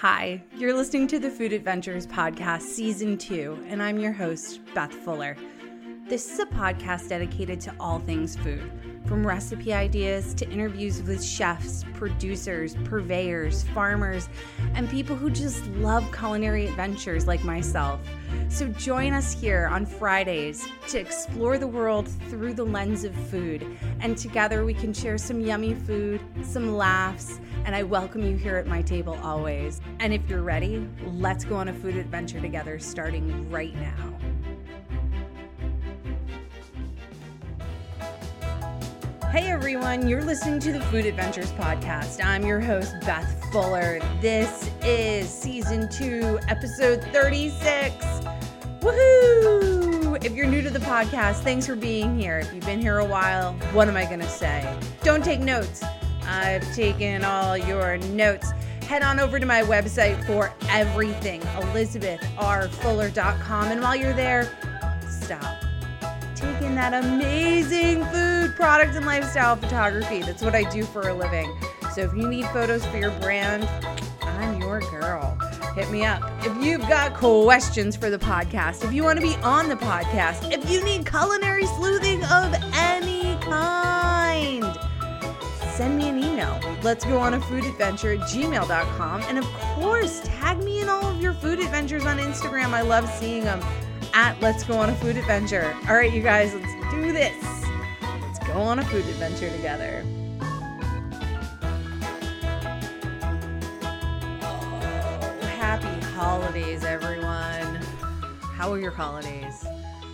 Hi, 0.00 0.42
you're 0.56 0.72
listening 0.72 1.08
to 1.08 1.18
the 1.18 1.28
Food 1.28 1.52
Adventures 1.52 2.06
Podcast, 2.06 2.62
Season 2.62 3.18
2, 3.18 3.66
and 3.68 3.82
I'm 3.82 3.98
your 3.98 4.12
host, 4.12 4.60
Beth 4.74 4.94
Fuller. 4.94 5.36
This 6.08 6.32
is 6.32 6.38
a 6.38 6.46
podcast 6.46 7.10
dedicated 7.10 7.60
to 7.60 7.74
all 7.78 7.98
things 7.98 8.34
food, 8.34 8.62
from 9.10 9.26
recipe 9.26 9.72
ideas 9.72 10.32
to 10.34 10.48
interviews 10.50 11.02
with 11.02 11.20
chefs, 11.20 11.84
producers, 11.94 12.76
purveyors, 12.84 13.64
farmers, 13.74 14.28
and 14.76 14.88
people 14.88 15.16
who 15.16 15.28
just 15.28 15.66
love 15.78 16.06
culinary 16.16 16.68
adventures 16.68 17.26
like 17.26 17.42
myself. 17.42 17.98
So 18.48 18.68
join 18.68 19.12
us 19.12 19.32
here 19.32 19.66
on 19.66 19.84
Fridays 19.84 20.64
to 20.90 21.00
explore 21.00 21.58
the 21.58 21.66
world 21.66 22.06
through 22.28 22.54
the 22.54 22.62
lens 22.62 23.02
of 23.02 23.12
food, 23.12 23.66
and 23.98 24.16
together 24.16 24.64
we 24.64 24.74
can 24.74 24.92
share 24.92 25.18
some 25.18 25.40
yummy 25.40 25.74
food, 25.74 26.20
some 26.44 26.76
laughs, 26.76 27.40
and 27.64 27.74
I 27.74 27.82
welcome 27.82 28.22
you 28.24 28.36
here 28.36 28.58
at 28.58 28.68
my 28.68 28.80
table 28.80 29.18
always. 29.24 29.80
And 29.98 30.14
if 30.14 30.30
you're 30.30 30.42
ready, 30.42 30.88
let's 31.04 31.44
go 31.44 31.56
on 31.56 31.66
a 31.66 31.74
food 31.74 31.96
adventure 31.96 32.40
together 32.40 32.78
starting 32.78 33.50
right 33.50 33.74
now. 33.74 34.29
Hey 39.30 39.48
everyone, 39.48 40.06
you're 40.08 40.24
listening 40.24 40.58
to 40.58 40.72
the 40.72 40.80
Food 40.86 41.06
Adventures 41.06 41.52
Podcast. 41.52 42.18
I'm 42.24 42.44
your 42.44 42.58
host, 42.58 42.96
Beth 43.02 43.48
Fuller. 43.52 44.00
This 44.20 44.68
is 44.82 45.28
season 45.28 45.88
two, 45.88 46.40
episode 46.48 47.00
36. 47.12 47.94
Woohoo! 48.80 50.24
If 50.24 50.34
you're 50.34 50.48
new 50.48 50.62
to 50.62 50.70
the 50.70 50.80
podcast, 50.80 51.44
thanks 51.44 51.64
for 51.64 51.76
being 51.76 52.18
here. 52.18 52.40
If 52.40 52.52
you've 52.52 52.66
been 52.66 52.80
here 52.80 52.98
a 52.98 53.04
while, 53.04 53.52
what 53.72 53.86
am 53.86 53.96
I 53.96 54.04
going 54.04 54.18
to 54.18 54.28
say? 54.28 54.76
Don't 55.04 55.24
take 55.24 55.38
notes. 55.38 55.84
I've 56.24 56.64
taken 56.74 57.22
all 57.22 57.56
your 57.56 57.98
notes. 57.98 58.50
Head 58.82 59.04
on 59.04 59.20
over 59.20 59.38
to 59.38 59.46
my 59.46 59.62
website 59.62 60.24
for 60.24 60.52
everything, 60.68 61.40
elizabethrfuller.com. 61.42 63.70
And 63.70 63.80
while 63.80 63.94
you're 63.94 64.12
there, 64.12 64.50
stop 65.08 65.69
taking 66.40 66.74
that 66.74 66.94
amazing 66.94 68.04
food, 68.06 68.56
product, 68.56 68.96
and 68.96 69.04
lifestyle 69.04 69.56
photography. 69.56 70.22
That's 70.22 70.42
what 70.42 70.54
I 70.54 70.64
do 70.70 70.84
for 70.84 71.08
a 71.08 71.14
living. 71.14 71.54
So 71.94 72.00
if 72.02 72.14
you 72.14 72.26
need 72.26 72.46
photos 72.46 72.84
for 72.86 72.96
your 72.96 73.10
brand, 73.20 73.68
I'm 74.22 74.60
your 74.60 74.80
girl. 74.80 75.38
Hit 75.74 75.90
me 75.90 76.04
up. 76.04 76.22
If 76.44 76.56
you've 76.62 76.80
got 76.88 77.14
questions 77.14 77.96
for 77.96 78.10
the 78.10 78.18
podcast, 78.18 78.84
if 78.84 78.92
you 78.92 79.04
want 79.04 79.20
to 79.20 79.26
be 79.26 79.34
on 79.36 79.68
the 79.68 79.76
podcast, 79.76 80.50
if 80.52 80.68
you 80.70 80.82
need 80.82 81.06
culinary 81.06 81.66
sleuthing 81.66 82.24
of 82.24 82.54
any 82.72 83.36
kind, 83.42 84.64
send 85.74 85.98
me 85.98 86.08
an 86.08 86.18
email. 86.18 86.58
Let's 86.82 87.04
go 87.04 87.18
on 87.18 87.34
a 87.34 87.40
food 87.42 87.64
adventure 87.64 88.14
at 88.14 88.20
gmail.com. 88.20 89.22
And 89.22 89.38
of 89.38 89.44
course, 89.74 90.22
tag 90.24 90.58
me 90.58 90.80
in 90.80 90.88
all 90.88 91.04
of 91.04 91.20
your 91.20 91.34
food 91.34 91.58
adventures 91.58 92.06
on 92.06 92.18
Instagram. 92.18 92.68
I 92.68 92.80
love 92.80 93.08
seeing 93.08 93.44
them 93.44 93.60
at 94.14 94.40
Let's 94.40 94.64
Go 94.64 94.78
on 94.78 94.90
a 94.90 94.94
Food 94.96 95.16
Adventure. 95.16 95.76
All 95.88 95.94
right, 95.94 96.12
you 96.12 96.22
guys, 96.22 96.54
let's 96.54 96.90
do 96.90 97.12
this. 97.12 97.64
Let's 98.02 98.38
go 98.46 98.54
on 98.60 98.78
a 98.78 98.84
food 98.84 99.06
adventure 99.06 99.50
together. 99.50 100.04
Happy 105.56 106.06
holidays, 106.06 106.84
everyone. 106.84 107.76
How 108.54 108.72
are 108.72 108.78
your 108.78 108.90
holidays? 108.90 109.64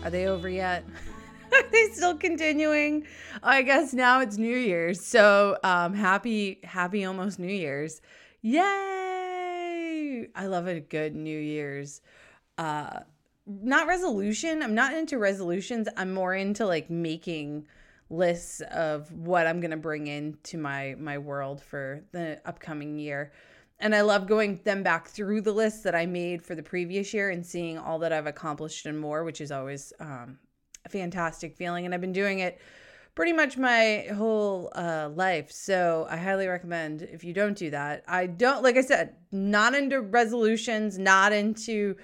Are 0.05 0.11
they 0.11 0.27
over 0.27 0.48
yet? 0.48 0.84
are 1.52 1.70
they 1.70 1.89
still 1.92 2.17
continuing? 2.17 3.06
I 3.42 3.62
guess 3.62 3.92
now 3.92 4.20
it's 4.20 4.36
New 4.36 4.56
Year's. 4.56 5.05
So, 5.05 5.58
um, 5.62 5.94
happy, 5.94 6.61
happy 6.64 7.05
almost 7.05 7.39
New 7.39 7.47
Year's. 7.47 8.00
Yay! 8.42 10.28
I 10.34 10.47
love 10.47 10.67
a 10.67 10.80
good 10.80 11.14
New 11.14 11.39
Year's. 11.39 12.00
Uh, 12.58 13.00
not 13.47 13.86
resolution. 13.86 14.62
I'm 14.62 14.75
not 14.75 14.94
into 14.94 15.19
resolutions. 15.19 15.89
I'm 15.97 16.12
more 16.12 16.34
into 16.34 16.66
like 16.66 16.91
making 16.91 17.67
lists 18.11 18.61
of 18.61 19.11
what 19.12 19.46
I'm 19.46 19.61
going 19.61 19.70
to 19.73 19.77
bring 19.77 20.07
into 20.07 20.58
my 20.58 20.95
my 20.98 21.18
world 21.18 21.62
for 21.62 22.05
the 22.12 22.40
upcoming 22.45 22.98
year. 22.98 23.33
And 23.79 23.95
I 23.95 24.01
love 24.01 24.27
going 24.27 24.61
them 24.64 24.83
back 24.83 25.08
through 25.08 25.42
the 25.42 25.52
lists 25.52 25.83
that 25.83 25.95
I 25.95 26.07
made 26.07 26.42
for 26.42 26.55
the 26.55 26.62
previous 26.62 27.12
year 27.12 27.30
and 27.30 27.45
seeing 27.45 27.77
all 27.77 27.98
that 27.98 28.12
I've 28.12 28.27
accomplished 28.27 28.86
and 28.86 28.98
more, 28.98 29.23
which 29.23 29.40
is 29.40 29.52
always 29.52 29.92
um, 30.01 30.39
a 30.86 30.89
fantastic 30.89 31.57
feeling. 31.57 31.84
And 31.84 31.95
I've 31.95 32.01
been 32.01 32.13
doing 32.13 32.39
it 32.39 32.58
pretty 33.14 33.34
much 33.34 33.58
my 33.58 34.07
whole 34.14 34.70
uh, 34.74 35.11
life. 35.14 35.52
So 35.52 36.07
I 36.08 36.17
highly 36.17 36.46
recommend 36.46 37.02
if 37.02 37.23
you 37.23 37.34
don't 37.34 37.57
do 37.57 37.70
that. 37.70 38.02
I 38.08 38.27
don't, 38.27 38.63
like 38.63 38.77
I 38.77 38.83
said, 38.83 39.17
not 39.30 39.74
into 39.74 40.01
resolutions, 40.01 40.98
not 40.98 41.34
into 41.34 41.96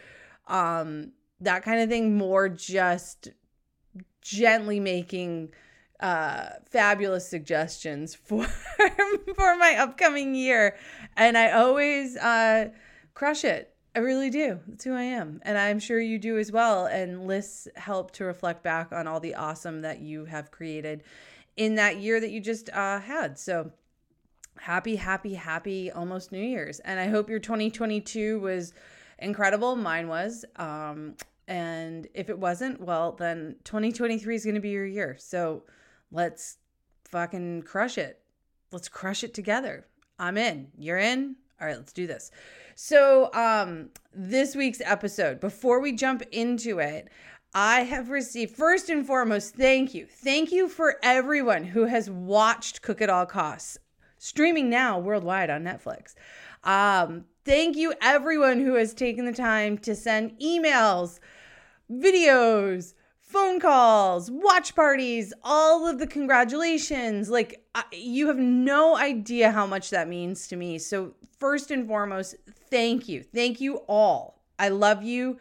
um, 0.48 1.12
that 1.44 1.62
kind 1.62 1.80
of 1.80 1.88
thing, 1.88 2.16
more 2.16 2.48
just 2.48 3.28
gently 4.20 4.80
making 4.80 5.52
uh, 6.00 6.48
fabulous 6.68 7.28
suggestions 7.28 8.14
for 8.24 8.44
for 8.44 9.56
my 9.56 9.76
upcoming 9.78 10.34
year, 10.34 10.76
and 11.16 11.38
I 11.38 11.52
always 11.52 12.16
uh, 12.16 12.70
crush 13.14 13.44
it. 13.44 13.68
I 13.94 13.98
really 13.98 14.30
do. 14.30 14.58
That's 14.66 14.84
who 14.84 14.94
I 14.94 15.02
am, 15.02 15.40
and 15.44 15.58
I'm 15.58 15.78
sure 15.78 16.00
you 16.00 16.18
do 16.18 16.38
as 16.38 16.50
well. 16.50 16.86
And 16.86 17.26
lists 17.26 17.68
help 17.76 18.10
to 18.12 18.24
reflect 18.24 18.62
back 18.62 18.92
on 18.92 19.06
all 19.06 19.20
the 19.20 19.34
awesome 19.34 19.82
that 19.82 20.00
you 20.00 20.24
have 20.24 20.50
created 20.50 21.02
in 21.56 21.74
that 21.76 21.98
year 21.98 22.18
that 22.18 22.30
you 22.30 22.40
just 22.40 22.70
uh, 22.70 22.98
had. 22.98 23.38
So 23.38 23.70
happy, 24.58 24.96
happy, 24.96 25.34
happy 25.34 25.90
almost 25.90 26.32
New 26.32 26.42
Year's, 26.42 26.80
and 26.80 26.98
I 26.98 27.08
hope 27.08 27.28
your 27.28 27.38
2022 27.38 28.40
was 28.40 28.72
incredible. 29.18 29.76
Mine 29.76 30.08
was. 30.08 30.44
Um, 30.56 31.14
and 31.48 32.06
if 32.14 32.28
it 32.28 32.38
wasn't, 32.38 32.80
well, 32.80 33.12
then 33.12 33.56
2023 33.64 34.34
is 34.34 34.44
going 34.44 34.54
to 34.54 34.60
be 34.60 34.70
your 34.70 34.86
year. 34.86 35.16
So 35.18 35.64
let's 36.10 36.58
fucking 37.04 37.62
crush 37.62 37.98
it. 37.98 38.20
Let's 38.70 38.88
crush 38.88 39.24
it 39.24 39.34
together. 39.34 39.86
I'm 40.18 40.38
in. 40.38 40.68
You're 40.78 40.98
in? 40.98 41.36
All 41.60 41.66
right, 41.66 41.76
let's 41.76 41.92
do 41.92 42.06
this. 42.06 42.30
So, 42.74 43.32
um, 43.34 43.90
this 44.14 44.56
week's 44.56 44.80
episode, 44.84 45.40
before 45.40 45.80
we 45.80 45.92
jump 45.92 46.22
into 46.32 46.78
it, 46.78 47.08
I 47.54 47.80
have 47.80 48.08
received, 48.08 48.56
first 48.56 48.88
and 48.88 49.06
foremost, 49.06 49.54
thank 49.54 49.94
you. 49.94 50.06
Thank 50.06 50.52
you 50.52 50.68
for 50.68 50.96
everyone 51.02 51.64
who 51.64 51.84
has 51.84 52.08
watched 52.08 52.80
Cook 52.80 53.02
at 53.02 53.10
All 53.10 53.26
Costs, 53.26 53.76
streaming 54.18 54.70
now 54.70 54.98
worldwide 54.98 55.50
on 55.50 55.62
Netflix. 55.62 56.14
Um, 56.64 57.26
thank 57.44 57.76
you, 57.76 57.94
everyone 58.00 58.60
who 58.60 58.74
has 58.74 58.94
taken 58.94 59.24
the 59.24 59.32
time 59.32 59.78
to 59.78 59.94
send 59.94 60.38
emails, 60.38 61.18
videos, 61.90 62.94
phone 63.20 63.58
calls, 63.60 64.30
watch 64.30 64.74
parties, 64.74 65.32
all 65.42 65.86
of 65.86 65.98
the 65.98 66.06
congratulations. 66.06 67.30
Like, 67.30 67.64
you 67.92 68.28
have 68.28 68.38
no 68.38 68.96
idea 68.96 69.50
how 69.50 69.66
much 69.66 69.90
that 69.90 70.08
means 70.08 70.48
to 70.48 70.56
me. 70.56 70.78
So, 70.78 71.14
first 71.38 71.70
and 71.70 71.86
foremost, 71.86 72.36
thank 72.70 73.08
you. 73.08 73.22
Thank 73.22 73.60
you 73.60 73.76
all. 73.88 74.42
I 74.58 74.68
love 74.68 75.02
you 75.02 75.38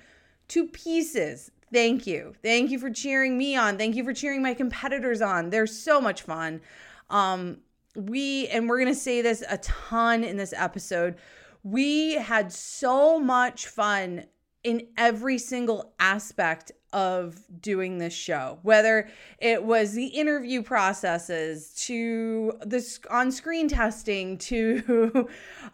to 0.49 0.67
pieces. 0.67 1.51
Thank 1.71 2.07
you. 2.07 2.33
Thank 2.41 2.71
you 2.71 2.79
for 2.79 2.89
cheering 2.89 3.37
me 3.37 3.55
on. 3.55 3.77
Thank 3.77 3.95
you 3.95 4.03
for 4.03 4.13
cheering 4.13 4.41
my 4.41 4.53
competitors 4.53 5.21
on. 5.21 5.49
They're 5.49 5.67
so 5.67 6.01
much 6.01 6.23
fun. 6.23 6.61
Um, 7.09 7.59
we, 7.95 8.47
and 8.47 8.67
we're 8.67 8.79
going 8.79 8.93
to 8.93 8.99
say 8.99 9.21
this 9.21 9.43
a 9.49 9.57
ton 9.59 10.23
in 10.23 10.37
this 10.37 10.53
episode, 10.55 11.15
we 11.63 12.13
had 12.13 12.51
so 12.51 13.19
much 13.19 13.67
fun 13.67 14.25
in 14.63 14.87
every 14.97 15.37
single 15.37 15.93
aspect 15.99 16.71
of 16.93 17.39
doing 17.61 17.97
this 17.97 18.13
show, 18.13 18.59
whether 18.63 19.09
it 19.39 19.63
was 19.63 19.93
the 19.93 20.07
interview 20.07 20.61
processes 20.61 21.73
to 21.85 22.53
the 22.65 22.99
on 23.09 23.31
screen 23.31 23.67
testing 23.67 24.37
to 24.39 25.27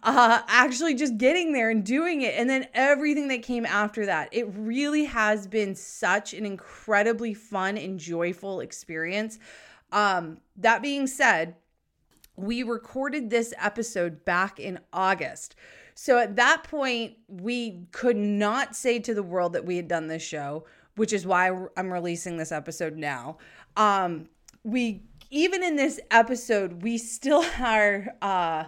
uh, 0.04 0.42
actually 0.48 0.94
just 0.94 1.18
getting 1.18 1.54
there 1.54 1.70
and 1.70 1.84
doing 1.84 2.22
it, 2.22 2.36
and 2.38 2.50
then 2.50 2.68
everything 2.74 3.28
that 3.30 3.42
came 3.42 3.66
after 3.66 4.06
that. 4.06 4.30
It 4.32 4.48
really 4.56 5.06
has 5.06 5.48
been 5.48 5.76
such 5.76 6.34
an 6.34 6.46
incredibly 6.46 7.34
fun 7.34 7.78
and 7.78 8.00
joyful 8.00 8.60
experience. 8.60 9.40
Um, 9.92 10.40
that 10.58 10.82
being 10.82 11.08
said, 11.08 11.56
we 12.36 12.62
recorded 12.62 13.30
this 13.30 13.54
episode 13.60 14.24
back 14.24 14.60
in 14.60 14.80
August. 14.94 15.56
So 16.00 16.20
at 16.20 16.36
that 16.36 16.64
point, 16.64 17.16
we 17.28 17.88
could 17.92 18.18
not 18.18 18.76
say 18.76 19.00
to 19.00 19.16
the 19.16 19.24
world 19.24 19.54
that 19.54 19.66
we 19.66 19.78
had 19.78 19.88
done 19.88 20.06
this 20.06 20.22
show, 20.22 20.64
which 20.96 21.12
is 21.12 21.26
why 21.26 21.50
I'm 21.76 21.92
releasing 21.92 22.38
this 22.38 22.52
episode 22.52 22.96
now. 22.96 23.40
Um, 23.76 24.30
we 24.64 25.02
even 25.32 25.64
in 25.64 25.76
this 25.76 26.00
episode, 26.12 26.84
we 26.84 27.00
still 27.00 27.44
are 27.60 28.14
uh 28.22 28.66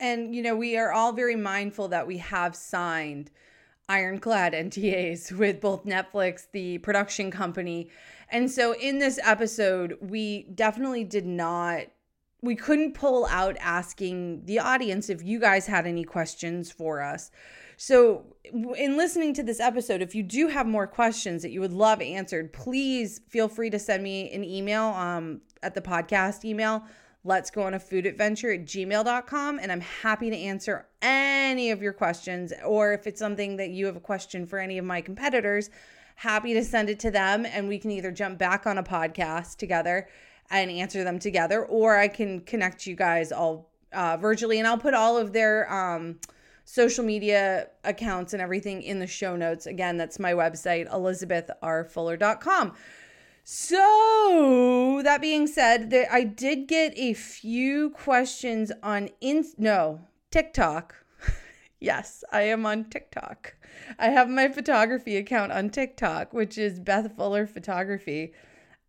and 0.00 0.34
you 0.34 0.40
know, 0.40 0.56
we 0.56 0.78
are 0.78 0.92
all 0.92 1.12
very 1.12 1.36
mindful 1.36 1.88
that 1.88 2.06
we 2.06 2.16
have 2.18 2.56
signed 2.56 3.30
ironclad 3.90 4.52
NDAs 4.54 5.32
with 5.32 5.60
both 5.60 5.84
Netflix, 5.84 6.46
the 6.52 6.78
production 6.78 7.30
company. 7.30 7.90
And 8.30 8.50
so 8.50 8.72
in 8.72 8.98
this 8.98 9.20
episode, 9.22 9.98
we 10.00 10.44
definitely 10.54 11.04
did 11.04 11.26
not 11.26 11.82
we 12.42 12.54
couldn't 12.54 12.94
pull 12.94 13.26
out 13.26 13.56
asking 13.60 14.44
the 14.44 14.58
audience 14.58 15.08
if 15.08 15.22
you 15.22 15.40
guys 15.40 15.66
had 15.66 15.86
any 15.86 16.04
questions 16.04 16.70
for 16.70 17.02
us. 17.02 17.30
So, 17.78 18.24
in 18.76 18.96
listening 18.96 19.34
to 19.34 19.42
this 19.42 19.60
episode, 19.60 20.00
if 20.00 20.14
you 20.14 20.22
do 20.22 20.48
have 20.48 20.66
more 20.66 20.86
questions 20.86 21.42
that 21.42 21.50
you 21.50 21.60
would 21.60 21.72
love 21.72 22.00
answered, 22.00 22.52
please 22.52 23.20
feel 23.28 23.48
free 23.48 23.68
to 23.70 23.78
send 23.78 24.02
me 24.02 24.30
an 24.30 24.44
email 24.44 24.84
um, 24.84 25.42
at 25.62 25.74
the 25.74 25.82
podcast 25.82 26.44
email. 26.44 26.84
Let's 27.22 27.50
go 27.50 27.64
on 27.64 27.74
a 27.74 27.80
food 27.80 28.06
adventure 28.06 28.52
at 28.52 28.64
gmail.com. 28.64 29.58
And 29.58 29.72
I'm 29.72 29.80
happy 29.80 30.30
to 30.30 30.36
answer 30.36 30.86
any 31.02 31.70
of 31.70 31.82
your 31.82 31.92
questions. 31.92 32.52
Or 32.64 32.92
if 32.92 33.06
it's 33.06 33.18
something 33.18 33.56
that 33.56 33.70
you 33.70 33.84
have 33.86 33.96
a 33.96 34.00
question 34.00 34.46
for 34.46 34.58
any 34.58 34.78
of 34.78 34.84
my 34.84 35.00
competitors, 35.00 35.68
happy 36.14 36.54
to 36.54 36.64
send 36.64 36.88
it 36.88 37.00
to 37.00 37.10
them. 37.10 37.44
And 37.44 37.68
we 37.68 37.78
can 37.78 37.90
either 37.90 38.12
jump 38.12 38.38
back 38.38 38.66
on 38.66 38.78
a 38.78 38.82
podcast 38.82 39.56
together 39.56 40.08
and 40.50 40.70
answer 40.70 41.04
them 41.04 41.18
together, 41.18 41.64
or 41.64 41.96
I 41.96 42.08
can 42.08 42.40
connect 42.40 42.86
you 42.86 42.96
guys 42.96 43.32
all 43.32 43.70
uh, 43.92 44.16
virtually. 44.16 44.58
And 44.58 44.66
I'll 44.66 44.78
put 44.78 44.94
all 44.94 45.16
of 45.16 45.32
their, 45.32 45.72
um, 45.72 46.18
social 46.66 47.04
media 47.04 47.68
accounts 47.84 48.32
and 48.32 48.42
everything 48.42 48.82
in 48.82 48.98
the 48.98 49.06
show 49.06 49.36
notes. 49.36 49.66
Again, 49.66 49.96
that's 49.96 50.18
my 50.18 50.32
website, 50.32 50.90
elizabethrfuller.com. 50.90 52.74
So, 53.44 55.00
that 55.04 55.20
being 55.20 55.46
said, 55.46 55.94
I 56.10 56.24
did 56.24 56.66
get 56.66 56.92
a 56.96 57.14
few 57.14 57.90
questions 57.90 58.72
on 58.82 59.08
in 59.20 59.44
no, 59.56 60.00
TikTok. 60.32 60.96
yes, 61.80 62.24
I 62.32 62.42
am 62.42 62.66
on 62.66 62.86
TikTok. 62.86 63.54
I 64.00 64.08
have 64.08 64.28
my 64.28 64.48
photography 64.48 65.16
account 65.16 65.52
on 65.52 65.70
TikTok, 65.70 66.32
which 66.32 66.58
is 66.58 66.80
Beth 66.80 67.16
Fuller 67.16 67.46
Photography 67.46 68.34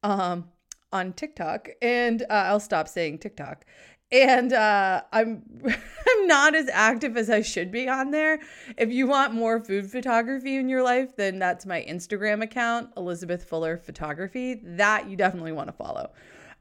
um 0.04 0.50
on 0.92 1.14
TikTok 1.14 1.70
and 1.82 2.22
uh, 2.24 2.26
I'll 2.30 2.60
stop 2.60 2.88
saying 2.88 3.20
TikTok 3.20 3.66
and 4.12 4.54
uh, 4.54 5.02
I'm 5.12 5.44
I'm 5.66 6.28
not 6.28 6.56
as 6.56 6.70
active 6.70 7.18
as 7.18 7.30
I 7.30 7.42
should 7.42 7.72
be 7.72 7.88
on 7.88 8.12
there. 8.12 8.40
If 8.78 8.92
you 8.92 9.08
want 9.08 9.34
more 9.34 9.60
food 9.60 9.90
photography 9.92 10.56
in 10.56 10.70
your 10.70 10.84
life, 10.84 11.16
then 11.16 11.40
that's 11.40 11.66
my 11.66 11.86
Instagram 11.88 12.42
account, 12.44 12.92
Elizabeth 12.96 13.44
Fuller 13.44 13.78
Photography. 13.78 14.62
That 14.64 15.10
you 15.10 15.18
definitely 15.18 15.52
want 15.52 15.68
to 15.68 15.74
follow. 15.74 16.12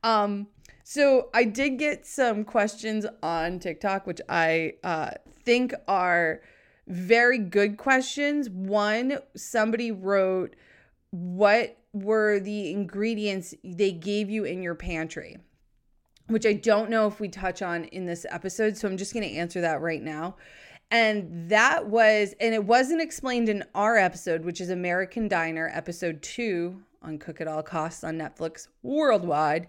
Um, 0.02 0.48
so 0.82 1.30
I 1.34 1.44
did 1.44 1.78
get 1.78 2.06
some 2.06 2.44
questions 2.44 3.06
on 3.22 3.58
TikTok, 3.58 4.06
which 4.06 4.20
I 4.28 4.74
uh, 4.84 5.10
think 5.44 5.74
are 5.88 6.40
very 6.88 7.38
good 7.38 7.76
questions. 7.76 8.48
One, 8.50 9.18
somebody 9.36 9.92
wrote, 9.92 10.56
"What 11.10 11.78
were 12.02 12.38
the 12.40 12.70
ingredients 12.70 13.54
they 13.64 13.92
gave 13.92 14.30
you 14.30 14.44
in 14.44 14.62
your 14.62 14.74
pantry?" 14.74 15.38
which 16.28 16.46
I 16.46 16.54
don't 16.54 16.90
know 16.90 17.06
if 17.06 17.20
we 17.20 17.28
touch 17.28 17.62
on 17.62 17.84
in 17.84 18.06
this 18.06 18.26
episode. 18.30 18.76
So 18.76 18.88
I'm 18.88 18.96
just 18.96 19.12
going 19.12 19.28
to 19.28 19.34
answer 19.36 19.60
that 19.60 19.80
right 19.80 20.02
now. 20.02 20.36
And 20.90 21.50
that 21.50 21.86
was, 21.86 22.34
and 22.40 22.54
it 22.54 22.64
wasn't 22.64 23.00
explained 23.00 23.48
in 23.48 23.64
our 23.74 23.96
episode, 23.96 24.44
which 24.44 24.60
is 24.60 24.70
American 24.70 25.28
Diner, 25.28 25.70
episode 25.72 26.22
two 26.22 26.82
on 27.02 27.18
Cook 27.18 27.40
at 27.40 27.48
All 27.48 27.62
Costs 27.62 28.04
on 28.04 28.16
Netflix 28.16 28.68
worldwide. 28.82 29.66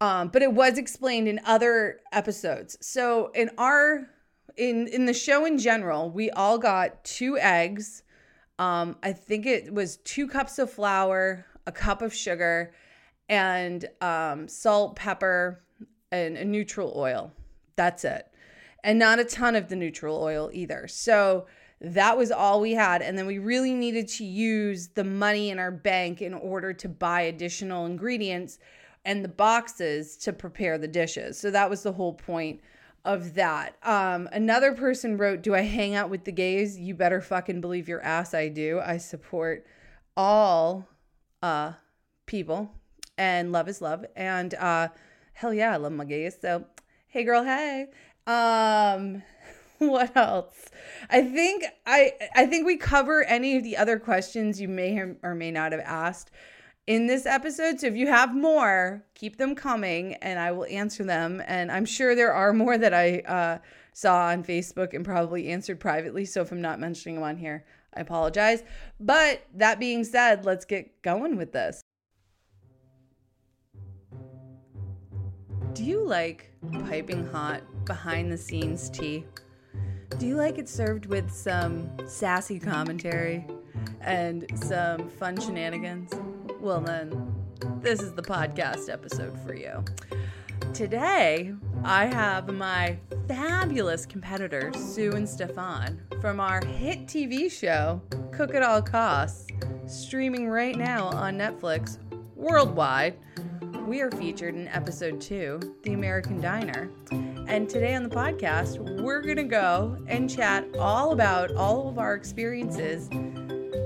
Um, 0.00 0.28
but 0.28 0.42
it 0.42 0.52
was 0.52 0.78
explained 0.78 1.28
in 1.28 1.40
other 1.44 2.00
episodes. 2.12 2.76
So 2.80 3.30
in 3.34 3.50
our 3.58 4.08
in 4.56 4.88
in 4.88 5.04
the 5.04 5.14
show 5.14 5.44
in 5.44 5.58
general, 5.58 6.10
we 6.10 6.30
all 6.30 6.58
got 6.58 7.04
two 7.04 7.38
eggs. 7.38 8.02
Um, 8.60 8.96
I 9.02 9.14
think 9.14 9.46
it 9.46 9.72
was 9.72 9.96
two 9.98 10.28
cups 10.28 10.58
of 10.58 10.70
flour, 10.70 11.46
a 11.66 11.72
cup 11.72 12.02
of 12.02 12.14
sugar, 12.14 12.74
and 13.30 13.86
um, 14.02 14.48
salt, 14.48 14.96
pepper, 14.96 15.64
and 16.12 16.36
a 16.36 16.44
neutral 16.44 16.92
oil. 16.94 17.32
That's 17.76 18.04
it. 18.04 18.26
And 18.84 18.98
not 18.98 19.18
a 19.18 19.24
ton 19.24 19.56
of 19.56 19.70
the 19.70 19.76
neutral 19.76 20.22
oil 20.22 20.50
either. 20.52 20.88
So 20.88 21.46
that 21.80 22.18
was 22.18 22.30
all 22.30 22.60
we 22.60 22.72
had. 22.72 23.00
And 23.00 23.16
then 23.16 23.26
we 23.26 23.38
really 23.38 23.72
needed 23.72 24.08
to 24.08 24.24
use 24.24 24.88
the 24.88 25.04
money 25.04 25.48
in 25.48 25.58
our 25.58 25.70
bank 25.70 26.20
in 26.20 26.34
order 26.34 26.74
to 26.74 26.88
buy 26.88 27.22
additional 27.22 27.86
ingredients 27.86 28.58
and 29.06 29.24
the 29.24 29.28
boxes 29.28 30.18
to 30.18 30.34
prepare 30.34 30.76
the 30.76 30.86
dishes. 30.86 31.38
So 31.38 31.50
that 31.50 31.70
was 31.70 31.82
the 31.82 31.92
whole 31.92 32.12
point 32.12 32.60
of 33.04 33.34
that. 33.34 33.76
Um, 33.82 34.28
another 34.32 34.72
person 34.72 35.16
wrote, 35.16 35.42
Do 35.42 35.54
I 35.54 35.62
hang 35.62 35.94
out 35.94 36.10
with 36.10 36.24
the 36.24 36.32
gays? 36.32 36.78
You 36.78 36.94
better 36.94 37.20
fucking 37.20 37.60
believe 37.60 37.88
your 37.88 38.02
ass 38.02 38.34
I 38.34 38.48
do. 38.48 38.80
I 38.84 38.98
support 38.98 39.66
all 40.16 40.86
uh, 41.42 41.72
people 42.26 42.70
and 43.16 43.52
love 43.52 43.68
is 43.68 43.80
love. 43.80 44.04
And 44.16 44.54
uh, 44.54 44.88
hell 45.32 45.54
yeah, 45.54 45.72
I 45.72 45.76
love 45.76 45.92
my 45.92 46.04
gays. 46.04 46.36
So 46.40 46.64
hey 47.08 47.24
girl, 47.24 47.44
hey. 47.44 47.86
Um, 48.26 49.22
what 49.78 50.16
else? 50.16 50.70
I 51.08 51.22
think 51.22 51.64
I 51.86 52.12
I 52.34 52.46
think 52.46 52.66
we 52.66 52.76
cover 52.76 53.24
any 53.24 53.56
of 53.56 53.64
the 53.64 53.76
other 53.76 53.98
questions 53.98 54.60
you 54.60 54.68
may 54.68 54.98
or 55.22 55.34
may 55.34 55.50
not 55.50 55.72
have 55.72 55.82
asked 55.82 56.30
in 56.90 57.06
this 57.06 57.24
episode. 57.24 57.78
So 57.78 57.86
if 57.86 57.94
you 57.94 58.08
have 58.08 58.34
more, 58.34 59.04
keep 59.14 59.36
them 59.36 59.54
coming 59.54 60.14
and 60.14 60.40
I 60.40 60.50
will 60.50 60.64
answer 60.64 61.04
them. 61.04 61.40
And 61.46 61.70
I'm 61.70 61.84
sure 61.84 62.16
there 62.16 62.32
are 62.32 62.52
more 62.52 62.76
that 62.76 62.92
I 62.92 63.20
uh, 63.20 63.58
saw 63.92 64.26
on 64.26 64.42
Facebook 64.42 64.92
and 64.92 65.04
probably 65.04 65.50
answered 65.50 65.78
privately. 65.78 66.24
So 66.24 66.40
if 66.40 66.50
I'm 66.50 66.60
not 66.60 66.80
mentioning 66.80 67.14
them 67.14 67.22
on 67.22 67.36
here, 67.36 67.64
I 67.94 68.00
apologize. 68.00 68.64
But 68.98 69.46
that 69.54 69.78
being 69.78 70.02
said, 70.02 70.44
let's 70.44 70.64
get 70.64 71.00
going 71.02 71.36
with 71.36 71.52
this. 71.52 71.80
Do 75.74 75.84
you 75.84 76.04
like 76.04 76.50
piping 76.88 77.24
hot, 77.28 77.62
behind 77.84 78.32
the 78.32 78.36
scenes 78.36 78.90
tea? 78.90 79.24
Do 80.18 80.26
you 80.26 80.34
like 80.34 80.58
it 80.58 80.68
served 80.68 81.06
with 81.06 81.30
some 81.30 81.88
sassy 82.08 82.58
commentary 82.58 83.46
and 84.00 84.44
some 84.56 85.08
fun 85.08 85.40
shenanigans? 85.40 86.12
Well, 86.60 86.80
then, 86.80 87.34
this 87.80 88.02
is 88.02 88.12
the 88.12 88.22
podcast 88.22 88.90
episode 88.90 89.38
for 89.46 89.54
you. 89.54 89.82
Today, 90.74 91.54
I 91.82 92.04
have 92.04 92.52
my 92.52 92.98
fabulous 93.26 94.04
competitors, 94.04 94.76
Sue 94.76 95.12
and 95.12 95.26
Stefan, 95.26 96.02
from 96.20 96.38
our 96.38 96.64
hit 96.64 97.06
TV 97.06 97.50
show, 97.50 98.02
Cook 98.32 98.54
at 98.54 98.62
All 98.62 98.82
Costs, 98.82 99.46
streaming 99.86 100.48
right 100.48 100.76
now 100.76 101.06
on 101.06 101.38
Netflix 101.38 101.98
worldwide 102.36 103.16
we 103.90 104.02
are 104.02 104.10
featured 104.12 104.54
in 104.54 104.68
episode 104.68 105.20
two, 105.20 105.58
The 105.82 105.94
American 105.94 106.40
Diner. 106.40 106.90
And 107.10 107.68
today 107.68 107.96
on 107.96 108.04
the 108.04 108.08
podcast, 108.08 108.78
we're 109.02 109.20
going 109.20 109.34
to 109.34 109.42
go 109.42 109.98
and 110.06 110.30
chat 110.30 110.64
all 110.78 111.10
about 111.10 111.52
all 111.56 111.88
of 111.88 111.98
our 111.98 112.14
experiences 112.14 113.08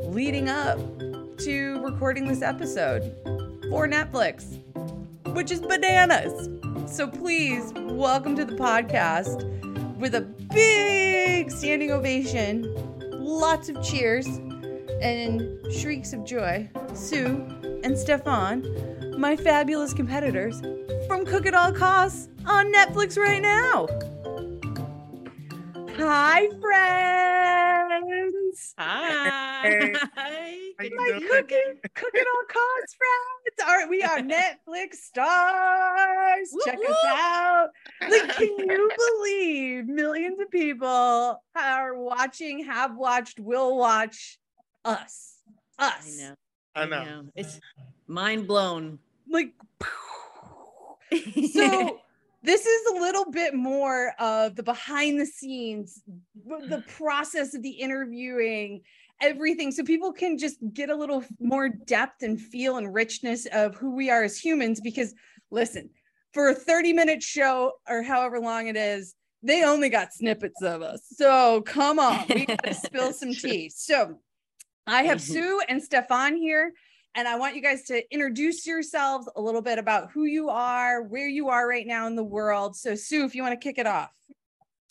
leading 0.06 0.50
up 0.50 0.78
to 1.38 1.80
recording 1.82 2.26
this 2.26 2.42
episode 2.42 3.14
for 3.70 3.86
Netflix, 3.88 4.60
which 5.34 5.50
is 5.50 5.60
bananas. 5.60 6.48
So 6.86 7.06
please 7.06 7.72
welcome 7.74 8.36
to 8.36 8.44
the 8.44 8.54
podcast 8.54 9.44
with 9.98 10.14
a 10.14 10.20
big 10.20 11.50
standing 11.50 11.90
ovation, 11.90 12.72
lots 13.24 13.68
of 13.68 13.82
cheers, 13.82 14.26
and 15.00 15.58
shrieks 15.72 16.12
of 16.12 16.24
joy, 16.24 16.68
Sue 16.94 17.80
and 17.82 17.98
Stefan 17.98 18.94
my 19.18 19.36
fabulous 19.36 19.94
competitors 19.94 20.60
from 21.06 21.24
Cook 21.24 21.46
at 21.46 21.54
All 21.54 21.72
Costs 21.72 22.28
on 22.46 22.72
Netflix 22.72 23.16
right 23.16 23.40
now. 23.40 23.86
Hi, 25.96 26.48
friends. 26.60 27.53
Hi. 28.78 29.92
My 30.78 31.20
cooking, 31.30 31.80
cook 31.94 32.14
at 32.14 32.26
all 32.26 32.46
costs 32.48 32.96
friends. 32.96 33.68
Are 33.68 33.88
we 33.88 34.02
are 34.02 34.18
Netflix 34.20 34.94
stars? 34.96 36.54
Check 36.64 36.78
us 36.78 37.04
out. 37.06 37.68
Like, 38.02 38.36
can 38.36 38.48
you 38.58 38.90
believe 38.96 39.86
millions 39.86 40.40
of 40.40 40.50
people 40.50 41.42
are 41.56 41.94
watching, 41.96 42.64
have 42.64 42.96
watched, 42.96 43.40
will 43.40 43.76
watch 43.76 44.38
us? 44.84 45.38
Us. 45.78 46.20
I 46.20 46.22
know. 46.22 46.34
I 46.76 47.04
know. 47.04 47.22
It's 47.34 47.60
mind 48.06 48.46
blown. 48.46 48.98
Like, 49.28 49.52
so 51.52 52.00
this 52.44 52.66
is 52.66 52.86
a 52.94 53.00
little 53.00 53.30
bit 53.30 53.54
more 53.54 54.12
of 54.18 54.54
the 54.54 54.62
behind 54.62 55.18
the 55.18 55.24
scenes, 55.24 56.02
the 56.46 56.76
mm. 56.76 56.88
process 56.88 57.54
of 57.54 57.62
the 57.62 57.70
interviewing, 57.70 58.82
everything. 59.22 59.72
So 59.72 59.82
people 59.82 60.12
can 60.12 60.36
just 60.36 60.58
get 60.74 60.90
a 60.90 60.94
little 60.94 61.24
more 61.40 61.70
depth 61.70 62.22
and 62.22 62.38
feel 62.38 62.76
and 62.76 62.92
richness 62.92 63.46
of 63.46 63.74
who 63.76 63.96
we 63.96 64.10
are 64.10 64.22
as 64.22 64.38
humans. 64.38 64.82
Because 64.82 65.14
listen, 65.50 65.88
for 66.34 66.50
a 66.50 66.54
30 66.54 66.92
minute 66.92 67.22
show 67.22 67.72
or 67.88 68.02
however 68.02 68.38
long 68.38 68.66
it 68.66 68.76
is, 68.76 69.14
they 69.42 69.64
only 69.64 69.88
got 69.88 70.12
snippets 70.12 70.62
of 70.62 70.82
us. 70.82 71.00
So 71.16 71.62
come 71.62 71.98
on, 71.98 72.26
we 72.28 72.44
got 72.44 72.62
to 72.62 72.74
spill 72.74 73.12
some 73.14 73.32
tea. 73.32 73.70
So 73.74 74.18
I 74.86 75.04
have 75.04 75.18
mm-hmm. 75.18 75.32
Sue 75.32 75.62
and 75.66 75.82
Stefan 75.82 76.36
here 76.36 76.72
and 77.14 77.28
I 77.28 77.36
want 77.36 77.54
you 77.54 77.62
guys 77.62 77.84
to 77.84 78.02
introduce 78.12 78.66
yourselves 78.66 79.28
a 79.36 79.40
little 79.40 79.62
bit 79.62 79.78
about 79.78 80.10
who 80.10 80.24
you 80.24 80.48
are, 80.48 81.02
where 81.02 81.28
you 81.28 81.48
are 81.48 81.68
right 81.68 81.86
now 81.86 82.06
in 82.06 82.16
the 82.16 82.24
world. 82.24 82.76
So, 82.76 82.94
Sue, 82.94 83.24
if 83.24 83.34
you 83.34 83.42
want 83.42 83.58
to 83.58 83.62
kick 83.62 83.78
it 83.78 83.86
off. 83.86 84.10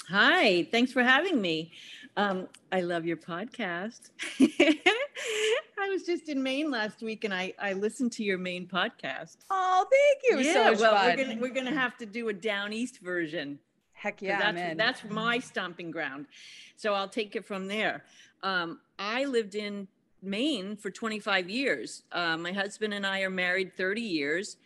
Hi, 0.09 0.67
thanks 0.71 0.91
for 0.91 1.03
having 1.03 1.41
me. 1.41 1.71
Um, 2.15 2.47
I 2.71 2.81
love 2.81 3.05
your 3.05 3.17
podcast. 3.17 4.11
I 4.39 5.89
was 5.89 6.03
just 6.03 6.29
in 6.29 6.41
Maine 6.41 6.69
last 6.71 7.01
week 7.01 7.23
and 7.23 7.33
I, 7.33 7.53
I 7.59 7.73
listened 7.73 8.11
to 8.13 8.23
your 8.23 8.37
Maine 8.37 8.67
podcast. 8.67 9.37
Oh, 9.49 9.85
thank 9.91 10.23
you. 10.29 10.45
Yeah, 10.45 10.73
so 10.73 10.81
well, 10.81 10.95
fun. 10.95 11.05
we're 11.05 11.25
gonna 11.25 11.41
we're 11.41 11.53
gonna 11.53 11.77
have 11.77 11.97
to 11.97 12.05
do 12.05 12.29
a 12.29 12.33
down 12.33 12.71
east 12.71 12.99
version. 12.99 13.59
Heck 13.93 14.21
yeah, 14.21 14.39
that's 14.39 14.55
man. 14.55 14.77
that's 14.77 15.03
my 15.05 15.39
stomping 15.39 15.91
ground. 15.91 16.27
So 16.75 16.93
I'll 16.93 17.09
take 17.09 17.35
it 17.35 17.45
from 17.45 17.67
there. 17.67 18.03
Um, 18.43 18.79
I 18.99 19.25
lived 19.25 19.55
in 19.55 19.87
Maine 20.23 20.75
for 20.75 20.89
25 20.89 21.49
years. 21.49 22.03
Uh, 22.11 22.37
my 22.37 22.51
husband 22.51 22.93
and 22.93 23.05
I 23.05 23.21
are 23.21 23.29
married 23.29 23.75
30 23.75 24.01
years, 24.01 24.57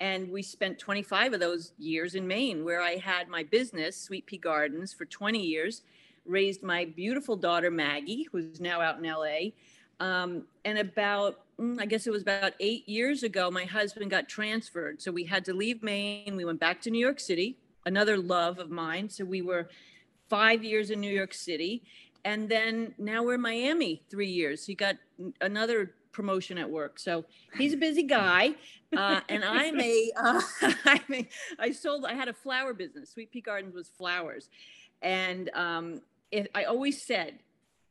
and 0.00 0.30
we 0.30 0.42
spent 0.42 0.78
25 0.78 1.34
of 1.34 1.40
those 1.40 1.72
years 1.78 2.14
in 2.14 2.26
Maine, 2.26 2.64
where 2.64 2.80
I 2.80 2.96
had 2.96 3.28
my 3.28 3.42
business, 3.42 3.96
Sweet 3.96 4.26
Pea 4.26 4.38
Gardens, 4.38 4.92
for 4.92 5.04
20 5.04 5.40
years. 5.40 5.82
Raised 6.24 6.62
my 6.62 6.84
beautiful 6.84 7.36
daughter 7.36 7.70
Maggie, 7.70 8.26
who's 8.32 8.60
now 8.60 8.80
out 8.80 8.98
in 8.98 9.04
LA. 9.04 9.52
Um, 10.00 10.44
and 10.64 10.78
about, 10.78 11.40
mm, 11.58 11.80
I 11.80 11.86
guess 11.86 12.06
it 12.06 12.10
was 12.10 12.22
about 12.22 12.52
eight 12.60 12.88
years 12.88 13.22
ago, 13.22 13.50
my 13.50 13.64
husband 13.64 14.10
got 14.10 14.28
transferred. 14.28 15.00
So 15.00 15.10
we 15.12 15.24
had 15.24 15.44
to 15.46 15.54
leave 15.54 15.82
Maine. 15.82 16.36
We 16.36 16.44
went 16.44 16.60
back 16.60 16.80
to 16.82 16.90
New 16.90 16.98
York 16.98 17.20
City, 17.20 17.56
another 17.86 18.18
love 18.18 18.58
of 18.58 18.70
mine. 18.70 19.08
So 19.08 19.24
we 19.24 19.40
were 19.40 19.68
five 20.28 20.64
years 20.64 20.90
in 20.90 21.00
New 21.00 21.12
York 21.12 21.32
City. 21.32 21.82
And 22.26 22.48
then 22.48 22.92
now 22.98 23.22
we're 23.22 23.34
in 23.34 23.40
Miami 23.40 24.02
three 24.10 24.28
years. 24.28 24.66
He 24.66 24.74
got 24.74 24.96
another 25.40 25.92
promotion 26.10 26.58
at 26.58 26.68
work. 26.68 26.98
So 26.98 27.24
he's 27.56 27.72
a 27.72 27.76
busy 27.76 28.02
guy. 28.02 28.54
Uh, 28.96 29.20
and 29.28 29.44
I'm 29.44 29.80
a, 29.80 30.10
uh, 30.16 30.40
I'm 30.84 31.04
a, 31.12 31.28
I 31.60 31.70
sold, 31.70 32.04
I 32.04 32.14
had 32.14 32.26
a 32.26 32.32
flower 32.32 32.74
business. 32.74 33.10
Sweet 33.10 33.30
Pea 33.30 33.42
Gardens 33.42 33.76
was 33.76 33.88
flowers. 33.88 34.48
And 35.02 35.50
um, 35.54 36.00
if, 36.32 36.48
I 36.52 36.64
always 36.64 37.00
said, 37.00 37.38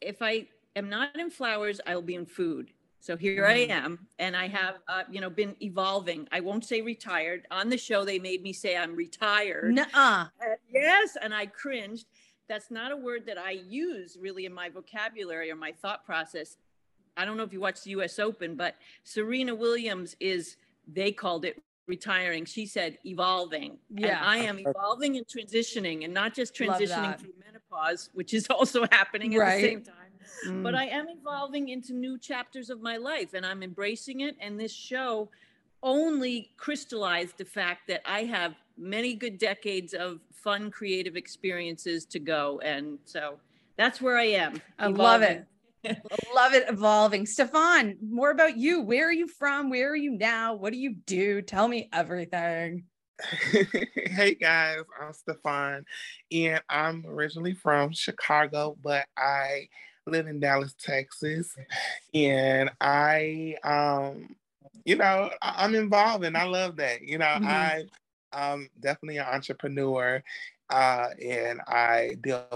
if 0.01 0.21
I 0.21 0.47
am 0.75 0.89
not 0.89 1.17
in 1.17 1.29
flowers, 1.29 1.79
I 1.87 1.95
will 1.95 2.01
be 2.01 2.15
in 2.15 2.25
food. 2.25 2.71
So 2.99 3.15
here 3.15 3.45
I 3.45 3.67
Mhm. 3.67 3.69
am, 3.69 4.07
and 4.17 4.35
I 4.35 4.47
have, 4.47 4.79
uh, 4.87 5.03
you 5.11 5.21
know, 5.21 5.29
been 5.29 5.55
evolving. 5.61 6.27
I 6.31 6.39
won't 6.39 6.65
say 6.65 6.81
retired. 6.81 7.45
On 7.51 7.69
the 7.69 7.77
show, 7.77 8.03
they 8.03 8.17
made 8.17 8.41
me 8.41 8.51
say 8.51 8.75
I'm 8.75 8.95
retired. 8.95 9.75
Nuh-uh. 9.75 10.25
Uh, 10.41 10.45
yes, 10.73 11.15
and 11.21 11.31
I 11.31 11.45
cringed. 11.45 12.07
That's 12.47 12.69
not 12.71 12.91
a 12.91 12.97
word 12.97 13.25
that 13.25 13.37
I 13.37 13.51
use 13.51 14.17
really 14.19 14.45
in 14.45 14.53
my 14.53 14.69
vocabulary 14.69 15.51
or 15.51 15.55
my 15.55 15.71
thought 15.71 16.05
process. 16.05 16.57
I 17.17 17.25
don't 17.25 17.37
know 17.37 17.43
if 17.43 17.53
you 17.53 17.59
watched 17.59 17.83
the 17.85 17.91
US 17.91 18.19
Open, 18.19 18.55
but 18.55 18.75
Serena 19.03 19.55
Williams 19.55 20.15
is, 20.19 20.57
they 20.87 21.11
called 21.11 21.45
it 21.45 21.61
retiring. 21.87 22.45
She 22.45 22.65
said 22.65 22.97
evolving. 23.05 23.77
Yeah. 23.89 24.17
And 24.17 24.17
I 24.25 24.37
am 24.37 24.59
evolving 24.59 25.17
and 25.17 25.25
transitioning 25.25 26.03
and 26.03 26.13
not 26.13 26.33
just 26.33 26.53
transitioning 26.53 27.17
through 27.19 27.33
menopause, 27.45 28.09
which 28.13 28.33
is 28.33 28.47
also 28.49 28.85
happening 28.91 29.35
at 29.35 29.39
Right. 29.39 29.61
the 29.61 29.67
same 29.67 29.83
time. 29.83 29.95
Mm. 30.47 30.63
But 30.63 30.75
I 30.75 30.85
am 30.85 31.07
evolving 31.09 31.69
into 31.69 31.93
new 31.93 32.17
chapters 32.17 32.69
of 32.69 32.81
my 32.81 32.97
life 32.97 33.33
and 33.33 33.45
I'm 33.45 33.63
embracing 33.63 34.21
it. 34.21 34.35
And 34.39 34.59
this 34.59 34.73
show 34.73 35.29
only 35.83 36.51
crystallized 36.57 37.37
the 37.37 37.45
fact 37.45 37.87
that 37.87 38.01
I 38.05 38.23
have 38.23 38.55
many 38.77 39.13
good 39.13 39.37
decades 39.37 39.93
of 39.93 40.19
fun, 40.45 40.69
creative 40.71 41.17
experiences 41.17 42.05
to 42.05 42.19
go. 42.19 42.61
And 42.63 42.99
so 43.03 43.39
that's 43.77 43.99
where 43.99 44.15
I 44.15 44.25
am. 44.27 44.61
I 44.79 44.87
love 44.87 45.23
it. 45.23 45.43
love 46.33 46.53
it 46.53 46.65
evolving. 46.69 47.25
Stefan, 47.25 47.97
more 48.01 48.31
about 48.31 48.55
you. 48.55 48.81
Where 48.81 49.09
are 49.09 49.11
you 49.11 49.27
from? 49.27 49.69
Where 49.69 49.89
are 49.91 49.95
you 49.95 50.11
now? 50.11 50.53
What 50.53 50.71
do 50.71 50.79
you 50.79 50.95
do? 51.05 51.41
Tell 51.41 51.67
me 51.67 51.89
everything. 51.91 52.83
hey 53.51 54.35
guys, 54.35 54.81
I'm 55.01 55.13
Stefan, 55.13 55.85
and 56.33 56.61
I'm 56.69 57.05
originally 57.07 57.53
from 57.53 57.93
Chicago, 57.93 58.77
but 58.83 59.05
I 59.17 59.69
live 60.05 60.27
in 60.27 60.41
Dallas, 60.41 60.75
Texas, 60.77 61.55
and 62.13 62.69
I, 62.81 63.55
um, 63.63 64.35
you 64.83 64.97
know, 64.97 65.31
I- 65.41 65.63
I'm 65.63 65.75
involved, 65.75 66.25
and 66.25 66.35
I 66.35 66.43
love 66.43 66.75
that. 66.75 67.03
You 67.03 67.17
know, 67.19 67.25
Mhm. 67.25 67.45
I, 67.47 67.83
I'm 68.35 68.69
definitely 68.79 69.17
an 69.17 69.27
entrepreneur, 69.27 70.23
uh, 70.69 71.09
and 71.23 71.61
I 71.67 72.17
deal 72.21 72.47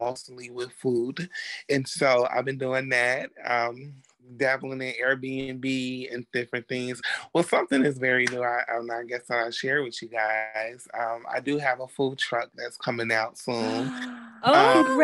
mostly 0.00 0.50
with 0.50 0.72
food, 0.72 1.28
and 1.68 1.86
so 1.86 2.26
I've 2.30 2.44
been 2.44 2.58
doing 2.58 2.88
that. 2.90 3.30
Um, 3.44 3.94
dabbling 4.38 4.82
in 4.82 4.92
Airbnb 5.00 6.12
and 6.12 6.26
different 6.32 6.66
things. 6.68 7.00
Well, 7.32 7.44
something 7.44 7.84
is 7.84 7.98
very 7.98 8.24
new. 8.32 8.42
I, 8.42 8.62
um, 8.76 8.90
I 8.90 9.04
guess 9.04 9.30
I'll 9.30 9.52
share 9.52 9.82
with 9.84 10.02
you 10.02 10.08
guys. 10.08 10.88
Um, 10.94 11.24
I 11.32 11.38
do 11.40 11.58
have 11.58 11.80
a 11.80 11.86
food 11.86 12.18
truck 12.18 12.50
that's 12.56 12.76
coming 12.76 13.12
out 13.12 13.38
soon. 13.38 13.90
Oh, 14.42 14.84
Um, 14.84 14.84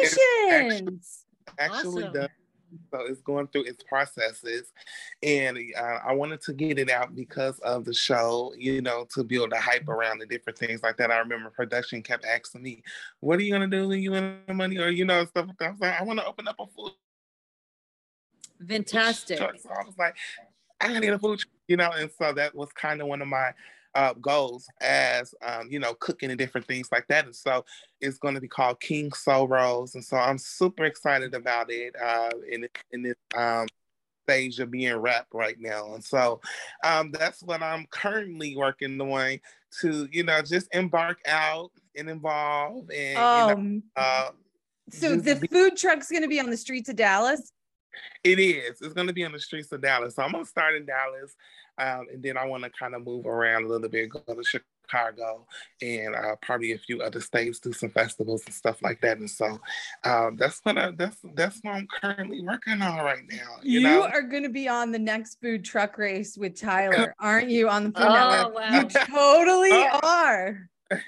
Congratulations. 0.00 1.26
Actually, 1.58 2.04
Awesome. 2.04 2.12
done. 2.12 2.28
So 2.90 3.00
it's 3.06 3.20
going 3.22 3.48
through 3.48 3.64
its 3.64 3.82
processes, 3.84 4.72
and 5.22 5.58
uh, 5.78 5.98
I 6.04 6.12
wanted 6.12 6.40
to 6.42 6.52
get 6.52 6.78
it 6.78 6.90
out 6.90 7.14
because 7.14 7.58
of 7.60 7.84
the 7.84 7.94
show. 7.94 8.52
You 8.56 8.82
know, 8.82 9.06
to 9.14 9.24
build 9.24 9.52
a 9.52 9.60
hype 9.60 9.88
around 9.88 10.18
the 10.18 10.26
different 10.26 10.58
things 10.58 10.82
like 10.82 10.96
that. 10.98 11.10
I 11.10 11.18
remember 11.18 11.50
production 11.50 12.02
kept 12.02 12.24
asking 12.24 12.62
me, 12.62 12.82
"What 13.20 13.38
are 13.38 13.42
you 13.42 13.52
gonna 13.52 13.66
do 13.66 13.88
when 13.88 14.00
you 14.00 14.12
win 14.12 14.38
the 14.46 14.54
money?" 14.54 14.78
Or 14.78 14.88
you 14.88 15.04
know, 15.04 15.24
stuff 15.24 15.46
like 15.48 15.58
that. 15.58 15.68
I 15.68 15.70
was 15.72 15.80
like, 15.80 16.00
"I 16.00 16.04
want 16.04 16.18
to 16.20 16.26
open 16.26 16.48
up 16.48 16.56
a 16.58 16.66
food 16.66 16.92
fantastic. 18.66 19.38
truck. 19.38 19.58
So 19.58 19.70
I 19.70 19.84
was 19.84 19.98
like, 19.98 20.16
I 20.80 20.98
need 20.98 21.12
a 21.12 21.18
food 21.18 21.38
truck, 21.40 21.52
you 21.68 21.76
know, 21.76 21.90
and 21.90 22.10
so 22.18 22.32
that 22.32 22.54
was 22.54 22.70
kind 22.72 23.00
of 23.00 23.08
one 23.08 23.22
of 23.22 23.28
my 23.28 23.52
uh, 23.94 24.14
goals 24.14 24.66
as 24.80 25.34
um, 25.42 25.68
you 25.70 25.78
know, 25.78 25.94
cooking 25.94 26.30
and 26.30 26.38
different 26.38 26.66
things 26.66 26.88
like 26.92 27.06
that. 27.08 27.26
And 27.26 27.34
so 27.34 27.64
it's 28.00 28.18
going 28.18 28.34
to 28.34 28.40
be 28.40 28.48
called 28.48 28.80
King 28.80 29.12
Soul 29.12 29.48
Rolls, 29.48 29.94
and 29.94 30.04
so 30.04 30.16
I'm 30.16 30.38
super 30.38 30.84
excited 30.84 31.34
about 31.34 31.70
it 31.70 31.94
uh, 32.00 32.30
in 32.50 32.68
in 32.92 33.02
this 33.02 33.16
um, 33.36 33.66
stage 34.26 34.60
of 34.60 34.70
being 34.70 34.96
wrapped 34.96 35.34
right 35.34 35.58
now. 35.58 35.94
And 35.94 36.04
so 36.04 36.40
um, 36.84 37.10
that's 37.10 37.42
what 37.42 37.62
I'm 37.62 37.86
currently 37.90 38.56
working 38.56 39.00
on 39.00 39.40
to 39.80 40.08
you 40.10 40.24
know 40.24 40.42
just 40.42 40.68
embark 40.74 41.18
out 41.26 41.70
and 41.96 42.08
involve 42.08 42.90
and 42.90 43.08
you 43.10 43.14
know, 43.14 43.50
Um, 43.52 43.82
uh, 43.96 44.30
so 44.90 45.16
the 45.16 45.36
be- 45.36 45.46
food 45.48 45.76
truck's 45.76 46.10
going 46.10 46.22
to 46.22 46.28
be 46.28 46.40
on 46.40 46.50
the 46.50 46.56
streets 46.56 46.88
of 46.88 46.96
Dallas. 46.96 47.52
It 48.22 48.38
is. 48.38 48.80
It's 48.80 48.94
going 48.94 49.06
to 49.06 49.12
be 49.12 49.24
on 49.24 49.32
the 49.32 49.40
streets 49.40 49.72
of 49.72 49.80
Dallas. 49.80 50.14
So 50.14 50.22
I'm 50.22 50.32
going 50.32 50.44
to 50.44 50.50
start 50.50 50.74
in 50.74 50.86
Dallas, 50.86 51.34
um, 51.80 52.06
and 52.12 52.22
then 52.22 52.36
I 52.36 52.44
want 52.46 52.62
to 52.64 52.70
kind 52.70 52.94
of 52.94 53.04
move 53.04 53.26
around 53.26 53.64
a 53.64 53.68
little 53.68 53.88
bit, 53.88 54.10
go 54.10 54.20
to 54.20 54.44
Chicago, 54.44 55.46
and 55.80 56.14
uh, 56.14 56.36
probably 56.42 56.72
a 56.72 56.78
few 56.78 57.00
other 57.00 57.20
states, 57.20 57.58
do 57.58 57.72
some 57.72 57.90
festivals 57.90 58.42
and 58.44 58.54
stuff 58.54 58.82
like 58.82 59.00
that. 59.00 59.18
And 59.18 59.30
so 59.30 59.58
um, 60.04 60.36
that's 60.36 60.60
what 60.62 60.76
I, 60.76 60.90
that's 60.90 61.16
that's 61.34 61.60
what 61.62 61.74
I'm 61.74 61.88
currently 62.00 62.42
working 62.42 62.82
on 62.82 62.98
right 63.04 63.22
now. 63.30 63.56
You, 63.62 63.80
You, 63.80 63.88
know, 63.88 64.02
are 64.04 64.22
going 64.22 64.42
to 64.42 64.50
be 64.50 64.68
on 64.68 64.92
the 64.92 64.98
next 64.98 65.40
food 65.40 65.64
truck 65.64 65.96
race 65.96 66.36
with 66.36 66.60
Tyler, 66.60 67.14
aren't 67.18 67.50
you? 67.50 67.68
On 67.68 67.84
the 67.84 67.90
Food 67.90 68.08
Oh, 68.08 68.12
Network. 68.12 68.54
wow. 68.54 68.70
You 68.72 68.88
totally 68.88 69.70
Oh. 69.72 70.00
are. 70.02 70.68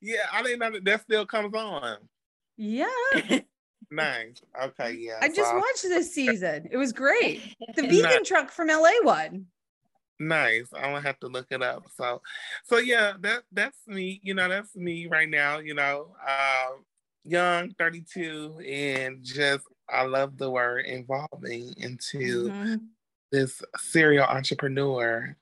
yeah, 0.00 0.18
I 0.32 0.42
didn't 0.42 0.60
know 0.60 0.70
that 0.70 0.84
that 0.84 1.02
still 1.02 1.26
comes 1.26 1.54
on. 1.54 1.98
Yeah. 2.56 2.86
Nice. 3.90 4.42
Okay. 4.60 4.92
Yeah. 4.98 5.18
I 5.22 5.28
just 5.28 5.50
so- 5.50 5.56
watched 5.56 5.82
this 5.82 6.12
season. 6.14 6.68
It 6.70 6.76
was 6.76 6.92
great. 6.92 7.56
The 7.74 7.82
vegan 7.86 8.24
truck 8.24 8.50
from 8.50 8.68
LA 8.68 8.90
one. 9.02 9.46
Nice. 10.18 10.68
I'm 10.74 10.82
gonna 10.92 11.00
have 11.02 11.20
to 11.20 11.28
look 11.28 11.46
it 11.50 11.62
up. 11.62 11.84
So, 11.94 12.22
so 12.64 12.78
yeah, 12.78 13.12
that 13.20 13.42
that's 13.52 13.78
me. 13.86 14.20
You 14.22 14.34
know, 14.34 14.48
that's 14.48 14.74
me 14.74 15.06
right 15.06 15.28
now. 15.28 15.58
You 15.58 15.74
know, 15.74 16.16
um, 16.26 16.84
young, 17.24 17.70
32, 17.78 18.60
and 18.66 19.22
just 19.22 19.64
I 19.88 20.04
love 20.04 20.38
the 20.38 20.50
word 20.50 20.86
involving 20.86 21.74
into 21.76 22.48
Mhm. 22.48 22.80
this 23.30 23.62
serial 23.76 24.24
entrepreneur. 24.24 25.36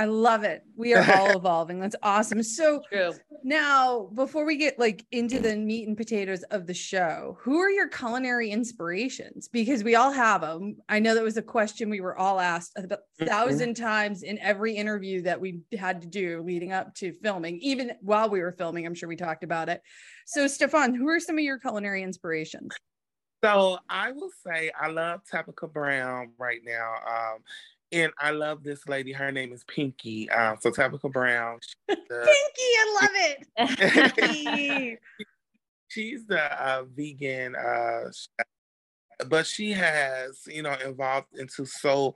I 0.00 0.06
love 0.06 0.44
it. 0.44 0.62
We 0.76 0.94
are 0.94 1.04
all 1.12 1.36
evolving. 1.36 1.78
That's 1.78 1.96
awesome. 2.02 2.42
So 2.42 2.80
True. 2.90 3.12
now, 3.44 4.08
before 4.14 4.46
we 4.46 4.56
get 4.56 4.78
like 4.78 5.04
into 5.12 5.38
the 5.38 5.54
meat 5.54 5.86
and 5.86 5.94
potatoes 5.94 6.42
of 6.44 6.66
the 6.66 6.72
show, 6.72 7.36
who 7.42 7.58
are 7.58 7.68
your 7.68 7.86
culinary 7.86 8.50
inspirations? 8.50 9.48
Because 9.48 9.84
we 9.84 9.96
all 9.96 10.10
have 10.10 10.40
them. 10.40 10.76
I 10.88 11.00
know 11.00 11.14
that 11.14 11.22
was 11.22 11.36
a 11.36 11.42
question 11.42 11.90
we 11.90 12.00
were 12.00 12.16
all 12.16 12.40
asked 12.40 12.72
about 12.78 13.00
a 13.20 13.24
Mhm. 13.24 13.28
thousand 13.28 13.74
times 13.74 14.22
in 14.22 14.38
every 14.38 14.74
interview 14.74 15.20
that 15.20 15.38
we 15.38 15.60
had 15.78 16.00
to 16.00 16.08
do 16.08 16.40
leading 16.40 16.72
up 16.72 16.94
to 16.94 17.12
filming. 17.22 17.58
Even 17.58 17.92
while 18.00 18.30
we 18.30 18.40
were 18.40 18.52
filming, 18.52 18.86
I'm 18.86 18.94
sure 18.94 19.08
we 19.08 19.16
talked 19.16 19.44
about 19.44 19.68
it. 19.68 19.82
So, 20.24 20.46
Stefan, 20.46 20.94
who 20.94 21.10
are 21.10 21.20
some 21.20 21.36
of 21.36 21.44
your 21.44 21.58
culinary 21.58 22.02
inspirations? 22.02 22.74
So 23.44 23.78
I 23.90 24.12
will 24.12 24.30
say 24.46 24.70
I 24.78 24.88
love 24.88 25.20
Tabitha 25.30 25.66
Brown 25.66 26.32
right 26.38 26.60
now. 26.64 26.94
Um, 27.06 27.42
and 27.92 28.12
I 28.18 28.30
love 28.30 28.62
this 28.62 28.88
lady. 28.88 29.12
Her 29.12 29.32
name 29.32 29.52
is 29.52 29.64
Pinky. 29.64 30.28
Um, 30.30 30.56
so 30.60 30.70
Tabitha 30.70 31.08
Brown. 31.08 31.58
the- 31.88 31.96
Pinky, 31.98 32.68
I 32.78 32.98
love 33.02 33.10
it. 34.56 34.98
She's 35.88 36.24
the 36.26 36.40
uh, 36.40 36.84
vegan 36.94 37.56
uh, 37.56 38.10
but 39.28 39.46
she 39.46 39.72
has, 39.72 40.42
you 40.46 40.62
know, 40.62 40.76
involved 40.84 41.28
into 41.36 41.64
so 41.64 42.14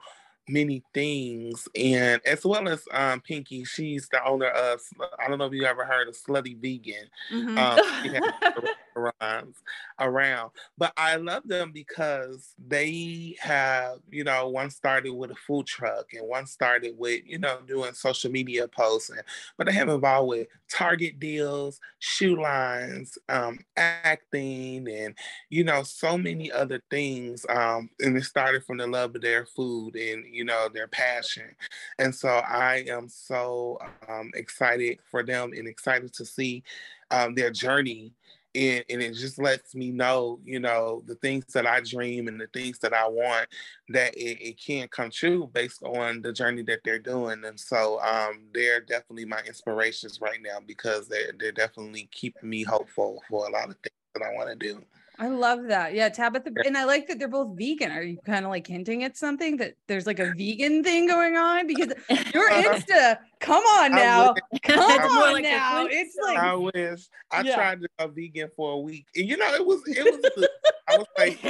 many 0.48 0.82
things 0.92 1.66
and 1.74 2.20
as 2.26 2.44
well 2.44 2.68
as 2.68 2.84
um 2.92 3.18
pinky 3.22 3.64
she's 3.64 4.10
the 4.10 4.22
owner 4.26 4.48
of 4.48 4.78
i 5.18 5.26
don't 5.26 5.38
know 5.38 5.46
if 5.46 5.54
you 5.54 5.64
ever 5.64 5.86
heard 5.86 6.06
of 6.06 6.14
slutty 6.14 6.54
vegan 6.60 7.08
mm-hmm. 7.32 7.56
um, 7.56 8.64
restaurants 8.96 9.60
around. 10.00 10.50
But 10.78 10.92
i 10.96 11.16
love 11.16 11.42
them 11.46 11.72
because 11.72 12.54
they 12.66 13.36
have 13.40 13.98
you 14.10 14.24
know 14.24 14.48
one 14.48 14.70
started 14.70 15.12
with 15.12 15.30
a 15.30 15.34
food 15.34 15.66
truck 15.66 16.12
and 16.12 16.26
one 16.26 16.46
started 16.46 16.94
with 16.98 17.22
you 17.26 17.38
know 17.38 17.58
doing 17.66 17.92
social 17.94 18.30
media 18.30 18.68
posts 18.68 19.10
and, 19.10 19.22
but 19.56 19.66
they 19.66 19.72
have 19.72 19.88
involved 19.88 20.28
with 20.28 20.48
target 20.70 21.18
deals 21.20 21.80
shoe 21.98 22.40
lines 22.40 23.18
um 23.28 23.58
acting 23.76 24.88
and 24.88 25.14
you 25.50 25.64
know 25.64 25.82
so 25.82 26.16
many 26.18 26.50
other 26.50 26.82
things 26.90 27.46
um 27.48 27.88
and 28.00 28.16
it 28.16 28.24
started 28.24 28.64
from 28.64 28.78
the 28.78 28.86
love 28.86 29.14
of 29.14 29.22
their 29.22 29.46
food 29.46 29.94
and 29.96 30.24
you 30.32 30.44
know 30.44 30.68
their 30.72 30.88
passion. 30.88 31.54
And 31.98 32.14
so 32.14 32.28
i 32.28 32.84
am 32.88 33.08
so 33.08 33.78
um, 34.08 34.30
excited 34.34 34.98
for 35.10 35.22
them 35.22 35.52
and 35.56 35.68
excited 35.68 36.12
to 36.14 36.24
see 36.24 36.62
um, 37.10 37.34
their 37.34 37.50
journey 37.50 38.12
and, 38.54 38.84
and, 38.88 39.02
it 39.02 39.14
just 39.14 39.38
lets 39.38 39.74
me 39.74 39.90
know 39.90 40.38
you 40.44 40.60
know 40.60 41.02
the 41.06 41.16
things 41.16 41.44
that 41.52 41.66
i 41.66 41.80
dream 41.80 42.28
and 42.28 42.40
the 42.40 42.46
things 42.48 42.78
that 42.78 42.92
i 42.92 43.06
want 43.08 43.48
that 43.88 44.14
it, 44.14 44.40
it 44.40 44.60
can 44.60 44.88
come 44.88 45.10
true 45.10 45.50
based 45.52 45.82
on 45.82 46.22
the 46.22 46.32
journey 46.32 46.62
that 46.62 46.80
they're 46.84 46.98
doing. 46.98 47.44
And 47.44 47.58
so 47.58 48.00
um, 48.00 48.44
they're 48.52 48.80
definitely 48.80 49.26
my 49.26 49.40
inspirations 49.46 50.20
right 50.20 50.38
now 50.42 50.58
because 50.66 51.08
they're, 51.08 51.32
they're 51.38 51.52
definitely 51.52 52.08
keeping 52.12 52.48
me 52.48 52.62
hopeful 52.62 53.22
for 53.28 53.46
a 53.46 53.50
lot 53.50 53.68
of 53.68 53.76
things 53.76 53.94
that 54.14 54.22
i 54.22 54.32
want 54.34 54.48
to 54.48 54.54
do 54.54 54.80
I 55.18 55.28
love 55.28 55.68
that. 55.68 55.94
Yeah, 55.94 56.08
Tabitha, 56.08 56.50
and 56.64 56.76
I 56.76 56.84
like 56.84 57.06
that 57.06 57.18
they're 57.18 57.28
both 57.28 57.56
vegan. 57.56 57.92
Are 57.92 58.02
you 58.02 58.18
kind 58.26 58.44
of 58.44 58.50
like 58.50 58.66
hinting 58.66 59.04
at 59.04 59.16
something 59.16 59.56
that 59.58 59.74
there's 59.86 60.06
like 60.06 60.18
a 60.18 60.32
vegan 60.36 60.82
thing 60.82 61.06
going 61.06 61.36
on? 61.36 61.68
Because 61.68 61.92
your 62.34 62.50
Insta, 62.50 63.18
come 63.38 63.62
on 63.62 63.92
now, 63.92 64.34
come 64.62 64.80
on 64.80 65.32
like 65.34 65.44
now. 65.44 65.86
It's 65.86 66.16
like 66.20 66.36
I 66.36 66.54
wish 66.54 67.08
I 67.30 67.42
yeah. 67.42 67.54
tried 67.54 67.80
to 67.82 67.88
go 67.98 68.08
vegan 68.08 68.50
for 68.56 68.72
a 68.72 68.78
week, 68.78 69.06
and 69.14 69.28
you 69.28 69.36
know 69.36 69.54
it 69.54 69.64
was 69.64 69.82
it 69.86 70.04
was 70.04 70.32
good. 70.36 70.48
I 70.88 70.98
was 70.98 71.06
like, 71.16 71.42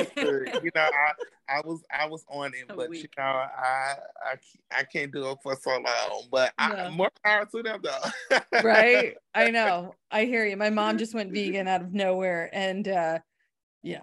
you 0.63 0.71
know, 0.75 0.91
I 0.91 1.13
I 1.49 1.61
was 1.65 1.83
I 1.91 2.07
was 2.07 2.25
on 2.29 2.53
it, 2.55 2.67
a 2.69 2.75
but 2.75 2.91
week. 2.91 3.03
you 3.03 3.09
know, 3.17 3.25
I 3.25 3.95
I 4.25 4.37
I 4.77 4.83
can't 4.85 5.11
do 5.11 5.31
it 5.31 5.39
for 5.43 5.57
so 5.57 5.71
long. 5.71 6.25
But 6.31 6.53
I, 6.59 6.91
more 6.91 7.11
power 7.25 7.47
to 7.47 7.63
them 7.63 7.81
though. 7.83 8.41
right, 8.63 9.15
I 9.35 9.51
know. 9.51 9.95
I 10.11 10.27
hear 10.27 10.45
you. 10.45 10.57
My 10.59 10.71
mom 10.71 10.99
just 10.99 11.15
went 11.15 11.33
vegan 11.33 11.67
out 11.67 11.81
of 11.81 11.95
nowhere, 11.95 12.51
and. 12.53 12.87
uh 12.89 13.19
yeah. 13.85 14.01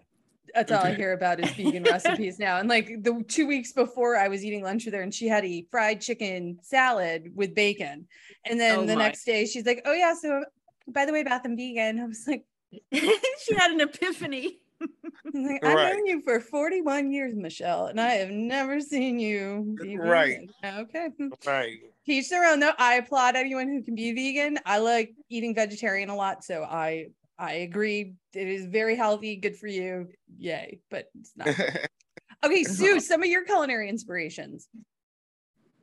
That's 0.54 0.72
all 0.72 0.84
I 0.84 0.96
hear 0.96 1.14
about 1.14 1.40
is 1.40 1.50
vegan 1.52 1.84
recipes 1.90 2.38
now. 2.38 2.58
And 2.58 2.68
like 2.68 3.04
the 3.04 3.24
two 3.28 3.48
weeks 3.48 3.72
before 3.72 4.18
I 4.18 4.28
was 4.28 4.44
eating 4.44 4.64
lunch 4.64 4.86
with 4.86 4.94
her 4.94 5.02
and 5.02 5.14
she 5.14 5.28
had 5.28 5.46
a 5.46 5.66
fried 5.72 6.02
chicken 6.02 6.60
salad 6.62 7.32
with 7.36 7.56
bacon. 7.56 8.08
And 8.46 8.60
then 8.60 8.80
oh 8.80 8.86
the 8.86 8.96
my. 8.96 9.04
next 9.04 9.24
day 9.24 9.46
she's 9.46 9.66
like, 9.66 9.82
Oh 9.86 9.94
yeah, 9.94 10.14
so 10.14 10.44
by 10.88 11.06
the 11.06 11.14
way, 11.14 11.24
Beth 11.24 11.42
I'm 11.46 11.56
vegan. 11.56 12.00
I 12.00 12.06
was 12.06 12.26
like, 12.28 12.46
she 12.94 13.56
had 13.56 13.72
an 13.72 13.82
epiphany. 13.82 14.60
like, 15.34 15.64
I've 15.64 15.96
known 15.96 16.06
you 16.06 16.22
for 16.22 16.40
41 16.40 17.12
years, 17.12 17.36
Michelle, 17.36 17.86
and 17.86 18.02
I 18.02 18.14
have 18.14 18.32
never 18.32 18.80
seen 18.80 19.20
you 19.20 19.78
be 19.82 19.98
right. 19.98 20.50
Okay. 20.66 21.10
Right. 21.46 21.78
Teach 22.06 22.30
their 22.30 22.52
own 22.52 22.60
though. 22.60 22.74
I 22.80 22.96
applaud 22.96 23.36
anyone 23.36 23.68
who 23.68 23.84
can 23.84 23.96
be 23.96 24.12
vegan. 24.14 24.58
I 24.66 24.80
like 24.80 25.14
eating 25.30 25.54
vegetarian 25.54 26.10
a 26.10 26.16
lot, 26.16 26.44
so 26.44 26.64
I 26.64 27.10
I 27.42 27.54
agree. 27.54 28.14
It 28.36 28.48
is 28.48 28.68
very 28.68 28.96
healthy, 28.96 29.36
good 29.36 29.58
for 29.58 29.66
you. 29.66 30.10
Yay. 30.38 30.80
But 30.92 31.10
it's 31.20 31.34
not. 31.36 31.48
okay, 32.46 32.64
Sue, 32.64 33.00
some 33.02 33.24
of 33.24 33.30
your 33.30 33.44
culinary 33.44 33.90
inspirations. 33.90 34.70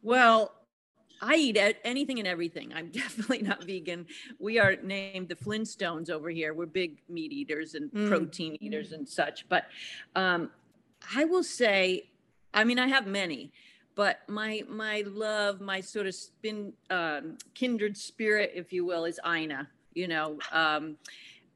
Well, 0.01 0.55
I 1.21 1.35
eat 1.35 1.59
anything 1.85 2.21
and 2.21 2.29
everything. 2.29 2.73
I'm 2.73 2.89
definitely 2.93 3.43
not 3.43 3.65
vegan. 3.65 4.07
We 4.39 4.61
are 4.61 4.77
named 4.77 5.29
the 5.29 5.35
Flintstones 5.35 6.11
over 6.11 6.31
here. 6.31 6.55
We're 6.55 6.67
big 6.67 7.03
meat 7.09 7.33
eaters 7.33 7.75
and 7.75 7.91
mm. 7.91 8.09
protein 8.09 8.57
eaters 8.61 8.93
and 8.93 9.09
such. 9.09 9.49
But 9.49 9.65
um, 10.15 10.53
I 11.15 11.25
will 11.25 11.43
say, 11.43 12.09
I 12.55 12.63
mean, 12.63 12.79
I 12.79 12.87
have 12.87 13.09
many, 13.09 13.51
but 13.97 14.21
my 14.29 14.63
my 14.69 15.03
love, 15.09 15.61
my 15.61 15.81
sort 15.81 16.07
of 16.07 16.15
spin 16.15 16.73
um, 16.89 17.37
kindred 17.55 17.97
spirit, 17.97 18.53
if 18.55 18.73
you 18.73 18.85
will, 18.85 19.05
is 19.05 19.19
Ina. 19.27 19.69
You 19.95 20.07
know, 20.07 20.39
um, 20.53 20.97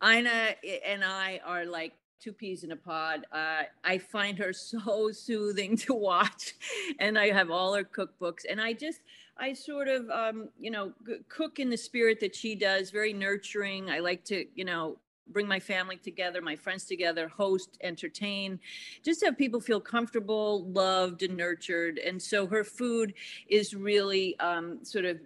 Ina 0.05 0.57
and 0.87 1.05
I 1.05 1.41
are 1.45 1.65
like 1.65 1.95
two 2.21 2.33
peas 2.33 2.65
in 2.65 2.73
a 2.73 2.77
pod. 2.77 3.27
Uh, 3.33 3.63
I 3.85 3.99
find 3.99 4.39
her 4.39 4.53
so 4.71 5.11
soothing 5.13 5.77
to 5.79 5.95
watch, 5.95 6.55
and 6.99 7.19
I 7.19 7.31
have 7.31 7.51
all 7.51 7.75
her 7.75 7.85
cookbooks, 7.85 8.45
and 8.49 8.61
I 8.61 8.73
just. 8.73 9.01
I 9.39 9.55
sort 9.55 9.89
of, 9.89 10.09
um, 10.11 10.51
you 10.61 10.71
know, 10.71 10.93
cook 11.31 11.59
in 11.59 11.71
the 11.71 11.77
spirit 11.77 12.21
that 12.21 12.37
she 12.37 12.55
does, 12.55 12.91
very 12.91 13.15
nurturing. 13.15 13.91
I 13.91 13.99
like 13.99 14.25
to, 14.27 14.45
you 14.55 14.67
know, 14.67 14.99
bring 15.29 15.47
my 15.47 15.61
family 15.61 15.97
together, 15.97 16.43
my 16.43 16.57
friends 16.57 16.85
together, 16.85 17.29
host, 17.29 17.79
entertain, 17.83 18.59
just 19.05 19.25
have 19.25 19.39
people 19.39 19.61
feel 19.61 19.81
comfortable, 19.81 20.65
loved, 20.67 21.23
and 21.23 21.37
nurtured. 21.37 21.99
And 21.99 22.21
so 22.21 22.47
her 22.47 22.65
food 22.65 23.15
is 23.49 23.75
really 23.75 24.39
um, 24.41 24.85
sort 24.85 25.05
of 25.05 25.19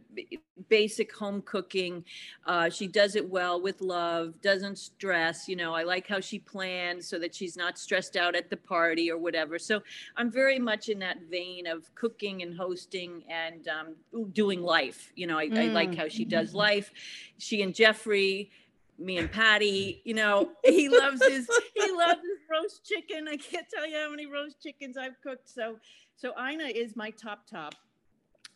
basic 0.68 1.14
home 1.14 1.42
cooking. 1.42 2.04
Uh, 2.46 2.70
she 2.70 2.86
does 2.86 3.16
it 3.16 3.28
well 3.28 3.60
with 3.60 3.80
love, 3.80 4.40
doesn't 4.42 4.78
stress. 4.78 5.48
You 5.48 5.56
know, 5.56 5.74
I 5.74 5.82
like 5.82 6.06
how 6.06 6.20
she 6.20 6.38
plans 6.38 7.08
so 7.08 7.18
that 7.18 7.34
she's 7.34 7.56
not 7.56 7.78
stressed 7.78 8.16
out 8.16 8.34
at 8.34 8.50
the 8.50 8.56
party 8.56 9.10
or 9.10 9.18
whatever. 9.18 9.58
So 9.58 9.82
I'm 10.16 10.30
very 10.30 10.58
much 10.58 10.88
in 10.88 10.98
that 11.00 11.18
vein 11.30 11.66
of 11.66 11.92
cooking 11.94 12.42
and 12.42 12.56
hosting 12.56 13.24
and 13.28 13.68
um, 13.68 14.28
doing 14.32 14.62
life. 14.62 15.12
You 15.14 15.26
know, 15.26 15.38
I, 15.38 15.48
mm. 15.48 15.58
I 15.58 15.66
like 15.72 15.94
how 15.94 16.08
she 16.08 16.24
does 16.24 16.52
mm. 16.52 16.56
life. 16.56 16.92
She 17.38 17.62
and 17.62 17.74
Jeffrey 17.74 18.50
me 18.98 19.18
and 19.18 19.30
Patty, 19.30 20.00
you 20.04 20.14
know, 20.14 20.52
he 20.64 20.88
loves 20.88 21.24
his 21.24 21.48
he 21.74 21.92
loves 21.92 22.20
his 22.20 22.40
roast 22.50 22.84
chicken. 22.84 23.28
I 23.28 23.36
can't 23.36 23.66
tell 23.72 23.86
you 23.86 23.96
how 23.96 24.10
many 24.10 24.26
roast 24.26 24.62
chickens 24.62 24.96
I've 24.96 25.20
cooked. 25.22 25.48
So 25.48 25.76
so 26.16 26.32
Ina 26.40 26.64
is 26.64 26.96
my 26.96 27.10
top 27.10 27.46
top. 27.48 27.74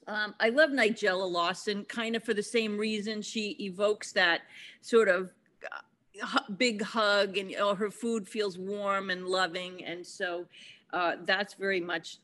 Um, 0.07 0.35
I 0.41 0.49
love 0.49 0.71
Nigella 0.71 1.31
Lawson, 1.31 1.85
kind 1.85 2.17
of 2.17 2.25
for 2.25 2.35
the 2.35 2.43
same 2.43 2.79
reason. 2.79 3.23
She 3.23 3.51
evokes 3.61 4.13
that 4.13 4.41
sort 4.81 5.09
of 5.09 5.31
uh, 5.71 6.41
big 6.57 6.83
hug, 6.83 7.37
and 7.37 7.55
oh, 7.59 7.75
her 7.75 7.91
food 7.91 8.27
feels 8.27 8.59
warm 8.59 9.11
and 9.11 9.27
loving, 9.27 9.85
and 9.85 10.05
so 10.07 10.47
uh, 10.93 11.17
that's 11.25 11.55
very 11.55 11.81
much 11.81 12.19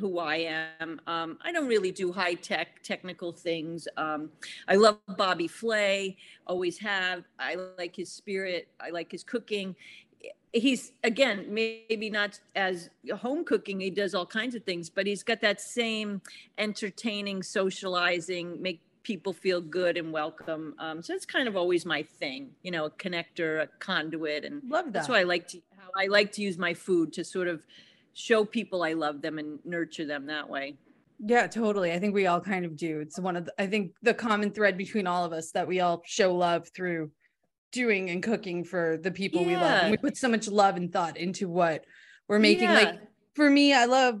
who 0.00 0.18
I 0.18 0.62
am. 0.80 1.00
Um, 1.06 1.38
I 1.42 1.52
don't 1.52 1.68
really 1.68 1.92
do 1.92 2.12
high 2.12 2.34
tech 2.34 2.82
technical 2.82 3.32
things. 3.32 3.86
Um, 3.96 4.30
I 4.68 4.76
love 4.76 4.98
Bobby 5.16 5.48
Flay, 5.48 6.16
always 6.46 6.78
have. 6.78 7.24
I 7.38 7.56
like 7.78 7.94
his 7.94 8.10
spirit. 8.10 8.68
I 8.80 8.90
like 8.90 9.10
his 9.12 9.22
cooking. 9.22 9.76
He's 10.52 10.92
again 11.04 11.46
maybe 11.50 12.10
not 12.10 12.40
as 12.54 12.90
home 13.14 13.44
cooking. 13.44 13.80
He 13.80 13.90
does 13.90 14.14
all 14.14 14.26
kinds 14.26 14.54
of 14.54 14.64
things, 14.64 14.90
but 14.90 15.06
he's 15.06 15.22
got 15.22 15.40
that 15.42 15.60
same 15.60 16.22
entertaining, 16.58 17.42
socializing, 17.42 18.60
make 18.60 18.80
people 19.02 19.32
feel 19.32 19.60
good 19.60 19.96
and 19.96 20.12
welcome. 20.12 20.74
Um, 20.80 21.00
so 21.00 21.12
that's 21.12 21.24
kind 21.24 21.46
of 21.46 21.56
always 21.56 21.86
my 21.86 22.02
thing, 22.02 22.50
you 22.64 22.72
know, 22.72 22.86
a 22.86 22.90
connector, 22.90 23.62
a 23.62 23.68
conduit, 23.78 24.44
and 24.44 24.62
love 24.68 24.86
that. 24.86 24.94
That's 24.94 25.08
why 25.08 25.20
I 25.20 25.22
like 25.22 25.46
to 25.48 25.60
how 25.78 25.90
I 25.96 26.06
like 26.06 26.32
to 26.32 26.42
use 26.42 26.58
my 26.58 26.74
food 26.74 27.12
to 27.12 27.24
sort 27.24 27.46
of 27.46 27.64
show 28.16 28.46
people 28.46 28.82
I 28.82 28.94
love 28.94 29.20
them 29.20 29.38
and 29.38 29.58
nurture 29.64 30.06
them 30.06 30.26
that 30.26 30.48
way. 30.48 30.78
Yeah, 31.18 31.46
totally. 31.46 31.92
I 31.92 31.98
think 31.98 32.14
we 32.14 32.26
all 32.26 32.40
kind 32.40 32.64
of 32.64 32.76
do. 32.76 33.00
It's 33.00 33.18
one 33.18 33.36
of 33.36 33.44
the, 33.44 33.54
I 33.58 33.66
think 33.66 33.92
the 34.02 34.14
common 34.14 34.50
thread 34.50 34.78
between 34.78 35.06
all 35.06 35.24
of 35.24 35.32
us 35.32 35.50
that 35.52 35.68
we 35.68 35.80
all 35.80 36.02
show 36.06 36.34
love 36.34 36.68
through 36.74 37.10
doing 37.72 38.08
and 38.08 38.22
cooking 38.22 38.64
for 38.64 38.98
the 39.02 39.10
people 39.10 39.42
yeah. 39.42 39.46
we 39.46 39.56
love. 39.56 39.82
And 39.82 39.90
we 39.90 39.96
put 39.98 40.16
so 40.16 40.28
much 40.28 40.48
love 40.48 40.76
and 40.76 40.90
thought 40.90 41.18
into 41.18 41.48
what 41.48 41.84
we're 42.26 42.38
making. 42.38 42.64
Yeah. 42.64 42.74
Like 42.74 43.00
for 43.34 43.50
me, 43.50 43.74
I 43.74 43.84
love 43.84 44.20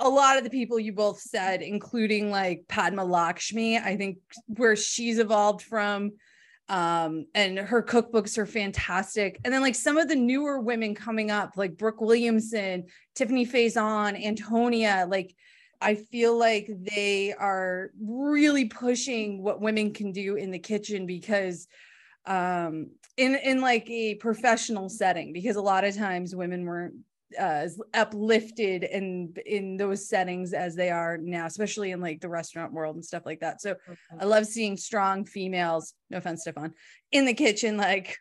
a 0.00 0.08
lot 0.08 0.36
of 0.36 0.44
the 0.44 0.50
people 0.50 0.78
you 0.78 0.92
both 0.92 1.18
said, 1.18 1.62
including 1.62 2.30
like 2.30 2.66
Padma 2.68 3.04
Lakshmi. 3.04 3.78
I 3.78 3.96
think 3.96 4.18
where 4.48 4.76
she's 4.76 5.18
evolved 5.18 5.62
from 5.62 6.12
um 6.68 7.26
and 7.34 7.58
her 7.58 7.82
cookbooks 7.82 8.38
are 8.38 8.46
fantastic. 8.46 9.38
And 9.44 9.52
then 9.52 9.60
like 9.60 9.74
some 9.74 9.98
of 9.98 10.08
the 10.08 10.16
newer 10.16 10.60
women 10.60 10.94
coming 10.94 11.30
up 11.30 11.52
like 11.56 11.76
brooke 11.76 12.00
williamson 12.00 12.84
tiffani 13.14 13.46
faison 13.46 14.22
antonia 14.24 15.06
like 15.08 15.34
i 15.80 15.94
feel 15.94 16.38
like 16.38 16.70
they 16.80 17.34
are 17.34 17.90
really 18.00 18.64
pushing 18.64 19.42
what 19.42 19.60
women 19.60 19.92
can 19.92 20.12
do 20.12 20.36
in 20.36 20.50
the 20.50 20.58
kitchen 20.58 21.04
because 21.04 21.66
um 22.26 22.90
in 23.16 23.34
in 23.34 23.60
like 23.60 23.88
a 23.90 24.14
professional 24.16 24.88
setting 24.88 25.32
because 25.32 25.56
a 25.56 25.62
lot 25.62 25.84
of 25.84 25.94
times 25.94 26.34
women 26.34 26.64
weren't 26.64 26.94
uh, 27.38 27.64
as 27.64 27.80
uplifted 27.92 28.84
in 28.84 29.34
in 29.46 29.76
those 29.76 30.08
settings 30.08 30.52
as 30.52 30.74
they 30.74 30.90
are 30.90 31.16
now, 31.18 31.46
especially 31.46 31.90
in 31.90 32.00
like 32.00 32.20
the 32.20 32.28
restaurant 32.28 32.72
world 32.72 32.96
and 32.96 33.04
stuff 33.04 33.24
like 33.26 33.40
that. 33.40 33.60
So 33.60 33.72
okay. 33.72 33.98
I 34.20 34.24
love 34.24 34.46
seeing 34.46 34.76
strong 34.76 35.24
females. 35.24 35.94
No 36.10 36.18
offense, 36.18 36.42
Stefan, 36.42 36.74
in 37.12 37.24
the 37.24 37.34
kitchen, 37.34 37.76
like 37.76 38.18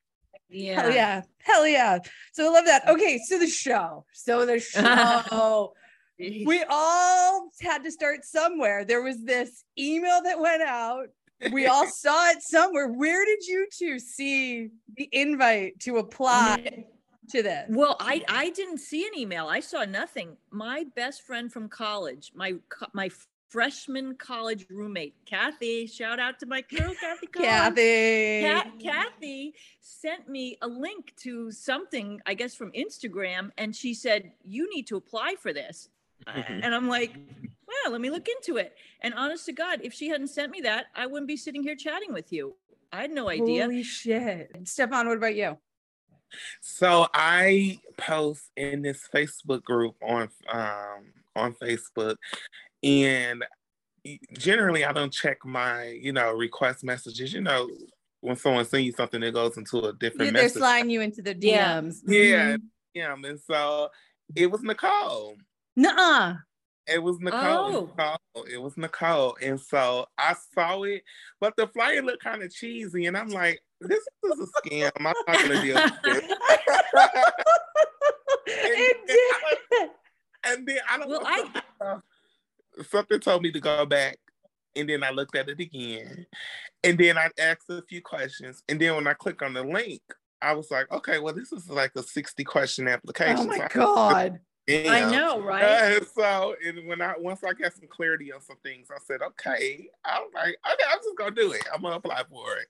Yeah. 0.50 0.82
Hell 0.82 0.92
yeah. 0.92 1.22
Hell 1.40 1.68
yeah. 1.68 1.98
So 2.34 2.48
I 2.48 2.54
love 2.54 2.66
that. 2.66 2.88
Okay, 2.88 3.20
so 3.26 3.40
the 3.40 3.48
show. 3.48 4.06
So 4.14 4.46
the 4.46 4.60
show. 4.60 5.74
we 6.20 6.64
all 6.70 7.50
had 7.62 7.84
to 7.84 7.92
start 7.92 8.24
somewhere. 8.24 8.86
There 8.86 9.02
was 9.02 9.24
this 9.24 9.64
email 9.78 10.22
that 10.24 10.40
went 10.40 10.62
out. 10.62 11.08
We 11.52 11.66
all 11.68 11.88
saw 12.04 12.30
it 12.30 12.42
somewhere. 12.44 12.88
Where 12.88 13.26
did 13.26 13.46
you 13.46 13.68
two 13.72 14.00
see 14.00 14.70
the 14.96 15.10
invite 15.12 15.80
to 15.82 15.98
apply 15.98 16.86
to 17.30 17.44
this? 17.44 17.66
Well, 17.70 17.96
I 18.00 18.24
I 18.28 18.50
didn't 18.50 18.80
see 18.80 19.06
an 19.06 19.18
email. 19.18 19.48
I 19.48 19.60
saw 19.60 19.86
nothing. 19.86 20.38
My 20.52 20.86
best 20.96 21.24
friend 21.24 21.52
from 21.52 21.70
college, 21.70 22.32
my 22.36 22.56
my 22.94 23.10
freshman 23.54 24.16
college 24.16 24.66
roommate, 24.72 25.14
Kathy. 25.28 25.86
Shout 25.86 26.20
out 26.20 26.40
to 26.40 26.48
my 26.48 26.62
girl, 26.62 26.92
Kathy. 27.00 27.28
Kathy. 27.28 28.42
Kat, 28.42 28.68
Kathy 28.82 29.54
sent 29.80 30.28
me 30.28 30.58
a 30.64 30.68
link 30.68 31.14
to 31.18 31.52
something, 31.52 32.20
I 32.26 32.34
guess 32.34 32.56
from 32.56 32.72
Instagram, 32.72 33.52
and 33.60 33.76
she 33.76 33.94
said, 33.94 34.32
You 34.44 34.68
need 34.74 34.88
to 34.88 34.98
apply 34.98 35.36
for 35.40 35.54
this. 35.54 35.90
and 36.28 36.74
I'm 36.74 36.90
like, 36.90 37.16
Well, 37.68 37.92
let 37.92 38.02
me 38.02 38.10
look 38.10 38.28
into 38.28 38.58
it. 38.58 38.76
And 39.02 39.14
honest 39.14 39.46
to 39.46 39.54
God, 39.54 39.82
if 39.84 39.94
she 39.94 40.10
hadn't 40.10 40.30
sent 40.30 40.52
me 40.52 40.62
that, 40.62 40.88
I 40.96 41.06
wouldn't 41.06 41.28
be 41.28 41.38
sitting 41.38 41.62
here 41.62 41.76
chatting 41.76 42.12
with 42.12 42.34
you. 42.34 42.56
I 42.92 43.02
had 43.02 43.12
no 43.12 43.30
idea. 43.30 43.64
Holy 43.64 43.84
shit. 43.84 44.52
Stefan, 44.64 45.08
what 45.08 45.18
about 45.18 45.36
you? 45.36 45.58
So 46.62 47.08
I 47.14 47.80
post 47.98 48.44
in 48.56 48.82
this 48.82 49.08
Facebook 49.14 49.64
group 49.64 49.96
on 50.02 50.30
um 50.52 51.14
on 51.36 51.54
Facebook 51.54 52.16
and 52.84 53.44
generally 54.38 54.84
I 54.86 54.92
don't 54.92 55.14
check 55.14 55.38
my, 55.46 55.88
you 55.90 56.12
know, 56.14 56.34
request 56.34 56.84
messages. 56.84 57.34
You 57.34 57.42
know, 57.42 57.70
when 58.22 58.36
someone 58.36 58.66
sends 58.66 58.86
you 58.86 58.92
something 58.92 59.22
that 59.22 59.34
goes 59.34 59.58
into 59.58 59.80
a 59.80 59.94
different 59.94 60.26
Yeah, 60.28 60.32
they're 60.32 60.44
message. 60.44 60.58
sliding 60.60 60.90
you 60.90 61.02
into 61.02 61.22
the 61.22 61.36
Yeah. 61.40 61.82
DMs. 61.82 62.00
Yeah. 62.08 62.58
Yeah, 62.94 63.14
and 63.14 63.40
so 63.40 63.90
it 64.36 64.52
was 64.52 64.62
Nicole. 64.62 65.36
Nuh-uh. 65.76 66.36
It 66.86 67.02
was 67.02 67.18
Nicole. 67.20 67.40
Oh. 67.42 67.90
Nicole. 67.98 68.46
It 68.52 68.62
was 68.62 68.78
Nicole. 68.78 69.36
And 69.42 69.60
so 69.60 70.06
I 70.18 70.36
saw 70.54 70.84
it, 70.84 71.02
but 71.40 71.56
the 71.56 71.68
flyer 71.68 72.02
looked 72.04 72.24
kind 72.24 72.44
of 72.44 72.54
cheesy. 72.54 73.06
And 73.08 73.18
I'm 73.18 73.30
like, 73.30 73.62
this 73.88 74.04
is 74.24 74.40
a 74.40 74.68
scam. 74.70 74.92
I'm 74.98 75.04
not 75.04 75.16
gonna 75.26 75.62
deal 75.62 75.76
with 75.76 76.02
this. 76.04 76.24
it 78.48 78.98
did. 79.08 79.90
And 80.46 80.68
then 80.68 80.78
I 80.90 80.98
don't 80.98 81.10
Well, 81.10 81.22
know. 81.22 81.28
I- 81.82 82.84
something, 82.90 83.20
told 83.20 83.44
me 83.44 83.52
to 83.52 83.60
go 83.60 83.86
back. 83.86 84.18
And 84.76 84.90
then 84.90 85.04
I 85.04 85.12
looked 85.12 85.36
at 85.36 85.50
it 85.50 85.60
again. 85.60 86.26
And 86.84 86.98
then 86.98 87.18
I 87.18 87.30
asked 87.40 87.70
a 87.70 87.84
few 87.88 88.02
questions. 88.02 88.64
And 88.68 88.80
then 88.82 88.96
when 88.96 89.08
I 89.08 89.14
click 89.14 89.42
on 89.44 89.54
the 89.54 89.64
link, 89.64 90.02
I 90.42 90.54
was 90.54 90.72
like, 90.72 90.92
okay, 90.92 91.20
well, 91.20 91.34
this 91.34 91.52
is 91.54 91.70
like 91.70 91.92
a 91.96 92.04
60 92.04 92.44
question 92.44 92.88
application. 92.88 93.38
Oh 93.40 93.46
my 93.46 93.64
I- 93.64 93.68
god. 93.70 94.40
I 94.70 95.12
know, 95.12 95.42
right? 95.42 95.64
Uh, 95.64 96.06
so 96.16 96.56
and 96.66 96.88
when 96.88 97.02
I 97.02 97.16
once 97.18 97.44
I 97.44 97.52
got 97.52 97.74
some 97.74 97.88
clarity 97.90 98.32
on 98.32 98.42
some 98.42 98.56
things, 98.64 98.88
I 98.90 98.98
said, 99.06 99.22
okay. 99.22 99.88
I 100.06 100.20
was 100.20 100.32
like, 100.34 100.56
okay, 100.74 100.84
I'm 100.90 101.00
just 101.00 101.18
gonna 101.18 101.32
do 101.36 101.52
it. 101.52 101.68
I'm 101.74 101.82
gonna 101.82 101.98
apply 101.98 102.24
for 102.30 102.58
it. 102.58 102.68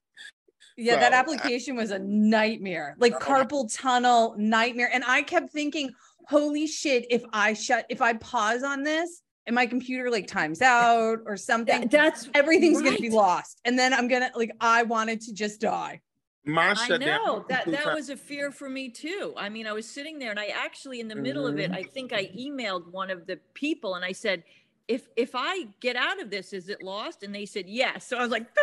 Yeah, 0.77 0.95
that 0.97 1.11
So, 1.11 1.15
I- 1.17 1.19
application 1.19 1.75
was 1.75 1.91
a 1.91 1.99
nightmare. 1.99 2.95
Like 2.99 3.13
carpal 3.19 3.73
tunnel 3.75 4.35
nightmare. 4.37 4.89
And 4.93 5.03
I 5.05 5.21
kept 5.21 5.51
thinking, 5.51 5.91
holy 6.27 6.67
shit, 6.67 7.05
if 7.09 7.23
I 7.33 7.53
shut 7.53 7.85
if 7.89 8.01
I 8.01 8.13
pause 8.13 8.63
on 8.63 8.83
this 8.83 9.21
and 9.45 9.53
my 9.55 9.65
computer 9.65 10.09
like 10.09 10.27
times 10.27 10.61
out 10.61 11.19
or 11.25 11.37
something, 11.37 11.81
That- 11.81 11.91
that's 11.91 12.29
everything's 12.33 12.81
gonna 12.81 12.97
be 12.97 13.09
lost. 13.09 13.59
And 13.65 13.77
then 13.77 13.93
I'm 13.93 14.07
gonna 14.07 14.31
like 14.35 14.51
I 14.59 14.83
wanted 14.83 15.21
to 15.21 15.33
just 15.33 15.61
die. 15.61 16.01
Mine 16.45 16.75
I 16.77 16.97
know 16.97 17.45
that 17.47 17.65
that 17.71 17.93
was 17.95 18.09
a 18.09 18.17
fear 18.17 18.51
for 18.51 18.67
me 18.69 18.89
too. 18.89 19.33
I 19.37 19.47
mean, 19.47 19.65
I 19.65 19.71
was 19.71 19.85
sitting 19.89 20.19
there 20.19 20.29
and 20.29 20.39
I 20.39 20.47
actually 20.47 20.99
in 20.99 21.07
the 21.07 21.15
middle 21.15 21.47
of 21.47 21.57
it, 21.57 21.71
Mhm. 21.71 21.75
I 21.77 21.83
think 21.83 22.11
I 22.11 22.25
emailed 22.37 22.91
one 22.91 23.09
of 23.09 23.25
the 23.25 23.37
people 23.53 23.95
and 23.95 24.03
I 24.03 24.11
said, 24.11 24.43
if 24.87 25.07
if 25.15 25.31
I 25.33 25.65
get 25.79 25.95
out 25.95 26.21
of 26.21 26.29
this, 26.29 26.51
is 26.53 26.67
it 26.69 26.83
lost? 26.83 27.23
And 27.23 27.33
they 27.33 27.45
said 27.45 27.67
yes. 27.69 28.05
So 28.07 28.17
I 28.17 28.21
was 28.21 28.31
like, 28.31 28.53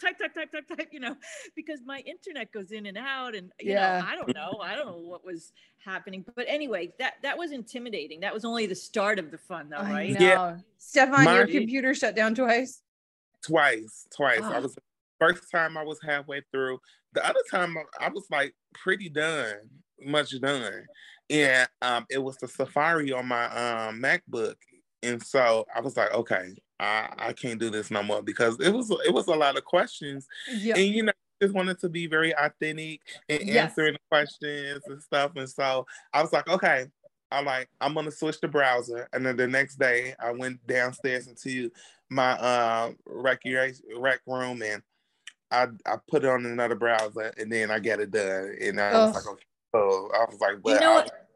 type, 0.00 0.18
type, 0.18 0.34
type, 0.34 0.52
type, 0.52 0.68
type, 0.76 0.88
you 0.92 1.00
know, 1.00 1.16
because 1.56 1.80
my 1.86 2.00
internet 2.00 2.52
goes 2.52 2.72
in 2.72 2.86
and 2.86 2.98
out, 2.98 3.34
and 3.34 3.50
you 3.60 3.72
Yeah. 3.72 4.00
know, 4.00 4.06
I 4.06 4.14
don't 4.16 4.34
know, 4.34 4.60
I 4.62 4.74
don't 4.74 4.86
know 4.86 4.98
what 4.98 5.24
was 5.24 5.52
happening. 5.84 6.24
But 6.36 6.44
anyway, 6.48 6.92
that 6.98 7.14
that 7.22 7.36
was 7.38 7.52
intimidating. 7.52 8.20
That 8.20 8.34
was 8.34 8.44
only 8.44 8.66
the 8.66 8.74
start 8.74 9.18
of 9.18 9.30
the 9.30 9.38
fun, 9.38 9.70
though, 9.70 9.78
I 9.78 9.90
right? 9.92 10.12
know. 10.12 10.20
Yeah. 10.26 10.58
Stefan, 10.78 11.24
your 11.34 11.46
computer 11.46 11.94
shut 11.94 12.14
down 12.14 12.34
twice. 12.34 12.82
twice, 13.42 14.06
twice. 14.14 14.42
I 14.42 14.58
Oh. 14.58 14.62
was 14.62 14.76
first 15.18 15.50
time 15.50 15.76
I 15.78 15.82
was 15.84 15.98
halfway 16.02 16.42
through. 16.52 16.78
The 17.12 17.26
other 17.26 17.40
time 17.50 17.76
I- 17.78 18.06
I 18.06 18.08
was 18.10 18.26
like 18.30 18.54
pretty 18.74 19.08
done, 19.08 19.68
much 20.02 20.38
done. 20.40 20.86
And 21.30 21.68
um 21.82 22.06
it 22.10 22.18
was 22.18 22.36
the 22.36 22.48
Safari 22.48 23.12
on 23.12 23.26
my 23.26 23.44
um 23.46 24.00
MacBook. 24.02 24.56
And 25.02 25.22
so 25.22 25.66
I 25.74 25.80
was 25.80 25.96
like, 25.96 26.12
okay, 26.12 26.54
I, 26.78 27.08
I 27.18 27.32
can't 27.32 27.60
do 27.60 27.70
this 27.70 27.90
no 27.90 28.02
more 28.02 28.22
because 28.22 28.58
it 28.60 28.70
was 28.70 28.90
it 29.04 29.12
was 29.12 29.28
a 29.28 29.34
lot 29.34 29.56
of 29.56 29.64
questions. 29.64 30.26
Yeah. 30.50 30.76
And 30.76 30.86
you 30.94 31.02
know, 31.04 31.12
just 31.40 31.54
wanted 31.54 31.78
to 31.80 31.88
be 31.88 32.06
very 32.06 32.34
authentic 32.36 33.00
and 33.28 33.42
Yes. 33.42 33.70
answering 33.70 33.94
the 33.94 33.98
questions 34.10 34.82
and 34.86 35.02
stuff. 35.02 35.32
And 35.36 35.48
so 35.48 35.86
I 36.12 36.22
was 36.22 36.32
like, 36.32 36.48
okay, 36.48 36.86
I'm 37.32 37.44
like, 37.44 37.68
I'm 37.80 37.94
gonna 37.94 38.10
switch 38.10 38.40
the 38.40 38.48
browser. 38.48 39.08
And 39.12 39.24
then 39.24 39.36
the 39.36 39.46
next 39.46 39.76
day 39.78 40.14
I 40.20 40.32
went 40.32 40.66
downstairs 40.66 41.28
into 41.28 41.70
my 42.10 42.32
uh 42.32 42.92
recreation 43.06 43.84
rec 43.98 44.20
room 44.26 44.62
and 44.62 44.82
I 45.50 45.68
I 45.86 45.96
put 46.08 46.24
it 46.24 46.30
on 46.30 46.44
another 46.44 46.74
browser 46.74 47.32
and 47.38 47.50
then 47.50 47.70
I 47.70 47.78
got 47.78 48.00
it 48.00 48.10
done. 48.10 48.56
And 48.60 48.80
I 48.80 48.98
was 48.98 49.14
like, 49.14 49.26
okay. 49.26 49.44
So 49.74 50.10
I 50.14 50.24
was 50.28 50.40
like, 50.40 50.62
but 50.62 50.74
you 50.74 50.80
know 50.80 50.94
what? 50.94 51.29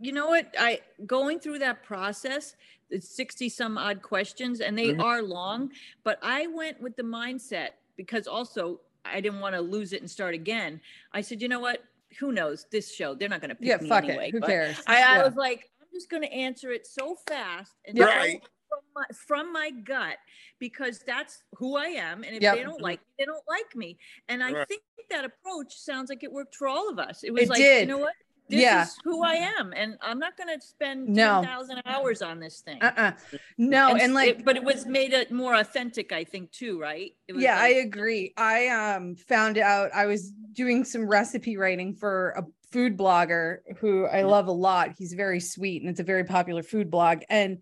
You 0.00 0.12
know 0.12 0.26
what? 0.28 0.52
I 0.58 0.80
going 1.06 1.38
through 1.38 1.60
that 1.60 1.82
process, 1.84 2.56
it's 2.90 3.08
60 3.14 3.48
some 3.48 3.78
odd 3.78 4.02
questions 4.02 4.60
and 4.60 4.76
they 4.76 4.88
Mhm. 4.92 5.02
are 5.02 5.22
long, 5.22 5.72
but 6.04 6.18
I 6.22 6.46
went 6.48 6.80
with 6.80 6.96
the 6.96 7.02
mindset 7.04 7.70
because 7.96 8.26
also 8.26 8.80
I 9.04 9.20
didn't 9.20 9.40
want 9.40 9.54
to 9.54 9.60
lose 9.60 9.92
it 9.92 10.00
and 10.00 10.10
start 10.10 10.34
again. 10.34 10.80
I 11.12 11.20
said, 11.20 11.40
you 11.40 11.48
know 11.48 11.60
what? 11.60 11.84
Who 12.18 12.32
knows? 12.32 12.66
This 12.72 12.92
show, 12.92 13.14
they're 13.14 13.28
not 13.28 13.40
going 13.40 13.50
to 13.50 13.54
pick 13.54 13.66
Yeah, 13.68 13.76
me 13.78 13.88
fuck 13.88 14.04
anyway. 14.04 14.28
it. 14.28 14.32
Who 14.32 14.40
But 14.40 14.46
cares? 14.48 14.76
I, 14.86 15.02
I 15.02 15.22
was 15.22 15.34
like, 15.36 15.70
I'm 15.80 15.88
just 15.92 16.10
going 16.10 16.22
to 16.22 16.32
answer 16.32 16.72
it 16.72 16.86
so 16.86 17.14
fast 17.28 17.74
and 17.86 17.98
Right. 17.98 18.42
from 18.68 18.80
my, 18.94 19.04
from 19.14 19.52
my 19.52 19.70
gut 19.70 20.16
because 20.58 20.98
that's 21.00 21.44
who 21.54 21.76
I 21.76 21.86
am. 21.86 22.24
And 22.24 22.34
if 22.34 22.42
Yep. 22.42 22.56
they 22.56 22.62
don't 22.62 22.80
like 22.82 23.00
me, 23.00 23.06
they 23.18 23.24
don't 23.26 23.44
like 23.48 23.76
me. 23.76 23.98
And 24.28 24.42
I 24.42 24.52
Right. 24.52 24.68
think 24.68 24.82
that 25.10 25.24
approach 25.24 25.74
sounds 25.76 26.10
like 26.10 26.22
it 26.22 26.32
worked 26.32 26.54
for 26.56 26.66
all 26.68 26.90
of 26.90 26.98
us. 26.98 27.22
It 27.24 27.32
was 27.32 27.44
It 27.44 27.48
like, 27.50 27.58
did. 27.58 27.80
you 27.82 27.86
know 27.86 27.98
what? 27.98 28.14
This 28.48 28.62
Yeah. 28.62 28.82
is 28.84 28.96
who 29.04 29.22
I 29.22 29.34
am, 29.34 29.72
and 29.76 29.98
I'm 30.00 30.18
not 30.18 30.36
going 30.38 30.58
to 30.58 30.64
spend 30.64 31.08
No. 31.08 31.42
10,000 31.42 31.82
hours 31.84 32.22
on 32.22 32.40
this 32.40 32.60
thing. 32.62 32.82
Uh-uh. 32.82 33.12
No, 33.58 33.90
and, 33.90 34.00
s- 34.00 34.10
like 34.10 34.28
it- 34.38 34.44
but 34.44 34.56
it 34.56 34.64
was 34.64 34.86
made 34.86 35.12
it 35.12 35.30
more 35.30 35.54
authentic, 35.54 36.12
I 36.12 36.24
think, 36.24 36.50
too, 36.52 36.80
right? 36.80 37.12
Yeah 37.28 37.58
i 37.60 37.68
agree 37.68 38.32
i 38.38 38.68
um 38.68 39.14
found 39.14 39.58
out 39.58 39.90
i 39.94 40.06
was 40.06 40.30
doing 40.52 40.82
some 40.84 41.06
recipe 41.06 41.56
writing 41.58 41.94
for 41.94 42.30
a 42.38 42.42
food 42.72 42.96
blogger 42.96 43.58
who 43.78 44.06
i 44.06 44.22
Mm. 44.22 44.30
love 44.30 44.46
a 44.48 44.52
lot 44.52 44.94
he's 44.96 45.12
very 45.12 45.40
sweet 45.40 45.82
and 45.82 45.90
it's 45.90 46.00
a 46.00 46.04
very 46.04 46.24
popular 46.24 46.62
food 46.62 46.90
blog 46.90 47.20
and 47.28 47.58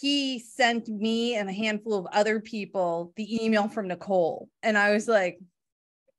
he 0.00 0.40
sent 0.40 0.88
me 0.88 1.36
and 1.36 1.48
a 1.48 1.52
handful 1.52 1.94
of 1.94 2.06
other 2.12 2.40
people 2.40 3.12
the 3.16 3.44
email 3.44 3.68
from 3.68 3.86
nicole 3.88 4.48
and 4.64 4.76
i 4.76 4.92
was 4.92 5.06
like 5.06 5.38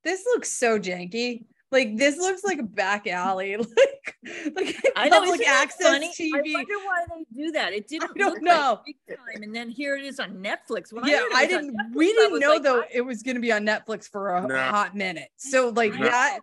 this 0.06 0.24
looks 0.34 0.50
so 0.50 0.80
janky 0.80 1.46
like 1.72 1.98
this 1.98 2.18
looks 2.18 2.44
like 2.44 2.60
a 2.60 2.64
back 2.64 3.06
alley 3.08 3.56
like 3.58 4.16
like 4.56 4.76
I 4.96 5.10
know, 5.10 5.20
public 5.20 5.42
isn't 5.42 5.46
that 5.46 5.64
access 5.64 5.88
funny? 5.88 6.10
TV. 6.10 6.34
I 6.36 6.42
tv 6.42 6.54
wonder 6.54 6.74
why 6.86 7.06
they 7.10 7.42
do 7.44 7.52
that. 7.52 7.74
It 7.74 7.88
didn't 7.88 8.16
don't 8.18 8.34
look 8.34 8.42
know. 8.42 8.82
like 8.86 8.96
big 9.08 9.18
time, 9.18 9.44
and 9.44 9.56
then 9.56 9.70
here 9.70 9.96
it 9.96 10.04
is 10.06 10.20
on 10.20 10.44
Netflix. 10.44 10.92
When 10.92 11.06
yeah, 11.06 11.18
heard 11.20 11.32
it 11.32 11.36
I 11.36 11.46
didn't. 11.46 11.76
Netflix, 11.78 11.96
We 11.96 12.08
didn't 12.08 12.40
know 12.40 12.54
like, 12.54 12.64
though 12.64 12.82
I- 12.82 12.88
it 12.94 13.02
was 13.02 13.24
going 13.24 13.36
to 13.36 13.42
be 13.42 13.52
on 13.52 13.66
Netflix 13.66 14.10
for 14.10 14.36
a 14.36 14.48
No. 14.48 14.56
hot 14.58 14.96
minute. 14.96 15.30
So 15.38 15.70
like 15.70 15.94
I 15.94 16.04
that 16.04 16.40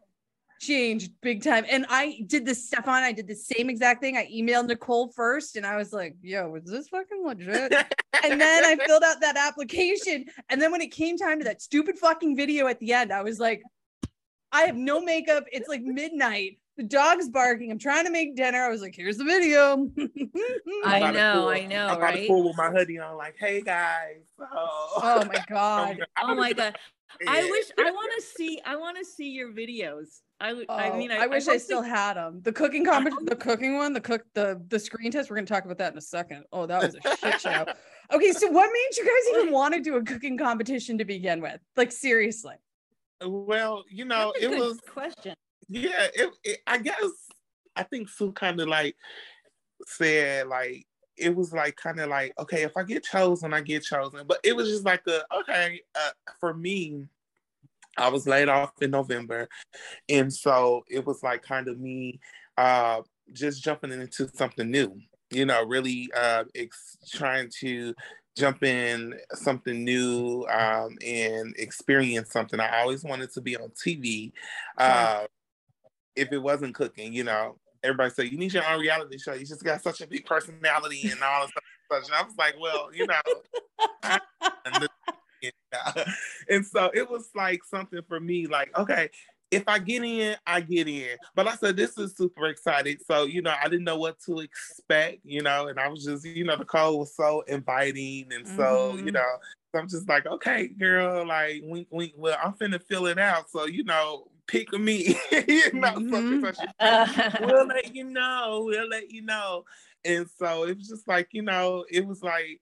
changed 0.60 1.12
big 1.20 1.42
time. 1.42 1.66
And 1.70 1.84
I 1.90 2.20
did 2.26 2.46
this, 2.46 2.66
Stefan. 2.66 3.02
I 3.02 3.12
did 3.12 3.26
the 3.28 3.34
same 3.34 3.68
exact 3.68 4.00
thing. 4.00 4.16
I 4.16 4.26
emailed 4.32 4.68
Nicole 4.68 5.12
first, 5.12 5.56
and 5.56 5.66
I 5.66 5.76
was 5.76 5.92
like, 5.92 6.14
"Yo, 6.22 6.54
is 6.54 6.70
this 6.70 6.88
fucking 6.88 7.22
legit?" 7.26 7.72
and 8.24 8.40
then 8.40 8.64
I 8.64 8.76
filled 8.86 9.02
out 9.02 9.20
that 9.20 9.36
application. 9.36 10.24
And 10.48 10.60
then 10.62 10.72
when 10.72 10.80
it 10.80 10.92
came 10.92 11.18
time 11.18 11.38
to 11.40 11.44
that 11.44 11.60
stupid 11.60 11.98
fucking 11.98 12.36
video 12.36 12.68
at 12.68 12.80
the 12.80 12.94
end, 12.94 13.12
I 13.12 13.22
was 13.22 13.38
like, 13.38 13.62
"I 14.56 14.66
have 14.66 14.76
no 14.76 15.00
makeup. 15.00 15.44
It's 15.52 15.68
like 15.68 15.82
midnight." 15.82 16.58
The 16.76 16.82
dog's 16.82 17.30
barking. 17.30 17.70
I'm 17.70 17.78
trying 17.78 18.04
to 18.04 18.10
make 18.10 18.36
dinner. 18.36 18.62
I 18.62 18.68
was 18.68 18.82
like, 18.82 18.94
here's 18.94 19.16
the 19.16 19.24
video. 19.24 19.88
I 20.84 21.10
know, 21.10 21.48
I 21.48 21.64
know, 21.64 21.86
I'm 21.88 21.98
right? 22.00 22.28
pull 22.28 22.44
with 22.46 22.56
my 22.58 22.68
hoodie 22.68 22.98
on, 22.98 23.16
like, 23.16 23.34
hey 23.38 23.62
guys. 23.62 24.24
So, 24.38 24.44
oh 24.52 25.24
my 25.26 25.42
God. 25.48 25.98
Oh 26.22 26.34
my 26.34 26.52
god! 26.52 26.76
I 27.26 27.44
wish 27.50 27.66
I 27.78 27.90
want 27.90 28.12
to 28.16 28.22
see. 28.22 28.60
I 28.66 28.76
want 28.76 28.98
to 28.98 29.04
see 29.06 29.30
your 29.30 29.52
videos. 29.52 30.20
I 30.38 30.52
would. 30.52 30.66
I 30.68 30.90
Oh, 30.90 30.98
mean, 30.98 31.10
I, 31.10 31.26
wish 31.26 31.48
I, 31.48 31.52
hope 31.52 31.60
still 31.62 31.80
they- 31.82 31.88
had 31.88 32.14
them. 32.14 32.40
The 32.42 32.52
cooking 32.52 32.84
competition, 32.84 33.24
the 33.24 33.36
cooking 33.36 33.76
one, 33.78 33.94
the 33.94 34.00
cook, 34.02 34.24
the 34.34 34.60
the 34.68 34.78
screen 34.78 35.10
test. 35.10 35.30
We're 35.30 35.36
gonna 35.36 35.46
talk 35.46 35.64
about 35.64 35.78
that 35.78 35.92
in 35.92 35.98
a 35.98 36.02
second. 36.02 36.44
Oh, 36.52 36.66
that 36.66 36.82
was 36.82 36.94
a 37.02 37.16
shit 37.16 37.40
show. 37.40 37.64
Okay, 38.12 38.32
so 38.32 38.50
what 38.50 38.70
made 38.70 38.96
you 38.98 39.04
guys 39.04 39.40
even 39.40 39.52
want 39.60 39.72
to 39.74 39.80
do 39.80 39.96
a 39.96 40.02
cooking 40.02 40.36
competition 40.36 40.98
to 40.98 41.04
begin 41.06 41.40
with? 41.40 41.58
Like 41.76 41.90
seriously. 41.90 42.56
Well, 43.24 43.84
you 43.90 44.04
know, 44.04 44.32
it 44.40 44.50
was 44.50 44.80
question. 44.88 45.34
yeah. 45.68 46.08
It, 46.14 46.30
it 46.44 46.58
I 46.66 46.78
guess 46.78 46.96
I 47.74 47.82
think 47.82 48.08
Sue 48.08 48.32
kind 48.32 48.60
of 48.60 48.68
like 48.68 48.96
said 49.86 50.46
like 50.48 50.86
it 51.16 51.34
was 51.34 51.52
like 51.52 51.76
kind 51.76 52.00
of 52.00 52.08
like 52.08 52.32
okay, 52.38 52.62
if 52.62 52.76
I 52.76 52.82
get 52.82 53.04
chosen, 53.04 53.54
I 53.54 53.60
get 53.60 53.82
chosen. 53.82 54.26
But 54.26 54.40
it 54.44 54.54
was 54.54 54.68
just 54.68 54.84
like 54.84 55.02
a 55.06 55.22
okay 55.38 55.80
uh, 55.94 56.10
for 56.40 56.54
me. 56.54 57.04
I 57.98 58.08
was 58.08 58.26
laid 58.26 58.50
off 58.50 58.72
in 58.82 58.90
November, 58.90 59.48
and 60.10 60.32
so 60.32 60.84
it 60.90 61.06
was 61.06 61.22
like 61.22 61.42
kind 61.42 61.66
of 61.66 61.80
me 61.80 62.20
uh, 62.58 63.00
just 63.32 63.64
jumping 63.64 63.92
into 63.92 64.28
something 64.34 64.70
new. 64.70 64.98
You 65.30 65.46
know, 65.46 65.64
really 65.64 66.10
uh, 66.14 66.44
ex- 66.54 66.98
trying 67.10 67.50
to 67.60 67.94
jump 68.36 68.62
in 68.62 69.14
something 69.32 69.84
new 69.84 70.46
um, 70.50 70.96
and 71.04 71.54
experience 71.56 72.30
something. 72.30 72.60
I 72.60 72.82
always 72.82 73.02
wanted 73.02 73.32
to 73.32 73.40
be 73.40 73.56
on 73.56 73.70
TV. 73.70 74.32
Uh, 74.76 75.24
if 76.14 76.32
it 76.32 76.38
wasn't 76.38 76.74
cooking, 76.74 77.12
you 77.12 77.24
know, 77.24 77.58
everybody 77.82 78.10
said 78.10 78.30
you 78.30 78.38
need 78.38 78.52
your 78.52 78.66
own 78.66 78.80
reality 78.80 79.18
show. 79.18 79.32
You 79.32 79.46
just 79.46 79.64
got 79.64 79.82
such 79.82 80.00
a 80.00 80.06
big 80.06 80.26
personality 80.26 81.10
and 81.10 81.22
all 81.22 81.42
this 81.42 81.50
stuff. 81.50 82.04
And 82.06 82.14
I 82.14 82.22
was 82.22 82.34
like, 82.36 82.54
well, 82.60 82.90
you 82.92 83.06
know, 83.06 83.20
and 86.48 86.66
so 86.66 86.90
it 86.94 87.08
was 87.08 87.30
like 87.34 87.62
something 87.64 88.00
for 88.08 88.20
me, 88.20 88.46
like, 88.46 88.76
okay, 88.76 89.10
if 89.50 89.64
I 89.66 89.78
get 89.78 90.02
in, 90.02 90.36
I 90.46 90.60
get 90.60 90.88
in. 90.88 91.16
But 91.34 91.46
I 91.46 91.54
said, 91.56 91.76
this 91.76 91.96
is 91.98 92.16
super 92.16 92.46
excited. 92.46 93.00
So, 93.06 93.24
you 93.24 93.42
know, 93.42 93.54
I 93.62 93.68
didn't 93.68 93.84
know 93.84 93.98
what 93.98 94.18
to 94.26 94.40
expect, 94.40 95.20
you 95.24 95.42
know, 95.42 95.68
and 95.68 95.78
I 95.78 95.88
was 95.88 96.04
just, 96.04 96.24
you 96.24 96.44
know, 96.44 96.56
the 96.56 96.64
call 96.64 96.98
was 96.98 97.14
so 97.14 97.42
inviting. 97.42 98.32
And 98.32 98.46
so, 98.46 98.92
mm-hmm. 98.94 99.06
you 99.06 99.12
know, 99.12 99.26
so 99.72 99.80
I'm 99.80 99.88
just 99.88 100.08
like, 100.08 100.26
okay, 100.26 100.68
girl, 100.68 101.26
like, 101.26 101.60
wink, 101.64 101.88
wink. 101.90 102.14
Well, 102.16 102.36
I'm 102.42 102.54
finna 102.54 102.82
fill 102.82 103.06
it 103.06 103.18
out. 103.18 103.48
So, 103.50 103.66
you 103.66 103.84
know, 103.84 104.24
pick 104.48 104.72
me. 104.72 105.16
you 105.30 105.72
know, 105.74 105.92
mm-hmm. 105.92 106.44
so 106.44 107.46
we'll 107.46 107.66
let 107.66 107.94
you 107.94 108.04
know. 108.04 108.64
We'll 108.66 108.88
let 108.88 109.10
you 109.12 109.22
know. 109.22 109.64
And 110.04 110.26
so 110.38 110.64
it 110.64 110.78
was 110.78 110.88
just 110.88 111.06
like, 111.06 111.28
you 111.32 111.42
know, 111.42 111.84
it 111.90 112.06
was 112.06 112.22
like 112.22 112.60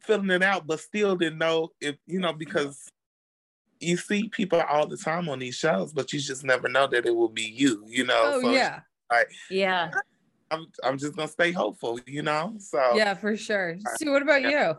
filling 0.00 0.30
it 0.30 0.42
out, 0.42 0.66
but 0.66 0.80
still 0.80 1.16
didn't 1.16 1.38
know 1.38 1.70
if, 1.80 1.96
you 2.06 2.20
know, 2.20 2.32
because 2.32 2.88
you 3.80 3.96
see 3.96 4.28
people 4.28 4.60
all 4.62 4.86
the 4.86 4.96
time 4.96 5.28
on 5.28 5.38
these 5.38 5.56
shows, 5.56 5.92
but 5.92 6.12
you 6.12 6.20
just 6.20 6.44
never 6.44 6.68
know 6.68 6.86
that 6.86 7.06
it 7.06 7.14
will 7.14 7.28
be 7.28 7.42
you, 7.42 7.84
you 7.86 8.04
know. 8.04 8.20
Oh 8.24 8.40
so 8.40 8.50
yeah. 8.50 8.80
Like 9.10 9.30
yeah. 9.50 9.90
I'm 10.50 10.66
I'm 10.82 10.98
just 10.98 11.16
gonna 11.16 11.28
stay 11.28 11.52
hopeful, 11.52 11.98
you 12.06 12.22
know. 12.22 12.54
So 12.58 12.94
yeah, 12.94 13.14
for 13.14 13.36
sure. 13.36 13.76
So 13.96 14.12
what 14.12 14.22
about 14.22 14.42
yeah. 14.42 14.68
you? 14.68 14.74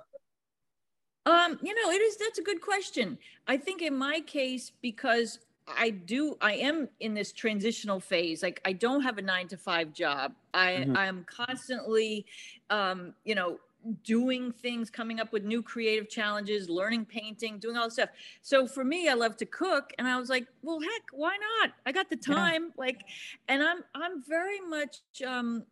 Um, 1.32 1.60
you 1.62 1.74
know, 1.74 1.92
it 1.92 2.02
is 2.02 2.18
that's 2.18 2.40
a 2.40 2.44
good 2.44 2.62
question. 2.62 3.18
I 3.48 3.58
think 3.58 3.82
in 3.82 3.98
my 3.98 4.22
case, 4.22 4.72
because 4.82 5.40
I 5.68 5.90
do 5.90 6.38
I 6.42 6.54
am 6.54 6.88
in 7.00 7.14
this 7.14 7.32
transitional 7.32 8.00
phase. 8.00 8.44
Like 8.44 8.62
I 8.66 8.74
don't 8.74 9.02
have 9.02 9.18
a 9.18 9.22
nine 9.22 9.48
to 9.50 9.58
five 9.58 9.94
job. 9.94 10.34
I 10.54 10.72
mm-hmm. 10.72 10.98
I'm 10.98 11.26
constantly 11.26 12.26
um, 12.70 13.14
you 13.24 13.36
know, 13.36 13.60
doing 14.04 14.52
things, 14.52 14.90
coming 14.90 15.20
up 15.20 15.32
with 15.32 15.44
new 15.44 15.62
creative 15.62 16.10
challenges, 16.10 16.70
learning 16.70 17.06
painting, 17.06 17.60
doing 17.60 17.78
all 17.78 17.86
this 17.86 17.96
stuff. 17.96 18.10
So 18.42 18.68
for 18.68 18.84
me, 18.84 19.10
I 19.10 19.14
love 19.14 19.38
to 19.38 19.46
cook, 19.46 19.94
and 19.98 20.08
I 20.08 20.20
was 20.20 20.30
like, 20.30 20.48
well, 20.62 20.80
heck, 20.80 21.04
why 21.12 21.38
not? 21.62 21.72
I 21.86 21.92
got 21.92 22.10
the 22.10 22.18
time, 22.18 22.64
yeah. 22.64 22.72
like, 22.78 23.06
and 23.48 23.64
I'm 23.64 23.84
I'm 23.94 24.24
very 24.24 24.60
much 24.62 25.00
um, 25.26 25.64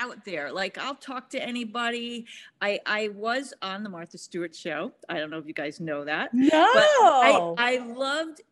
out 0.00 0.24
there. 0.24 0.52
Like 0.52 0.78
I'll 0.78 0.94
talk 0.94 1.30
to 1.30 1.42
anybody. 1.42 2.26
I 2.60 2.80
I 2.86 3.08
was 3.08 3.54
on 3.62 3.82
the 3.82 3.88
Martha 3.88 4.18
Stewart 4.18 4.54
show. 4.54 4.92
I 5.08 5.18
don't 5.18 5.30
know 5.30 5.38
if 5.38 5.46
you 5.46 5.54
guys 5.54 5.80
know 5.80 6.04
that. 6.04 6.32
No. 6.34 6.50
I, 6.52 7.54
I 7.58 7.78
loved 7.78 8.42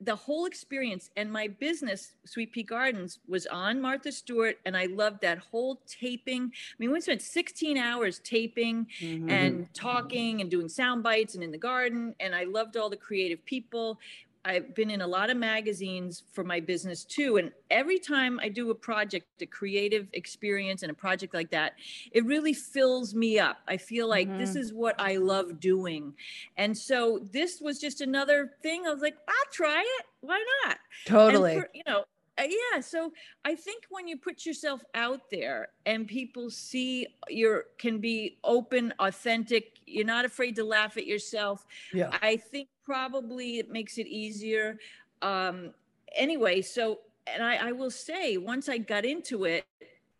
the 0.00 0.14
whole 0.14 0.46
experience 0.46 1.10
and 1.16 1.30
my 1.30 1.48
business 1.48 2.12
sweet 2.24 2.52
pea 2.52 2.62
gardens 2.62 3.18
was 3.28 3.46
on 3.46 3.80
martha 3.80 4.10
stewart 4.10 4.58
and 4.64 4.76
i 4.76 4.86
loved 4.86 5.20
that 5.20 5.38
whole 5.38 5.80
taping 5.86 6.44
i 6.44 6.74
mean 6.78 6.90
we 6.90 7.00
spent 7.00 7.22
16 7.22 7.76
hours 7.76 8.20
taping 8.20 8.86
mm-hmm. 9.00 9.28
and 9.28 9.72
talking 9.74 10.40
and 10.40 10.50
doing 10.50 10.68
sound 10.68 11.02
bites 11.02 11.34
and 11.34 11.44
in 11.44 11.50
the 11.50 11.58
garden 11.58 12.14
and 12.20 12.34
i 12.34 12.44
loved 12.44 12.76
all 12.76 12.90
the 12.90 12.96
creative 12.96 13.44
people 13.44 13.98
I've 14.44 14.74
been 14.74 14.90
in 14.90 15.00
a 15.00 15.06
lot 15.06 15.30
of 15.30 15.36
magazines 15.36 16.22
for 16.32 16.44
my 16.44 16.60
business 16.60 17.04
too. 17.04 17.36
And 17.36 17.52
every 17.70 17.98
time 17.98 18.40
I 18.42 18.48
do 18.48 18.70
a 18.70 18.74
project, 18.74 19.26
a 19.42 19.46
creative 19.46 20.08
experience 20.12 20.82
and 20.82 20.90
a 20.90 20.94
project 20.94 21.34
like 21.34 21.50
that, 21.50 21.74
it 22.12 22.24
really 22.24 22.54
fills 22.54 23.14
me 23.14 23.38
up. 23.38 23.58
I 23.66 23.76
feel 23.76 24.08
like 24.08 24.28
mm-hmm. 24.28 24.38
this 24.38 24.56
is 24.56 24.72
what 24.72 24.94
I 24.98 25.16
love 25.16 25.60
doing. 25.60 26.14
And 26.56 26.76
so 26.76 27.20
this 27.32 27.60
was 27.60 27.78
just 27.78 28.00
another 28.00 28.52
thing. 28.62 28.86
I 28.86 28.90
was 28.90 29.02
like, 29.02 29.16
I'll 29.28 29.52
try 29.52 29.80
it. 29.80 30.06
Why 30.20 30.42
not? 30.64 30.78
Totally. 31.06 31.56
For, 31.60 31.68
you 31.74 31.82
know, 31.86 32.04
yeah 32.44 32.80
so 32.80 33.12
i 33.44 33.54
think 33.54 33.84
when 33.90 34.06
you 34.06 34.16
put 34.16 34.46
yourself 34.46 34.82
out 34.94 35.30
there 35.30 35.68
and 35.86 36.06
people 36.06 36.50
see 36.50 37.06
you 37.28 37.62
can 37.78 37.98
be 37.98 38.38
open 38.44 38.92
authentic 39.00 39.78
you're 39.86 40.06
not 40.06 40.24
afraid 40.24 40.54
to 40.56 40.64
laugh 40.64 40.96
at 40.96 41.06
yourself 41.06 41.66
yeah. 41.92 42.10
I 42.22 42.36
think 42.36 42.68
probably 42.84 43.58
it 43.58 43.70
makes 43.70 43.98
it 43.98 44.06
easier 44.06 44.78
um 45.22 45.72
anyway 46.14 46.62
so 46.62 47.00
and 47.26 47.42
i 47.42 47.68
i 47.68 47.72
will 47.72 47.90
say 47.90 48.36
once 48.36 48.68
i 48.68 48.78
got 48.78 49.04
into 49.04 49.44
it 49.44 49.66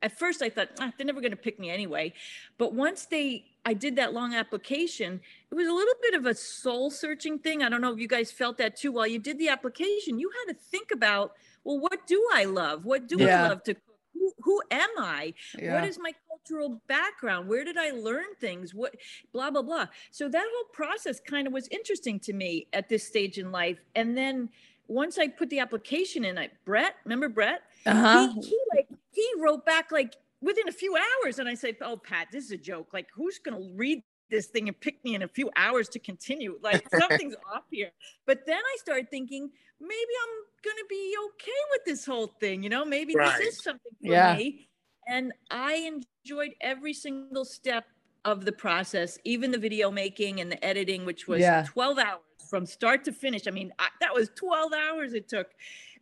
at 0.02 0.16
first 0.18 0.42
i 0.42 0.48
thought 0.48 0.68
ah, 0.80 0.92
they're 0.96 1.06
never 1.06 1.20
going 1.20 1.30
to 1.30 1.36
pick 1.36 1.58
me 1.58 1.70
anyway 1.70 2.12
but 2.58 2.74
once 2.74 3.06
they 3.06 3.44
i 3.64 3.72
did 3.72 3.96
that 3.96 4.12
long 4.12 4.34
application 4.34 5.20
it 5.50 5.54
was 5.54 5.66
a 5.66 5.72
little 5.72 5.94
bit 6.02 6.14
of 6.14 6.26
a 6.26 6.34
soul 6.34 6.90
searching 6.90 7.38
thing 7.38 7.62
i 7.62 7.68
don't 7.68 7.80
know 7.80 7.92
if 7.92 7.98
you 7.98 8.08
guys 8.08 8.30
felt 8.30 8.58
that 8.58 8.76
too 8.76 8.92
while 8.92 9.06
you 9.06 9.18
did 9.18 9.38
the 9.38 9.48
application 9.48 10.18
you 10.18 10.30
had 10.46 10.52
to 10.52 10.58
think 10.70 10.90
about 10.90 11.32
well, 11.68 11.80
what 11.80 12.06
do 12.06 12.26
I 12.32 12.46
love? 12.46 12.86
What 12.86 13.06
do 13.06 13.16
yeah. 13.18 13.44
I 13.44 13.48
love 13.50 13.62
to 13.64 13.74
cook? 13.74 13.82
Who, 14.14 14.32
who 14.40 14.62
am 14.70 14.88
I? 14.98 15.34
Yeah. 15.58 15.74
What 15.74 15.86
is 15.86 15.98
my 15.98 16.12
cultural 16.26 16.80
background? 16.88 17.46
Where 17.46 17.62
did 17.62 17.76
I 17.76 17.90
learn 17.90 18.34
things? 18.40 18.74
What 18.74 18.94
blah 19.34 19.50
blah 19.50 19.60
blah. 19.60 19.86
So 20.10 20.30
that 20.30 20.46
whole 20.50 20.68
process 20.72 21.20
kind 21.20 21.46
of 21.46 21.52
was 21.52 21.68
interesting 21.68 22.20
to 22.20 22.32
me 22.32 22.68
at 22.72 22.88
this 22.88 23.06
stage 23.06 23.36
in 23.36 23.52
life. 23.52 23.78
And 23.94 24.16
then 24.16 24.48
once 24.86 25.18
I 25.18 25.28
put 25.28 25.50
the 25.50 25.58
application 25.58 26.24
in, 26.24 26.38
I 26.38 26.48
Brett, 26.64 26.94
remember 27.04 27.28
Brett? 27.28 27.60
Uh-huh. 27.84 28.32
He, 28.40 28.48
he 28.48 28.58
like 28.74 28.88
he 29.12 29.28
wrote 29.38 29.66
back 29.66 29.92
like 29.92 30.16
within 30.40 30.68
a 30.68 30.72
few 30.72 30.96
hours, 30.96 31.38
and 31.38 31.46
I 31.46 31.54
said, 31.54 31.76
"Oh, 31.82 31.98
Pat, 31.98 32.28
this 32.32 32.44
is 32.44 32.50
a 32.50 32.56
joke. 32.56 32.88
Like, 32.94 33.08
who's 33.14 33.38
gonna 33.38 33.60
read 33.74 34.02
this 34.30 34.46
thing 34.46 34.68
and 34.68 34.78
pick 34.78 35.02
me 35.04 35.14
in 35.14 35.22
a 35.22 35.28
few 35.28 35.50
hours 35.56 35.88
to 35.90 35.98
continue. 35.98 36.58
Like 36.62 36.86
something's 36.90 37.34
off 37.54 37.64
here. 37.70 37.90
But 38.26 38.44
then 38.46 38.58
I 38.58 38.76
started 38.78 39.10
thinking, 39.10 39.50
maybe 39.80 39.92
I'm 39.92 40.44
gonna 40.64 40.86
be 40.88 41.14
okay 41.26 41.60
with 41.72 41.84
this 41.86 42.04
whole 42.04 42.26
thing. 42.26 42.62
You 42.62 42.68
know, 42.68 42.84
maybe 42.84 43.14
right. 43.14 43.38
this 43.38 43.54
is 43.54 43.62
something 43.62 43.92
for 44.00 44.12
yeah. 44.12 44.36
me. 44.36 44.68
And 45.06 45.32
I 45.50 45.90
enjoyed 46.24 46.50
every 46.60 46.92
single 46.92 47.44
step 47.44 47.86
of 48.24 48.44
the 48.44 48.52
process, 48.52 49.18
even 49.24 49.50
the 49.50 49.58
video 49.58 49.90
making 49.90 50.40
and 50.40 50.52
the 50.52 50.62
editing, 50.62 51.06
which 51.06 51.26
was 51.26 51.40
yeah. 51.40 51.64
12 51.66 51.98
hours 51.98 52.20
from 52.50 52.66
start 52.66 53.04
to 53.04 53.12
finish. 53.12 53.46
I 53.46 53.50
mean, 53.50 53.72
I, 53.78 53.88
that 54.00 54.12
was 54.12 54.30
12 54.36 54.72
hours 54.72 55.14
it 55.14 55.28
took. 55.28 55.48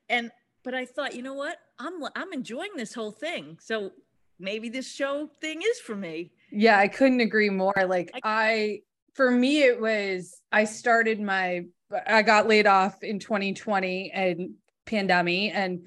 And 0.08 0.30
but 0.64 0.74
I 0.74 0.84
thought, 0.84 1.14
you 1.14 1.22
know 1.22 1.34
what? 1.34 1.58
I'm 1.78 2.02
I'm 2.16 2.32
enjoying 2.32 2.70
this 2.76 2.92
whole 2.92 3.12
thing. 3.12 3.58
So 3.60 3.92
maybe 4.38 4.68
this 4.68 4.90
show 4.92 5.30
thing 5.40 5.62
is 5.62 5.78
for 5.78 5.94
me. 5.94 6.32
Yeah, 6.50 6.78
I 6.78 6.88
couldn't 6.88 7.20
agree 7.20 7.50
more. 7.50 7.74
Like 7.86 8.10
I 8.22 8.80
for 9.14 9.30
me 9.30 9.62
it 9.62 9.80
was 9.80 10.40
I 10.52 10.64
started 10.64 11.20
my 11.20 11.64
I 12.06 12.22
got 12.22 12.48
laid 12.48 12.66
off 12.66 13.02
in 13.02 13.18
2020 13.18 14.10
and 14.10 14.54
pandemic 14.86 15.52
and 15.54 15.80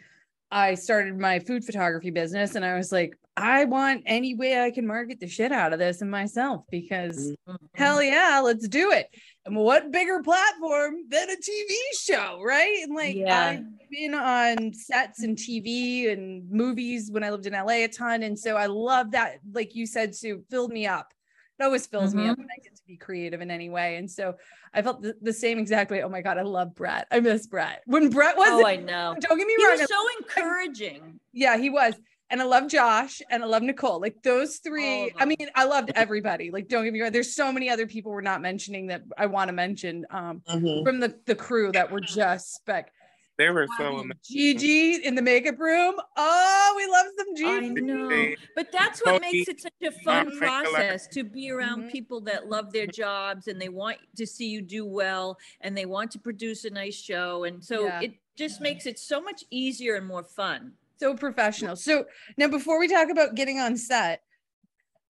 I 0.52 0.76
started 0.76 1.18
my 1.18 1.40
food 1.40 1.64
photography 1.64 2.10
business 2.10 2.56
and 2.56 2.66
I 2.66 2.76
was 2.76 2.92
like, 2.92 3.14
I 3.38 3.66
want 3.66 4.04
any 4.06 4.36
way 4.36 4.62
I 4.62 4.72
can 4.72 4.86
market 4.88 5.20
the 5.20 5.28
shit 5.28 5.52
out 5.52 5.74
of 5.74 5.80
this 5.80 6.02
and 6.02 6.12
myself 6.12 6.66
because 6.70 7.32
mm-hmm. 7.48 7.56
hell 7.74 8.02
yeah, 8.02 8.42
let's 8.44 8.68
do 8.68 8.92
it. 8.92 9.08
What 9.56 9.92
bigger 9.92 10.22
platform 10.22 10.96
than 11.10 11.30
a 11.30 11.36
TV 11.36 11.74
show, 12.00 12.42
right? 12.44 12.80
And 12.84 12.96
like 12.96 13.16
yeah. 13.16 13.50
I've 13.50 13.90
been 13.90 14.14
on 14.14 14.74
sets 14.74 15.24
and 15.24 15.38
TV 15.38 16.12
and 16.12 16.50
movies 16.50 17.10
when 17.12 17.24
I 17.24 17.32
lived 17.32 17.46
in 17.46 17.54
LA 17.54 17.84
a 17.84 17.88
ton. 17.88 18.24
And 18.24 18.38
so 18.38 18.56
I 18.56 18.68
love 18.68 19.12
that, 19.12 19.40
like 19.52 19.76
you 19.76 19.86
said, 19.86 20.16
Sue, 20.16 20.44
filled 20.50 20.72
me 20.72 20.86
up. 20.88 21.14
It 21.60 21.64
always 21.64 21.86
fills 21.88 22.12
mm-hmm. 22.12 22.24
me 22.24 22.30
up 22.30 22.34
mm-hmm. 22.34 22.44
when 22.44 22.50
I 22.52 22.64
get 22.64 22.76
to 22.76 22.82
be 22.88 22.96
creative 22.96 23.42
in 23.42 23.52
any 23.52 23.70
way. 23.70 23.98
And 23.98 24.10
so 24.10 24.36
I 24.74 24.82
felt 24.82 25.02
the, 25.02 25.16
the, 25.22 25.34
same 25.34 25.60
exact 25.60 25.92
way. 25.92 26.02
Oh 26.04 26.10
my 26.10 26.22
God, 26.22 26.38
I 26.38 26.44
love 26.44 26.74
Brett. 26.74 27.08
I 27.12 27.20
miss 27.20 27.48
Brett. 27.48 27.82
When 27.86 28.10
Brett 28.10 28.38
was 28.38 28.50
Oh, 28.50 28.66
I 28.66 28.78
know. 28.78 29.16
Don't 29.20 29.38
get 29.38 29.48
me 29.48 29.56
he 29.58 29.66
wrong. 29.66 29.78
was 29.78 29.90
so 29.90 30.06
encouraging. 30.20 31.20
Yeah, 31.34 31.58
he 31.58 31.70
was. 31.70 31.96
And 32.32 32.42
I 32.42 32.46
love 32.46 32.68
Josh 32.68 33.22
and 33.32 33.44
I 33.44 33.48
love 33.48 33.64
Nicole. 33.64 34.00
Like 34.00 34.22
those 34.22 34.58
three. 34.58 35.12
I 35.18 35.26
mean, 35.26 35.48
I 35.56 35.64
loved 35.66 35.92
everybody. 35.96 36.52
Like, 36.52 36.68
don't 36.68 36.84
get 36.84 36.94
me 36.94 37.02
wrong. 37.02 37.12
There's 37.12 37.36
so 37.36 37.52
many 37.52 37.70
other 37.70 37.88
people 37.88 38.12
we're 38.12 38.22
not 38.22 38.42
mentioning 38.42 38.88
that 38.88 39.04
I 39.18 39.26
want 39.26 39.48
to 39.50 39.54
mention 39.54 40.06
um, 40.12 40.42
mm-hmm. 40.48 40.84
from 40.84 41.00
the, 41.00 41.16
the 41.26 41.36
crew 41.36 41.72
that 41.72 41.92
were 41.92 42.02
just 42.02 42.56
spec. 42.56 42.92
They 43.40 43.50
were 43.50 43.68
so 43.78 43.84
Having 43.84 44.00
amazing. 44.00 44.18
Gigi 44.30 44.96
in 45.06 45.16
the 45.16 45.22
makeup 45.22 45.58
room. 45.60 45.96
Oh, 46.18 46.74
we 46.76 46.86
love 46.88 47.06
some 47.18 47.28
I 47.30 47.62
Gigi. 47.62 47.82
know, 47.82 48.36
but 48.54 48.70
that's 48.70 49.00
what 49.00 49.22
Tony, 49.22 49.38
makes 49.38 49.48
it 49.48 49.62
such 49.62 49.72
a 49.82 49.92
fun 50.04 50.38
process 50.38 51.08
to 51.08 51.24
be 51.24 51.50
around 51.50 51.86
Mhm. 51.86 51.92
people 51.92 52.20
that 52.22 52.50
love 52.50 52.74
their 52.74 52.86
jobs 52.86 53.48
and 53.48 53.60
they 53.60 53.70
want 53.70 53.98
to 54.18 54.28
see 54.28 54.50
you 54.50 54.62
do 54.62 54.86
well 54.86 55.40
and 55.62 55.76
they 55.76 55.86
want 55.86 56.12
to 56.12 56.20
produce 56.20 56.66
a 56.66 56.70
nice 56.70 56.96
show. 56.96 57.46
And 57.46 57.64
so 57.64 57.86
Yeah. 57.86 58.02
it 58.02 58.14
just 58.36 58.60
makes 58.60 58.86
it 58.86 59.00
so 59.00 59.22
much 59.22 59.46
easier 59.50 59.96
and 59.96 60.06
more 60.06 60.24
fun. 60.24 60.74
So 61.00 61.16
professional. 61.16 61.76
So 61.76 62.06
now, 62.38 62.48
before 62.48 62.80
we 62.80 62.88
talk 62.88 63.10
about 63.10 63.36
getting 63.36 63.60
on 63.60 63.78
set, 63.78 64.22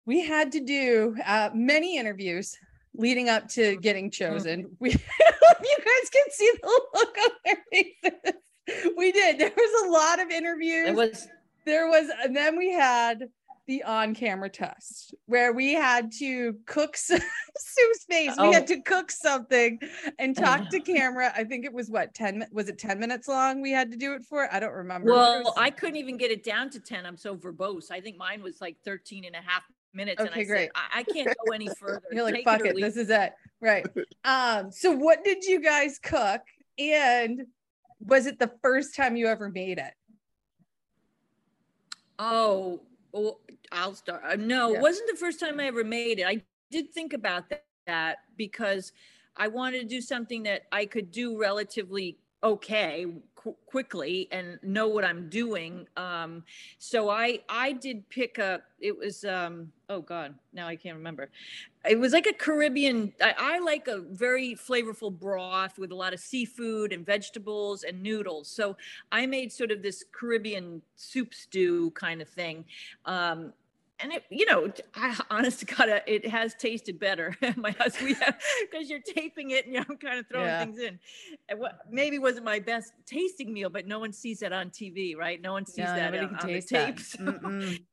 we 0.04 0.24
had 0.24 0.52
to 0.52 0.60
do 0.60 1.16
uh, 1.24 1.50
many 1.54 1.96
interviews 1.96 2.56
leading 2.94 3.28
up 3.28 3.48
to 3.50 3.76
getting 3.76 4.10
chosen. 4.10 4.76
We, 4.80 4.90
you 4.90 4.96
guys 4.96 6.10
can 6.12 6.24
see 6.30 6.52
the 6.60 6.80
look 6.94 7.16
on 7.18 7.30
their 7.44 7.64
faces. 7.72 8.92
We 8.96 9.12
did. 9.12 9.38
There 9.38 9.52
was 9.56 9.86
a 9.86 9.90
lot 9.92 10.20
of 10.20 10.30
interviews. 10.30 10.88
It 10.88 10.94
was 10.94 11.28
there 11.64 11.88
was 11.88 12.08
and 12.24 12.36
then 12.36 12.56
we 12.56 12.72
had 12.72 13.28
the 13.66 13.82
on-camera 13.82 14.48
test 14.48 15.14
where 15.26 15.52
we 15.52 15.72
had 15.74 16.12
to 16.12 16.54
cook 16.66 16.96
Sue's 16.96 17.20
face. 18.08 18.32
We 18.38 18.52
had 18.52 18.62
Oh. 18.62 18.66
to 18.66 18.80
cook 18.82 19.10
something 19.10 19.78
and 20.18 20.36
talk 20.36 20.68
to 20.70 20.80
camera. 20.80 21.32
I 21.36 21.44
think 21.44 21.64
it 21.64 21.72
was 21.72 21.90
what 21.90 22.14
10 22.14 22.38
mi- 22.40 22.46
was 22.52 22.68
it 22.68 22.78
10 22.78 23.00
minutes 23.00 23.26
long 23.28 23.60
we 23.60 23.72
had 23.72 23.90
to 23.90 23.96
do 23.96 24.14
it 24.14 24.22
for? 24.24 24.48
I 24.54 24.60
don't 24.60 24.72
remember. 24.72 25.10
well, 25.12 25.42
was- 25.44 25.54
I 25.56 25.70
couldn't 25.70 25.96
even 25.96 26.16
get 26.16 26.30
it 26.30 26.44
down 26.44 26.70
to 26.70 26.80
10. 26.80 27.04
I'm 27.06 27.16
so 27.16 27.34
verbose. 27.36 27.90
I 27.90 28.00
think 28.00 28.16
mine 28.16 28.42
was 28.42 28.60
like 28.60 28.76
13 28.84 29.24
and 29.24 29.34
a 29.34 29.40
half 29.40 29.62
minutes. 29.92 30.20
and 30.20 30.28
Okay, 30.30 30.42
I 30.42 30.44
great. 30.44 30.60
said, 30.60 30.70
I, 30.94 31.00
I 31.00 31.02
can't 31.02 31.28
go 31.46 31.52
any 31.52 31.68
further. 31.80 32.02
you're 32.12 32.22
like 32.24 32.34
Take 32.34 32.44
fuck 32.44 32.60
or 32.60 32.66
it, 32.66 32.76
this 32.80 32.96
is 32.96 33.10
it. 33.10 33.32
Right. 33.60 33.86
Um 34.24 34.70
so 34.70 34.92
what 34.92 35.24
did 35.24 35.44
you 35.44 35.60
guys 35.60 35.98
cook 36.02 36.42
and 36.78 37.42
was 38.00 38.26
it 38.26 38.38
the 38.38 38.52
first 38.62 38.94
time 38.94 39.16
you 39.16 39.26
ever 39.26 39.48
made 39.48 39.78
it? 39.78 39.92
Oh, 42.18 42.82
well, 43.12 43.40
I'll 43.72 43.94
start. 43.94 44.22
Uh, 44.24 44.36
no, 44.36 44.72
Yeah. 44.72 44.78
it 44.78 44.82
wasn't 44.82 45.10
the 45.10 45.16
first 45.16 45.40
time 45.40 45.60
I 45.60 45.66
ever 45.66 45.84
made 45.84 46.18
it. 46.20 46.26
I 46.26 46.42
did 46.70 46.92
think 46.92 47.12
about 47.12 47.48
that, 47.50 47.64
that 47.86 48.18
because 48.36 48.92
I 49.36 49.48
wanted 49.48 49.80
to 49.82 49.86
do 49.86 50.00
something 50.00 50.42
that 50.44 50.62
I 50.72 50.86
could 50.86 51.10
do 51.10 51.38
relatively 51.38 52.18
okay 52.46 53.06
qu- 53.34 53.56
quickly 53.66 54.28
and 54.30 54.58
know 54.62 54.88
what 54.88 55.04
I'm 55.04 55.28
doing. 55.28 55.86
Um, 55.96 56.44
so 56.78 57.10
I 57.10 57.40
I 57.48 57.72
did 57.72 58.08
pick 58.08 58.38
up. 58.38 58.62
It 58.80 58.96
was 58.96 59.24
um, 59.24 59.72
oh 59.88 60.00
god, 60.00 60.34
now 60.52 60.66
I 60.68 60.76
can't 60.76 60.96
remember. 60.96 61.30
It 61.88 61.98
was 61.98 62.12
like 62.12 62.26
a 62.26 62.32
Caribbean. 62.32 63.12
I, 63.20 63.34
I 63.38 63.58
like 63.58 63.88
a 63.88 63.98
very 63.98 64.54
flavorful 64.54 65.16
broth 65.16 65.78
with 65.78 65.92
a 65.92 65.94
lot 65.94 66.14
of 66.14 66.20
seafood 66.20 66.92
and 66.92 67.04
vegetables 67.04 67.84
and 67.84 68.02
noodles. 68.02 68.48
So 68.48 68.76
I 69.12 69.26
made 69.26 69.52
sort 69.52 69.70
of 69.70 69.82
this 69.82 70.04
Caribbean 70.12 70.82
soup 70.96 71.34
stew 71.34 71.90
kind 71.92 72.22
of 72.22 72.28
thing. 72.28 72.64
Um, 73.04 73.52
and 74.00 74.12
it, 74.12 74.24
you 74.30 74.46
know, 74.46 74.72
I 74.94 75.18
honest 75.30 75.60
to 75.60 75.66
God, 75.66 75.88
uh, 75.88 76.00
it 76.06 76.26
has 76.26 76.54
tasted 76.54 76.98
better. 76.98 77.36
My 77.56 77.70
husband, 77.72 78.16
because 78.70 78.88
you're 78.90 79.00
taping 79.00 79.50
it 79.50 79.64
and 79.66 79.74
you're 79.74 79.84
kind 79.84 80.18
of 80.18 80.26
throwing 80.28 80.48
Yeah. 80.48 80.56
things 80.56 80.78
in. 80.78 80.98
And 81.48 81.58
what 81.58 81.80
maybe 81.90 82.18
wasn't 82.18 82.44
my 82.44 82.58
best 82.58 82.92
tasting 83.06 83.52
meal, 83.52 83.70
but 83.70 83.86
no 83.86 83.98
one 83.98 84.12
sees 84.12 84.40
that 84.40 84.52
on 84.52 84.70
TV, 84.70 85.16
right? 85.16 85.40
No 85.40 85.52
one 85.52 85.66
sees 85.66 85.92
No, 85.92 85.94
that 85.94 86.14
on, 86.14 86.34
on 86.36 86.52
the 86.52 86.60
tape. 86.62 86.98
so 87.00 87.18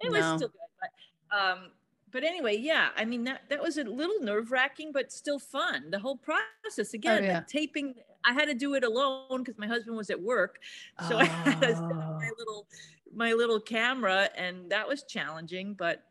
it 0.01 0.11
was 0.11 0.27
still 0.27 0.49
good. 0.49 0.57
But, 0.79 1.37
um, 1.37 1.71
but 2.11 2.23
anyway, 2.23 2.57
yeah, 2.57 2.89
I 2.95 3.05
mean 3.05 3.23
that 3.23 3.49
that 3.49 3.61
was 3.61 3.77
a 3.77 3.83
little 3.83 4.19
nerve 4.21 4.51
wracking, 4.51 4.91
but 4.91 5.11
still 5.11 5.39
fun. 5.39 5.89
The 5.89 5.99
whole 5.99 6.17
process 6.17 6.93
again, 6.93 7.21
Oh, 7.21 7.23
yeah. 7.23 7.39
the 7.39 7.45
taping. 7.47 7.95
I 8.25 8.33
had 8.33 8.45
to 8.45 8.53
do 8.53 8.73
it 8.75 8.83
alone 8.85 9.43
because 9.43 9.57
my 9.57 9.67
husband 9.67 9.97
was 9.97 10.09
at 10.09 10.21
work, 10.21 10.59
so 10.99 11.17
I 11.19 11.25
had 11.25 11.55
my 11.59 11.73
Oh. 11.73 12.29
little 12.37 12.67
my 13.15 13.33
little 13.33 13.59
camera, 13.59 14.29
and 14.35 14.71
that 14.71 14.87
was 14.87 15.03
challenging. 15.03 15.73
But 15.73 16.03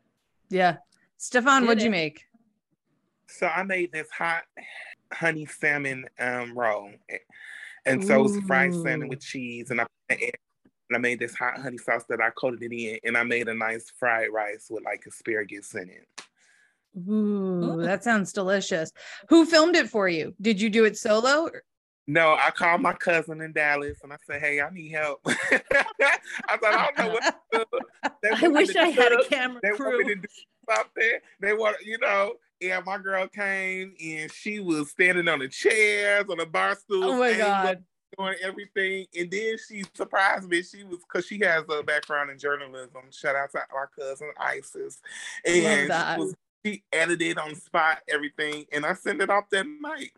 Yeah. 0.49 0.77
Stefan, 1.17 1.67
what'd 1.67 1.83
you 1.83 1.91
make? 1.91 2.25
So 3.29 3.47
I 3.47 3.63
made 3.63 3.93
this 3.93 4.11
hot 4.11 4.43
honey 5.13 5.47
salmon 5.47 6.07
um 6.19 6.59
roll. 6.59 6.91
And 7.87 8.05
so 8.05 8.21
it 8.21 8.23
was 8.23 8.41
fried 8.47 8.73
salmon 8.73 9.09
with 9.09 9.21
cheese 9.21 9.71
and 9.71 9.81
I 9.81 9.87
and 10.11 10.97
I 10.97 10.99
made 10.99 11.19
this 11.19 11.35
hot 11.35 11.59
honey 11.59 11.79
sauce 11.79 12.05
that 12.09 12.21
I 12.21 12.31
coated 12.31 12.63
it 12.63 12.75
in 12.75 12.99
and 13.05 13.17
I 13.17 13.23
made 13.23 13.49
a 13.49 13.55
nice 13.55 13.91
fried 13.99 14.29
rice 14.33 14.67
with 14.69 14.85
like 14.85 15.05
asparagus 15.07 15.75
in 15.75 15.89
it. 15.89 16.09
Ooh, 17.09 17.79
Ooh. 17.79 17.83
that 17.83 18.05
sounds 18.05 18.33
delicious. 18.33 18.93
Who 19.31 19.47
filmed 19.47 19.77
it 19.77 19.89
for 19.89 20.09
you? 20.09 20.35
Did 20.41 20.61
you 20.61 20.69
do 20.69 20.85
it 20.85 20.99
solo? 20.99 21.45
or- 21.45 21.63
No, 22.09 22.33
I 22.33 22.51
called 22.51 22.81
my 22.81 22.95
cousin 22.95 23.41
in 23.41 23.53
Dallas 23.53 23.99
and 24.03 24.13
I 24.13 24.17
said, 24.27 24.41
Hey, 24.41 24.61
I 24.61 24.71
need 24.71 24.91
help. 24.91 25.21
I 25.27 26.57
thought 26.57 26.75
I 26.75 26.91
don't 26.97 26.99
know 26.99 27.13
what 27.13 27.43
to 27.53 27.67
do. 27.71 28.29
I 28.33 28.49
wish 28.49 28.75
I 28.75 28.89
had 28.89 29.13
a 29.13 29.25
camera 29.25 29.61
They 29.63 29.71
want 29.73 29.99
me 29.99 30.15
to 30.15 30.21
do 30.21 30.29
something. 30.69 31.19
They 31.41 31.53
want, 31.53 31.77
you 31.85 31.99
know, 31.99 32.35
yeah, 32.61 32.81
my 32.85 32.99
girl 32.99 33.27
came 33.29 33.95
and 34.05 34.31
she 34.33 34.61
was 34.61 34.91
standing 34.91 35.29
on 35.29 35.41
the 35.41 35.49
chairs, 35.49 36.25
on 36.29 36.39
the 36.39 36.47
bar 36.47 36.75
stools. 36.75 37.05
Oh 37.05 37.19
my 37.19 37.35
god. 37.35 37.85
doing 38.19 38.35
everything. 38.43 39.07
And 39.19 39.31
then 39.31 39.57
she 39.69 39.85
surprised 39.95 40.49
me. 40.49 40.63
She 40.63 40.85
was 40.85 40.99
because 40.99 41.27
she 41.27 41.39
has 41.41 41.65
a 41.69 41.83
background 41.83 42.31
in 42.31 42.39
journalism. 42.39 43.03
Shout 43.11 43.37
out 43.37 43.53
to 43.53 43.61
our 43.75 43.91
cousin 43.99 44.31
Isis. 44.39 45.01
And 45.45 45.87
she, 45.87 46.21
was, 46.21 46.35
she 46.65 46.83
edited 46.93 47.39
on 47.39 47.55
spot 47.55 48.01
everything. 48.09 48.65
And 48.73 48.85
I 48.85 48.95
sent 48.95 49.23
it 49.23 49.31
off 49.31 49.45
that 49.51 49.67
night. 49.81 50.13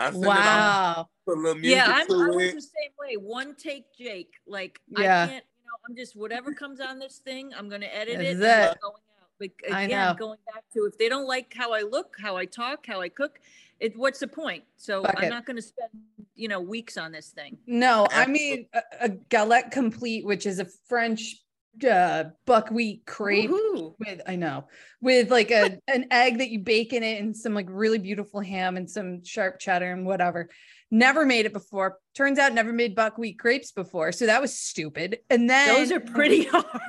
I 0.00 0.10
sent 0.12 0.24
it 0.24 0.28
off 0.28 0.36
Wow. 0.36 1.08
with 1.26 1.36
a 1.38 1.40
little 1.40 1.54
music 1.60 1.76
Yeah, 1.76 1.84
I'm, 1.88 2.02
I 2.02 2.04
to 2.04 2.14
was 2.36 2.54
the 2.54 2.60
same 2.60 2.90
way. 2.98 3.16
One 3.16 3.54
take, 3.54 3.84
Jake. 3.96 4.34
Like 4.46 4.80
Yeah. 4.88 5.24
I 5.24 5.26
can't, 5.26 5.44
you 5.44 5.64
know, 5.66 5.76
I'm 5.88 5.96
just 5.96 6.16
whatever 6.16 6.52
comes 6.54 6.80
on 6.80 6.98
this 6.98 7.18
thing, 7.18 7.52
I'm 7.56 7.68
gonna 7.68 7.86
edit 7.86 8.18
That's 8.18 8.28
it. 8.28 8.32
and 8.34 8.42
it. 8.42 8.70
it's 8.72 8.82
going 8.82 8.94
out. 8.94 9.28
But 9.40 9.50
I 9.72 9.82
again, 9.82 10.06
know. 10.08 10.14
going 10.18 10.38
back 10.52 10.64
to 10.74 10.84
if 10.86 10.98
they 10.98 11.08
don't 11.08 11.26
like 11.26 11.52
how 11.54 11.72
I 11.72 11.82
look, 11.82 12.16
how 12.20 12.36
I 12.36 12.44
talk, 12.44 12.86
how 12.86 13.00
I 13.00 13.08
cook, 13.08 13.40
it 13.80 13.96
what's 13.96 14.18
the 14.20 14.26
point? 14.28 14.64
So 14.76 15.02
Fuck 15.04 15.14
I'm 15.18 15.24
it. 15.24 15.30
not 15.30 15.46
gonna 15.46 15.62
spend, 15.62 15.90
you 16.34 16.48
know, 16.48 16.60
weeks 16.60 16.96
on 16.96 17.12
this 17.12 17.30
thing. 17.30 17.58
No, 17.66 18.06
I 18.12 18.26
mean 18.26 18.66
a, 18.72 18.82
a 19.02 19.08
galette 19.08 19.70
complete, 19.70 20.24
which 20.24 20.46
is 20.46 20.58
a 20.58 20.64
French 20.88 21.36
uh, 21.84 22.24
buckwheat 22.46 23.06
crepe 23.06 23.50
Woohoo. 23.50 23.94
with 23.98 24.20
I 24.26 24.36
know 24.36 24.66
with 25.00 25.30
like 25.30 25.50
a 25.50 25.78
an 25.88 26.06
egg 26.10 26.38
that 26.38 26.50
you 26.50 26.60
bake 26.60 26.92
in 26.92 27.02
it 27.02 27.20
and 27.20 27.36
some 27.36 27.54
like 27.54 27.66
really 27.68 27.98
beautiful 27.98 28.40
ham 28.40 28.76
and 28.76 28.88
some 28.88 29.24
sharp 29.24 29.58
cheddar 29.58 29.92
and 29.92 30.06
whatever. 30.06 30.48
Never 30.90 31.26
made 31.26 31.44
it 31.44 31.52
before. 31.52 31.98
Turns 32.14 32.38
out 32.38 32.54
never 32.54 32.72
made 32.72 32.94
buckwheat 32.94 33.38
crepes 33.38 33.72
before, 33.72 34.10
so 34.12 34.26
that 34.26 34.40
was 34.40 34.58
stupid. 34.58 35.18
And 35.28 35.48
then 35.48 35.68
Those 35.74 35.92
are 35.92 36.00
pretty 36.00 36.44
hard. 36.50 36.80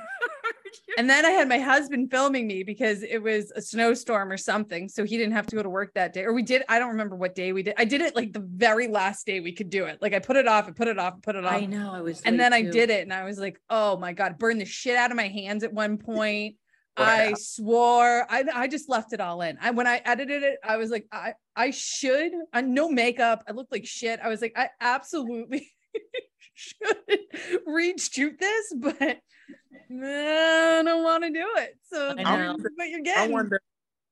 And 0.98 1.10
then 1.10 1.26
I 1.26 1.30
had 1.30 1.48
my 1.48 1.60
husband 1.60 2.12
filming 2.12 2.48
me 2.48 2.64
because 2.64 3.04
it 3.04 3.22
was 3.22 3.52
a 3.56 3.62
snowstorm 3.62 4.32
or 4.32 4.38
something. 4.38 4.90
So 4.90 5.04
he 5.04 5.18
didn't 5.18 5.34
have 5.34 5.48
to 5.48 5.56
go 5.56 5.64
to 5.64 5.70
work 5.70 5.94
that 5.96 6.14
day. 6.14 6.24
Or 6.24 6.34
we 6.34 6.44
did, 6.44 6.64
I 6.68 6.80
don't 6.80 6.90
remember 6.90 7.16
what 7.16 7.36
day 7.36 7.54
we 7.54 7.64
did. 7.64 7.76
I 7.78 7.86
did 7.86 8.02
it 8.02 8.16
like 8.16 8.34
the 8.34 8.40
very 8.40 8.88
last 8.88 9.26
day 9.26 9.40
we 9.40 9.52
could 9.52 9.70
do 9.70 9.86
it. 9.86 10.02
Like 10.02 10.14
I 10.14 10.20
put 10.20 10.36
it 10.36 10.48
off 10.48 10.68
and 10.68 10.76
put 10.76 10.88
it 10.88 11.00
off 11.00 11.14
and 11.16 11.24
put 11.24 11.36
it 11.36 11.46
off. 11.46 11.54
I 11.54 11.66
know. 11.66 11.94
I 11.94 12.02
was. 12.02 12.22
And 12.22 12.38
late 12.38 12.44
then 12.44 12.54
I 12.54 12.62
did 12.64 12.90
it 12.90 13.04
and 13.04 13.14
I 13.14 13.24
was 13.24 13.40
like, 13.40 13.60
oh 13.70 13.98
my 13.98 14.14
God, 14.14 14.38
burned 14.38 14.62
the 14.62 14.66
shit 14.66 14.96
out 14.96 15.12
of 15.12 15.18
my 15.18 15.28
hands 15.28 15.64
at 15.64 15.74
one 15.74 15.98
point. 15.98 16.56
I 16.98 17.34
swore. 17.38 18.26
I, 18.30 18.44
I 18.54 18.68
just 18.68 18.90
left 18.90 19.14
it 19.14 19.22
all 19.22 19.42
in. 19.42 19.58
I 19.62 19.72
when 19.72 19.88
I 19.88 20.02
edited 20.04 20.44
it, 20.44 20.60
I 20.62 20.76
was 20.76 20.92
like, 20.92 21.06
I 21.14 21.34
I 21.56 21.72
should. 21.72 22.34
I 22.52 22.60
no 22.60 22.90
makeup. 22.90 23.46
I 23.48 23.54
looked 23.54 23.72
like 23.72 23.86
shit. 23.86 24.20
I 24.22 24.28
was 24.28 24.42
like, 24.42 24.52
I 24.58 24.70
absolutely 24.82 25.72
should 26.60 26.98
reshoot 27.68 28.38
this, 28.38 28.74
but 28.76 29.02
I 29.02 30.82
don't 30.84 31.04
want 31.04 31.24
to 31.24 31.30
do 31.30 31.48
it. 31.58 31.78
So 31.92 32.10
I 32.12 32.16
this 32.16 32.24
know. 32.26 32.56
is 32.56 32.72
what 32.76 32.90
you're 32.90 33.02
getting. 33.02 33.32
I 33.32 33.34
wonder 33.34 33.62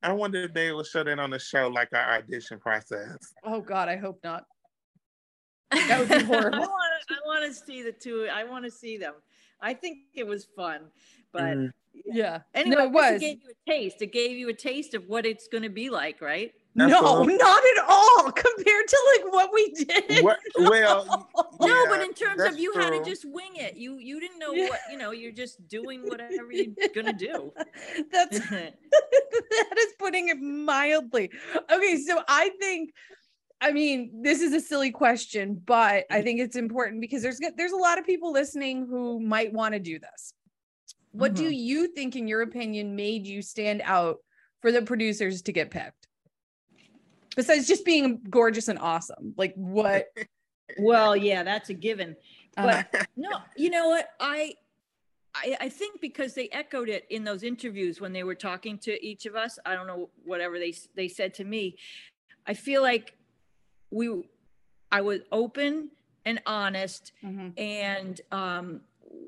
I 0.04 0.14
wonder 0.14 0.44
if 0.44 0.54
they 0.54 0.72
will 0.72 0.84
show 0.84 1.04
that 1.04 1.20
on 1.20 1.32
the 1.32 1.40
show 1.40 1.68
like 1.68 1.90
our 1.94 2.18
audition 2.18 2.60
process. 2.60 3.18
Oh 3.44 3.62
God, 3.62 3.90
I 3.90 3.98
hope 3.98 4.20
not. 4.24 4.44
That 5.88 6.00
would 6.00 6.08
be 6.08 6.24
horrible. 6.24 6.60
I 6.60 6.62
want 6.62 7.04
to. 7.10 7.16
I 7.16 7.28
want 7.28 7.46
to 7.46 7.54
see 7.54 7.84
the 7.84 7.92
two. 7.92 8.30
I 8.32 8.46
want 8.46 8.64
to 8.64 8.72
see 8.72 8.98
them. 8.98 9.16
I 9.62 9.74
think 9.74 10.00
it 10.14 10.26
was 10.26 10.46
fun, 10.56 10.92
but 11.32 11.44
Mhm. 11.44 11.72
Yeah. 12.06 12.42
anyway, 12.54 12.76
no, 12.76 12.84
it 12.86 12.92
was. 12.92 13.14
It 13.16 13.20
gave 13.22 13.44
you 13.44 13.50
a 13.52 13.72
taste. 13.72 14.02
It 14.02 14.12
gave 14.14 14.38
you 14.38 14.50
a 14.50 14.54
taste 14.54 14.94
of 14.94 15.08
what 15.08 15.26
it's 15.26 15.48
going 15.48 15.64
to 15.64 15.70
be 15.70 15.90
like, 15.90 16.22
right? 16.22 16.54
No, 16.76 17.24
not 17.24 17.64
at 17.78 17.84
all 17.88 18.32
compared 18.32 18.88
to 18.88 18.98
like 19.16 19.34
what 19.34 19.52
we 19.52 19.72
did. 19.72 20.24
What, 20.24 20.38
well, 20.60 21.28
no, 21.60 21.86
but 21.90 22.02
in 22.02 22.14
terms 22.14 22.44
of 22.44 22.60
you 22.60 22.72
had 22.74 22.92
to 22.92 23.04
just 23.04 23.26
wing 23.26 23.56
it. 23.56 23.76
You 23.76 23.98
you 23.98 24.20
didn't 24.20 24.38
know 24.38 24.54
Yeah. 24.54 24.70
what 24.70 24.80
you 24.92 24.98
know. 25.00 25.10
You're 25.10 25.32
just 25.32 25.68
doing 25.68 26.02
whatever 26.08 26.52
you're 26.52 26.76
gonna 26.94 27.14
do. 27.14 27.52
That's 28.12 28.38
that 28.50 28.76
is 29.80 29.94
putting 29.98 30.30
it 30.30 30.38
mildly. 30.40 31.32
Okay, 31.72 31.98
so 31.98 32.22
I 32.28 32.50
think 32.60 32.94
I 33.60 33.72
mean, 33.72 34.22
this 34.22 34.42
is 34.42 34.54
a 34.54 34.60
silly 34.60 34.92
question, 34.92 35.62
but 35.66 36.06
I 36.12 36.22
think 36.22 36.40
it's 36.40 36.56
important 36.56 37.02
because 37.02 37.24
there's 37.24 37.40
there's 37.58 37.72
a 37.72 37.78
lot 37.78 37.98
of 37.98 38.06
people 38.06 38.32
listening 38.32 38.86
who 38.88 39.20
might 39.20 39.52
want 39.52 39.74
to 39.74 39.80
do 39.80 39.98
this. 40.00 40.34
What 41.12 41.34
do 41.34 41.50
Mhm. 41.50 41.58
you 41.58 41.88
think 41.88 42.16
in 42.16 42.28
your 42.28 42.44
opinion 42.44 42.96
made 42.96 43.26
you 43.26 43.42
stand 43.42 43.82
out 43.84 44.20
for 44.62 44.72
the 44.72 44.84
producers 44.84 45.42
to 45.44 45.52
get 45.52 45.72
picked? 45.72 46.08
Besides 47.36 47.68
just 47.68 47.86
being 47.86 48.22
gorgeous 48.30 48.68
and 48.68 48.78
awesome. 48.80 49.34
Like 49.38 49.54
what 49.56 50.08
Well, 50.80 51.16
yeah, 51.16 51.44
that's 51.44 51.70
a 51.70 51.74
given. 51.74 52.16
Uh-huh. 52.58 52.84
But 52.92 53.08
no, 53.16 53.30
you 53.56 53.70
know 53.72 53.90
what? 53.90 54.10
I, 54.20 54.54
I 55.34 55.58
I 55.62 55.70
think 55.70 56.00
because 56.02 56.36
they 56.36 56.50
echoed 56.50 56.90
it 56.90 57.06
in 57.10 57.24
those 57.24 57.42
interviews 57.42 58.00
when 58.00 58.14
they 58.14 58.24
were 58.24 58.36
talking 58.36 58.78
to 58.80 59.04
each 59.04 59.26
of 59.26 59.36
us. 59.36 59.58
I 59.66 59.74
don't 59.74 59.88
know 59.88 60.12
whatever 60.24 60.60
they 60.60 60.74
they 60.96 61.08
said 61.08 61.34
to 61.36 61.44
me. 61.44 61.78
I 62.46 62.54
feel 62.54 62.82
like 62.84 63.17
we 63.92 64.24
I 64.92 65.02
was 65.02 65.22
open 65.32 65.92
and 66.26 66.42
honest 66.46 67.12
Mhm. 67.24 67.54
and 67.58 68.22
um 68.32 68.82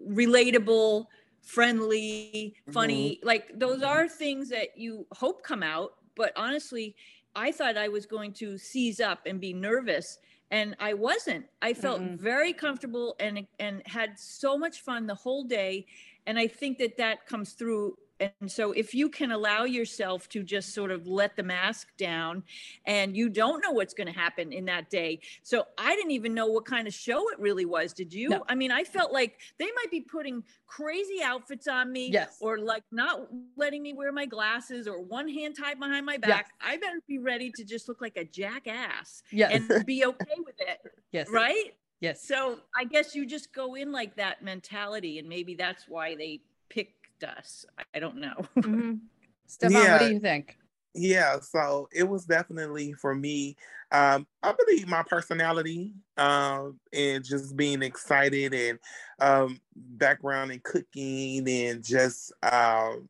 relatable, 0.07 1.07
friendly, 1.41 2.55
funny. 2.71 3.19
Like 3.23 3.57
those 3.57 3.83
are 3.83 4.07
things 4.07 4.49
that 4.49 4.77
you 4.77 5.05
hope 5.13 5.43
come 5.43 5.63
out, 5.63 5.95
but 6.15 6.31
honestly, 6.35 6.95
I 7.35 7.51
thought 7.51 7.77
I 7.77 7.87
was 7.87 8.05
going 8.05 8.33
to 8.33 8.57
seize 8.57 8.99
up 8.99 9.25
and 9.25 9.39
be 9.39 9.53
nervous 9.53 10.19
and 10.51 10.75
I 10.79 10.93
wasn't. 10.95 11.45
I 11.61 11.73
felt 11.73 12.01
Mm-mm. 12.01 12.17
very 12.19 12.53
comfortable 12.53 13.15
and 13.19 13.47
and 13.59 13.81
had 13.85 14.17
so 14.19 14.57
much 14.57 14.81
fun 14.81 15.05
the 15.07 15.15
whole 15.15 15.43
day 15.43 15.85
and 16.25 16.37
I 16.39 16.47
think 16.47 16.77
that 16.79 16.97
that 16.97 17.25
comes 17.25 17.53
through 17.53 17.97
and 18.19 18.51
so 18.51 18.71
if 18.71 18.93
you 18.93 19.09
can 19.09 19.31
allow 19.31 19.63
yourself 19.63 20.27
to 20.29 20.43
just 20.43 20.73
sort 20.73 20.91
of 20.91 21.07
let 21.07 21.35
the 21.35 21.43
mask 21.43 21.87
down 21.97 22.43
and 22.85 23.15
you 23.15 23.29
don't 23.29 23.61
know 23.61 23.71
what's 23.71 23.93
going 23.93 24.07
to 24.11 24.17
happen 24.17 24.51
in 24.51 24.65
that 24.65 24.89
day. 24.89 25.19
So 25.43 25.65
I 25.77 25.95
didn't 25.95 26.11
even 26.11 26.33
know 26.33 26.47
what 26.47 26.65
kind 26.65 26.87
of 26.87 26.93
show 26.93 27.29
it 27.31 27.39
really 27.39 27.65
was. 27.65 27.93
Did 27.93 28.13
you? 28.13 28.29
No. 28.29 28.43
I 28.49 28.55
mean, 28.55 28.71
I 28.71 28.83
felt 28.83 29.13
like 29.13 29.39
they 29.57 29.65
might 29.75 29.91
be 29.91 30.01
putting 30.01 30.43
crazy 30.67 31.21
outfits 31.23 31.67
on 31.67 31.91
me 31.91 32.09
Yes. 32.11 32.37
or 32.41 32.59
like 32.59 32.83
not 32.91 33.27
letting 33.55 33.81
me 33.83 33.93
wear 33.93 34.11
my 34.11 34.25
glasses 34.25 34.87
or 34.87 35.01
one 35.01 35.27
hand 35.27 35.55
tied 35.57 35.79
behind 35.79 36.05
my 36.05 36.17
back. 36.17 36.51
I 36.61 36.77
better 36.77 36.99
be 37.07 37.19
ready 37.19 37.51
to 37.55 37.63
just 37.63 37.87
look 37.87 38.01
like 38.01 38.17
a 38.17 38.25
jackass 38.25 39.23
Yes. 39.31 39.63
and 39.69 39.85
be 39.85 40.05
okay 40.05 40.35
with 40.45 40.55
it, 40.59 40.79
yes. 41.11 41.27
right? 41.29 41.73
Yes. 42.01 42.25
So 42.25 42.59
I 42.75 42.85
guess 42.85 43.13
you 43.15 43.25
just 43.25 43.53
go 43.53 43.75
in 43.75 43.91
like 43.91 44.15
that 44.15 44.41
mentality, 44.43 45.19
and 45.19 45.27
maybe 45.27 45.55
that's 45.55 45.85
why 45.87 46.15
they 46.15 46.41
picked 46.69 46.98
us. 47.23 47.65
I- 47.77 47.83
I 47.95 47.99
don't 47.99 48.17
know. 48.17 48.35
Mhm. 48.57 48.99
Stefan, 49.47 49.91
what 49.91 49.99
do 49.99 50.05
you 50.13 50.19
think? 50.19 50.57
Yeah, 50.95 51.39
so 51.39 51.87
it 51.93 52.03
was 52.07 52.25
definitely 52.25 52.93
for 52.93 53.13
me. 53.13 53.55
Um, 53.91 54.27
I 54.43 54.53
believe 54.53 54.87
my 54.87 55.03
personality 55.03 55.93
um, 56.17 56.79
and 56.93 57.23
just 57.23 57.55
being 57.55 57.81
excited 57.83 58.53
and 58.53 58.79
um, 59.19 59.59
background 59.75 60.51
in 60.51 60.59
cooking 60.63 61.47
and 61.47 61.83
just 61.83 62.31
um, 62.43 63.07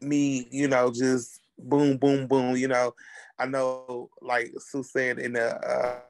me, 0.00 0.46
you 0.50 0.68
know, 0.68 0.90
just 0.92 1.40
boom, 1.58 1.96
boom, 1.96 2.26
boom. 2.26 2.56
You 2.56 2.68
know, 2.68 2.94
I 3.38 3.46
know, 3.46 4.10
like 4.20 4.52
Sue 4.58 4.82
said 4.82 5.18
in 5.18 5.32
the 5.34 6.02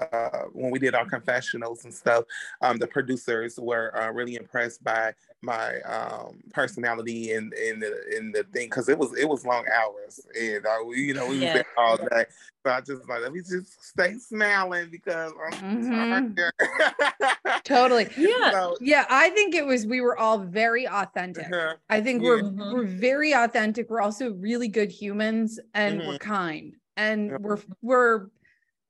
uh, 0.00 0.04
uh, 0.04 0.42
when 0.52 0.70
we 0.70 0.78
did 0.78 0.94
our 0.94 1.06
confessionals 1.06 1.84
and 1.84 1.92
stuff, 1.94 2.24
um, 2.60 2.76
the 2.78 2.86
producers 2.86 3.58
were 3.58 3.96
uh, 3.98 4.10
really 4.10 4.36
impressed 4.36 4.82
by 4.82 5.12
my 5.42 5.80
um, 5.82 6.40
personality 6.52 7.32
and 7.32 7.52
in 7.54 7.78
the 7.78 8.16
in 8.16 8.32
the 8.32 8.42
thing 8.52 8.66
because 8.68 8.88
it 8.88 8.98
was 8.98 9.16
it 9.16 9.28
was 9.28 9.46
long 9.46 9.64
hours 9.72 10.20
and 10.38 10.66
uh, 10.66 10.78
we, 10.84 11.00
you 11.00 11.14
know 11.14 11.26
we 11.28 11.38
Yeah. 11.38 11.44
was 11.44 11.52
there 11.52 11.66
all 11.76 11.96
day. 11.96 12.24
So 12.66 12.72
I 12.72 12.80
just 12.80 13.08
like 13.08 13.22
let 13.22 13.32
me 13.32 13.40
just 13.40 13.82
stay 13.84 14.14
smiling 14.14 14.88
because 14.90 15.32
I'm 15.40 16.34
tired. 16.34 17.62
Totally. 17.64 18.08
Yeah. 18.16 18.50
So, 18.50 18.76
Yeah, 18.80 19.06
I 19.08 19.30
think 19.30 19.54
it 19.54 19.64
was 19.64 19.86
we 19.86 20.00
were 20.00 20.18
all 20.18 20.38
very 20.38 20.88
authentic. 20.88 21.46
uh-huh. 21.52 21.74
I 21.88 22.00
think 22.00 22.22
Yeah. 22.22 22.28
we're 22.28 22.72
we're 22.72 22.86
very 22.86 23.32
authentic. 23.32 23.88
We're 23.90 24.00
also 24.00 24.32
really 24.34 24.68
good 24.68 24.90
humans 24.90 25.60
and 25.74 25.98
we're 26.06 26.18
kind. 26.18 26.74
And 26.96 27.30
Yeah. 27.30 27.36
we're 27.40 27.58
we're 27.80 28.26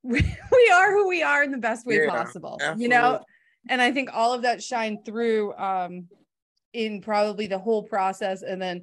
we, 0.02 0.20
we 0.52 0.70
are 0.72 0.92
who 0.92 1.08
we 1.08 1.22
are 1.22 1.42
in 1.42 1.50
the 1.50 1.58
best 1.58 1.86
way 1.86 1.96
Yeah, 2.02 2.10
possible. 2.10 2.60
You 2.76 2.88
know? 2.88 3.20
And 3.68 3.82
I 3.82 3.92
think 3.92 4.10
all 4.12 4.32
of 4.32 4.42
that 4.42 4.62
shined 4.62 5.04
through 5.04 5.54
um 5.56 6.08
in 6.72 7.00
probably 7.00 7.46
the 7.46 7.58
whole 7.58 7.82
process 7.82 8.42
and 8.42 8.60
then 8.60 8.82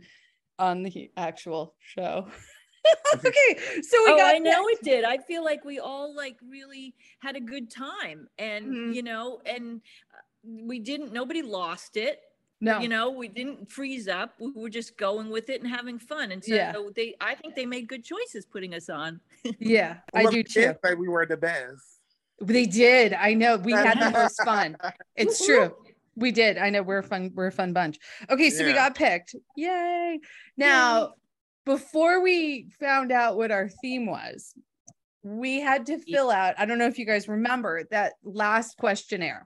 on 0.59 0.83
the 0.83 1.11
actual 1.17 1.75
show. 1.79 2.27
okay, 3.15 3.59
so 3.81 3.97
we 4.05 4.11
oh, 4.11 4.17
got 4.17 4.35
I 4.35 4.37
know 4.37 4.67
it 4.67 4.79
did. 4.83 5.05
I 5.05 5.17
feel 5.17 5.43
like 5.43 5.65
we 5.65 5.79
all 5.79 6.15
like 6.15 6.37
really 6.47 6.93
had 7.19 7.35
a 7.35 7.39
good 7.39 7.69
time, 7.71 8.27
and 8.37 8.65
Mhm. 8.67 8.93
you 8.93 9.03
know, 9.03 9.41
and 9.45 9.81
uh, 10.13 10.21
we 10.43 10.79
didn't. 10.79 11.11
Nobody 11.11 11.41
lost 11.41 11.97
it. 11.97 12.21
No 12.61 12.79
You 12.79 12.87
know, 12.89 13.11
we 13.11 13.27
didn't 13.27 13.71
freeze 13.71 14.07
up. 14.07 14.33
We 14.39 14.51
were 14.55 14.69
just 14.69 14.97
going 14.97 15.29
with 15.29 15.49
it 15.49 15.61
and 15.61 15.69
having 15.69 15.99
fun. 15.99 16.31
And 16.31 16.43
so 16.43 16.53
Yeah. 16.55 16.73
they, 16.95 17.15
I 17.19 17.35
think 17.35 17.55
they 17.55 17.65
made 17.65 17.87
good 17.87 18.03
choices 18.03 18.45
putting 18.45 18.73
us 18.73 18.89
on. 18.89 19.19
yeah, 19.59 19.97
I 20.13 20.23
do 20.23 20.31
they 20.31 20.43
too. 20.43 20.61
did 20.61 20.77
Say 20.83 20.93
we 20.95 21.07
were 21.07 21.25
the 21.25 21.37
best. 21.37 21.83
They 22.41 22.65
did. 22.65 23.13
I 23.13 23.33
know. 23.33 23.57
We 23.57 23.71
had 23.71 23.99
the 23.99 24.11
most 24.11 24.41
fun. 24.43 24.77
It's 25.15 25.45
true. 25.45 25.73
We 26.17 26.31
did. 26.31 26.57
I 26.57 26.69
know 26.69 26.81
we're 26.81 26.99
a 26.99 27.03
fun. 27.03 27.31
We're 27.33 27.47
a 27.47 27.51
fun 27.51 27.73
bunch. 27.73 27.97
Okay, 28.29 28.49
so 28.49 28.63
we 28.65 28.71
got 28.73 28.95
picked. 28.95 29.35
Yay! 29.57 30.19
Now, 30.57 31.13
before 31.65 32.21
we 32.21 32.69
found 32.79 33.11
out 33.11 33.35
what 33.37 33.51
our 33.51 33.67
theme 33.67 34.05
was, 34.05 34.53
we 35.23 35.59
had 35.59 35.85
to 35.87 35.97
fill 35.97 36.29
out. 36.31 36.55
I 36.57 36.65
don't 36.65 36.77
know 36.77 36.87
if 36.87 36.99
you 36.99 37.05
guys 37.05 37.27
remember 37.27 37.83
that 37.91 38.13
last 38.23 38.77
questionnaire 38.77 39.45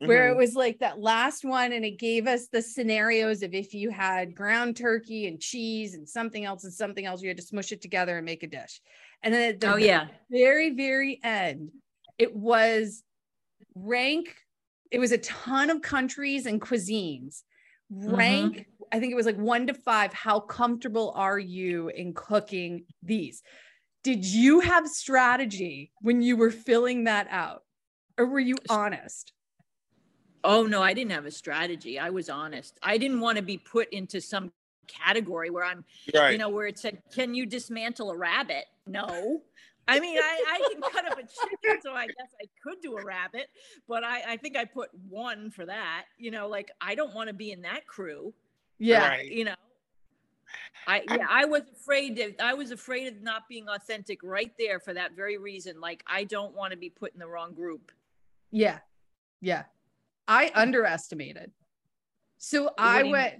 where 0.00 0.28
it 0.30 0.34
Mhm. 0.34 0.38
was 0.38 0.54
like 0.54 0.78
that 0.80 0.98
last 1.00 1.44
one, 1.44 1.72
and 1.72 1.84
it 1.84 1.98
gave 1.98 2.26
us 2.26 2.48
the 2.48 2.62
scenarios 2.62 3.42
of 3.42 3.54
if 3.54 3.74
you 3.74 3.90
had 3.90 4.34
ground 4.34 4.76
turkey 4.76 5.26
and 5.26 5.40
cheese 5.40 5.94
and 5.94 6.08
something 6.08 6.44
else 6.44 6.64
and 6.64 6.72
something 6.72 7.04
else, 7.06 7.22
you 7.22 7.28
had 7.28 7.36
to 7.36 7.42
smush 7.42 7.72
it 7.72 7.80
together 7.82 8.16
and 8.16 8.24
make 8.24 8.42
a 8.42 8.46
dish. 8.46 8.80
And 9.22 9.34
then 9.34 9.54
at 9.54 9.60
the 9.60 9.68
Oh 9.72 9.76
yeah. 9.76 10.08
very 10.30 10.70
very 10.70 11.20
end 11.22 11.70
it 12.18 12.34
was 12.34 13.02
rank 13.74 14.36
it 14.90 14.98
was 14.98 15.12
a 15.12 15.18
ton 15.18 15.70
of 15.70 15.82
countries 15.82 16.46
and 16.46 16.60
cuisines 16.60 17.42
rank 17.90 18.66
i 18.92 19.00
think 19.00 19.10
it 19.12 19.16
was 19.16 19.26
like 19.26 19.36
one 19.36 19.66
to 19.66 19.74
five 19.74 20.12
how 20.12 20.38
comfortable 20.38 21.12
are 21.16 21.38
you 21.38 21.88
in 21.88 22.12
cooking 22.14 22.84
these 23.02 23.42
did 24.04 24.24
you 24.24 24.60
have 24.60 24.86
strategy 24.88 25.90
when 26.00 26.22
you 26.22 26.36
were 26.36 26.50
filling 26.50 27.04
that 27.04 27.26
out 27.30 27.62
or 28.18 28.26
were 28.26 28.40
you 28.40 28.56
honest 28.68 29.32
Oh 30.42 30.64
no, 30.64 30.82
I 30.82 30.94
didn't 30.94 31.12
have 31.12 31.26
a 31.26 31.30
strategy. 31.30 31.98
I 31.98 32.10
was 32.10 32.28
honest. 32.28 32.78
I 32.82 32.98
didn't 32.98 33.20
want 33.20 33.36
to 33.36 33.42
be 33.42 33.58
put 33.58 33.88
into 33.92 34.20
some 34.20 34.52
category 34.86 35.50
where 35.50 35.64
I'm 35.64 35.84
right. 36.14 36.32
you 36.32 36.38
know, 36.38 36.48
where 36.48 36.66
it 36.66 36.78
said, 36.78 37.02
"Can 37.14 37.34
you 37.34 37.46
dismantle 37.46 38.10
a 38.10 38.16
rabbit?" 38.16 38.64
No. 38.86 39.42
I 39.88 39.98
mean, 39.98 40.18
I, 40.18 40.44
I 40.46 40.72
can 40.72 40.82
cut 40.82 41.10
up 41.10 41.18
a 41.18 41.22
chicken, 41.22 41.82
so 41.82 41.92
I 41.92 42.06
guess 42.06 42.28
I 42.40 42.46
could 42.62 42.80
do 42.80 42.96
a 42.96 43.04
rabbit, 43.04 43.48
but 43.88 44.04
I, 44.04 44.34
I 44.34 44.36
think 44.36 44.56
I 44.56 44.64
put 44.64 44.88
one 45.08 45.50
for 45.50 45.66
that. 45.66 46.04
You 46.16 46.30
know, 46.30 46.48
like 46.48 46.70
I 46.80 46.94
don't 46.94 47.12
want 47.12 47.28
to 47.28 47.34
be 47.34 47.50
in 47.50 47.62
that 47.62 47.86
crew. 47.86 48.32
yeah 48.78 49.08
Right. 49.08 49.30
You 49.30 49.46
know, 49.46 49.54
I 50.86 51.02
yeah, 51.08 51.26
I 51.28 51.44
was 51.44 51.62
afraid 51.72 52.16
that 52.16 52.40
I 52.40 52.54
was 52.54 52.70
afraid 52.70 53.08
of 53.08 53.22
not 53.22 53.48
being 53.48 53.68
authentic 53.68 54.20
right 54.22 54.52
there 54.58 54.78
for 54.80 54.94
that 54.94 55.16
very 55.16 55.38
reason. 55.38 55.80
Like 55.80 56.04
I 56.06 56.24
don't 56.24 56.54
want 56.54 56.72
to 56.72 56.76
be 56.76 56.90
put 56.90 57.12
in 57.12 57.18
the 57.18 57.26
wrong 57.26 57.54
group. 57.54 57.90
yeah 58.50 58.78
yeah 59.40 59.64
i 60.30 60.50
underestimated. 60.54 61.50
So 62.38 62.70
i 62.78 63.02
went 63.02 63.34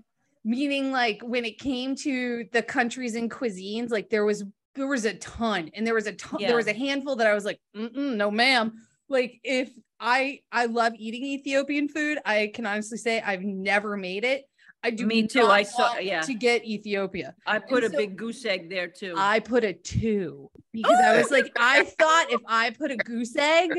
meaning 0.45 0.91
like 0.93 1.21
when 1.23 1.45
it 1.45 1.59
came 1.59 1.95
to 1.95 2.45
the 2.53 2.63
countries 2.63 3.15
and 3.15 3.31
cuisines 3.31 3.91
like 3.91 4.09
there 4.11 4.25
was 4.25 4.43
there 4.75 4.87
was 4.87 5.05
a 5.05 5.15
ton 5.15 5.71
and 5.75 5.87
there 5.87 5.95
was 5.95 6.07
a 6.07 6.13
ton 6.13 6.41
there 6.41 6.57
was 6.57 6.67
a 6.67 6.73
handful 6.73 7.17
that 7.17 7.27
i 7.27 7.35
was 7.35 7.45
like 7.45 7.61
Mm-mm, 7.77 8.17
no 8.17 8.31
ma'am. 8.31 8.73
Like 9.09 9.41
if 9.45 9.71
i 9.99 10.41
i 10.53 10.67
love 10.67 10.93
eating 10.97 11.25
ethiopian 11.25 11.89
food 11.89 12.19
i 12.25 12.51
can 12.55 12.65
honestly 12.67 12.97
say 12.99 13.21
i've 13.21 13.43
never 13.43 13.97
made 13.97 14.25
it. 14.25 14.45
I 14.83 14.91
do 14.93 15.05
Me 15.07 15.27
too, 15.27 15.45
I 15.45 15.63
saw- 15.65 15.99
yeah. 15.99 16.23
to 16.23 16.33
get 16.33 16.65
ethiopia. 16.65 17.35
I 17.47 17.59
put 17.59 17.85
And 17.85 17.93
a 17.93 17.97
so- 17.97 18.01
big 18.03 18.17
goose 18.17 18.45
egg 18.47 18.71
there 18.71 18.89
too. 18.89 19.15
i 19.17 19.41
put 19.41 19.63
a 19.65 19.75
two 19.75 20.51
because 20.73 20.99
i 21.05 21.19
was 21.19 21.31
like 21.31 21.53
i 21.59 21.85
thought 22.01 22.27
if 22.31 22.41
i 22.47 22.71
put 22.71 22.91
a 22.91 22.97
goose 22.97 23.37
egg 23.37 23.71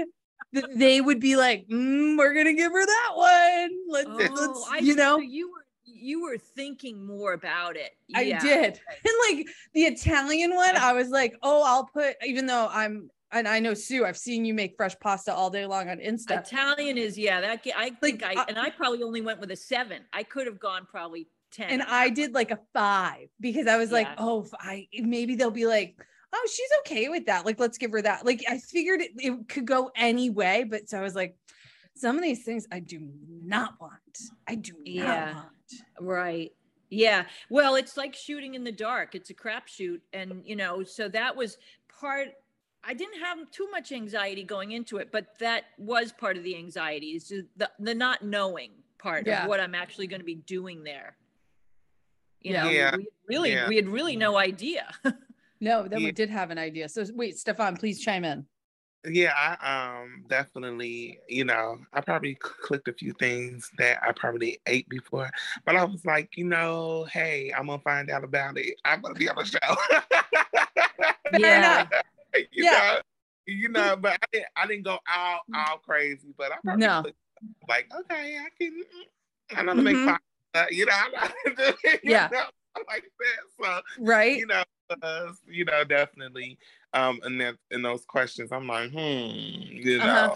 they 0.76 1.02
would 1.02 1.20
be 1.20 1.36
like 1.36 1.68
mm, 1.68 2.18
we're 2.18 2.34
gonna 2.34 2.54
give 2.54 2.72
her 2.72 2.86
that 2.86 3.12
one 3.16 3.72
let's, 3.88 4.10
oh, 4.10 4.36
let's 4.36 4.70
I 4.72 4.78
you 4.80 4.95
know 4.95 5.18
So 5.18 5.22
you 5.22 5.52
were 5.52 5.66
you 6.02 6.24
were 6.24 6.38
thinking 6.38 7.06
more 7.06 7.34
about 7.34 7.76
it. 7.78 7.91
I 8.16 8.22
Yeah. 8.22 8.39
did. 8.39 8.80
And 8.89 9.38
like 9.38 9.47
the 9.74 9.84
Italian 9.84 10.56
one, 10.56 10.76
I 10.76 10.93
was 10.93 11.10
like, 11.10 11.36
oh, 11.43 11.64
I'll 11.64 11.86
put, 11.86 12.16
even 12.26 12.45
though 12.45 12.68
I'm, 12.72 13.10
and 13.32 13.47
I 13.47 13.60
know 13.60 13.74
Sue, 13.74 14.06
I've 14.06 14.18
seen 14.18 14.43
you 14.43 14.54
make 14.54 14.76
fresh 14.76 14.97
pasta 14.99 15.34
all 15.34 15.49
day 15.49 15.66
long 15.66 15.89
on 15.89 15.99
Insta. 15.99 16.39
Italian 16.41 16.97
is 16.97 17.18
yeah. 17.18 17.39
That 17.39 17.62
I 17.76 17.91
think 17.91 18.22
Like, 18.22 18.38
I 18.38 18.41
uh, 18.41 18.45
and 18.49 18.60
I 18.60 18.70
probably 18.70 19.04
only 19.04 19.22
went 19.22 19.39
with 19.39 19.52
a 19.52 19.56
seven. 19.56 20.04
I 20.12 20.24
could 20.24 20.47
have 20.47 20.60
gone 20.60 20.86
probably 20.86 21.28
ten. 21.52 21.70
And 21.70 21.84
I 21.84 22.10
did 22.10 22.34
like 22.34 22.52
a 22.52 22.60
five 22.74 23.30
because 23.39 23.68
I 23.68 23.78
was 23.78 23.91
like, 23.91 24.08
oh, 24.18 24.47
I 24.60 24.88
maybe 24.99 25.36
they'll 25.36 25.49
be 25.49 25.66
like, 25.66 25.95
oh, 26.34 26.48
she's 26.54 26.70
okay 26.82 27.10
with 27.10 27.26
that. 27.26 27.46
Like, 27.46 27.60
let's 27.60 27.78
give 27.78 27.92
her 27.92 28.02
that. 28.02 28.26
Like, 28.26 28.44
I 28.50 28.58
figured 28.58 29.02
it, 29.02 29.12
it 29.18 29.50
could 29.50 29.66
go 29.66 29.92
any 29.96 30.30
way, 30.30 30.64
but 30.64 30.90
so 30.90 30.98
I 30.98 31.02
was 31.02 31.16
like, 31.16 31.36
some 31.96 32.16
of 32.16 32.24
these 32.24 32.44
things 32.44 32.66
I 32.72 32.80
do 32.80 33.00
not 33.44 33.74
want. 33.80 34.20
I 34.48 34.56
do 34.56 34.74
not 34.74 34.88
Yeah. 34.88 35.34
want. 35.34 35.48
Right. 36.00 36.52
Yeah. 36.90 37.26
Well, 37.50 37.76
it's 37.76 37.96
like 37.98 38.16
shooting 38.16 38.56
in 38.56 38.64
the 38.64 38.72
dark. 38.72 39.14
It's 39.16 39.30
a 39.30 39.34
crapshoot, 39.34 40.02
and 40.14 40.42
you 40.46 40.56
know, 40.56 40.84
so 40.84 41.08
that 41.10 41.36
was 41.36 41.58
part 42.00 42.30
I 42.84 42.96
didn't 42.96 43.20
have 43.20 43.38
too 43.52 43.70
much 43.70 43.92
anxiety 43.92 44.44
going 44.44 44.72
into 44.72 44.98
it, 44.98 45.10
but 45.12 45.38
that 45.40 45.66
was 45.78 46.12
part 46.12 46.36
of 46.36 46.44
the 46.44 46.56
anxiety 46.58 47.10
is 47.12 47.32
the, 47.56 47.70
the 47.78 47.94
not 47.94 48.24
knowing 48.24 48.72
part 48.98 49.28
Yeah. 49.28 49.44
of 49.44 49.50
what 49.50 49.60
I'm 49.60 49.76
actually 49.76 50.08
going 50.08 50.20
to 50.22 50.26
be 50.26 50.34
doing 50.36 50.84
there. 50.84 51.16
You 52.42 52.54
Yeah. 52.54 52.64
know, 52.64 52.70
Yeah. 52.72 52.96
we 52.98 53.08
really, 53.30 53.52
Yeah. 53.52 53.68
we 53.68 53.76
had 53.76 53.88
really 53.88 54.16
no 54.16 54.36
idea. 54.36 54.92
No, 55.62 55.88
then 55.88 56.03
we 56.03 56.12
did 56.12 56.30
have 56.32 56.49
an 56.49 56.57
idea. 56.57 56.89
So 56.89 57.05
wait, 57.14 57.38
Stefan, 57.38 57.78
please 57.78 58.01
chime 58.01 58.26
in. 58.26 58.45
Yeah, 59.05 59.34
I 59.36 59.99
um 60.01 60.26
definitely, 60.28 61.20
you 61.28 61.43
know, 61.45 61.78
I 61.93 62.01
probably 62.01 62.36
clicked 62.36 62.88
a 62.88 62.93
few 62.93 63.14
things 63.14 63.72
that 63.78 63.99
I 64.03 64.12
probably 64.12 64.59
ate 64.68 64.89
before, 64.89 65.30
but 65.66 65.76
I 65.76 65.84
was 65.86 66.03
like, 66.05 66.36
you 66.36 66.45
know, 66.45 67.05
hey, 67.12 67.51
I'm 67.55 67.68
gonna 67.68 67.82
find 67.82 68.09
out 68.09 68.24
about 68.24 68.57
it. 68.57 68.80
I'm 68.86 69.01
gonna 69.01 69.16
be 69.16 69.30
on 69.30 69.36
the 69.38 69.45
show. 69.45 69.59
Fair 71.32 71.39
Yeah. 71.39 71.57
enough. 71.57 71.88
you 72.51 72.64
Yeah. 72.64 72.72
know, 72.72 72.99
you 73.47 73.70
know, 73.70 73.95
but 73.97 74.14
I 74.14 74.26
didn't, 74.34 74.47
I 74.55 74.68
didn't 74.68 74.84
go 74.84 74.99
all 75.12 75.39
all 75.55 75.78
crazy, 75.78 76.34
but 76.38 76.51
I 76.51 76.55
probably 76.64 76.86
No. 76.86 77.01
clicked, 77.01 77.18
like, 77.68 77.91
okay, 78.01 78.38
I 78.38 78.49
can, 78.59 78.84
I 79.55 79.64
know 79.64 79.76
to 79.76 79.82
make 79.82 79.97
Mhm. 79.97 80.05
fun. 80.05 80.20
Uh, 80.53 80.66
you 80.70 80.86
know, 80.86 80.93
I'm 80.95 81.12
not 81.12 81.34
doing 81.57 81.74
it, 81.86 82.01
you 82.03 82.12
Yeah. 82.12 82.30
know, 82.32 82.43
like 82.88 83.03
that. 83.19 83.65
So 83.65 83.82
Right? 83.99 84.38
you 84.38 84.45
know, 84.47 84.63
uh, 85.01 85.32
you 85.47 85.65
know, 85.65 85.84
definitely. 85.84 86.57
Um, 86.93 87.19
and 87.24 87.39
then 87.39 87.57
in 87.72 87.82
those 87.82 88.03
questions, 88.05 88.51
I'm 88.51 88.67
like, 88.67 88.91
hmm, 88.91 88.97
you 88.97 89.97
know, 89.99 90.03
Uh-huh. 90.05 90.36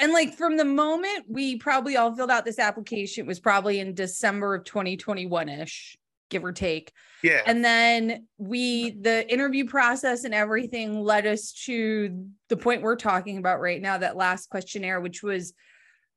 And 0.00 0.12
like 0.12 0.34
from 0.34 0.56
the 0.56 0.64
moment 0.64 1.24
we 1.28 1.56
probably 1.56 1.96
all 1.96 2.14
filled 2.14 2.30
out 2.30 2.44
this 2.44 2.58
application, 2.60 3.24
it 3.24 3.26
was 3.26 3.40
probably 3.40 3.80
in 3.80 3.94
December 3.94 4.54
of 4.54 4.64
2021 4.64 5.48
ish, 5.48 5.96
give 6.30 6.44
or 6.44 6.52
take. 6.52 6.92
yeah, 7.24 7.40
And 7.46 7.64
then 7.64 8.28
we, 8.36 8.90
the 8.90 9.28
interview 9.32 9.66
process 9.66 10.22
and 10.22 10.32
everything 10.34 11.00
led 11.02 11.26
us 11.26 11.52
to 11.64 12.26
the 12.48 12.56
point 12.56 12.82
we're 12.82 12.94
talking 12.94 13.38
about 13.38 13.60
right 13.60 13.82
now, 13.82 13.98
that 13.98 14.16
last 14.16 14.50
questionnaire, 14.50 15.00
which 15.00 15.22
was 15.24 15.52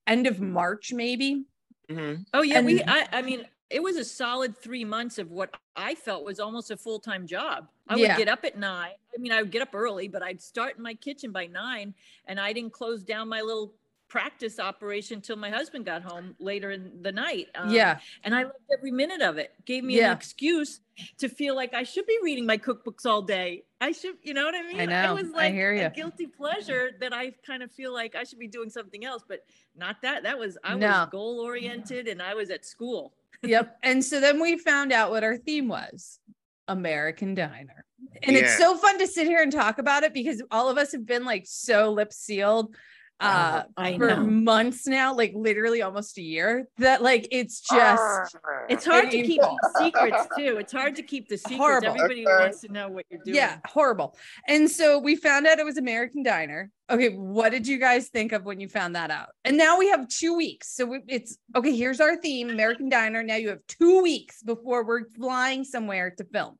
end 0.05 0.27
of 0.27 0.39
March, 0.39 0.93
maybe. 0.93 1.45
Mhm. 1.89 2.25
Oh 2.35 2.43
yeah, 2.43 2.61
we. 2.61 2.83
I, 2.83 3.07
I 3.11 3.21
mean, 3.23 3.45
it 3.71 3.81
was 3.81 3.95
a 3.97 4.03
solid 4.05 4.57
three 4.57 4.83
months 4.83 5.17
of 5.17 5.31
what 5.31 5.55
I 5.75 5.95
felt 5.95 6.23
was 6.25 6.39
almost 6.39 6.71
a 6.71 6.77
full 6.77 6.99
time 6.99 7.25
job. 7.25 7.67
I 7.87 7.95
Yeah. 7.95 8.09
would 8.09 8.17
get 8.17 8.27
up 8.27 8.43
at 8.45 8.57
nine. 8.57 8.93
I 9.13 9.17
mean, 9.17 9.31
I 9.31 9.41
would 9.41 9.51
get 9.51 9.61
up 9.61 9.73
early, 9.73 10.07
but 10.07 10.21
I'd 10.21 10.41
start 10.41 10.77
in 10.77 10.83
my 10.83 10.93
kitchen 10.93 11.31
by 11.31 11.47
nine, 11.47 11.93
and 12.25 12.39
I 12.39 12.53
didn't 12.53 12.73
close 12.73 13.03
down 13.03 13.27
my 13.29 13.41
little 13.41 13.73
practice 14.07 14.59
operation 14.59 15.21
till 15.21 15.37
my 15.37 15.49
husband 15.49 15.85
got 15.85 16.01
home 16.01 16.35
later 16.37 16.71
in 16.71 17.01
the 17.01 17.13
night. 17.13 17.47
Um, 17.55 17.69
yeah. 17.73 17.99
and 18.25 18.35
I 18.35 18.43
loved 18.43 18.55
every 18.73 18.91
minute 18.91 19.21
of 19.21 19.37
it. 19.37 19.53
Gave 19.63 19.85
me 19.85 19.95
Yeah. 19.97 20.11
an 20.11 20.17
excuse 20.17 20.81
to 21.17 21.29
feel 21.29 21.55
like 21.55 21.73
I 21.73 21.83
should 21.83 22.05
be 22.05 22.17
reading 22.21 22.45
my 22.45 22.57
cookbooks 22.57 23.05
all 23.05 23.21
day. 23.21 23.63
I 23.79 23.93
should, 23.93 24.17
you 24.21 24.33
know 24.33 24.43
what 24.43 24.53
I 24.53 24.63
mean? 24.63 24.81
I 24.81 24.85
know. 24.85 25.15
It 25.15 25.23
was 25.23 25.33
I 25.33 25.37
like 25.37 25.53
hear 25.53 25.71
a 25.73 25.89
guilty 25.89 26.27
pleasure 26.27 26.91
that 26.99 27.13
I 27.13 27.31
kind 27.47 27.63
of 27.63 27.71
feel 27.71 27.93
like 27.93 28.13
I 28.15 28.25
should 28.25 28.37
be 28.39 28.49
doing 28.49 28.69
something 28.69 29.05
else, 29.05 29.23
but 29.25 29.45
not 29.77 30.01
that. 30.01 30.23
That 30.23 30.37
was 30.37 30.57
I 30.61 30.75
No. 30.75 30.87
was 30.89 31.09
goal 31.09 31.39
oriented 31.39 32.09
and 32.09 32.21
I 32.21 32.33
was 32.33 32.49
at 32.49 32.65
school. 32.65 33.13
Yep. 33.43 33.77
And 33.83 34.03
so 34.03 34.19
then 34.19 34.39
we 34.39 34.57
found 34.57 34.91
out 34.91 35.11
what 35.11 35.23
our 35.23 35.37
theme 35.37 35.67
was 35.67 36.19
American 36.67 37.33
Diner. 37.33 37.85
And 38.23 38.35
it's 38.35 38.57
so 38.57 38.75
fun 38.77 38.99
to 38.99 39.07
sit 39.07 39.27
here 39.27 39.41
and 39.41 39.51
talk 39.51 39.79
about 39.79 40.03
it 40.03 40.13
because 40.13 40.41
all 40.51 40.69
of 40.69 40.77
us 40.77 40.91
have 40.91 41.05
been 41.05 41.25
like 41.25 41.45
so 41.47 41.91
lip 41.91 42.13
sealed 42.13 42.75
uh 43.21 43.63
I 43.77 43.97
for 43.97 44.07
know. 44.07 44.25
months 44.25 44.87
now, 44.87 45.15
like 45.15 45.31
literally 45.35 45.81
almost 45.81 46.17
a 46.17 46.21
year, 46.21 46.67
that 46.79 47.01
like 47.03 47.27
it's 47.31 47.61
just 47.61 48.35
It's 48.69 48.83
hard 48.85 49.11
to 49.11 49.21
keep 49.21 49.41
secrets 49.79 50.27
too. 50.37 50.57
It's 50.57 50.71
hard 50.73 50.95
to 50.95 51.03
keep 51.03 51.27
the 51.29 51.37
secrets. 51.37 51.57
Horrible. 51.57 51.89
Everybody 51.89 52.25
Okay. 52.27 52.43
wants 52.43 52.61
to 52.61 52.71
know 52.71 52.89
what 52.89 53.05
you're 53.09 53.21
doing. 53.23 53.35
yeah, 53.35 53.59
horrible. 53.67 54.17
And 54.47 54.69
so 54.69 54.97
we 54.99 55.15
found 55.15 55.45
out 55.47 55.59
it 55.59 55.65
was 55.65 55.77
American 55.77 56.23
Diner. 56.23 56.71
Okay, 56.89 57.09
what 57.09 57.51
did 57.51 57.67
you 57.67 57.77
guys 57.77 58.09
think 58.09 58.31
of 58.33 58.43
when 58.43 58.59
you 58.59 58.67
found 58.67 58.95
that 58.95 59.11
out? 59.11 59.29
And 59.45 59.55
now 59.57 59.77
we 59.77 59.87
have 59.89 60.07
two 60.07 60.35
weeks. 60.35 60.75
So 60.75 60.99
it's 61.07 61.37
okay. 61.55 61.75
Here's 61.75 62.01
our 62.01 62.17
theme 62.17 62.49
American 62.49 62.89
Diner. 62.89 63.23
Now 63.23 63.35
you 63.35 63.49
have 63.49 63.59
two 63.67 64.01
weeks 64.01 64.41
before 64.43 64.83
we're 64.83 65.05
flying 65.11 65.63
somewhere 65.63 66.11
to 66.17 66.23
film. 66.25 66.57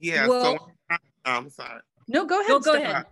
yeah. 0.00 0.26
Well- 0.28 0.56
so 0.58 0.68
I- 0.90 0.96
I'm 1.24 1.50
sorry. 1.50 1.80
No, 2.08 2.24
go 2.24 2.40
ahead. 2.40 2.48
Go, 2.48 2.60
go 2.60 2.72
Stefan. 2.72 2.90
ahead. 2.90 3.06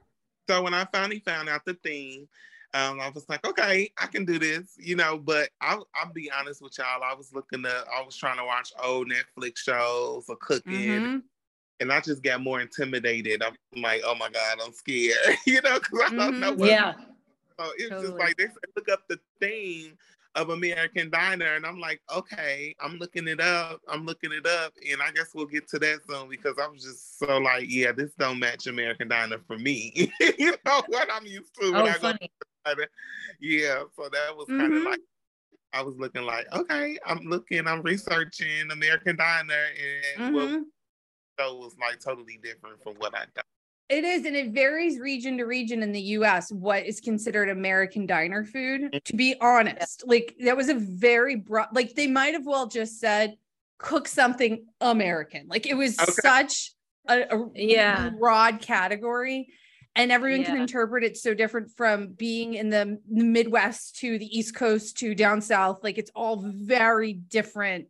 So 0.48 0.62
when 0.62 0.72
I 0.74 0.84
finally 0.92 1.18
found 1.20 1.48
out 1.48 1.62
the 1.66 1.74
theme, 1.74 2.28
um, 2.74 3.00
I 3.00 3.10
was 3.10 3.28
like, 3.28 3.46
okay, 3.46 3.90
I 3.98 4.06
can 4.06 4.24
do 4.24 4.38
this, 4.38 4.74
you 4.78 4.96
know. 4.96 5.18
But 5.18 5.50
I'll, 5.60 5.86
I'll 5.94 6.12
be 6.12 6.30
honest 6.30 6.60
with 6.62 6.76
y'all. 6.78 7.02
I 7.02 7.14
was 7.14 7.32
looking 7.32 7.64
up, 7.66 7.86
I 7.94 8.02
was 8.04 8.16
trying 8.16 8.38
to 8.38 8.44
watch 8.44 8.72
old 8.82 9.10
Netflix 9.10 9.58
shows 9.58 10.26
or 10.28 10.36
cooking, 10.36 10.72
Mhm. 10.72 11.22
and 11.80 11.92
I 11.92 12.00
just 12.00 12.22
got 12.22 12.42
more 12.42 12.60
intimidated. 12.60 13.42
I'm 13.42 13.56
like, 13.80 14.02
oh 14.04 14.14
my 14.14 14.28
god, 14.30 14.58
I'm 14.64 14.72
scared, 14.72 15.16
you 15.46 15.60
know, 15.62 15.78
because 15.78 16.00
I 16.06 16.16
don't 16.16 16.38
know 16.38 16.52
Mhm. 16.52 16.58
what. 16.58 16.68
Yeah. 16.68 16.94
So 17.58 17.72
it's 17.78 18.00
just 18.02 18.18
like 18.18 18.36
they 18.36 18.44
said, 18.44 18.56
look 18.76 18.88
up 18.90 19.08
the 19.08 19.18
theme 19.40 19.96
of 20.34 20.50
American 20.50 21.08
Diner, 21.08 21.54
and 21.54 21.64
I'm 21.64 21.80
like, 21.80 22.02
okay, 22.14 22.74
I'm 22.80 22.98
looking 22.98 23.26
it 23.26 23.40
up. 23.40 23.80
I'm 23.88 24.04
looking 24.04 24.32
it 24.32 24.46
up, 24.46 24.74
and 24.90 25.00
I 25.00 25.10
guess 25.12 25.34
we'll 25.34 25.46
get 25.46 25.66
to 25.68 25.78
that 25.78 26.00
soon 26.06 26.28
because 26.28 26.56
I'm 26.60 26.76
just 26.76 27.18
so 27.18 27.38
like, 27.38 27.64
yeah, 27.70 27.92
this 27.92 28.12
don't 28.18 28.38
match 28.38 28.66
American 28.66 29.08
Diner 29.08 29.38
for 29.46 29.56
me. 29.56 30.12
you 30.38 30.54
know 30.66 30.82
what 30.88 31.08
I'm 31.10 31.24
used 31.24 31.54
to 31.60 31.72
when 31.72 31.86
Oh, 31.86 31.86
I 31.86 31.94
funny. 31.94 32.18
to 32.18 32.18
Diner. 32.18 32.28
Yeah, 33.40 33.84
so 33.94 34.08
that 34.08 34.36
was 34.36 34.48
kind 34.48 34.72
of 34.74 34.82
Mhm. 34.82 34.84
like. 34.84 35.00
I 35.72 35.82
was 35.82 35.96
looking 35.96 36.22
like, 36.22 36.46
okay, 36.54 36.98
I'm 37.04 37.20
looking, 37.26 37.66
I'm 37.66 37.82
researching 37.82 38.70
American 38.70 39.16
Diner, 39.16 39.52
and 39.54 40.32
what 40.32 40.48
Mhm. 40.50 40.64
show 41.38 41.56
was 41.58 41.76
like 41.78 42.00
totally 42.00 42.38
different 42.42 42.82
from 42.82 42.94
what 42.96 43.14
I 43.14 43.26
thought. 43.34 43.44
It 43.88 44.04
is, 44.04 44.24
and 44.24 44.34
it 44.34 44.52
varies 44.52 44.98
region 44.98 45.38
to 45.38 45.44
region 45.44 45.82
in 45.82 45.92
the 45.92 46.00
US 46.00 46.50
what 46.50 46.86
is 46.86 47.00
considered 47.00 47.48
American 47.50 48.06
diner 48.06 48.44
food. 48.44 49.00
To 49.04 49.16
be 49.16 49.36
honest, 49.40 50.04
like 50.06 50.34
that 50.40 50.56
was 50.56 50.68
a 50.68 50.74
very 50.74 51.36
broad, 51.36 51.68
like 51.72 51.94
they 51.94 52.06
might 52.06 52.34
have 52.34 52.46
well 52.46 52.66
just 52.68 52.98
said, 52.98 53.36
cook 53.78 54.08
something 54.08 54.66
American. 54.80 55.46
Like 55.48 55.66
it 55.66 55.74
was 55.74 55.96
Okay. 56.00 56.22
such 56.22 56.72
a, 57.08 57.22
a 57.32 57.50
Yeah. 57.54 58.10
broad 58.10 58.60
category. 58.62 59.48
And 59.96 60.12
everyone 60.12 60.44
can 60.44 60.58
interpret 60.58 61.02
it 61.04 61.16
so 61.16 61.32
different 61.34 61.70
from 61.70 62.08
being 62.08 62.54
in 62.54 62.68
the 62.68 63.00
the 63.10 63.24
Midwest 63.24 63.96
to 63.96 64.18
the 64.18 64.38
East 64.38 64.54
Coast 64.54 64.98
to 64.98 65.14
down 65.14 65.40
South. 65.40 65.82
Like 65.82 65.98
it's 65.98 66.10
all 66.14 66.36
very 66.36 67.14
different 67.14 67.86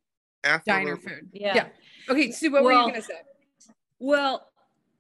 diner 0.65 0.97
food. 0.97 1.29
Yeah. 1.33 1.55
yeah. 1.55 1.67
Okay, 2.09 2.31
Sue, 2.31 2.53
what 2.53 2.63
were 2.63 2.71
Well, 2.71 2.87
you 2.87 2.93
gonna 2.93 3.03
say? 3.03 3.21
Well, 3.99 4.49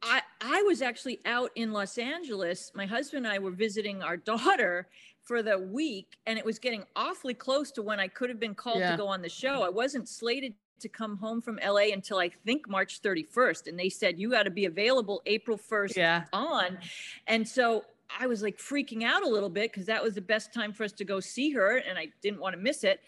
I 0.02 0.20
I 0.40 0.62
was 0.62 0.82
actually 0.82 1.20
out 1.24 1.50
in 1.54 1.72
Los 1.72 1.96
Angeles. 1.98 2.72
My 2.74 2.86
husband 2.86 3.24
and 3.26 3.32
I 3.32 3.38
were 3.38 3.52
visiting 3.52 4.02
our 4.02 4.16
daughter 4.16 4.88
for 5.22 5.42
the 5.42 5.58
week, 5.58 6.16
and 6.26 6.38
it 6.38 6.44
was 6.44 6.58
getting 6.58 6.84
awfully 6.94 7.34
close 7.34 7.70
to 7.72 7.82
when 7.82 7.98
I 7.98 8.08
could 8.08 8.30
have 8.30 8.40
been 8.40 8.54
called 8.54 8.78
Yeah. 8.78 8.92
to 8.92 8.96
go 8.96 9.06
on 9.08 9.22
the 9.22 9.28
show. 9.28 9.62
I 9.62 9.68
wasn't 9.68 10.08
slated 10.08 10.54
to 10.80 10.88
come 10.88 11.16
home 11.16 11.40
from 11.40 11.58
LA 11.64 11.92
until 11.92 12.18
I 12.18 12.30
think 12.44 12.68
March 12.68 13.00
31st, 13.02 13.66
and 13.68 13.78
they 13.78 13.88
said 13.88 14.18
you 14.18 14.30
got 14.30 14.44
to 14.44 14.50
be 14.50 14.66
available 14.66 15.22
April 15.26 15.58
1st 15.58 15.96
Yeah. 15.96 16.24
on. 16.32 16.78
And 17.26 17.46
so 17.46 17.84
I 18.20 18.26
was 18.26 18.42
like 18.42 18.58
freaking 18.58 19.02
out 19.02 19.22
a 19.24 19.28
little 19.28 19.48
bit 19.48 19.72
because 19.72 19.86
that 19.86 20.02
was 20.02 20.14
the 20.14 20.20
best 20.20 20.52
time 20.52 20.72
for 20.72 20.84
us 20.84 20.92
to 20.92 21.04
go 21.04 21.18
see 21.20 21.50
her 21.52 21.78
and 21.78 21.98
I 21.98 22.08
didn't 22.22 22.40
want 22.40 22.54
to 22.54 22.60
miss 22.60 22.84
it. 22.84 23.00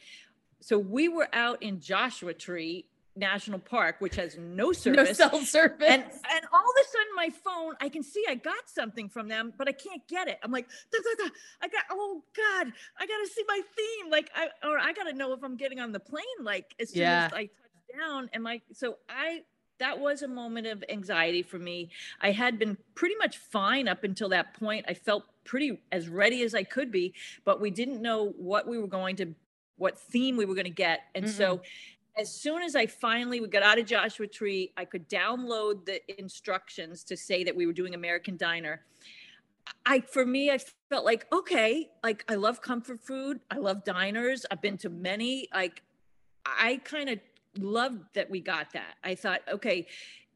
So 0.60 0.78
we 0.78 1.08
were 1.08 1.28
out 1.32 1.62
in 1.62 1.80
Joshua 1.80 2.34
Tree 2.34 2.84
National 3.18 3.58
Park, 3.58 3.96
which 3.98 4.16
has 4.16 4.36
no 4.38 4.72
service. 4.84 5.18
No 5.18 5.28
cell 5.28 5.40
service. 5.40 5.86
and 5.88 6.02
and 6.02 6.44
all 6.52 6.60
of 6.60 6.76
a 6.80 6.88
sudden 6.88 7.14
my 7.16 7.30
phone, 7.30 7.74
I 7.80 7.88
can 7.88 8.02
see 8.02 8.24
I 8.28 8.34
got 8.36 8.68
something 8.68 9.08
from 9.08 9.28
them, 9.28 9.52
but 9.58 9.68
I 9.68 9.72
can't 9.72 10.06
get 10.08 10.28
it. 10.28 10.38
I'm 10.42 10.52
like, 10.52 10.68
"Da, 10.92 10.98
da, 10.98 11.24
da. 11.24 11.30
I 11.62 11.68
got 11.68 11.84
oh 11.90 12.22
God, 12.36 12.72
I 12.98 13.06
gotta 13.06 13.28
see 13.28 13.42
my 13.46 13.60
theme. 13.76 14.10
Like 14.10 14.30
I 14.34 14.48
or 14.66 14.78
I 14.78 14.92
gotta 14.92 15.12
know 15.12 15.32
if 15.32 15.42
I'm 15.42 15.56
getting 15.56 15.80
on 15.80 15.92
the 15.92 16.00
plane 16.00 16.24
like 16.42 16.74
as 16.80 16.90
soon 16.90 17.02
Yeah. 17.02 17.26
as 17.26 17.32
I 17.32 17.42
touch 17.44 17.98
down. 17.98 18.30
And 18.32 18.42
my 18.42 18.60
so 18.72 18.96
I 19.08 19.42
that 19.78 19.98
was 19.98 20.22
a 20.22 20.28
moment 20.28 20.66
of 20.66 20.82
anxiety 20.88 21.42
for 21.42 21.58
me. 21.58 21.90
I 22.20 22.32
had 22.32 22.58
been 22.58 22.76
pretty 22.94 23.14
much 23.16 23.38
fine 23.38 23.86
up 23.88 24.02
until 24.04 24.28
that 24.30 24.54
point. 24.58 24.84
I 24.88 24.94
felt 24.94 25.24
pretty 25.44 25.80
as 25.92 26.08
ready 26.08 26.42
as 26.42 26.54
I 26.54 26.64
could 26.64 26.90
be, 26.90 27.14
but 27.44 27.60
we 27.60 27.70
didn't 27.70 28.02
know 28.02 28.34
what 28.36 28.66
we 28.66 28.76
were 28.78 28.88
going 28.88 29.14
to, 29.16 29.34
what 29.76 29.96
theme 29.96 30.36
we 30.36 30.44
were 30.44 30.54
going 30.54 30.64
to 30.64 30.70
get. 30.70 31.02
And 31.14 31.30
so, 31.30 31.56
mm-hmm. 31.58 31.64
As 32.18 32.34
soon 32.34 32.62
as 32.62 32.74
I 32.74 32.86
finally 32.86 33.40
we 33.40 33.46
got 33.48 33.62
out 33.62 33.78
of 33.78 33.86
Joshua 33.86 34.26
Tree, 34.26 34.72
I 34.76 34.84
could 34.84 35.08
download 35.08 35.86
the 35.86 36.00
instructions 36.18 37.04
to 37.04 37.16
say 37.16 37.44
that 37.44 37.54
we 37.54 37.66
were 37.66 37.72
doing 37.72 37.94
American 37.94 38.36
Diner. 38.36 38.84
I 39.86 40.00
for 40.00 40.26
me, 40.26 40.50
I 40.50 40.58
felt 40.90 41.04
like 41.04 41.26
okay, 41.32 41.90
like 42.02 42.24
I 42.28 42.34
love 42.34 42.60
comfort 42.60 43.00
food. 43.00 43.40
I 43.50 43.58
love 43.58 43.84
diners. 43.84 44.44
I've 44.50 44.60
been 44.60 44.78
to 44.78 44.90
many. 44.90 45.48
Like 45.54 45.82
I 46.44 46.80
kind 46.84 47.08
of 47.08 47.20
loved 47.56 48.14
that 48.14 48.28
we 48.28 48.40
got 48.40 48.72
that. 48.72 48.96
I 49.04 49.14
thought, 49.14 49.40
okay, 49.50 49.86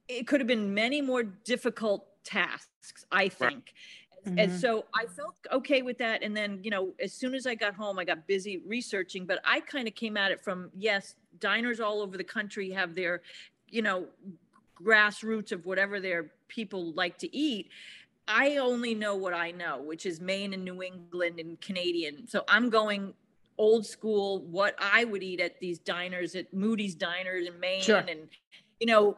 it 0.09 0.27
could 0.27 0.41
have 0.41 0.47
been 0.47 0.75
many 0.75 1.01
more 1.01 1.23
difficult 1.23 2.07
tasks, 2.25 3.05
I 3.11 3.29
think. 3.29 3.73
And 4.25 4.51
Mhm. 4.51 4.61
so 4.61 4.87
I 4.95 5.07
felt 5.07 5.35
okay 5.51 5.83
with 5.83 5.99
that. 5.99 6.23
And 6.23 6.37
then, 6.37 6.61
you 6.63 6.71
know, 6.71 6.95
as 7.01 7.13
soon 7.13 7.35
as 7.35 7.47
I 7.47 7.55
got 7.55 7.75
home, 7.75 7.99
I 7.99 8.05
got 8.05 8.27
busy 8.27 8.59
researching, 8.59 9.27
but 9.27 9.41
I 9.45 9.61
kind 9.61 9.87
of 9.89 9.95
came 9.95 10.17
at 10.17 10.31
it 10.31 10.43
from 10.43 10.71
yes, 10.77 11.17
diners 11.39 11.81
all 11.81 12.01
over 12.01 12.17
the 12.17 12.25
country 12.25 12.71
have 12.71 12.95
their, 12.95 13.23
you 13.69 13.83
know, 13.83 14.09
grassroots 14.81 15.53
of 15.53 15.67
whatever 15.67 16.01
their 16.01 16.33
people 16.49 16.93
like 16.93 17.19
to 17.19 17.37
eat. 17.37 17.71
I 18.29 18.57
only 18.59 18.95
know 18.95 19.17
what 19.17 19.35
I 19.35 19.51
know, 19.51 19.83
which 19.83 20.07
is 20.07 20.21
Maine 20.21 20.55
and 20.55 20.65
New 20.65 20.83
England 20.83 21.41
and 21.41 21.61
Canadian. 21.61 22.27
So 22.29 22.45
I'm 22.49 22.71
going 22.71 23.15
old 23.59 23.85
school, 23.85 24.41
what 24.47 24.75
I 24.79 25.05
would 25.05 25.23
eat 25.23 25.41
at 25.41 25.61
these 25.61 25.79
diners 25.79 26.35
at 26.37 26.53
Moody's 26.55 26.95
Diners 26.95 27.47
in 27.47 27.61
Maine 27.61 27.83
Sure. 27.85 28.05
and 28.09 28.29
you 28.81 28.87
know, 28.87 29.17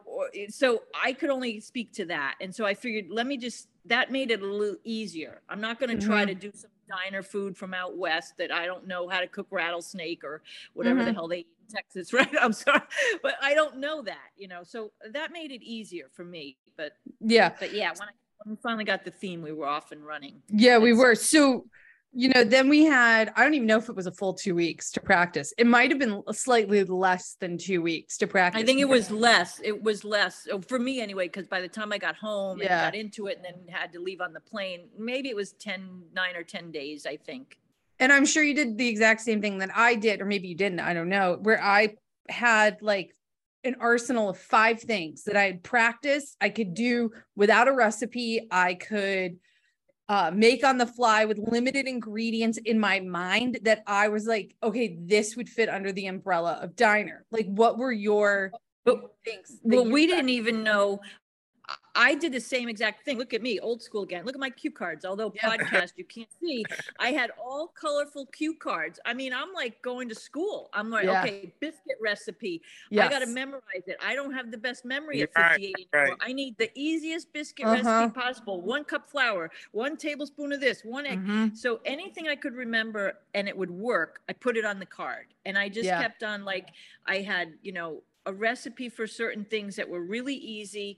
so 0.49 0.83
I 0.93 1.13
could 1.13 1.31
only 1.31 1.59
speak 1.59 1.91
to 1.93 2.05
that. 2.05 2.35
And 2.39 2.53
so 2.53 2.65
I 2.65 2.75
figured, 2.75 3.05
let 3.09 3.25
me 3.25 3.35
just, 3.35 3.67
that 3.85 4.11
made 4.11 4.31
it 4.31 4.41
a 4.41 4.45
little 4.45 4.77
easier. 4.83 5.41
I'm 5.49 5.61
not 5.61 5.79
going 5.79 5.97
to 5.97 6.05
try 6.05 6.23
Mhm. 6.23 6.27
to 6.27 6.35
do 6.35 6.51
some 6.53 6.71
diner 6.87 7.23
food 7.23 7.57
from 7.57 7.73
out 7.73 7.97
west 7.97 8.37
that 8.37 8.51
I 8.51 8.65
don't 8.65 8.87
know 8.87 9.07
how 9.07 9.19
to 9.19 9.27
cook 9.27 9.47
rattlesnake 9.51 10.23
or 10.23 10.41
whatever 10.73 11.03
the 11.03 11.11
Mhm. 11.11 11.15
hell 11.15 11.27
they 11.27 11.39
eat 11.39 11.47
in 11.67 11.75
Texas, 11.75 12.13
right? 12.13 12.29
I'm 12.39 12.53
sorry, 12.53 12.81
but 13.23 13.35
I 13.41 13.53
don't 13.53 13.77
know 13.77 14.01
that, 14.03 14.31
you 14.37 14.47
know, 14.47 14.63
so 14.63 14.91
that 15.11 15.31
made 15.31 15.51
it 15.51 15.61
easier 15.63 16.09
for 16.13 16.23
me. 16.23 16.57
But, 16.77 16.97
Yeah. 17.21 17.55
but 17.59 17.73
yeah, 17.73 17.89
when 17.91 18.09
I 18.09 18.11
when 18.43 18.55
we 18.57 18.61
finally 18.61 18.83
got 18.83 19.03
the 19.03 19.11
theme, 19.11 19.41
we 19.41 19.51
were 19.53 19.65
off 19.65 19.91
and 19.91 20.05
running. 20.05 20.43
Yeah, 20.49 20.77
we 20.77 20.93
were. 20.93 21.15
So, 21.15 21.65
you 22.17 22.29
know, 22.29 22.45
then 22.45 22.69
we 22.69 22.85
had, 22.85 23.33
I 23.35 23.43
don't 23.43 23.53
even 23.55 23.67
know 23.67 23.77
if 23.77 23.89
it 23.89 23.95
was 23.95 24.07
a 24.07 24.11
full 24.11 24.33
two 24.33 24.55
weeks 24.55 24.89
to 24.91 25.01
practice. 25.01 25.53
It 25.57 25.67
might 25.67 25.91
have 25.91 25.99
been 25.99 26.23
slightly 26.31 26.81
less 26.85 27.35
than 27.41 27.57
two 27.57 27.81
weeks 27.81 28.17
to 28.19 28.27
practice. 28.27 28.61
I 28.61 28.65
think 28.65 28.79
it 28.79 28.87
was 28.87 29.11
less. 29.11 29.59
It 29.61 29.83
was 29.83 30.05
less 30.05 30.47
uh, 30.51 30.59
for 30.59 30.79
me 30.79 31.01
anyway, 31.01 31.27
because 31.27 31.45
by 31.45 31.59
the 31.59 31.67
time 31.67 31.91
I 31.91 31.97
got 31.97 32.15
home 32.15 32.61
and 32.61 32.69
got 32.69 32.95
into 32.95 33.27
it 33.27 33.35
and 33.35 33.45
then 33.45 33.67
had 33.67 33.91
to 33.91 33.99
leave 33.99 34.21
on 34.21 34.31
the 34.31 34.39
plane, 34.39 34.87
maybe 34.97 35.27
it 35.27 35.35
was 35.35 35.51
10, 35.53 36.03
nine 36.13 36.37
or 36.37 36.43
10 36.43 36.71
days, 36.71 37.05
I 37.05 37.17
think. 37.17 37.59
and 37.99 38.13
I'm 38.13 38.25
sure 38.25 38.43
you 38.43 38.55
did 38.55 38.77
the 38.77 38.87
exact 38.87 39.19
same 39.19 39.41
thing 39.41 39.57
that 39.57 39.71
I 39.75 39.95
did, 39.95 40.21
or 40.21 40.25
maybe 40.25 40.47
you 40.47 40.55
didn't. 40.55 40.79
I 40.79 40.93
don't 40.93 41.09
know. 41.09 41.37
Where 41.41 41.61
I 41.61 41.95
had 42.29 42.81
like 42.81 43.13
an 43.65 43.75
arsenal 43.81 44.29
of 44.29 44.37
five 44.37 44.79
things 44.79 45.23
that 45.25 45.35
I 45.35 45.43
had 45.43 45.63
practiced. 45.63 46.37
I 46.39 46.49
could 46.49 46.73
do 46.75 47.11
without 47.35 47.67
a 47.67 47.73
recipe. 47.73 48.47
I 48.51 48.75
could 48.75 49.37
uh, 50.07 50.31
make 50.33 50.63
on 50.63 50.77
the 50.77 50.85
fly 50.85 51.25
with 51.25 51.39
limited 51.39 51.87
ingredients 51.87 52.57
in 52.59 52.79
my 52.79 52.99
mind 52.99 53.59
that 53.63 53.83
I 53.87 54.07
was 54.07 54.27
like, 54.27 54.55
okay, 54.61 54.97
this 54.99 55.35
would 55.35 55.49
fit 55.49 55.67
under 55.69 55.91
the 55.91 56.07
umbrella 56.07 56.59
of 56.61 56.75
diner. 56.75 57.25
Like, 57.31 57.47
what 57.47 57.77
were 57.77 57.91
your 57.91 58.51
But 58.83 59.15
things? 59.25 59.59
well, 59.63 59.89
we 59.89 60.05
didn't 60.05 60.29
even 60.29 60.63
know. 60.63 60.99
I- 61.95 62.05
I 62.05 62.13
did 62.15 62.31
the 62.33 62.39
same 62.39 62.69
exact 62.69 63.03
thing. 63.03 63.17
Look 63.17 63.33
at 63.33 63.41
me, 63.41 63.59
old 63.59 63.81
school 63.81 64.03
again. 64.03 64.25
Look 64.25 64.35
at 64.35 64.39
my 64.39 64.49
cue 64.49 64.71
cards. 64.71 65.05
Although 65.05 65.33
Yeah. 65.35 65.49
podcast 65.57 65.93
you 65.97 66.05
can't 66.05 66.29
see, 66.39 66.63
I 66.99 67.11
had 67.11 67.31
all 67.43 67.67
colorful 67.69 68.27
cue 68.27 68.53
cards. 68.55 68.99
I 69.05 69.13
mean, 69.13 69.33
I'm 69.33 69.51
like 69.53 69.81
going 69.81 70.07
to 70.09 70.15
school. 70.15 70.69
I'm 70.73 70.89
like, 70.89 71.05
Yeah. 71.05 71.21
okay, 71.23 71.53
biscuit 71.59 71.97
recipe. 72.01 72.61
Yes. 72.91 73.07
I 73.07 73.09
got 73.09 73.19
to 73.19 73.25
memorize 73.27 73.83
it. 73.87 73.97
I 74.03 74.15
don't 74.15 74.33
have 74.33 74.51
the 74.51 74.57
best 74.57 74.85
memory 74.85 75.17
You're 75.19 75.29
at 75.35 75.41
right, 75.41 75.51
58 75.61 75.87
anymore. 75.93 76.09
right. 76.09 76.29
I 76.29 76.33
need 76.33 76.57
the 76.57 76.69
easiest 76.75 77.33
biscuit 77.33 77.65
Uh-huh. 77.65 77.81
recipe 77.83 78.19
possible. 78.19 78.61
One 78.61 78.83
cup 78.83 79.09
flour, 79.09 79.49
one 79.71 79.97
tablespoon 79.97 80.51
of 80.53 80.59
this, 80.61 80.83
one 80.85 81.05
egg. 81.05 81.19
Mhm. 81.25 81.57
So 81.57 81.81
anything 81.85 82.27
I 82.27 82.35
could 82.35 82.53
remember 82.53 83.19
and 83.33 83.47
it 83.49 83.57
would 83.57 83.71
work, 83.71 84.21
I 84.29 84.33
put 84.33 84.57
it 84.57 84.65
on 84.65 84.79
the 84.79 84.85
card. 84.85 85.33
And 85.45 85.57
I 85.57 85.69
just 85.69 85.85
Yeah. 85.85 86.01
kept 86.01 86.23
on 86.23 86.45
like 86.45 86.69
I 87.05 87.19
had, 87.21 87.57
you 87.61 87.71
know, 87.71 88.03
a 88.27 88.33
recipe 88.33 88.89
for 88.89 89.05
certain 89.05 89.45
things 89.45 89.75
that 89.75 89.87
were 89.87 90.01
really 90.01 90.33
easy. 90.35 90.97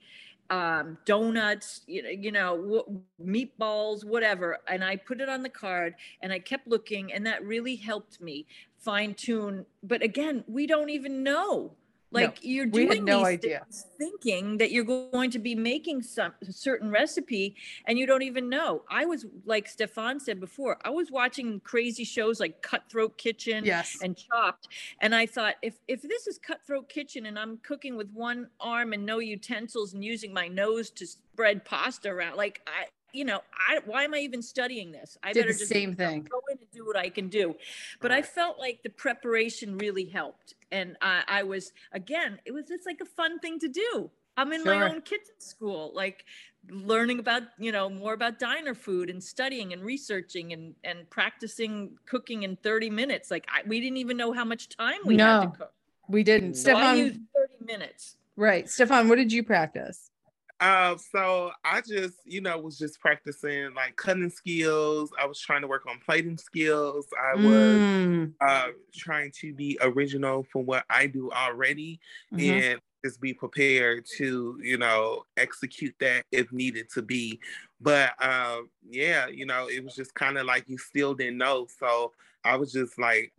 Um, 0.49 0.97
donuts, 1.05 1.81
you 1.87 2.03
know, 2.03 2.09
you 2.09 2.31
know, 2.31 3.03
meatballs, 3.21 4.05
whatever. 4.05 4.59
And 4.67 4.83
I 4.83 4.95
put 4.95 5.19
it 5.19 5.27
on 5.27 5.43
the 5.43 5.49
card 5.49 5.95
and 6.21 6.31
I 6.31 6.39
kept 6.39 6.67
looking 6.67 7.11
and 7.11 7.25
that 7.25 7.43
really 7.43 7.75
helped 7.75 8.21
me 8.21 8.45
fine 8.79 9.13
tune. 9.13 9.65
But 9.83 10.01
again, 10.01 10.45
we 10.47 10.67
don't 10.67 10.89
even 10.89 11.23
know. 11.23 11.71
Like 12.12 12.39
you're 12.41 12.66
doing 12.66 13.03
no 13.03 13.18
these 13.20 13.28
idea. 13.28 13.60
things 13.70 13.86
thinking 13.97 14.58
that 14.60 14.72
you're 14.72 14.86
going 14.86 15.30
to 15.32 15.39
be 15.39 15.55
making 15.55 16.03
some 16.03 16.34
certain 16.49 16.89
recipe 16.89 17.55
and 17.86 17.97
you 17.99 18.05
don't 18.05 18.22
even 18.22 18.47
know. 18.49 18.84
I 18.89 19.05
was 19.05 19.26
like 19.45 19.68
Stefan 19.68 20.20
said 20.20 20.39
before, 20.39 20.78
I 20.86 20.89
was 20.89 21.12
watching 21.12 21.60
crazy 21.62 22.03
shows 22.05 22.39
like 22.39 22.62
Cutthroat 22.62 23.18
Kitchen 23.18 23.66
Yes. 23.66 23.97
and 24.01 24.16
Chopped, 24.16 24.70
and 25.01 25.14
I 25.14 25.26
thought 25.26 25.55
if 25.62 25.76
if 25.88 26.01
this 26.01 26.28
is 26.28 26.38
Cutthroat 26.38 26.88
Kitchen 26.89 27.26
and 27.26 27.38
I'm 27.38 27.58
cooking 27.58 27.97
with 27.97 28.10
one 28.14 28.47
arm 28.60 28.93
and 28.93 29.05
no 29.05 29.20
utensils 29.20 29.93
and 29.93 30.03
using 30.03 30.34
my 30.34 30.47
nose 30.47 30.89
to 30.91 31.05
spread 31.05 31.66
pasta 31.66 32.10
around, 32.10 32.38
like 32.38 32.62
I, 32.68 32.86
you 33.14 33.26
know, 33.26 33.41
I 33.68 33.80
why 33.86 34.03
am 34.03 34.14
I 34.14 34.20
even 34.20 34.41
studying 34.41 34.91
this? 34.91 35.18
I 35.24 35.34
Did 35.34 35.41
better 35.41 35.53
the 35.53 35.60
just 35.60 35.72
same 35.72 35.95
thing. 35.95 36.28
go 36.30 36.41
in 36.51 36.58
and 36.58 36.72
do 36.72 36.86
what 36.86 36.97
I 36.97 37.10
can 37.10 37.30
do. 37.30 37.55
But 38.01 38.12
I 38.12 38.22
felt 38.22 38.60
like 38.60 38.84
the 38.84 38.89
preparation 38.89 39.78
really 39.78 40.05
helped. 40.05 40.55
And 40.72 40.97
I, 41.01 41.24
I 41.28 41.43
was, 41.43 41.72
again, 41.93 42.39
it 42.45 42.51
was 42.51 42.66
just 42.66 42.86
like 42.86 42.99
a 43.01 43.05
fun 43.05 43.39
thing 43.39 43.60
to 43.60 43.68
do. 43.70 44.10
I'm 44.36 44.53
in 44.53 44.64
my 44.64 44.82
own 44.82 45.01
kitchen 45.01 45.34
school, 45.39 45.91
like 45.95 46.26
learning 46.70 47.18
about, 47.20 47.43
you 47.58 47.72
know, 47.72 47.89
more 47.89 48.14
about 48.14 48.38
diner 48.38 48.76
food 48.76 49.10
and 49.10 49.24
studying 49.24 49.74
and 49.74 49.82
researching 49.84 50.53
and, 50.53 50.76
and 50.84 51.10
practicing 51.10 51.97
cooking 52.05 52.43
in 52.43 52.55
30 52.58 52.91
minutes. 52.91 53.32
Like 53.32 53.47
I, 53.51 53.62
we 53.68 53.80
didn't 53.80 53.97
even 53.97 54.16
know 54.16 54.34
how 54.34 54.45
much 54.45 54.70
time 54.70 54.99
we 55.05 55.18
had 55.18 55.41
to 55.41 55.47
cook. 55.58 55.74
We 56.08 56.24
didn't. 56.24 56.53
So 56.53 56.62
Stefan, 56.72 56.97
used 56.97 57.20
30 57.36 57.66
minutes. 57.66 58.18
right. 58.36 58.70
Stefan, 58.70 59.10
what 59.10 59.16
did 59.16 59.32
you 59.32 59.43
practice? 59.43 60.12
Uh, 60.60 60.97
so 60.97 61.51
I 61.64 61.82
just, 61.82 62.18
you 62.26 62.41
know, 62.41 62.58
was 62.60 62.78
just 62.78 62.99
practicing 62.99 63.74
like 63.76 63.95
cutting 63.95 64.30
skills. 64.30 65.12
I 65.20 65.26
was 65.26 65.39
trying 65.39 65.62
to 65.62 65.68
work 65.68 65.86
on 65.88 65.99
plating 65.99 66.38
skills. 66.38 67.08
I 67.20 67.36
was 67.36 67.86
Mm, 67.93 68.36
uh 68.39 68.70
trying 68.95 69.32
to 69.32 69.53
be 69.53 69.78
original 69.82 70.43
from 70.43 70.66
what 70.68 70.86
I 70.89 71.08
do 71.08 71.32
already 71.32 71.99
mhm. 72.32 72.62
and 72.62 72.80
just 73.05 73.20
be 73.22 73.34
prepared 73.34 74.05
to, 74.18 74.60
you 74.62 74.78
know, 74.78 75.24
execute 75.38 75.95
that 75.99 76.26
if 76.32 76.51
needed 76.51 76.89
to 76.93 77.01
be. 77.03 77.39
But 77.80 78.14
um, 78.24 78.72
yeah, 78.84 79.28
you 79.28 79.45
know, 79.45 79.70
it 79.70 79.84
was 79.84 79.95
just 79.95 80.16
kind 80.16 80.38
of 80.38 80.45
like 80.47 80.68
you 80.70 80.78
still 80.80 81.14
didn't 81.16 81.38
know. 81.38 81.68
So 81.68 82.14
I 82.43 82.55
was 82.58 82.72
just 82.72 82.97
like 82.99 83.34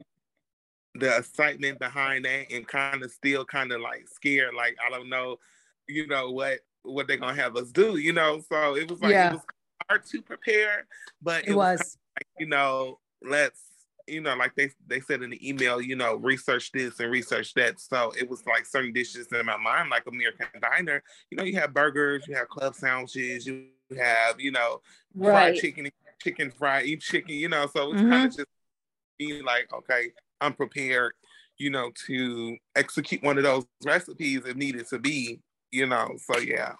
the 0.94 1.16
excitement 1.18 1.78
behind 1.78 2.24
that 2.24 2.50
and 2.50 2.66
kind 2.66 3.02
of 3.02 3.10
still 3.10 3.44
kind 3.44 3.72
of 3.72 3.80
like 3.80 4.08
scared, 4.08 4.54
like 4.54 4.76
I 4.84 4.90
don't 4.90 5.08
know, 5.08 5.38
you 5.86 6.06
know, 6.06 6.30
what 6.30 6.60
what 6.88 7.06
they're 7.06 7.16
gonna 7.16 7.40
have 7.40 7.56
us 7.56 7.70
do, 7.70 7.96
you 7.96 8.12
know. 8.12 8.40
So 8.48 8.76
it 8.76 8.90
was 8.90 9.00
like 9.00 9.12
Yeah. 9.12 9.28
it 9.28 9.32
was 9.34 9.42
hard 9.88 10.04
to 10.06 10.22
prepare, 10.22 10.86
but 11.22 11.46
It 11.46 11.54
was. 11.54 11.96
like, 12.16 12.26
you 12.38 12.46
know, 12.46 12.98
let's 13.22 13.62
you 14.06 14.22
know, 14.22 14.34
like 14.34 14.54
they 14.54 14.70
they 14.86 15.00
said 15.00 15.22
in 15.22 15.30
the 15.30 15.48
email, 15.48 15.80
you 15.82 15.94
know, 15.94 16.16
research 16.16 16.72
this 16.72 16.98
and 17.00 17.10
research 17.10 17.52
that. 17.54 17.78
So 17.78 18.12
it 18.18 18.28
was 18.28 18.44
like 18.46 18.64
certain 18.64 18.92
dishes 18.92 19.26
in 19.32 19.44
my 19.44 19.58
mind, 19.58 19.90
like 19.90 20.06
American 20.06 20.46
Diner. 20.60 21.02
You 21.30 21.36
know, 21.36 21.44
you 21.44 21.56
have 21.56 21.74
burgers, 21.74 22.26
you 22.26 22.34
have 22.34 22.48
club 22.48 22.74
sandwiches, 22.74 23.46
you 23.46 23.66
have, 23.98 24.40
you 24.40 24.50
know, 24.50 24.80
fried 25.14 25.32
Right. 25.34 25.54
chicken, 25.56 25.90
chicken 26.22 26.50
fried, 26.50 26.86
eat 26.86 27.02
chicken. 27.02 27.34
You 27.34 27.48
know, 27.50 27.66
so 27.66 27.92
it's 27.92 28.00
Mhm. 28.02 28.10
kind 28.10 28.26
of 28.26 28.32
just 28.36 28.46
being 29.18 29.44
like, 29.44 29.70
okay, 29.74 30.12
I'm 30.40 30.54
prepared, 30.54 31.12
you 31.58 31.68
know, 31.70 31.90
to 32.06 32.56
execute 32.76 33.22
one 33.22 33.36
of 33.36 33.44
those 33.44 33.66
recipes 33.84 34.42
if 34.46 34.56
needed 34.56 34.86
to 34.88 34.98
be. 34.98 35.40
You 35.70 35.86
know, 35.86 36.16
so 36.18 36.38
yeah. 36.38 36.72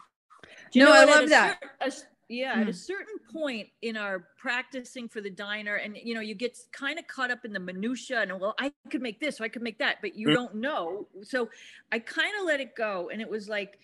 You 0.72 0.84
No, 0.84 0.90
know 0.90 0.96
I 0.96 1.04
love 1.04 1.28
that. 1.28 1.58
cer- 1.62 1.70
a 1.80 1.86
s- 1.86 2.06
yeah, 2.30 2.52
at 2.54 2.66
Mm. 2.66 2.70
a 2.70 2.72
certain 2.74 3.18
point 3.32 3.68
in 3.82 3.96
our 3.96 4.28
practicing 4.36 5.08
for 5.08 5.20
the 5.20 5.30
diner, 5.30 5.76
and 5.76 5.96
you 5.96 6.14
know, 6.14 6.20
you 6.20 6.34
get 6.34 6.58
kind 6.72 6.98
of 6.98 7.06
caught 7.06 7.30
up 7.30 7.44
in 7.44 7.52
the 7.52 7.60
minutia, 7.60 8.20
and 8.20 8.38
well, 8.40 8.54
I 8.58 8.72
could 8.90 9.00
make 9.02 9.18
this, 9.18 9.40
or 9.40 9.44
I 9.44 9.48
could 9.48 9.62
make 9.62 9.78
that, 9.78 9.98
but 10.02 10.14
you 10.14 10.28
Mm. 10.28 10.34
don't 10.34 10.54
know. 10.56 11.08
So 11.22 11.48
I 11.90 11.98
kind 11.98 12.32
of 12.38 12.44
let 12.46 12.60
it 12.60 12.74
go, 12.76 13.08
and 13.10 13.20
it 13.22 13.28
was 13.28 13.48
like 13.48 13.78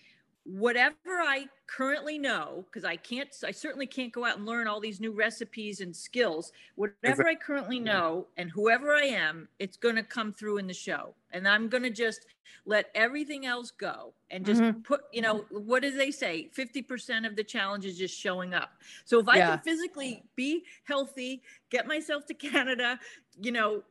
whatever 0.45 0.95
I 1.09 1.47
currently 1.67 2.19
know, 2.19 2.65
because 2.67 2.85
I 2.85 2.95
can't, 2.95 3.29
I 3.43 3.51
certainly 3.51 3.87
can't 3.87 4.13
go 4.13 4.23
out 4.25 4.37
and 4.37 4.45
learn 4.45 4.67
all 4.67 4.79
these 4.79 5.01
new 5.01 5.11
recipes 5.11 5.81
and 5.81 5.95
skills. 5.95 6.51
Whatever 6.75 7.27
I 7.27 7.33
currently 7.35 7.79
know, 7.79 8.27
and 8.37 8.51
whoever 8.51 8.93
I 8.93 9.05
am, 9.05 9.47
it's 9.59 9.75
going 9.75 9.95
to 9.95 10.03
come 10.03 10.31
through 10.31 10.57
in 10.57 10.67
the 10.67 10.73
show, 10.73 11.15
and 11.31 11.47
I'm 11.47 11.67
going 11.67 11.83
to 11.83 11.89
just 11.89 12.25
let 12.67 12.91
everything 12.95 13.45
else 13.45 13.71
go 13.71 14.13
and 14.31 14.45
just 14.45 14.61
Mhm. 14.61 14.83
put 14.83 15.01
you 15.11 15.21
know 15.21 15.45
what 15.51 15.81
do 15.83 15.91
they 15.91 16.09
say 16.11 16.49
50% 16.55 17.25
of 17.27 17.35
the 17.35 17.43
challenge 17.43 17.85
is 17.85 17.97
just 17.97 18.17
showing 18.17 18.53
up 18.55 18.81
so 19.03 19.19
if 19.19 19.27
i 19.27 19.37
Yeah. 19.37 19.49
can 19.57 19.59
physically 19.63 20.23
be 20.35 20.63
healthy 20.83 21.43
get 21.69 21.85
myself 21.85 22.25
to 22.27 22.33
canada 22.73 22.99
you 23.39 23.51
know 23.51 23.83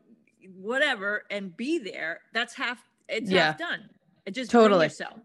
whatever 0.56 1.24
and 1.30 1.56
be 1.56 1.78
there 1.78 2.20
that's 2.32 2.54
half 2.54 2.82
it's 3.08 3.30
Yeah. 3.30 3.46
half 3.46 3.58
done 3.58 3.88
it 4.26 4.32
just 4.34 4.50
Totally. 4.50 4.86
yourself 4.86 5.20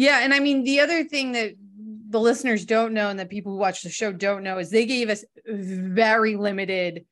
Yeah, 0.00 0.20
and 0.22 0.32
I 0.32 0.40
mean 0.40 0.64
the 0.64 0.80
other 0.80 1.04
thing 1.04 1.32
that 1.32 1.52
the 2.08 2.18
listeners 2.18 2.64
don't 2.64 2.94
know 2.94 3.10
and 3.10 3.18
that 3.18 3.28
people 3.28 3.52
who 3.52 3.58
watch 3.58 3.82
the 3.82 3.90
show 3.90 4.12
don't 4.14 4.42
know 4.42 4.56
is 4.56 4.70
they 4.70 4.86
gave 4.86 5.10
us 5.10 5.26
very 5.46 6.36
limited 6.36 7.04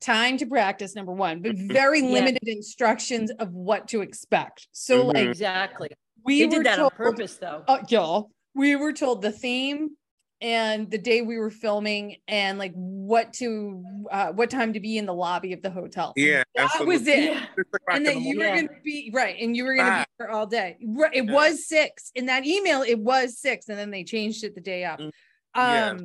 time 0.00 0.36
to 0.38 0.46
practice 0.46 0.96
number 0.96 1.12
one, 1.12 1.40
but 1.40 1.54
very 1.56 2.00
Yeah. 2.00 2.08
limited 2.08 2.48
instructions 2.48 3.30
of 3.38 3.52
what 3.52 3.86
to 3.88 4.00
expect. 4.00 4.66
So 4.72 5.04
Mhm. 5.04 5.14
like 5.14 5.28
exactly 5.28 5.90
we 6.24 6.40
they 6.40 6.48
did 6.48 6.66
that 6.66 6.76
told, 6.78 6.92
on 6.92 6.96
purpose 6.96 7.36
though 7.36 7.62
Uh, 7.68 7.78
y'all, 7.88 8.32
we 8.54 8.74
were 8.74 8.92
told 8.92 9.22
the 9.22 9.30
theme 9.30 9.96
and 10.42 10.90
the 10.90 10.98
day 10.98 11.22
we 11.22 11.38
were 11.38 11.50
filming 11.50 12.16
and 12.28 12.58
like 12.58 12.72
what 12.74 13.32
to 13.34 13.82
uh 14.10 14.32
what 14.32 14.50
time 14.50 14.72
to 14.72 14.80
be 14.80 14.98
in 14.98 15.06
the 15.06 15.14
lobby 15.14 15.52
of 15.52 15.62
the 15.62 15.70
hotel. 15.70 16.12
Yeah. 16.16 16.42
That 16.56 16.84
was 16.84 17.06
it. 17.06 17.24
Yeah. 17.32 17.46
And 17.88 17.98
in 17.98 18.02
that 18.04 18.20
you 18.20 18.38
were 18.38 18.44
morning. 18.44 18.66
going 18.66 18.76
to 18.76 18.82
be 18.84 19.10
right 19.14 19.36
and 19.40 19.56
you 19.56 19.64
were 19.64 19.74
going 19.76 19.86
to 19.86 19.92
Five. 19.92 20.06
be 20.06 20.12
there 20.18 20.30
all 20.30 20.46
day 20.46 20.76
right 20.84 21.14
it 21.14 21.24
Yeah. 21.24 21.32
was 21.32 21.66
six 21.66 22.10
in 22.14 22.26
that 22.26 22.44
email 22.44 22.82
it 22.82 22.98
was 22.98 23.38
six 23.38 23.68
and 23.68 23.78
then 23.78 23.90
they 23.90 24.04
changed 24.04 24.44
it 24.44 24.54
the 24.54 24.60
day 24.60 24.84
up 24.84 24.98
Mm, 25.00 25.04
um 25.06 25.12
yeah. 25.54 25.98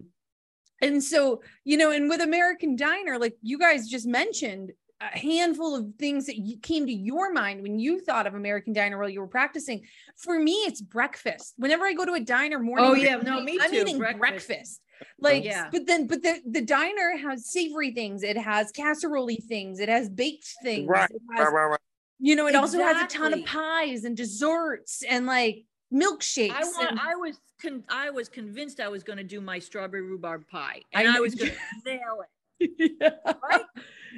And 0.79 1.03
so, 1.03 1.41
you 1.65 1.75
know, 1.75 1.89
and 1.89 2.07
with 2.07 2.21
American 2.21 2.75
Diner, 2.75 3.17
like 3.17 3.33
you 3.41 3.57
guys 3.57 3.87
just 3.89 4.05
mentioned, 4.05 4.73
a 4.99 5.17
handful 5.17 5.75
of 5.75 5.93
things 5.99 6.25
that 6.25 6.37
you 6.37 6.57
came 6.57 6.85
to 6.87 6.91
your 6.93 7.31
mind 7.31 7.61
when 7.61 7.77
you 7.79 7.99
thought 7.99 8.25
of 8.25 8.33
American 8.33 8.73
Diner 8.73 8.97
while 8.97 9.09
you 9.09 9.19
were 9.19 9.27
practicing. 9.27 9.83
For 10.15 10.39
me, 10.39 10.53
it's 10.65 10.81
breakfast. 10.81 11.53
Whenever 11.57 11.85
I 11.85 11.93
go 11.93 12.03
to 12.05 12.13
a 12.13 12.19
diner 12.19 12.59
morning, 12.59 12.85
Oh, 12.89 12.93
yeah, 12.93 13.17
no, 13.17 13.41
me 13.41 13.59
I'm 13.61 13.69
too, 13.69 13.77
eating 13.77 13.97
breakfast. 13.99 14.47
breakfast. 14.47 14.81
Oh, 15.01 15.05
like, 15.19 15.43
Yeah. 15.43 15.69
but 15.71 15.85
then, 15.85 16.07
but 16.07 16.23
the 16.23 16.41
the 16.49 16.61
diner 16.61 17.15
has 17.17 17.45
savory 17.51 17.91
things. 17.91 18.23
It 18.23 18.37
has 18.37 18.71
casserole 18.71 19.29
things. 19.47 19.79
It 19.79 19.89
has 19.89 20.09
baked 20.09 20.47
things. 20.63 20.87
Right, 20.87 21.09
It 21.11 21.21
has, 21.35 21.45
Right, 21.45 21.53
right, 21.53 21.65
right. 21.71 21.79
you 22.19 22.35
know, 22.35 22.47
it 22.47 22.55
also 22.55 22.79
has 22.81 23.03
a 23.03 23.07
ton 23.07 23.33
of 23.33 23.45
pies 23.45 24.03
and 24.05 24.17
desserts 24.17 25.03
and 25.07 25.27
like 25.27 25.65
milkshakes. 25.93 26.51
I 26.51 26.63
want. 26.63 26.91
and- 26.91 26.99
I 26.99 27.15
was. 27.15 27.39
Con- 27.59 27.83
I 27.89 28.11
was 28.11 28.29
convinced 28.29 28.79
I 28.79 28.87
was 28.87 29.01
going 29.01 29.17
to 29.17 29.23
do 29.23 29.41
my 29.41 29.57
strawberry 29.57 30.03
rhubarb 30.03 30.47
pie, 30.47 30.81
and 30.93 31.07
I, 31.07 31.13
know- 31.15 31.21
was 31.23 31.33
going 31.33 31.51
to 31.85 31.89
nail 31.91 32.23
it. 32.59 32.91
yeah. 33.01 33.09
Right? 33.49 33.61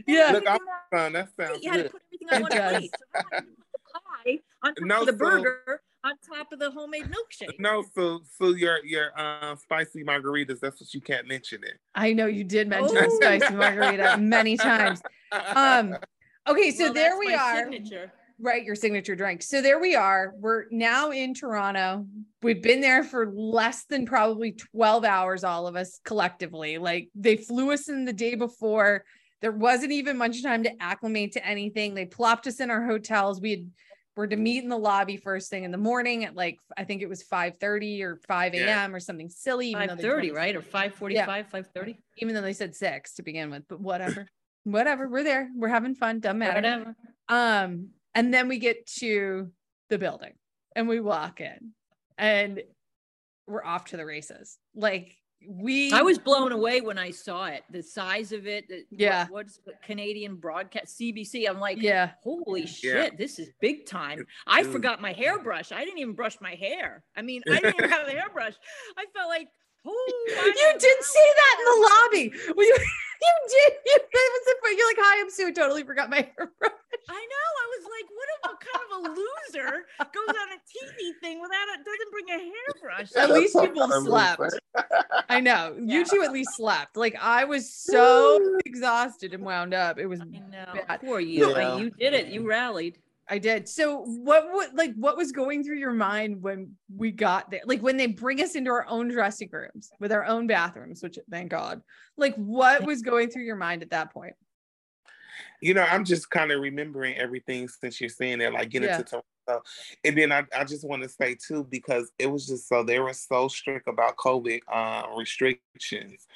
Yeah. 0.07 0.31
Look, 0.33 0.45
I'm 0.47 0.57
know, 0.57 0.97
fun. 0.97 1.13
That 1.13 1.29
sounds 1.39 1.63
you 1.63 1.71
had 1.71 1.85
to 1.85 1.89
put 1.89 2.01
everything 2.07 2.27
on 2.31 2.37
It 2.39 2.41
one 2.41 2.51
plate. 2.51 2.91
So 2.97 3.05
I 3.15 3.39
put 3.39 3.45
the 3.63 3.79
pie 3.93 4.39
on 4.63 4.75
top 4.75 4.85
No 4.87 4.99
of 5.01 5.05
the 5.07 5.11
food. 5.13 5.19
burger, 5.19 5.81
on 6.03 6.13
top 6.33 6.51
of 6.53 6.59
the 6.59 6.71
homemade 6.71 7.05
milkshake. 7.05 7.59
No, 7.59 7.83
so 7.95 8.21
so 8.37 8.49
your 8.49 8.83
your 8.85 9.11
uh, 9.17 9.55
spicy 9.55 10.03
margaritas. 10.03 10.59
That's 10.59 10.79
what 10.81 10.93
you 10.93 11.01
can't 11.01 11.27
mention 11.27 11.63
it. 11.63 11.79
I 11.95 12.13
know 12.13 12.25
you 12.27 12.43
did 12.43 12.67
mention 12.67 12.95
the 12.95 13.05
Oh. 13.11 13.19
spicy 13.21 13.53
margarita 13.55 14.17
many 14.19 14.57
times. 14.57 15.01
Um, 15.55 15.95
okay, 16.47 16.71
so 16.71 16.85
Well, 16.85 16.93
there 16.93 17.19
we 17.19 17.33
are. 17.33 17.63
Signature. 17.71 18.11
Right, 18.41 18.63
your 18.63 18.75
signature 18.75 19.17
drink. 19.17 19.41
So 19.43 19.61
there 19.61 19.81
we 19.81 19.95
are. 19.95 20.33
We're 20.37 20.63
now 20.71 21.11
in 21.11 21.33
Toronto. 21.33 22.05
We've 22.41 22.63
been 22.63 22.79
there 22.79 23.03
for 23.03 23.29
less 23.35 23.83
than 23.83 24.05
probably 24.05 24.53
12 24.53 25.03
hours, 25.03 25.43
all 25.43 25.67
of 25.67 25.75
us 25.75 25.99
collectively. 26.05 26.77
Like 26.77 27.09
they 27.15 27.35
flew 27.35 27.73
us 27.73 27.89
in 27.89 28.05
the 28.05 28.13
day 28.13 28.35
before. 28.35 29.03
There 29.41 29.51
wasn't 29.51 29.91
even 29.93 30.17
much 30.17 30.43
time 30.43 30.63
to 30.63 30.71
acclimate 30.81 31.31
to 31.33 31.45
anything. 31.45 31.93
They 31.93 32.05
plopped 32.05 32.45
us 32.47 32.59
in 32.59 32.69
our 32.69 32.85
hotels. 32.85 33.39
We 33.41 33.51
had 33.51 33.69
were 34.17 34.27
to 34.27 34.35
meet 34.35 34.61
in 34.63 34.69
the 34.69 34.77
lobby 34.77 35.15
first 35.15 35.49
thing 35.49 35.63
in 35.63 35.71
the 35.71 35.77
morning 35.77 36.25
at 36.25 36.35
like 36.35 36.57
I 36.77 36.83
think 36.83 37.01
it 37.01 37.07
was 37.07 37.23
5 37.23 37.53
30 37.61 38.03
or 38.03 38.17
5 38.27 38.53
a.m. 38.53 38.67
Yeah. 38.67 38.87
or 38.95 38.99
something 38.99 39.29
silly. 39.29 39.69
Even 39.69 39.81
though 39.83 39.87
Five 39.89 39.97
they 39.97 40.03
thirty, 40.03 40.27
told 40.27 40.37
us- 40.37 40.43
right, 40.43 40.55
or 40.57 40.61
five 40.61 40.93
forty-five, 40.95 41.47
five 41.47 41.67
thirty, 41.73 41.97
Even 42.17 42.35
though 42.35 42.41
they 42.41 42.51
said 42.53 42.75
six 42.75 43.13
to 43.15 43.23
begin 43.23 43.49
with, 43.49 43.63
but 43.69 43.79
whatever. 43.79 44.27
whatever. 44.65 45.07
We're 45.07 45.23
there. 45.23 45.49
We're 45.55 45.69
having 45.69 45.95
fun. 45.95 46.19
Doesn't 46.19 46.37
matter. 46.37 46.55
whatever. 46.55 46.95
Um, 47.29 47.89
and 48.13 48.33
then 48.33 48.49
we 48.49 48.57
get 48.59 48.87
to 48.97 49.51
the 49.89 49.97
building 49.97 50.33
and 50.75 50.89
we 50.89 50.99
walk 50.99 51.39
in 51.39 51.71
and 52.17 52.61
we're 53.47 53.63
off 53.63 53.85
to 53.85 53.97
the 53.97 54.05
races. 54.05 54.57
Like 54.75 55.15
we 55.47 55.91
I 55.93 56.01
was 56.01 56.17
blown 56.17 56.51
away 56.51 56.81
when 56.81 56.97
I 56.97 57.11
saw 57.11 57.45
it. 57.45 57.63
The 57.71 57.81
size 57.81 58.31
of 58.31 58.45
it. 58.47 58.67
the- 58.67 58.85
what- 58.89 58.99
Yeah. 58.99 59.27
what's 59.29 59.57
the 59.65 59.73
Canadian 59.83 60.35
broadcast? 60.35 60.97
CBC. 60.99 61.47
I'm 61.47 61.59
like, 61.59 61.81
yeah. 61.81 62.11
holy 62.23 62.61
Yeah. 62.61 62.67
shit, 62.67 63.17
this 63.17 63.39
is 63.39 63.49
big 63.61 63.85
time. 63.85 64.25
I 64.47 64.63
forgot 64.63 65.01
my 65.01 65.13
hairbrush. 65.13 65.71
I 65.71 65.83
didn't 65.85 65.99
even 65.99 66.13
brush 66.13 66.37
my 66.41 66.55
hair. 66.55 67.03
I 67.15 67.21
mean, 67.21 67.41
I 67.49 67.59
didn't 67.59 67.75
even 67.77 67.89
have 67.89 68.07
a 68.07 68.11
hairbrush. 68.11 68.53
I 68.97 69.05
felt 69.15 69.29
like, 69.29 69.47
oh, 69.86 70.25
You 70.27 70.73
did 70.80 71.03
say 71.03 71.27
that 71.36 71.55
in 71.59 71.65
the 71.65 71.88
lobby. 71.89 72.53
Well, 72.55 72.65
you, 72.67 72.75
you 73.21 73.34
did. 73.49 73.73
You, 73.86 73.97
that 74.13 74.30
was 74.34 74.43
the 74.45 74.55
point. 74.63 74.77
You're 74.77 74.88
like, 74.88 74.97
hi, 74.99 75.21
I'm 75.21 75.30
Sue. 75.30 75.47
I 75.47 75.51
totally 75.51 75.84
forgot 75.84 76.09
my 76.09 76.17
hairbrush. 76.17 76.71
I 77.09 77.13
know. 77.13 77.47
I 77.63 77.67
was 77.75 77.86
like, 77.86 78.09
what, 78.11 78.27
if 78.36 78.39
a, 78.45 78.49
what 78.49 78.59
kind 78.59 78.86
of 78.86 78.99
a 79.05 79.19
loser 79.19 79.86
goes 79.99 80.36
on 80.36 80.49
a 80.53 80.59
TV 80.59 81.19
thing 81.21 81.41
without 81.41 81.67
it, 81.73 81.86
doesn't 81.86 82.11
bring 82.11 82.30
a 82.30 82.51
hairbrush? 82.51 83.15
At 83.15 83.32
least 83.32 83.55
people 83.59 83.84
I'm 83.84 84.05
slept. 84.05 84.41
I 85.30 85.39
know. 85.39 85.75
You 85.80 85.99
Yeah. 85.99 86.03
two 86.03 86.21
at 86.23 86.32
least 86.32 86.55
slept. 86.55 86.97
Like 86.97 87.15
I 87.21 87.45
was 87.45 87.71
so 87.71 88.57
exhausted 88.65 89.34
and 89.34 89.43
wound 89.43 89.73
up. 89.73 89.97
It 89.99 90.05
was 90.07 90.21
I 90.21 90.25
know. 90.25 90.82
bad. 90.88 91.01
Poor 91.01 91.19
you. 91.19 91.49
Yeah. 91.51 91.77
You 91.77 91.89
did 91.91 92.13
it. 92.13 92.27
You 92.27 92.47
rallied. 92.47 92.97
I 93.30 93.38
did. 93.38 93.69
So 93.69 94.03
what 94.03 94.47
what 94.51 94.73
like 94.75 94.93
what 94.95 95.15
was 95.15 95.32
going 95.32 95.63
through 95.63 95.77
your 95.77 95.93
mind 95.93 96.41
when 96.41 96.75
we 96.93 97.11
got 97.11 97.51
there? 97.51 97.61
Like 97.65 97.82
when 97.82 97.97
they 97.97 98.07
bring 98.07 98.41
us 98.41 98.55
into 98.55 98.71
our 98.71 98.88
own 98.88 99.09
dressing 99.09 99.49
rooms 99.51 99.91
with 99.99 100.11
our 100.11 100.25
own 100.25 100.47
bathrooms, 100.47 101.03
which 101.03 101.19
thank 101.30 101.51
God. 101.51 101.82
Like 102.17 102.36
what 102.36 102.86
was 102.86 103.01
going 103.01 103.30
through 103.30 103.43
your 103.43 103.55
mind 103.55 103.84
at 103.84 103.91
that 103.91 104.11
point? 104.13 104.34
you 105.61 105.73
know, 105.73 105.84
I'm 105.84 106.05
just 106.05 106.30
kind 106.30 106.51
of 106.51 106.61
remembering 106.61 107.17
everything 107.17 107.67
since 107.67 107.99
you're 107.99 108.09
saying 108.09 108.41
it, 108.41 108.53
like 108.53 108.69
getting 108.69 108.89
Yeah. 108.89 108.97
to 108.97 109.03
Toronto. 109.03 109.65
And 110.03 110.17
then 110.17 110.32
I, 110.32 110.45
I 110.55 110.63
just 110.63 110.88
want 110.88 111.03
to 111.03 111.09
say 111.09 111.36
too, 111.36 111.65
because 111.65 112.11
it 112.17 112.27
was 112.27 112.47
just 112.47 112.67
so 112.67 112.84
they 112.84 112.99
were 112.99 113.13
so 113.13 113.47
strict 113.47 113.88
about 113.88 114.15
COVID 114.17 114.61
uh, 114.71 115.07
restrictions. 115.17 116.27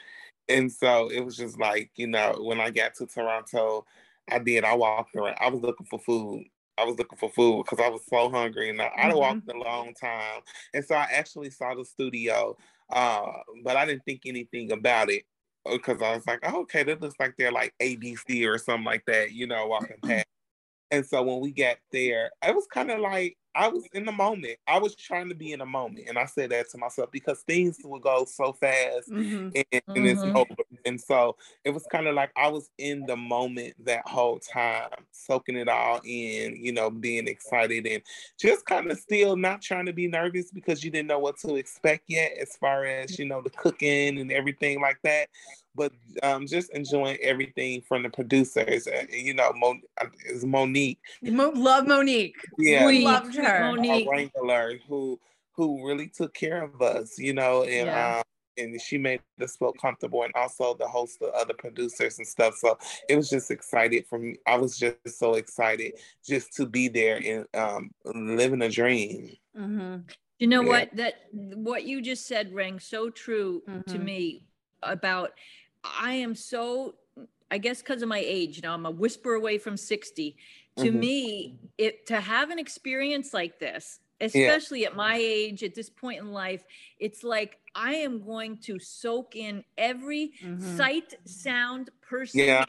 And 0.49 0.71
so 0.71 1.09
it 1.09 1.23
was 1.23 1.37
just 1.37 1.57
like, 1.57 1.91
you 1.95 2.07
know, 2.07 2.37
when 2.41 2.59
I 2.59 2.69
got 2.69 2.95
to 2.95 3.05
Toronto, 3.05 3.85
I 4.29 4.39
did, 4.39 4.65
I 4.65 4.75
walked 4.75 5.15
around, 5.15 5.37
I 5.39 5.49
was 5.49 5.61
looking 5.61 5.85
for 5.85 5.99
food. 5.99 6.45
I 6.77 6.85
was 6.85 6.97
looking 6.97 7.17
for 7.17 7.29
food 7.29 7.63
because 7.65 7.79
I 7.83 7.89
was 7.89 8.05
so 8.07 8.29
hungry 8.29 8.69
and 8.69 8.81
I, 8.81 8.91
I'd 8.97 9.13
Mhm. 9.13 9.15
walked 9.15 9.47
a 9.49 9.57
long 9.57 9.93
time. 9.93 10.41
And 10.73 10.83
so 10.83 10.95
I 10.95 11.03
actually 11.11 11.49
saw 11.51 11.75
the 11.75 11.85
studio, 11.85 12.57
uh, 12.89 13.31
but 13.63 13.77
I 13.77 13.85
didn't 13.85 14.05
think 14.05 14.23
anything 14.25 14.71
about 14.71 15.09
it 15.09 15.23
because 15.69 16.01
I 16.01 16.15
was 16.15 16.25
like, 16.27 16.39
oh, 16.43 16.61
okay, 16.61 16.83
that 16.83 17.01
looks 17.01 17.15
like 17.19 17.35
they're 17.37 17.51
like 17.51 17.73
ABC 17.79 18.45
or 18.45 18.57
something 18.57 18.85
like 18.85 19.05
that, 19.05 19.31
you 19.33 19.47
know, 19.47 19.67
walking 19.67 19.97
past. 20.03 20.25
And 20.91 21.05
so 21.05 21.23
when 21.23 21.41
we 21.41 21.51
got 21.51 21.77
there, 21.91 22.31
it 22.43 22.55
was 22.55 22.67
kind 22.67 22.91
of 22.91 22.99
like 22.99 23.37
I 23.55 23.67
was 23.67 23.87
in 23.93 24.05
the 24.05 24.11
moment. 24.11 24.57
I 24.67 24.79
was 24.79 24.95
trying 24.95 25.29
to 25.29 25.35
be 25.35 25.51
in 25.51 25.59
the 25.59 25.65
moment, 25.65 26.05
and 26.07 26.17
I 26.17 26.25
said 26.25 26.49
that 26.51 26.69
to 26.71 26.77
myself 26.77 27.11
because 27.11 27.41
things 27.41 27.77
will 27.83 27.99
go 27.99 28.25
so 28.25 28.53
fast 28.53 29.09
Mhm. 29.11 29.51
and, 29.55 29.81
and 29.95 30.07
it's 30.07 30.23
Mhm. 30.23 30.35
over. 30.35 30.63
And 30.85 30.99
so 30.99 31.37
it 31.63 31.69
was 31.69 31.85
kind 31.91 32.07
of 32.07 32.15
like 32.15 32.31
I 32.35 32.47
was 32.47 32.69
in 32.77 33.05
the 33.05 33.15
moment 33.15 33.75
that 33.85 34.07
whole 34.07 34.39
time, 34.39 34.89
soaking 35.11 35.55
it 35.55 35.69
all 35.69 36.01
in, 36.03 36.55
you 36.55 36.71
know, 36.71 36.89
being 36.89 37.27
excited 37.27 37.85
and 37.85 38.01
just 38.39 38.65
kind 38.65 38.89
of 38.89 38.97
still 38.99 39.35
not 39.35 39.61
trying 39.61 39.85
to 39.85 39.93
be 39.93 40.07
nervous 40.07 40.51
because 40.51 40.83
you 40.83 40.89
didn't 40.89 41.07
know 41.07 41.19
what 41.19 41.37
to 41.39 41.55
expect 41.55 42.05
yet, 42.07 42.33
as 42.39 42.55
far 42.57 42.85
as 42.85 43.19
you 43.19 43.25
know, 43.25 43.41
the 43.41 43.49
cooking 43.51 44.19
and 44.19 44.31
everything 44.31 44.81
like 44.81 44.97
that. 45.03 45.29
But 45.75 45.91
um, 46.21 46.45
just 46.45 46.71
enjoying 46.71 47.17
everything 47.21 47.81
from 47.81 48.03
the 48.03 48.09
producers. 48.09 48.85
Uh, 48.87 49.05
you 49.09 49.33
know, 49.33 49.51
Mon- 49.55 49.81
uh, 49.99 50.05
it's 50.25 50.43
Monique. 50.43 50.99
Mo- 51.23 51.49
love 51.55 51.87
Monique. 51.87 52.35
Yeah, 52.59 52.85
We 52.85 52.93
Sweet, 52.97 53.03
loved 53.05 53.33
sweet 53.33 53.42
her. 53.43 53.59
Monique. 53.71 54.05
a 54.07 54.09
wrangler 54.09 54.79
who 54.87 55.19
who 55.55 55.85
really 55.87 56.07
took 56.07 56.33
care 56.33 56.63
of 56.63 56.81
us, 56.81 57.17
you 57.19 57.33
know, 57.33 57.63
and 57.63 57.87
Yeah. 57.87 58.17
um, 58.17 58.23
and 58.57 58.79
she 58.81 58.97
made 58.99 59.21
us 59.41 59.55
feel 59.55 59.73
comfortable, 59.73 60.23
and 60.23 60.33
also 60.35 60.75
the 60.75 60.87
host 60.87 61.21
of 61.21 61.33
other 61.33 61.53
producers 61.55 62.17
and 62.19 62.27
stuff. 62.27 62.55
So 62.55 62.77
it 63.09 63.15
was 63.15 63.29
just 63.29 63.49
excited 63.51 64.05
for 64.07 64.19
me. 64.19 64.37
I 64.47 64.57
was 64.57 64.77
just 64.77 65.17
so 65.19 65.33
excited 65.35 65.93
just 66.25 66.53
to 66.57 66.65
be 66.67 66.87
there 66.87 67.19
and 67.23 67.47
um, 67.55 67.91
living 68.05 68.61
a 68.61 68.69
dream. 68.69 69.35
Mhm. 69.57 70.03
You 70.39 70.47
know 70.47 70.61
Yeah. 70.61 70.67
what? 70.67 70.95
That 70.95 71.15
what 71.31 71.83
you 71.85 72.01
just 72.01 72.25
said 72.27 72.53
rang 72.53 72.79
so 72.79 73.09
true 73.09 73.61
to 73.65 73.97
Mhm. 73.97 74.03
me 74.03 74.43
about 74.83 75.31
I 75.83 76.13
am 76.13 76.35
so 76.35 76.95
I 77.51 77.59
guess 77.59 77.81
because 77.83 78.01
of 78.01 78.09
my 78.09 78.19
age, 78.25 78.55
you 78.55 78.63
know, 78.63 78.73
I'm 78.73 78.85
a 78.87 78.91
whisper 78.91 79.35
away 79.35 79.59
from 79.59 79.77
60. 79.77 80.35
To 80.77 80.85
Mhm. 80.91 80.93
me, 80.99 81.59
it 81.77 82.05
to 82.07 82.19
have 82.19 82.49
an 82.49 82.57
experience 82.59 83.33
like 83.33 83.59
this, 83.59 83.99
especially 84.19 84.85
at 84.85 84.95
my 84.95 85.17
age, 85.17 85.63
at 85.63 85.75
this 85.75 85.89
point 85.89 86.19
in 86.19 86.31
life, 86.31 86.63
it's 86.99 87.23
like 87.23 87.59
I 87.75 87.93
am 87.95 88.23
going 88.25 88.57
to 88.59 88.79
soak 88.79 89.35
in 89.35 89.63
every 89.77 90.33
Mhm. 90.41 90.77
sight, 90.77 91.13
sound, 91.25 91.89
person, 92.01 92.39
Yeah. 92.39 92.65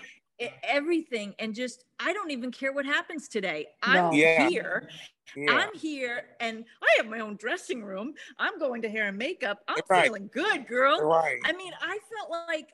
everything, 0.63 1.35
and 1.39 1.55
just 1.55 1.85
I 1.99 2.13
don't 2.13 2.31
even 2.31 2.51
care 2.51 2.73
what 2.73 2.85
happens 2.85 3.29
today. 3.29 3.69
I'm 3.83 3.95
No. 3.95 4.13
Yeah. 4.13 4.49
here. 4.51 4.89
Yeah, 5.35 5.53
I'm 5.53 5.75
here 5.75 6.37
and 6.41 6.67
I 6.83 6.95
have 6.99 7.07
my 7.07 7.21
own 7.21 7.37
dressing 7.37 7.83
room. 7.83 8.15
I'm 8.39 8.59
going 8.59 8.83
to 8.83 8.89
hair 8.91 9.09
and 9.09 9.17
makeup. 9.17 9.63
I'm 9.67 9.81
Right. 9.89 10.05
feeling 10.05 10.29
good, 10.29 10.67
girl. 10.67 11.01
right. 11.01 11.41
I 11.45 11.53
mean, 11.53 11.73
I 11.81 11.99
felt 12.15 12.31
like 12.31 12.71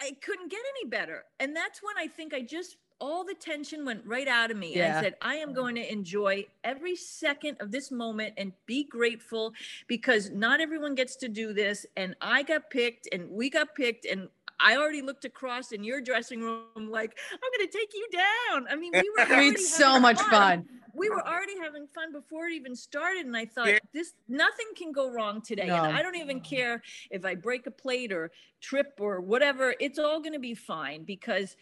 I- 0.00 0.06
I 0.06 0.10
couldn't 0.22 0.48
get 0.48 0.60
any 0.78 0.88
better. 0.88 1.24
And 1.40 1.54
that's 1.56 1.82
when 1.82 1.98
I 1.98 2.06
think 2.08 2.32
I 2.32 2.40
just, 2.40 2.76
all 3.02 3.24
the 3.24 3.34
tension 3.34 3.84
went 3.84 4.00
right 4.06 4.28
out 4.28 4.50
of 4.52 4.56
me. 4.56 4.68
And 4.74 4.76
Yeah. 4.76 4.98
I 4.98 5.02
said, 5.02 5.14
I 5.20 5.34
am 5.34 5.52
going 5.52 5.74
to 5.74 5.92
enjoy 5.92 6.46
every 6.62 6.94
second 6.94 7.56
of 7.60 7.72
this 7.72 7.90
moment 7.90 8.34
and 8.36 8.52
be 8.64 8.84
grateful 8.84 9.52
because 9.88 10.30
not 10.30 10.60
everyone 10.60 10.94
gets 10.94 11.16
to 11.16 11.28
do 11.28 11.52
this. 11.52 11.84
And 11.96 12.14
I 12.20 12.44
got 12.44 12.70
picked 12.70 13.08
and 13.12 13.28
we 13.28 13.50
got 13.50 13.74
picked. 13.74 14.04
And 14.06 14.28
I 14.60 14.76
already 14.76 15.02
looked 15.02 15.24
across 15.24 15.72
in 15.72 15.82
your 15.82 16.00
dressing 16.00 16.40
room 16.40 16.62
like, 16.98 17.18
I'm 17.32 17.50
going 17.58 17.68
to 17.68 17.76
take 17.76 17.92
you 17.92 18.06
down. 18.12 18.66
I 18.70 18.76
mean, 18.76 18.92
we 18.94 19.10
were 19.18 19.24
We 19.28 19.34
already 19.34 19.50
had 19.50 19.58
so 19.58 19.86
having 19.88 20.02
much 20.02 20.20
fun. 20.22 20.68
we 20.94 21.10
were 21.10 21.26
already 21.26 21.58
having 21.60 21.88
fun 21.88 22.12
before 22.12 22.46
it 22.46 22.52
even 22.52 22.76
started 22.76 23.24
and 23.24 23.34
i 23.34 23.46
thought 23.46 23.68
Yeah. 23.68 23.78
this 23.94 24.12
nothing 24.28 24.66
can 24.76 24.92
go 24.92 25.10
wrong 25.10 25.40
today 25.40 25.66
No. 25.68 25.84
and 25.84 25.96
i 25.96 26.02
don't 26.02 26.16
even 26.16 26.40
care 26.40 26.82
if 27.10 27.24
i 27.24 27.34
break 27.34 27.66
a 27.66 27.70
plate 27.70 28.12
or 28.12 28.30
trip 28.60 28.90
or 29.00 29.22
whatever 29.22 29.74
it's 29.80 29.98
all 29.98 30.20
going 30.20 30.34
to 30.34 30.38
be 30.50 30.54
fine 30.54 31.04
because 31.04 31.56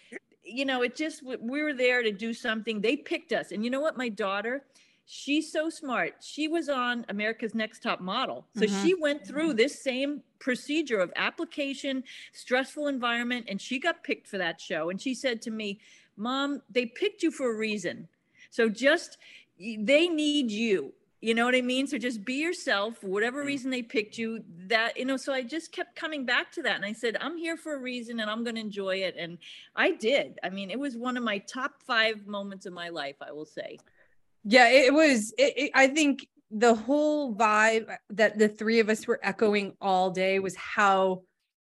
you 0.44 0.64
know 0.64 0.82
it 0.82 0.96
just 0.96 1.22
we 1.22 1.62
were 1.62 1.74
there 1.74 2.02
to 2.02 2.12
do 2.12 2.32
something 2.32 2.80
they 2.80 2.96
picked 2.96 3.32
us 3.32 3.52
and 3.52 3.64
you 3.64 3.70
know 3.70 3.80
what 3.80 3.96
my 3.96 4.08
daughter 4.08 4.64
she's 5.12 5.50
so 5.50 5.68
smart. 5.68 6.14
She 6.20 6.46
was 6.46 6.68
on 6.68 7.04
America's 7.08 7.52
Next 7.52 7.82
Top 7.82 8.00
Model. 8.00 8.46
So 8.52 8.64
Mhm. 8.64 8.80
she 8.80 8.94
went 8.94 9.26
through 9.26 9.54
this 9.54 9.82
same 9.82 10.22
procedure 10.38 11.00
of 11.00 11.12
application, 11.16 12.04
stressful 12.32 12.86
environment, 12.86 13.46
and 13.48 13.60
she 13.60 13.80
got 13.80 14.04
picked 14.04 14.28
for 14.28 14.38
that 14.38 14.60
show. 14.60 14.88
And 14.88 15.00
she 15.00 15.14
said 15.14 15.42
to 15.42 15.50
me, 15.50 15.80
Mom, 16.16 16.62
they 16.70 16.86
picked 16.86 17.24
you 17.24 17.32
for 17.32 17.50
a 17.52 17.56
reason. 17.56 18.08
So 18.50 18.68
just, 18.68 19.18
they 19.58 20.06
need 20.06 20.52
you. 20.52 20.94
You 21.22 21.34
know 21.34 21.44
what 21.44 21.54
I 21.54 21.60
mean? 21.60 21.86
So 21.86 21.98
just 21.98 22.24
be 22.24 22.34
yourself, 22.34 22.98
for 22.98 23.08
whatever 23.08 23.42
Mm. 23.42 23.46
reason 23.46 23.70
they 23.70 23.82
picked 23.82 24.16
you. 24.16 24.42
That, 24.68 24.96
you 24.96 25.04
know, 25.04 25.18
so 25.18 25.34
I 25.34 25.42
just 25.42 25.70
kept 25.70 25.94
coming 25.94 26.24
back 26.24 26.50
to 26.52 26.62
that. 26.62 26.76
And 26.76 26.84
I 26.84 26.92
said, 26.94 27.16
I'm 27.20 27.36
here 27.36 27.58
for 27.58 27.74
a 27.74 27.78
reason 27.78 28.20
and 28.20 28.30
I'm 28.30 28.42
going 28.42 28.54
to 28.54 28.60
enjoy 28.60 28.96
it. 28.98 29.16
And 29.18 29.36
I 29.76 29.90
did. 29.90 30.38
I 30.42 30.48
mean, 30.48 30.70
it 30.70 30.78
was 30.78 30.96
one 30.96 31.18
of 31.18 31.22
my 31.22 31.38
top 31.38 31.82
five 31.82 32.26
moments 32.26 32.64
of 32.64 32.72
my 32.72 32.88
life, 32.88 33.16
I 33.20 33.32
will 33.32 33.44
say. 33.44 33.78
Yeah, 34.44 34.68
it 34.68 34.94
was. 34.94 35.34
It, 35.36 35.52
it, 35.56 35.70
I 35.74 35.88
think 35.88 36.26
the 36.50 36.74
whole 36.74 37.34
vibe 37.34 37.94
that 38.10 38.38
the 38.38 38.48
three 38.48 38.80
of 38.80 38.88
us 38.88 39.06
were 39.06 39.20
echoing 39.22 39.74
all 39.80 40.10
day 40.10 40.38
was 40.38 40.56
how 40.56 41.22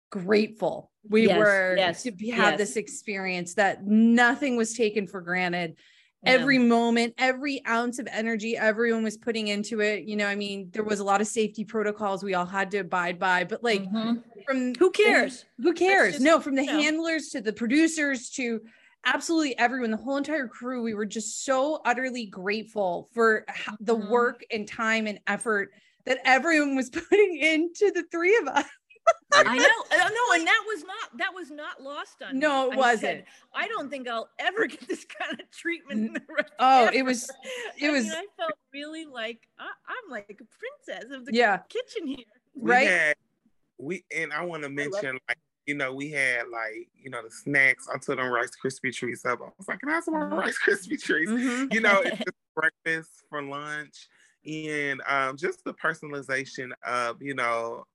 grateful 0.09 0.89
we 1.09 1.27
Yes, 1.27 1.37
were 1.37 1.75
yes, 1.77 2.03
to 2.03 2.11
be, 2.11 2.29
have 2.29 2.53
yes. 2.53 2.59
this 2.59 2.75
experience. 2.77 3.55
That 3.55 3.85
nothing 3.85 4.55
was 4.55 4.73
taken 4.73 5.05
for 5.05 5.19
granted. 5.19 5.75
Yeah. 6.23 6.31
Every 6.31 6.57
moment, 6.57 7.13
every 7.17 7.65
ounce 7.67 7.99
of 7.99 8.07
energy 8.11 8.55
everyone 8.57 9.03
was 9.03 9.17
putting 9.17 9.49
into 9.49 9.81
it. 9.81 10.05
You 10.05 10.15
know, 10.15 10.27
I 10.27 10.35
mean, 10.35 10.69
there 10.71 10.83
was 10.83 10.99
a 10.99 11.03
lot 11.03 11.19
of 11.21 11.27
safety 11.27 11.65
protocols 11.65 12.23
we 12.23 12.33
all 12.33 12.45
had 12.45 12.71
to 12.71 12.77
abide 12.79 13.19
by, 13.19 13.43
but 13.43 13.63
like 13.63 13.83
Mhm. 13.83 14.23
from 14.45 14.73
who 14.75 14.89
cares? 14.91 15.45
who 15.61 15.73
cares? 15.73 16.13
just, 16.13 16.23
no, 16.23 16.39
from 16.39 16.55
the 16.55 16.65
know. 16.65 16.79
handlers 16.79 17.29
to 17.29 17.41
the 17.41 17.51
producers 17.53 18.29
to 18.31 18.61
absolutely 19.05 19.57
everyone, 19.59 19.91
the 19.91 19.97
whole 19.97 20.15
entire 20.15 20.47
crew, 20.47 20.81
we 20.81 20.93
were 20.93 21.05
just 21.05 21.43
so 21.43 21.81
utterly 21.85 22.25
grateful 22.25 23.09
for 23.13 23.45
the 23.81 23.95
Mhm. 23.95 24.09
work 24.09 24.43
and 24.49 24.65
time 24.65 25.07
and 25.07 25.19
effort 25.27 25.71
that 26.05 26.19
everyone 26.23 26.75
was 26.75 26.89
putting 27.11 27.37
into 27.37 27.91
the 27.91 28.03
three 28.11 28.37
of 28.37 28.47
us. 28.47 28.65
I 29.35 29.57
know. 29.57 29.63
I. 29.91 30.37
And 30.37 30.47
that 30.47 30.63
was 30.67 30.83
not 30.83 31.17
that 31.17 31.33
was 31.33 31.51
not 31.51 31.81
lost 31.81 32.21
on 32.23 32.33
me. 32.33 32.39
No, 32.39 32.71
it 32.71 32.73
I 32.73 32.77
wasn't. 32.77 33.01
said, 33.01 33.25
I 33.53 33.67
don't 33.67 33.89
think 33.89 34.07
I'll 34.07 34.29
ever 34.39 34.65
get 34.67 34.87
this 34.87 35.05
kind 35.05 35.39
of 35.39 35.49
treatment. 35.51 35.99
In 36.07 36.13
the 36.13 36.21
rest 36.35 36.51
Oh, 36.59 36.85
ever." 36.85 36.93
it 36.95 37.05
was- 37.05 37.29
it 37.79 37.87
I 37.87 37.91
was- 37.91 38.03
Mean, 38.05 38.13
I 38.13 38.25
felt 38.37 38.53
really 38.73 39.05
like 39.05 39.41
I, 39.59 39.65
I'm 39.87 40.11
like 40.11 40.29
a 40.41 40.87
princess 40.95 41.11
of 41.11 41.25
the 41.25 41.33
Yeah. 41.33 41.59
kitchen 41.69 42.07
here. 42.07 42.25
We 42.55 42.71
Right? 42.71 42.87
had- 42.87 43.15
we 43.77 44.03
and 44.15 44.31
I 44.33 44.43
want 44.45 44.63
to 44.63 44.69
mention 44.69 45.19
like 45.27 45.37
you 45.65 45.75
know 45.75 45.93
we 45.93 46.09
had 46.11 46.47
like 46.49 46.89
you 46.95 47.09
know 47.09 47.21
the 47.23 47.31
snacks. 47.31 47.87
I 47.93 47.97
took 47.97 48.17
them 48.17 48.27
Rice 48.27 48.51
Krispie 48.63 48.93
treats 48.93 49.25
up. 49.25 49.39
I 49.41 49.49
was 49.57 49.67
like, 49.67 49.79
can 49.79 49.89
I 49.89 49.93
have 49.93 50.03
some 50.03 50.13
more 50.15 50.25
Mm-hmm. 50.25 50.39
Rice 50.39 50.57
Krispie 50.65 51.01
treats? 51.01 51.31
Mhm. 51.31 51.73
You 51.73 51.81
know, 51.81 52.01
it's 52.01 52.17
just 52.17 52.37
breakfast 52.55 53.23
for 53.29 53.41
lunch 53.41 54.07
and 54.45 55.01
um, 55.07 55.37
just 55.37 55.63
the 55.63 55.73
personalization 55.73 56.71
of 56.85 57.21
you 57.21 57.33
know 57.33 57.85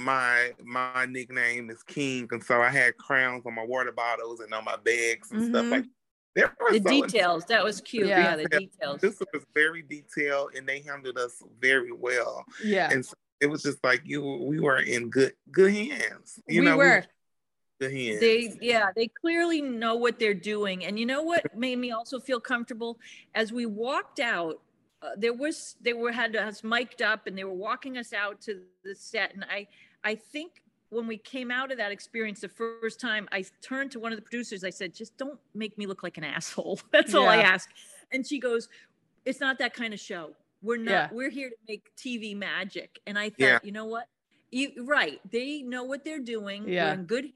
my 0.00 0.52
my 0.64 1.06
nickname 1.06 1.70
is 1.70 1.82
King, 1.82 2.28
and 2.30 2.42
so 2.42 2.60
I 2.60 2.70
had 2.70 2.96
crowns 2.96 3.44
on 3.46 3.54
my 3.54 3.64
water 3.64 3.92
bottles 3.92 4.40
and 4.40 4.52
on 4.54 4.64
my 4.64 4.76
bags 4.76 5.30
and 5.30 5.44
stuff 5.50 5.64
Mhm. 5.66 5.70
like. 5.70 5.84
The 6.36 6.48
so 6.84 6.88
details. 6.88 7.44
That 7.46 7.64
was 7.64 7.80
cute. 7.80 8.06
Yeah. 8.06 8.36
The 8.36 8.44
details. 8.48 9.00
This 9.00 9.18
was 9.18 9.44
very 9.52 9.82
detailed, 9.82 10.54
and 10.54 10.66
they 10.66 10.80
handled 10.80 11.18
us 11.18 11.42
very 11.60 11.90
well. 11.92 12.44
Yeah, 12.64 12.88
And 12.90 13.04
so 13.04 13.14
it 13.40 13.46
was 13.46 13.62
just 13.64 13.82
like 13.82 14.02
you, 14.04 14.22
we 14.22 14.60
were 14.60 14.78
in 14.78 15.10
good 15.10 15.34
good 15.50 15.72
hands. 15.74 16.40
You 16.46 16.60
we 16.60 16.66
know, 16.66 16.76
were. 16.76 17.04
good 17.80 17.92
hands. 17.92 18.20
They 18.20 18.56
yeah, 18.60 18.90
they 18.94 19.08
clearly 19.08 19.60
know 19.60 19.96
what 19.96 20.18
they're 20.20 20.32
doing. 20.32 20.84
And 20.84 20.98
you 21.00 21.04
know 21.06 21.22
what 21.22 21.44
made 21.56 21.78
me 21.80 21.90
also 21.90 22.20
feel 22.20 22.38
comfortable 22.40 23.00
as 23.34 23.52
we 23.52 23.66
walked 23.66 24.20
out. 24.20 24.62
Uh, 25.02 25.10
there 25.16 25.32
was 25.34 25.76
they 25.80 25.94
were 25.94 26.12
had 26.12 26.36
us 26.36 26.62
mic'd 26.62 27.02
up 27.02 27.26
and 27.26 27.36
they 27.36 27.44
were 27.44 27.54
walking 27.54 27.96
us 27.98 28.12
out 28.12 28.40
to 28.42 28.62
the 28.84 28.94
set 28.94 29.34
and 29.34 29.44
I 29.50 29.66
I 30.04 30.14
think 30.14 30.62
when 30.90 31.06
we 31.06 31.16
came 31.18 31.50
out 31.50 31.70
of 31.70 31.78
that 31.78 31.92
experience 31.92 32.40
the 32.40 32.48
first 32.48 32.98
time 33.00 33.28
I 33.30 33.44
turned 33.62 33.92
to 33.92 34.00
one 34.00 34.12
of 34.12 34.18
the 34.18 34.22
producers 34.22 34.64
I 34.64 34.70
said 34.70 34.94
just 34.94 35.16
don't 35.16 35.38
make 35.54 35.78
me 35.78 35.86
look 35.86 36.02
like 36.02 36.18
an 36.18 36.24
asshole. 36.36 36.80
That's 36.90 37.14
all 37.14 37.28
I 37.28 37.38
ask. 37.38 37.68
And 38.12 38.26
she 38.26 38.38
goes 38.40 38.68
it's 39.24 39.38
not 39.40 39.58
that 39.58 39.74
kind 39.74 39.92
of 39.94 40.00
show. 40.00 40.30
We're 40.62 40.78
not 40.78 40.90
Yeah. 40.90 41.08
we're 41.12 41.30
here 41.30 41.50
to 41.50 41.56
make 41.68 41.94
TV 41.96 42.34
magic. 42.36 42.98
And 43.06 43.18
I 43.18 43.28
thought, 43.30 43.38
Yeah. 43.38 43.58
you 43.62 43.72
know 43.72 43.84
what? 43.84 44.06
You, 44.50 44.84
right. 44.84 45.20
They 45.30 45.62
know 45.62 45.84
what 45.84 46.04
they're 46.04 46.18
doing. 46.18 46.66
Yeah. 46.68 46.86
We're 46.86 46.94
in 47.00 47.04
good 47.04 47.32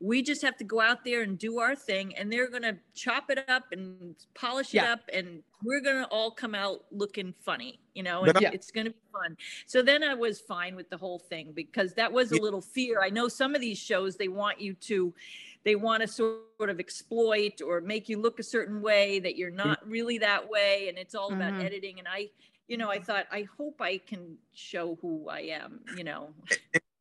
We 0.00 0.22
just 0.22 0.42
have 0.42 0.56
to 0.58 0.64
go 0.64 0.80
out 0.80 1.04
there 1.04 1.22
and 1.22 1.38
do 1.38 1.58
our 1.58 1.74
thing, 1.76 2.16
and 2.16 2.32
they're 2.32 2.48
going 2.50 2.62
to 2.62 2.76
chop 2.94 3.30
it 3.30 3.48
up 3.48 3.64
and 3.72 4.14
polish 4.34 4.74
it 4.74 4.78
up, 4.84 5.00
and 5.12 5.42
we're 5.62 5.80
going 5.80 6.02
to 6.04 6.08
all 6.08 6.30
come 6.30 6.54
out 6.54 6.84
looking 6.90 7.32
funny, 7.40 7.80
you 7.94 8.02
know, 8.02 8.24
and 8.24 8.36
I- 8.36 8.50
it's 8.52 8.70
going 8.70 8.86
to 8.86 8.92
be 8.92 8.98
fun. 9.12 9.36
So 9.66 9.82
then 9.82 10.02
I 10.02 10.14
was 10.14 10.40
fine 10.40 10.74
with 10.76 10.88
the 10.90 10.96
whole 10.96 11.18
thing 11.18 11.52
because 11.52 11.94
that 11.94 12.10
was 12.12 12.32
a 12.32 12.36
Yeah. 12.36 12.42
little 12.42 12.62
fear. 12.62 13.00
I 13.02 13.10
know 13.10 13.28
some 13.28 13.54
of 13.54 13.60
these 13.60 13.78
shows, 13.78 14.16
they 14.16 14.28
want 14.28 14.60
you 14.60 14.74
to. 14.74 15.14
They 15.62 15.76
want 15.76 16.00
to 16.00 16.08
sort 16.08 16.70
of 16.70 16.80
exploit 16.80 17.60
or 17.60 17.82
make 17.82 18.08
you 18.08 18.18
look 18.18 18.40
a 18.40 18.42
certain 18.42 18.80
way 18.80 19.18
that 19.20 19.36
you're 19.36 19.50
not 19.50 19.86
really 19.86 20.16
that 20.18 20.48
way, 20.48 20.88
and 20.88 20.96
it's 20.96 21.14
all 21.14 21.32
about 21.34 21.52
Mhm. 21.52 21.64
editing. 21.64 21.98
And 21.98 22.08
I, 22.08 22.30
you 22.66 22.78
know, 22.78 22.88
I 22.88 22.98
thought, 22.98 23.26
I 23.30 23.42
hope 23.42 23.80
I 23.82 23.98
can 23.98 24.38
show 24.54 24.96
who 25.02 25.28
I 25.28 25.40
am, 25.40 25.84
you 25.96 26.04
know. 26.04 26.32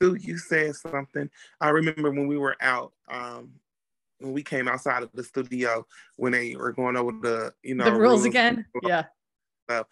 Sue, 0.02 0.16
you 0.16 0.38
said 0.38 0.76
something. 0.76 1.30
I 1.60 1.70
remember 1.70 2.12
when 2.12 2.28
we 2.28 2.38
were 2.38 2.56
out, 2.62 2.94
um, 3.10 3.52
when 4.20 4.34
we 4.34 4.44
came 4.44 4.68
outside 4.68 5.04
of 5.04 5.10
the 5.14 5.24
studio 5.24 5.86
when 6.18 6.32
they 6.34 6.56
were 6.56 6.72
going 6.74 6.98
over 6.98 7.12
the, 7.12 7.54
you 7.64 7.76
know, 7.76 7.86
the 7.86 7.94
rules 7.94 8.26
again. 8.26 8.66
Yeah, 8.82 9.06
So, 9.70 9.86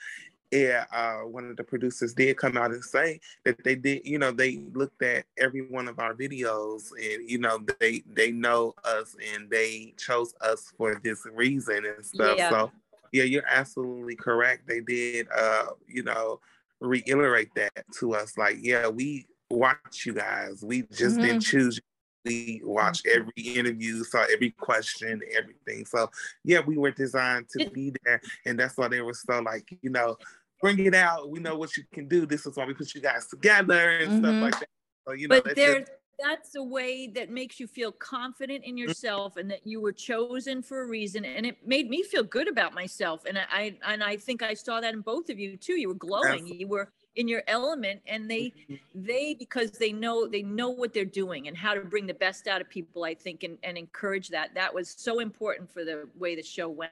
Yeah, 0.51 0.85
uh, 0.93 1.19
one 1.27 1.49
of 1.49 1.57
the 1.57 1.63
producers 1.63 2.13
did 2.13 2.37
come 2.37 2.57
out 2.57 2.71
and 2.71 2.83
say 2.83 3.19
that 3.43 3.63
they 3.63 3.75
did, 3.75 4.05
you 4.05 4.17
know, 4.17 4.31
they 4.31 4.57
looked 4.73 5.01
at 5.01 5.25
every 5.37 5.61
one 5.61 5.87
of 5.87 5.99
our 5.99 6.13
videos 6.13 6.91
and, 6.91 7.29
you 7.29 7.37
know, 7.37 7.59
they 7.79 8.03
they 8.13 8.31
know 8.31 8.75
us 8.85 9.15
and 9.35 9.49
they 9.49 9.93
chose 9.97 10.33
us 10.41 10.73
for 10.77 10.99
this 11.03 11.25
reason 11.33 11.85
and 11.85 12.05
stuff. 12.05 12.37
Yeah. 12.37 12.49
So 12.49 12.71
yeah, 13.11 13.23
you're 13.23 13.47
absolutely 13.47 14.15
correct. 14.15 14.67
They 14.67 14.81
did 14.81 15.27
uh, 15.37 15.67
you 15.87 16.03
know, 16.03 16.39
reiterate 16.79 17.53
that 17.55 17.85
to 17.99 18.13
us. 18.15 18.37
Like, 18.37 18.57
yeah, 18.61 18.87
we 18.87 19.25
watch 19.49 20.05
you 20.05 20.13
guys. 20.13 20.63
We 20.63 20.83
just 20.83 21.17
didn't 21.17 21.29
mm-hmm. 21.29 21.39
choose. 21.39 21.79
We 22.25 22.61
watched 22.63 23.05
mm-hmm. 23.05 23.21
every 23.21 23.59
interview, 23.59 24.03
saw 24.03 24.25
every 24.31 24.51
question, 24.51 25.21
everything. 25.35 25.85
So 25.85 26.09
yeah, 26.43 26.59
we 26.59 26.77
were 26.77 26.91
designed 26.91 27.47
to 27.57 27.69
be 27.69 27.93
there. 28.03 28.21
And 28.45 28.59
that's 28.59 28.77
why 28.77 28.87
they 28.87 29.01
were 29.01 29.13
so 29.13 29.39
like, 29.39 29.67
you 29.81 29.89
know, 29.89 30.17
bring 30.61 30.79
it 30.79 30.95
out. 30.95 31.29
We 31.29 31.39
know 31.39 31.57
what 31.57 31.77
you 31.77 31.83
can 31.93 32.07
do. 32.07 32.25
This 32.25 32.45
is 32.45 32.57
why 32.57 32.65
we 32.65 32.73
put 32.73 32.93
you 32.93 33.01
guys 33.01 33.27
together 33.27 33.99
and 33.99 34.11
Mhm. 34.11 34.19
stuff 34.19 34.31
mm-hmm. 34.31 34.41
like 34.41 34.59
that. 34.59 34.69
So 35.07 35.13
you 35.13 35.27
know, 35.27 35.35
but 35.35 35.45
that's 35.45 35.55
there 35.55 35.79
just- 35.79 35.91
that's 36.19 36.55
a 36.55 36.63
way 36.63 37.07
that 37.07 37.29
makes 37.29 37.59
you 37.59 37.67
feel 37.67 37.91
confident 37.91 38.63
in 38.63 38.77
yourself 38.77 39.37
and 39.37 39.49
that 39.51 39.65
you 39.65 39.79
were 39.79 39.91
chosen 39.91 40.61
for 40.61 40.81
a 40.81 40.87
reason 40.87 41.23
and 41.25 41.45
it 41.45 41.57
made 41.65 41.89
me 41.89 42.01
feel 42.03 42.23
good 42.23 42.47
about 42.47 42.73
myself 42.73 43.23
and 43.25 43.37
i 43.51 43.75
and 43.85 44.03
i 44.03 44.17
think 44.17 44.41
i 44.41 44.53
saw 44.53 44.81
that 44.81 44.93
in 44.93 45.01
both 45.01 45.29
of 45.29 45.39
you 45.39 45.55
too 45.55 45.79
you 45.79 45.87
were 45.87 45.93
glowing 45.93 46.29
Absolutely. 46.29 46.57
you 46.57 46.67
were 46.67 46.91
in 47.17 47.27
your 47.27 47.43
element 47.47 47.99
and 48.07 48.29
they 48.31 48.53
they 48.95 49.33
because 49.37 49.71
they 49.71 49.91
know 49.91 50.27
they 50.27 50.43
know 50.43 50.69
what 50.69 50.93
they're 50.93 51.03
doing 51.03 51.47
and 51.47 51.57
how 51.57 51.73
to 51.73 51.81
bring 51.81 52.05
the 52.07 52.13
best 52.13 52.47
out 52.47 52.61
of 52.61 52.69
people 52.69 53.03
i 53.03 53.13
think 53.13 53.43
and, 53.43 53.57
and 53.63 53.77
encourage 53.77 54.29
that 54.29 54.53
that 54.53 54.73
was 54.73 54.93
so 54.97 55.19
important 55.19 55.69
for 55.69 55.83
the 55.83 56.07
way 56.17 56.35
the 56.35 56.43
show 56.43 56.69
went 56.69 56.91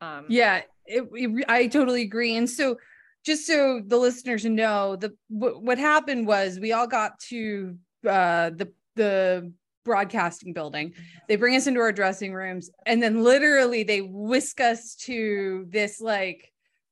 um 0.00 0.26
yeah. 0.28 0.62
It, 0.86 1.08
it- 1.12 1.44
I 1.48 1.66
totally 1.68 2.02
agree. 2.02 2.36
And 2.36 2.48
so, 2.50 2.76
just 3.24 3.46
so 3.46 3.80
the 3.86 3.96
listeners 3.96 4.44
know, 4.44 4.96
the 4.96 5.14
what, 5.28 5.62
what 5.62 5.78
happened 5.78 6.26
was 6.26 6.58
we 6.58 6.72
all 6.72 6.86
got 6.86 7.18
to 7.28 7.76
uh, 8.08 8.50
the 8.50 8.72
the 8.96 9.52
broadcasting 9.84 10.52
building. 10.52 10.94
They 11.28 11.36
bring 11.36 11.54
us 11.54 11.66
into 11.66 11.80
our 11.80 11.92
dressing 11.92 12.32
rooms, 12.34 12.70
and 12.86 13.02
then 13.02 13.22
literally 13.22 13.82
they 13.82 14.00
whisk 14.00 14.60
us 14.60 14.94
to 15.06 15.66
this 15.68 16.00
like 16.00 16.50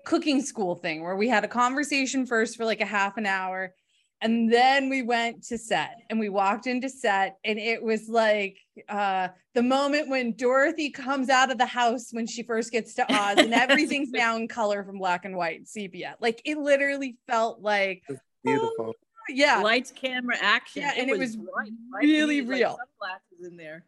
cooking 0.09 0.41
school 0.41 0.75
thing 0.75 1.03
where 1.03 1.17
we 1.17 1.29
had 1.29 1.45
a 1.45 1.49
conversation 1.49 2.25
first 2.25 2.57
for 2.57 2.65
like 2.65 2.81
a 2.81 2.87
half 2.87 3.19
an 3.19 3.27
hour. 3.27 3.75
And 4.23 4.51
then 4.51 4.89
we 4.89 5.03
went 5.03 5.45
to 5.45 5.59
set 5.59 5.99
and 6.09 6.19
we 6.19 6.31
walked 6.31 6.67
into 6.67 6.89
set, 6.89 7.37
and 7.45 7.59
it 7.59 7.81
was 7.81 8.09
like 8.09 8.57
uh, 8.89 9.29
the 9.55 9.63
moment 9.63 10.09
when 10.09 10.33
Dorothy 10.33 10.91
comes 10.91 11.29
out 11.29 11.53
of 11.53 11.59
the 11.59 11.67
house 11.67 12.09
when 12.11 12.27
she 12.27 12.43
first 12.43 12.73
gets 12.73 12.95
to 12.95 13.05
Oz, 13.15 13.37
and 13.39 13.55
everything's 13.67 14.11
now 14.11 14.37
in 14.37 14.49
color 14.49 14.83
from 14.83 14.99
black 14.99 15.25
and 15.25 15.37
white 15.37 15.69
sepia. 15.69 16.17
Like 16.21 16.43
it 16.45 16.59
literally 16.59 17.17
felt 17.29 17.61
like, 17.61 18.03
it's 18.09 18.19
beautiful. 18.43 18.95
yeah. 19.29 19.61
lights 19.61 19.93
camera 19.93 20.37
action 20.41 20.83
Yeah, 20.83 20.95
and 20.97 21.09
it 21.11 21.19
was 21.19 21.37
bright, 21.37 21.71
bright. 21.91 22.03
really 22.03 22.41
like, 22.41 22.51
real. 22.51 22.79
sunglasses 22.79 23.53
in 23.53 23.57
there 23.57 23.85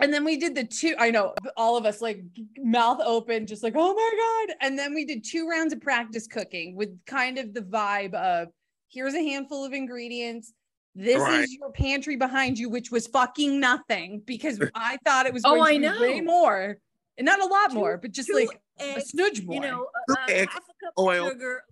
And 0.00 0.12
then 0.12 0.24
we 0.24 0.36
did 0.36 0.54
the 0.54 0.64
two, 0.64 0.94
I 0.98 1.10
know 1.10 1.34
all 1.56 1.76
of 1.76 1.84
us 1.86 2.00
like 2.00 2.22
mouth 2.58 3.00
open, 3.04 3.46
just 3.46 3.62
like, 3.62 3.74
oh 3.76 3.94
my 3.94 4.46
God. 4.48 4.56
And 4.60 4.78
then 4.78 4.94
we 4.94 5.04
did 5.04 5.24
two 5.24 5.48
rounds 5.48 5.72
of 5.72 5.80
practice 5.80 6.26
cooking 6.26 6.74
with 6.76 6.90
kind 7.06 7.38
of 7.38 7.52
the 7.54 7.60
vibe 7.62 8.14
of 8.14 8.48
here's 8.88 9.14
a 9.14 9.22
handful 9.22 9.64
of 9.64 9.72
ingredients. 9.72 10.52
This 10.94 11.20
Right. 11.20 11.40
is 11.40 11.52
your 11.52 11.70
pantry 11.72 12.16
behind 12.16 12.58
you, 12.58 12.68
which 12.68 12.90
was 12.90 13.06
fucking 13.06 13.60
nothing 13.60 14.22
because 14.26 14.58
I 14.74 14.98
thought 15.04 15.26
it 15.26 15.32
was 15.32 15.42
Oh, 15.44 15.54
to 15.56 15.60
I 15.60 15.78
be 15.78 15.88
way 15.88 16.20
know. 16.20 16.32
more. 16.32 16.78
and 17.18 17.24
not 17.26 17.40
a 17.40 17.46
lot 17.46 17.70
Two- 17.70 17.76
more, 17.76 17.96
but 17.98 18.10
just 18.12 18.28
two 18.28 18.34
like 18.34 18.48
a 18.80 18.82
eggs, 18.96 19.10
smudge 19.10 19.44
more. 19.44 19.54
you 19.54 19.60
know, 19.60 19.86
Two 20.08 20.14
a, 20.18 20.32
a 20.32 20.34
eggs, 20.34 20.52
half 20.52 20.62
a 20.64 20.84
cup 20.86 20.94
oil, 20.98 21.26
of 21.26 21.32
sugar, 21.32 21.62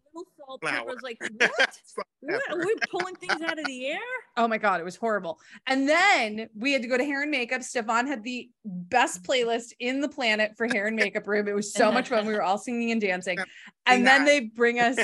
a 0.62 0.64
little 0.64 0.78
salt. 0.78 0.88
I 0.88 0.94
was 0.94 1.02
like, 1.02 1.18
what? 1.38 1.78
Salt, 1.84 2.06
what? 2.20 2.42
Are 2.50 2.58
we 2.58 2.74
pulling 2.90 3.14
things 3.16 3.40
out 3.42 3.58
of 3.58 3.64
the 3.66 3.86
air? 3.86 3.98
Oh 4.36 4.48
my 4.48 4.58
god, 4.58 4.80
it 4.80 4.84
was 4.84 4.96
horrible. 4.96 5.38
And 5.66 5.88
then 5.88 6.48
we 6.56 6.72
had 6.72 6.82
to 6.82 6.88
go 6.88 6.96
to 6.96 7.04
hair 7.04 7.22
and 7.22 7.30
makeup. 7.30 7.62
Stefan 7.62 8.06
had 8.06 8.22
the 8.22 8.50
best 8.64 9.22
mm-hmm. 9.22 9.32
playlist 9.32 9.72
in 9.80 10.00
the 10.00 10.08
planet 10.08 10.52
for 10.56 10.66
hair 10.66 10.86
and 10.86 10.96
makeup 10.96 11.26
room. 11.26 11.48
It 11.48 11.54
was 11.54 11.72
so 11.72 11.92
much 11.92 12.08
fun. 12.08 12.26
We 12.26 12.34
were 12.34 12.42
all 12.42 12.58
singing 12.58 12.90
and 12.90 13.00
dancing. 13.00 13.38
And 13.86 14.06
then 14.06 14.24
they 14.24 14.40
bring 14.40 14.80
us 14.80 14.98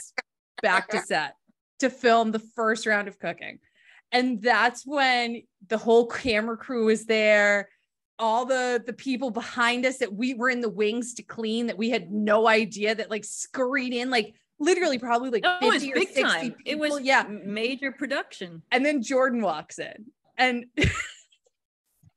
back 0.62 0.88
to 0.88 1.00
set 1.00 1.34
to 1.80 1.90
film 1.90 2.32
the 2.32 2.38
first 2.38 2.86
round 2.86 3.08
of 3.08 3.18
cooking. 3.18 3.58
And 4.12 4.40
that's 4.40 4.86
when 4.86 5.42
the 5.68 5.78
whole 5.78 6.06
camera 6.06 6.56
crew 6.56 6.86
was 6.86 7.04
there. 7.06 7.68
All 8.18 8.46
the 8.46 8.82
the 8.84 8.92
people 8.92 9.30
behind 9.30 9.84
us 9.84 9.98
that 9.98 10.12
we 10.12 10.34
were 10.34 10.48
in 10.48 10.60
the 10.60 10.68
wings 10.68 11.14
to 11.14 11.22
clean 11.24 11.66
that 11.66 11.78
we 11.78 11.90
had 11.90 12.12
no 12.12 12.46
idea 12.46 12.94
that 12.94 13.10
like 13.10 13.24
scurried 13.24 13.92
in 13.92 14.08
like 14.08 14.34
literally 14.60 14.98
probably 14.98 15.30
like 15.30 15.42
Oh, 15.44 15.58
it 15.60 15.64
was 15.72 15.82
50 15.84 15.90
or 15.92 15.94
big 15.94 16.08
60 16.08 16.22
time. 16.22 16.54
It 16.64 16.78
was 16.78 16.90
people. 16.90 17.00
yeah 17.06 17.24
major 17.28 17.92
production. 17.92 18.62
and 18.72 18.84
then 18.84 19.02
Jordan 19.02 19.42
walks 19.42 19.78
in 19.78 20.06
and 20.38 20.64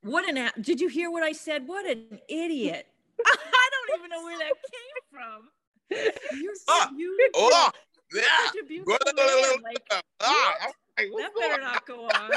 What 0.01 0.29
an 0.29 0.49
did 0.61 0.79
you 0.79 0.87
hear 0.87 1.11
what 1.11 1.23
I 1.23 1.33
said? 1.33 1.67
What 1.67 1.85
an 1.85 2.19
idiot. 2.29 2.87
I 3.25 3.69
don't 3.71 3.99
even 3.99 4.09
know 4.09 4.23
where 4.23 4.37
that 4.37 4.53
came 4.71 5.03
from. 5.11 6.39
You're 6.41 6.55
so 6.55 6.63
Ah, 6.69 6.91
beautiful. 6.95 7.31
Oh, 7.35 7.71
yeah. 8.13 8.21
Such 8.45 8.55
a 8.63 8.65
beautiful 8.65 8.97
man. 9.15 9.61
Like, 9.63 10.03
Ah, 10.21 10.53
like, 10.97 11.09
that 11.17 11.31
better 11.37 11.53
on? 11.55 11.59
not 11.61 11.85
go 11.85 12.05
on. 12.05 12.29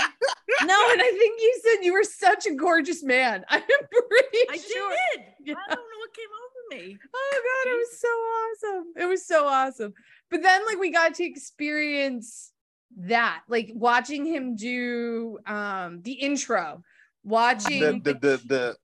no, 0.64 0.88
and 0.92 1.01
I 1.03 1.14
think 1.16 1.40
you 1.40 1.61
said 1.62 1.84
you 1.84 1.92
were 1.92 2.03
such 2.05 2.46
a 2.46 2.55
gorgeous 2.55 3.03
man. 3.05 3.44
I'm 3.48 3.62
pretty 3.62 4.38
I 4.51 4.57
sure. 4.57 4.90
did. 5.14 5.24
Yeah. 5.44 5.55
I 5.55 5.74
don't 5.74 5.78
know 5.78 5.98
what 6.01 6.14
came 6.14 6.26
over 6.26 6.59
me. 6.71 6.97
Oh 7.14 7.43
god, 7.64 7.71
it 7.71 7.77
was 7.77 8.01
so 8.01 8.09
awesome. 8.09 8.85
It 8.97 9.07
was 9.07 9.27
so 9.27 9.47
awesome. 9.47 9.95
But 10.31 10.43
then 10.43 10.64
like 10.66 10.79
we 10.79 10.91
got 10.91 11.14
to 11.14 11.25
experience 11.25 12.53
that, 12.97 13.43
like 13.49 13.71
watching 13.75 14.25
him 14.27 14.57
do 14.57 15.39
um 15.47 16.01
the 16.03 16.12
intro, 16.12 16.83
watching 17.25 17.81
The, 18.03 18.12
the, 18.12 18.14
the, 18.14 18.41
the, 18.47 18.77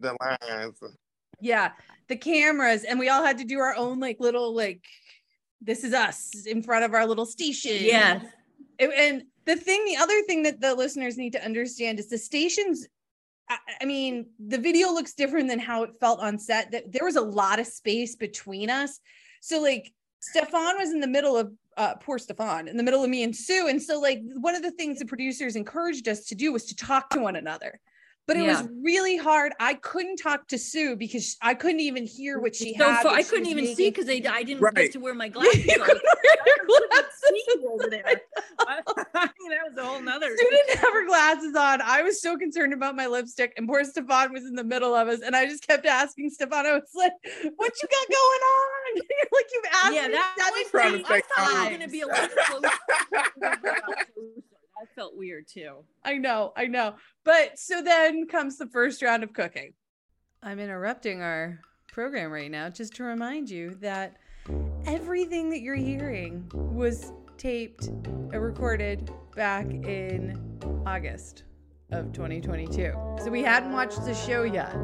the 0.00 0.16
lines. 0.20 0.78
yeah, 1.40 1.72
the 2.08 2.16
cameras, 2.16 2.84
and 2.84 2.98
we 2.98 3.08
all 3.08 3.24
had 3.24 3.38
to 3.38 3.44
do 3.44 3.58
our 3.60 3.74
own 3.74 4.00
like 4.00 4.18
little 4.20 4.54
like 4.54 4.84
this 5.60 5.82
is 5.84 5.92
us 5.92 6.46
in 6.46 6.62
front 6.62 6.84
of 6.84 6.94
our 6.94 7.06
little 7.06 7.26
station. 7.26 7.76
Yeah. 7.80 8.20
It- 8.78 8.90
and 8.96 9.24
the 9.44 9.56
thing, 9.56 9.84
the 9.86 9.96
other 9.96 10.22
thing 10.22 10.44
that 10.44 10.60
the 10.60 10.72
listeners 10.74 11.16
need 11.16 11.32
to 11.32 11.44
understand 11.44 11.98
is 11.98 12.08
the 12.08 12.18
stations. 12.18 12.86
I, 13.80 13.84
mean, 13.84 14.26
the 14.38 14.58
video 14.58 14.90
looks 14.90 15.14
different 15.14 15.48
than 15.48 15.58
how 15.58 15.82
it 15.82 15.96
felt 15.98 16.20
on 16.20 16.38
set. 16.38 16.70
That 16.72 16.92
there 16.92 17.04
was 17.04 17.16
a 17.16 17.20
lot 17.20 17.58
of 17.58 17.66
space 17.66 18.16
between 18.16 18.70
us. 18.70 19.00
So 19.40 19.60
like 19.60 19.92
Stephaughn 20.20 20.78
was 20.78 20.90
in 20.90 21.00
the 21.00 21.06
middle 21.06 21.36
of 21.36 21.52
uh, 21.76 21.94
poor 21.94 22.18
Stephaughn 22.18 22.68
in 22.68 22.76
the 22.76 22.82
middle 22.82 23.04
of 23.04 23.10
me 23.10 23.22
and 23.22 23.34
Sue, 23.34 23.68
and 23.68 23.80
so 23.80 24.00
like 24.00 24.20
one 24.34 24.56
of 24.56 24.62
the 24.62 24.72
things 24.72 24.98
the 24.98 25.06
producers 25.06 25.56
encouraged 25.56 26.08
us 26.08 26.24
to 26.24 26.34
do 26.34 26.52
was 26.52 26.64
to 26.66 26.76
talk 26.76 27.10
to 27.10 27.20
one 27.20 27.36
another. 27.36 27.80
But 28.28 28.36
it 28.36 28.44
Yeah. 28.44 28.60
was 28.60 28.70
really 28.84 29.16
hard. 29.16 29.54
I 29.58 29.72
couldn't 29.72 30.16
talk 30.18 30.46
to 30.48 30.58
Sue 30.58 30.96
because 30.96 31.38
I 31.40 31.54
couldn't 31.54 31.80
even 31.80 32.06
hear 32.06 32.38
what 32.38 32.54
she 32.54 32.74
So 32.76 32.84
had. 32.84 33.02
far, 33.04 33.14
I 33.14 33.22
she 33.22 33.28
couldn't 33.30 33.44
was 33.44 33.52
even 33.52 33.74
see 33.74 33.88
because 33.88 34.06
I 34.10 34.18
didn't 34.42 34.60
Right. 34.60 34.74
get 34.74 34.92
to 34.92 34.98
wear 35.00 35.14
my 35.14 35.26
You 35.28 35.32
glasses. 35.32 35.64
couldn't 35.64 35.78
wear 35.88 35.88
your 35.88 36.02
I 36.44 36.58
couldn't 36.66 36.90
glasses. 36.90 37.24
see 37.26 37.42
you 37.48 37.70
over 37.72 37.88
there. 37.88 38.04
I, 38.68 38.82
that 39.14 39.32
was 39.70 39.78
a 39.78 39.82
whole 39.82 40.02
nother. 40.02 40.28
Sue 40.36 40.50
didn't 40.50 40.78
have 40.78 40.92
her 40.92 41.06
glasses 41.06 41.56
on. 41.56 41.80
I 41.80 42.02
was 42.02 42.20
so 42.20 42.36
concerned 42.36 42.74
about 42.74 42.94
my 42.96 43.06
lipstick, 43.06 43.54
and 43.56 43.66
poor 43.66 43.82
Stephaughn 43.82 44.30
was 44.30 44.44
in 44.44 44.54
the 44.56 44.64
middle 44.64 44.94
of 44.94 45.08
us. 45.08 45.20
And 45.22 45.34
I 45.34 45.46
just 45.46 45.66
kept 45.66 45.86
asking 45.86 46.28
Stephaughn, 46.28 46.66
I 46.66 46.72
was 46.74 46.82
like, 46.94 47.12
What 47.56 47.72
you 47.82 47.88
got 47.88 48.08
going 48.08 48.42
on? 48.44 48.96
You're 48.96 49.28
like, 49.32 49.46
You've 49.54 49.64
asked 49.72 49.94
Yeah, 49.94 50.06
me 50.08 50.12
that 50.12 50.34
seven 50.36 50.52
was 50.52 50.70
pretty, 50.70 51.02
to 51.02 51.14
I 51.14 51.22
thought 51.34 51.48
we 51.54 51.60
were 51.62 51.68
going 51.70 51.80
to 51.80 51.88
be 51.88 52.00
a 52.02 52.06
little 52.06 52.28
closer. 52.44 52.76
That 54.78 54.94
felt 54.94 55.16
weird 55.16 55.46
too. 55.48 55.84
I 56.04 56.14
know, 56.14 56.52
I 56.56 56.66
know. 56.66 56.94
But 57.24 57.58
so 57.58 57.82
then 57.82 58.26
comes 58.26 58.58
the 58.58 58.68
first 58.68 59.02
round 59.02 59.22
of 59.22 59.32
cooking. 59.32 59.72
I'm 60.42 60.60
interrupting 60.60 61.20
our 61.22 61.60
program 61.92 62.30
right 62.30 62.50
now 62.50 62.68
just 62.68 62.94
to 62.94 63.04
remind 63.04 63.50
you 63.50 63.76
that 63.80 64.16
everything 64.86 65.50
that 65.50 65.60
you're 65.60 65.74
hearing 65.74 66.48
was 66.54 67.12
taped 67.36 67.88
and 67.88 68.42
recorded 68.42 69.10
back 69.34 69.66
in 69.66 70.58
August 70.86 71.44
of 71.90 72.12
2022. 72.12 72.92
So 73.22 73.30
we 73.30 73.42
hadn't 73.42 73.72
watched 73.72 74.04
the 74.04 74.14
show 74.14 74.42
yet. 74.42 74.76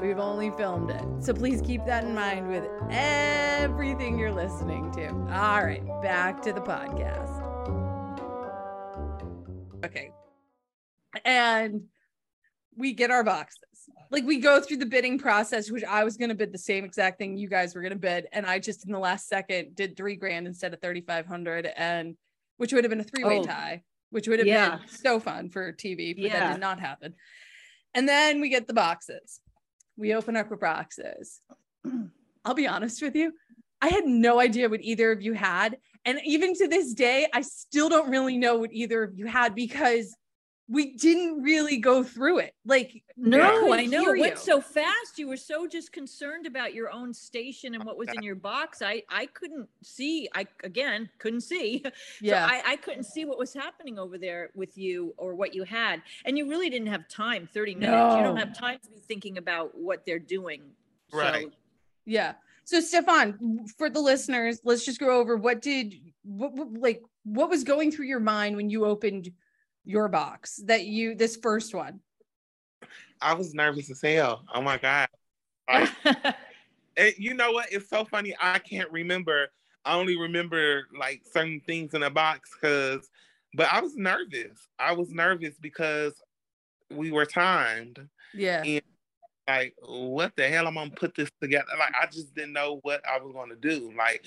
We've 0.00 0.18
only 0.18 0.50
filmed 0.50 0.90
it. 0.90 1.02
So 1.20 1.32
please 1.32 1.60
keep 1.60 1.84
that 1.86 2.04
in 2.04 2.14
mind 2.14 2.48
with 2.48 2.64
everything 2.90 4.18
you're 4.18 4.32
listening 4.32 4.90
to. 4.92 5.08
All 5.08 5.64
right, 5.64 5.82
back 6.02 6.42
to 6.42 6.52
the 6.52 6.60
podcast. 6.60 7.41
Okay. 9.84 10.10
And 11.24 11.82
we 12.76 12.92
get 12.92 13.10
our 13.10 13.24
boxes. 13.24 13.58
Like 14.10 14.24
we 14.24 14.38
go 14.38 14.60
through 14.60 14.78
the 14.78 14.86
bidding 14.86 15.18
process, 15.18 15.70
which 15.70 15.84
I 15.84 16.04
was 16.04 16.16
going 16.16 16.28
to 16.28 16.34
bid 16.34 16.52
the 16.52 16.58
same 16.58 16.84
exact 16.84 17.18
thing 17.18 17.36
you 17.36 17.48
guys 17.48 17.74
were 17.74 17.82
going 17.82 17.92
to 17.92 17.98
bid. 17.98 18.28
And 18.32 18.46
I 18.46 18.58
just 18.58 18.86
in 18.86 18.92
the 18.92 18.98
last 18.98 19.28
second 19.28 19.74
did 19.74 19.96
three 19.96 20.16
grand 20.16 20.46
instead 20.46 20.72
of 20.72 20.80
3,500 20.80 21.66
and 21.76 22.16
which 22.56 22.72
would 22.72 22.84
have 22.84 22.90
been 22.90 23.00
a 23.00 23.04
three 23.04 23.24
way 23.24 23.38
Oh. 23.40 23.44
tie, 23.44 23.82
which 24.10 24.28
would 24.28 24.38
have 24.38 24.48
Yeah. 24.48 24.76
been 24.76 24.88
so 24.88 25.18
fun 25.18 25.50
for 25.50 25.72
TV, 25.72 26.14
but 26.14 26.30
that 26.32 26.52
did 26.52 26.60
not 26.60 26.78
happen. 26.80 27.14
And 27.94 28.08
then 28.08 28.40
we 28.40 28.48
get 28.48 28.66
the 28.66 28.74
boxes. 28.74 29.40
We 29.96 30.14
open 30.14 30.36
up 30.36 30.50
our 30.50 30.56
boxes. 30.56 31.40
I'll 32.44 32.54
be 32.54 32.66
honest 32.66 33.02
with 33.02 33.14
you. 33.16 33.32
I 33.80 33.88
had 33.88 34.04
no 34.06 34.38
idea 34.40 34.68
what 34.68 34.80
either 34.82 35.10
of 35.12 35.20
you 35.22 35.32
had. 35.32 35.78
And 36.04 36.20
even 36.24 36.54
to 36.54 36.68
this 36.68 36.94
day, 36.94 37.28
I 37.32 37.42
still 37.42 37.88
don't 37.88 38.10
really 38.10 38.36
know 38.36 38.56
what 38.56 38.72
either 38.72 39.02
of 39.04 39.16
you 39.18 39.26
had 39.26 39.54
because 39.54 40.14
we 40.68 40.96
didn't 40.96 41.42
really 41.42 41.76
go 41.76 42.02
through 42.02 42.38
it. 42.38 42.54
Like, 42.64 43.02
No, 43.16 43.60
couldn't 43.60 43.78
I 43.78 43.84
know. 43.84 44.00
hear 44.04 44.16
It 44.16 44.20
went 44.20 44.38
so 44.38 44.60
fast. 44.60 45.18
You 45.18 45.28
were 45.28 45.36
so 45.36 45.66
just 45.66 45.92
concerned 45.92 46.46
about 46.46 46.72
your 46.72 46.90
own 46.90 47.12
station 47.12 47.74
and 47.74 47.84
what 47.84 47.98
was 47.98 48.08
in 48.08 48.22
your 48.22 48.36
box. 48.36 48.80
I 48.80 49.02
I 49.08 49.26
couldn't 49.26 49.68
see. 49.82 50.28
I 50.34 50.46
again 50.64 51.10
couldn't 51.18 51.42
see. 51.42 51.84
Yeah. 52.20 52.46
So 52.48 52.54
I, 52.54 52.72
I 52.72 52.76
couldn't 52.76 53.04
see 53.04 53.24
what 53.24 53.38
was 53.38 53.52
happening 53.52 53.98
over 53.98 54.16
there 54.18 54.50
with 54.54 54.78
you 54.78 55.14
or 55.18 55.34
what 55.34 55.54
you 55.54 55.64
had. 55.64 56.00
And 56.24 56.38
you 56.38 56.48
really 56.48 56.70
didn't 56.70 56.88
have 56.88 57.08
time, 57.08 57.48
30 57.52 57.74
minutes. 57.74 58.16
You 58.16 58.22
don't 58.22 58.36
have 58.36 58.56
time 58.56 58.78
to 58.82 58.90
be 58.90 59.00
thinking 59.00 59.38
about 59.38 59.76
what 59.76 60.06
they're 60.06 60.18
doing. 60.18 60.62
Right. 61.12 61.44
So 61.44 61.50
Yeah. 62.06 62.34
So 62.64 62.80
Stephaughn, 62.80 63.66
for 63.76 63.90
the 63.90 64.00
listeners, 64.00 64.60
let's 64.64 64.84
just 64.84 65.00
go 65.00 65.18
over 65.18 65.36
what 65.36 65.60
did 65.60 65.94
what, 66.22 66.52
what 66.54 66.68
like 66.72 67.02
what 67.24 67.50
was 67.50 67.64
going 67.64 67.90
through 67.90 68.06
your 68.06 68.20
mind 68.20 68.56
when 68.56 68.70
you 68.70 68.84
opened 68.84 69.30
your 69.84 70.08
box 70.08 70.60
that 70.66 70.84
you 70.84 71.14
this 71.14 71.36
first 71.36 71.74
one. 71.74 72.00
I 73.20 73.34
was 73.34 73.54
nervous 73.54 73.90
as 73.90 74.00
hell. 74.00 74.44
Oh 74.54 74.62
my 74.62 74.78
God. 74.78 75.08
Like, 75.68 75.90
and 76.96 77.14
you 77.16 77.34
know 77.34 77.52
what? 77.52 77.72
It's 77.72 77.88
so 77.88 78.04
funny. 78.04 78.34
I 78.40 78.58
can't 78.58 78.90
remember. 78.90 79.48
I 79.84 79.94
only 79.94 80.18
remember 80.18 80.82
like 80.98 81.22
certain 81.32 81.60
things 81.66 81.94
in 81.94 82.02
a 82.02 82.10
box 82.10 82.50
because, 82.52 83.08
but 83.54 83.72
I 83.72 83.80
was 83.80 83.96
nervous. 83.96 84.68
I 84.78 84.92
was 84.92 85.10
nervous 85.10 85.54
because 85.60 86.14
we 86.90 87.10
were 87.10 87.24
timed. 87.24 88.06
Yeah. 88.34 88.62
Like, 89.48 89.74
what 89.84 90.32
the 90.36 90.48
hell? 90.48 90.68
I'm 90.68 90.74
gonna 90.74 90.90
put 90.90 91.14
this 91.16 91.30
together. 91.40 91.66
Like, 91.78 91.92
I 92.00 92.06
just 92.06 92.32
didn't 92.34 92.52
know 92.52 92.78
what 92.82 93.02
I 93.06 93.18
was 93.18 93.32
gonna 93.34 93.56
do. 93.56 93.92
Like, 93.96 94.24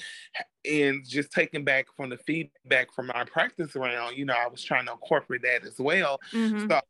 and 0.65 1.07
just 1.07 1.31
taking 1.31 1.63
back 1.63 1.85
from 1.95 2.09
the 2.09 2.17
feedback 2.17 2.93
from 2.93 3.07
my 3.07 3.23
practice 3.23 3.75
round, 3.75 4.17
you 4.17 4.25
know, 4.25 4.33
I 4.33 4.47
was 4.47 4.61
trying 4.63 4.85
to 4.87 4.91
incorporate 4.91 5.41
that 5.43 5.63
as 5.65 5.79
well. 5.79 6.19
Mhm. 6.31 6.69
So 6.69 6.81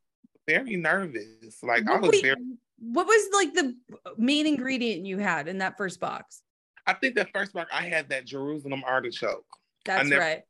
very 0.47 0.76
nervous. 0.76 1.61
Like, 1.61 1.88
I 1.88 1.93
What, 1.93 2.01
was 2.01 2.11
wait, 2.13 2.23
very. 2.23 2.36
what 2.80 3.05
was 3.05 3.30
like 3.34 3.53
the 3.53 3.76
main 4.17 4.47
ingredient 4.47 5.05
you 5.05 5.19
had 5.19 5.47
in 5.47 5.59
that 5.59 5.78
first 5.78 5.99
box? 5.99 6.41
I 6.88 6.93
think 6.93 7.15
the 7.15 7.26
first 7.34 7.53
box 7.53 7.69
I 7.71 7.84
had 7.84 8.09
that 8.09 8.26
Jerusalem 8.26 8.84
artichoke. 8.86 9.45
That's 9.86 10.09
never- 10.09 10.21
right. 10.21 10.43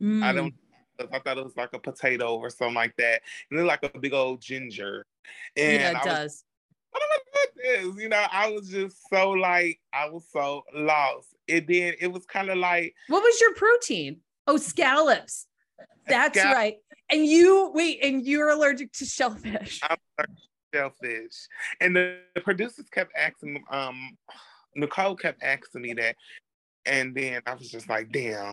I 0.00 0.04
Mm. 0.04 0.34
don't. 0.34 0.54
I 1.12 1.18
thought 1.20 1.38
it 1.38 1.44
was 1.44 1.56
like 1.56 1.72
a 1.72 1.78
potato 1.78 2.36
or 2.36 2.50
something 2.50 2.74
like 2.74 2.94
that. 2.96 3.22
And 3.50 3.58
then 3.58 3.66
like 3.66 3.82
a 3.82 3.98
big 3.98 4.12
old 4.12 4.40
ginger. 4.42 5.06
And 5.56 5.80
yeah, 5.80 5.90
it 5.90 6.06
I 6.06 6.22
was, 6.24 6.44
does. 6.92 7.02
I 7.02 7.64
don't 7.64 7.84
know 7.84 7.84
what 7.84 7.94
this. 7.96 8.02
You 8.02 8.08
know, 8.08 8.24
I 8.30 8.50
was 8.50 8.68
just 8.68 8.96
so 9.10 9.30
like, 9.30 9.80
I 9.92 10.08
was 10.08 10.26
so 10.32 10.62
lost. 10.74 11.34
It 11.48 11.66
did. 11.66 11.96
It 12.00 12.08
was 12.08 12.24
kind 12.26 12.50
of 12.50 12.58
like 12.58 12.94
What 13.08 13.22
was 13.22 13.40
your 13.40 13.54
protein? 13.54 14.18
Oh, 14.46 14.56
scallops. 14.56 15.46
That's 16.06 16.36
right. 16.36 16.76
And 17.10 17.26
you 17.26 17.70
wait, 17.74 18.02
and 18.02 18.24
you're 18.26 18.50
allergic 18.50 18.92
to 18.94 19.04
shellfish. 19.04 19.80
I'm 19.82 19.96
allergic 20.18 20.36
to 20.36 20.78
shellfish. 20.78 21.48
And 21.80 21.94
the, 21.94 22.18
the 22.34 22.40
producers 22.40 22.86
kept 22.90 23.12
asking, 23.16 23.62
um, 23.70 24.16
Nicole 24.74 25.14
kept 25.16 25.42
asking 25.42 25.82
me 25.82 25.94
that. 25.94 26.16
And 26.86 27.14
then 27.14 27.42
I 27.46 27.54
was 27.54 27.70
just 27.70 27.88
like, 27.88 28.10
damn, 28.10 28.52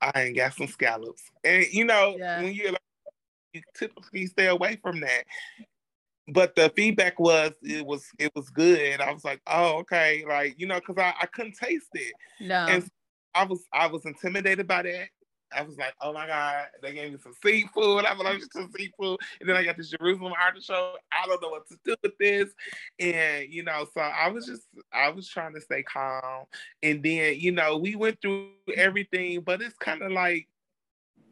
I 0.00 0.10
ain't 0.16 0.36
got 0.36 0.54
some 0.54 0.66
scallops. 0.66 1.22
And 1.44 1.64
you 1.72 1.84
know, 1.84 2.16
Yeah. 2.18 2.42
when 2.42 2.52
you're 2.52 2.72
like, 2.72 2.80
you 3.54 3.62
typically 3.74 4.26
stay 4.26 4.46
away 4.46 4.78
from 4.82 5.00
that. 5.00 5.24
But 6.28 6.54
the 6.54 6.72
feedback 6.76 7.18
was 7.18 7.52
it 7.62 7.84
was 7.84 8.06
it 8.18 8.32
was 8.34 8.48
good. 8.50 9.00
I 9.00 9.12
was 9.12 9.24
like, 9.24 9.40
oh, 9.46 9.78
okay, 9.78 10.24
like 10.28 10.54
you 10.58 10.66
know, 10.66 10.78
because 10.78 10.98
I, 10.98 11.14
I 11.20 11.26
couldn't 11.26 11.56
taste 11.56 11.90
it. 11.94 12.12
No. 12.40 12.66
And 12.68 12.88
I 13.34 13.44
was 13.44 13.64
I 13.72 13.86
was 13.86 14.04
intimidated 14.04 14.66
by 14.66 14.82
that. 14.82 15.08
I 15.54 15.62
was 15.62 15.76
like, 15.76 15.94
oh 16.00 16.12
my 16.12 16.26
God, 16.26 16.66
they 16.82 16.94
gave 16.94 17.12
me 17.12 17.18
some 17.22 17.34
seafood. 17.44 18.04
I'm 18.04 18.18
allergic 18.18 18.50
to 18.52 18.68
seafood. 18.76 19.18
And 19.40 19.48
then 19.48 19.56
I 19.56 19.64
got 19.64 19.76
this 19.76 19.90
Jerusalem 19.90 20.32
artichoke. 20.40 20.98
I 21.12 21.26
don't 21.26 21.42
know 21.42 21.50
what 21.50 21.68
to 21.68 21.76
do 21.84 21.94
with 22.02 22.16
this. 22.18 22.50
And, 22.98 23.52
you 23.52 23.62
know, 23.62 23.86
so 23.92 24.00
I 24.00 24.28
was 24.28 24.46
just, 24.46 24.62
I 24.92 25.10
was 25.10 25.28
trying 25.28 25.54
to 25.54 25.60
stay 25.60 25.82
calm. 25.82 26.44
And 26.82 27.02
then, 27.02 27.38
you 27.38 27.52
know, 27.52 27.76
we 27.76 27.96
went 27.96 28.20
through 28.22 28.48
everything, 28.74 29.42
but 29.42 29.60
it's 29.60 29.76
kind 29.76 30.02
of 30.02 30.12
like 30.12 30.48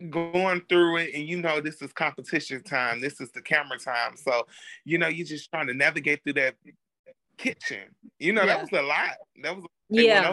going 0.09 0.63
through 0.69 0.97
it. 0.99 1.15
And, 1.15 1.29
you 1.29 1.37
know, 1.41 1.61
this 1.61 1.83
is 1.83 1.93
competition 1.93 2.63
time. 2.63 3.01
This 3.01 3.21
is 3.21 3.31
the 3.33 3.43
camera 3.43 3.79
time. 3.79 4.17
So, 4.17 4.47
you 4.85 4.97
know, 4.99 5.09
you're 5.09 5.27
just 5.27 5.51
trying 5.51 5.67
to 5.67 5.75
navigate 5.75 6.23
through 6.25 6.35
that 6.35 6.55
kitchen. 7.37 7.95
You 8.19 8.33
know, 8.33 8.43
Yeah. 8.43 8.57
that 8.57 8.61
was 8.63 8.73
a 8.73 8.83
lot. 8.83 9.17
That 9.43 9.57
was 9.57 9.67
Yeah. 9.89 10.33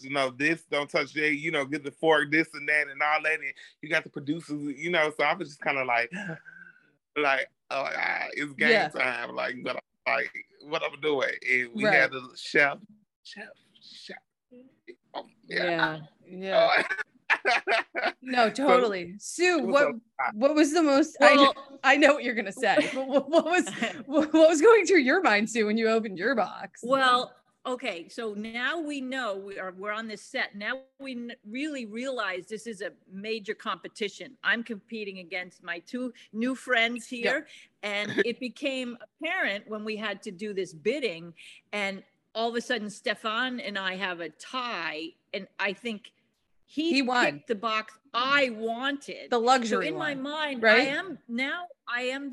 you 0.00 0.10
know, 0.10 0.30
this 0.30 0.64
don't 0.70 0.88
touch 0.88 1.12
that, 1.12 1.34
you 1.34 1.50
know, 1.50 1.66
get 1.66 1.84
the 1.84 1.90
fork, 1.90 2.30
this 2.30 2.48
and 2.54 2.66
that, 2.68 2.88
and 2.88 3.02
all 3.02 3.22
that. 3.22 3.34
And 3.40 3.52
you 3.82 3.90
got 3.90 4.02
the 4.04 4.08
producers, 4.08 4.78
you 4.78 4.90
know. 4.90 5.12
So 5.18 5.24
I 5.24 5.34
was 5.34 5.48
just 5.48 5.60
kind 5.60 5.76
of 5.76 5.86
like, 5.86 6.10
like, 7.16 7.46
oh 7.70 7.90
God, 7.92 8.30
it's 8.32 8.52
game 8.54 8.70
Yeah. 8.70 8.88
time. 8.88 9.34
Like, 9.34 9.56
but 9.62 9.76
I'm 9.76 10.14
like, 10.14 10.32
what 10.62 10.82
I'm 10.82 10.98
doing? 11.02 11.34
And 11.50 11.74
we 11.74 11.84
Right. 11.84 11.94
had 12.00 12.14
a 12.14 12.22
chef, 12.34 12.78
chef, 13.24 13.48
chef. 13.82 14.16
Oh, 15.12 15.26
yeah. 15.46 15.64
Yeah. 15.64 16.00
Yeah. 16.26 16.70
Oh. 16.78 17.03
No, 18.22 18.50
totally. 18.50 19.14
Sue, 19.18 19.60
what 19.66 19.88
what 20.32 20.54
was 20.54 20.72
the 20.72 20.82
most 20.82 21.16
I 21.20 21.34
know, 21.34 21.42
Well, 21.42 21.78
I 21.84 21.96
know 21.96 22.14
what 22.14 22.24
you're 22.24 22.34
gonna 22.34 22.52
say, 22.52 22.90
but 22.94 23.06
what, 23.06 23.28
what 23.28 23.44
was 23.44 23.68
what 24.06 24.32
what 24.32 24.48
was 24.48 24.60
going 24.60 24.86
through 24.86 25.00
your 25.00 25.22
mind, 25.22 25.50
Sue, 25.50 25.66
when 25.66 25.76
you 25.76 25.88
opened 25.88 26.18
your 26.18 26.34
box? 26.34 26.80
Well, 26.82 27.34
okay, 27.66 28.08
so 28.08 28.34
now 28.34 28.80
we 28.80 29.00
know 29.00 29.36
we 29.36 29.58
are 29.58 29.74
we're 29.76 29.92
on 29.92 30.08
this 30.08 30.22
set. 30.22 30.54
Now 30.54 30.80
we 30.98 31.12
n- 31.12 31.32
really 31.48 31.86
realize 31.86 32.46
this 32.46 32.66
is 32.66 32.80
a 32.80 32.92
major 33.12 33.54
competition. 33.54 34.36
I'm 34.42 34.62
competing 34.62 35.18
against 35.18 35.62
my 35.62 35.80
two 35.80 36.12
new 36.32 36.54
friends 36.54 37.06
here, 37.06 37.46
and 37.82 38.10
it 38.24 38.40
became 38.40 38.96
apparent 39.20 39.68
when 39.68 39.84
we 39.84 39.96
had 39.96 40.22
to 40.22 40.30
do 40.30 40.54
this 40.54 40.72
bidding, 40.72 41.34
and 41.72 42.02
all 42.34 42.48
of 42.48 42.56
a 42.56 42.60
sudden, 42.60 42.90
Stephaughn 42.90 43.60
and 43.60 43.78
I 43.78 43.96
have 43.96 44.20
a 44.20 44.30
tie, 44.30 45.10
and 45.32 45.46
I 45.60 45.72
think 45.72 46.10
he, 46.74 46.92
He 46.94 47.02
won. 47.02 47.24
picked 47.26 47.48
the 47.48 47.54
box 47.54 47.94
I 48.12 48.50
wanted. 48.50 49.30
the 49.30 49.36
so 49.36 49.40
luxury 49.40 49.88
in 49.88 49.94
my 49.94 50.14
one, 50.14 50.22
mind, 50.22 50.64
I 50.64 50.68
right? 50.68 50.88
am 50.88 51.18
now. 51.28 51.66
I 51.88 52.02
am 52.02 52.32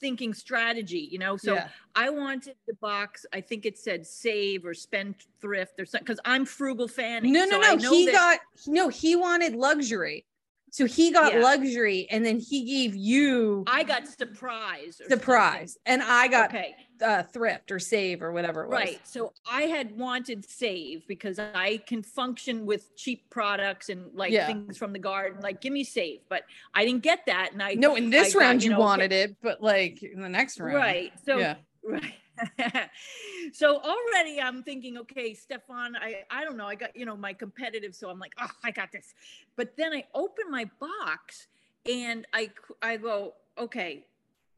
thinking 0.00 0.34
strategy. 0.34 1.08
You 1.10 1.18
know, 1.20 1.36
so 1.36 1.54
yeah. 1.54 1.68
I 1.94 2.10
wanted 2.10 2.56
the 2.66 2.74
box. 2.74 3.24
I 3.32 3.40
think 3.40 3.64
it 3.64 3.78
said 3.78 4.04
save 4.06 4.64
or 4.64 4.74
spend 4.74 5.14
thrift 5.40 5.78
or 5.78 5.86
something 5.86 6.04
because 6.04 6.20
I'm 6.24 6.44
frugal 6.44 6.88
fanny. 6.88 7.30
No, 7.30 7.44
no, 7.44 7.60
so 7.62 7.74
no. 7.76 7.90
He 7.92 8.06
that- 8.06 8.12
got 8.12 8.40
no. 8.66 8.88
He 8.88 9.14
wanted 9.14 9.54
luxury, 9.54 10.24
so 10.72 10.86
he 10.86 11.12
got 11.12 11.32
Yeah. 11.34 11.42
luxury, 11.42 12.08
and 12.10 12.24
then 12.26 12.40
he 12.40 12.64
gave 12.64 12.96
you 12.96 13.62
I 13.66 13.84
got 13.84 14.08
surprise. 14.08 15.00
Or 15.00 15.08
surprise, 15.08 15.76
and 15.86 16.02
I 16.02 16.26
got 16.28 16.50
Okay, 16.50 16.74
uh, 17.00 17.22
thrift 17.24 17.70
or 17.70 17.78
save 17.78 18.22
or 18.22 18.32
whatever 18.32 18.62
it 18.64 18.68
was. 18.70 18.78
right. 18.78 19.00
So 19.06 19.32
I 19.50 19.62
had 19.62 19.96
wanted 19.96 20.48
save 20.48 21.06
because 21.06 21.38
I 21.38 21.82
can 21.86 22.02
function 22.02 22.64
with 22.66 22.88
cheap 22.96 23.28
products 23.30 23.88
and 23.90 24.12
like 24.14 24.32
Yeah. 24.32 24.46
things 24.46 24.78
from 24.78 24.92
the 24.92 24.98
garden. 24.98 25.40
Like, 25.42 25.60
give 25.60 25.72
me 25.72 25.84
save, 25.84 26.20
but 26.28 26.42
I 26.74 26.84
didn't 26.86 27.02
get 27.02 27.26
that, 27.26 27.52
and 27.52 27.62
I 27.62 27.74
No, 27.74 27.94
in 27.94 28.10
this 28.10 28.28
I 28.28 28.30
got, 28.30 28.40
round 28.40 28.62
you 28.62 28.70
you 28.70 28.74
know, 28.74 28.80
wanted 28.80 29.12
it, 29.12 29.36
but 29.42 29.62
like 29.62 30.02
in 30.02 30.20
the 30.22 30.28
next 30.28 30.58
round, 30.58 30.74
right. 30.74 31.12
So 31.24 31.38
yeah, 31.38 31.56
Right. 31.84 32.14
so 33.52 33.80
already 33.80 34.40
I'm 34.40 34.62
thinking, 34.62 34.98
okay, 34.98 35.34
Stephaughn, 35.34 35.96
I, 35.96 36.22
I 36.30 36.44
don't 36.44 36.56
know. 36.56 36.66
I 36.66 36.74
got, 36.74 36.96
you 36.96 37.06
know, 37.06 37.16
my 37.16 37.32
competitive. 37.32 37.94
So 37.94 38.08
I'm 38.10 38.18
like, 38.18 38.34
oh, 38.40 38.50
I 38.64 38.70
got 38.70 38.92
this. 38.92 39.14
But 39.56 39.76
then 39.76 39.92
I 39.92 40.04
open 40.14 40.50
my 40.50 40.68
box 40.80 41.48
and 41.90 42.26
I, 42.32 42.50
I 42.82 42.96
go, 42.96 43.34
okay, 43.58 44.06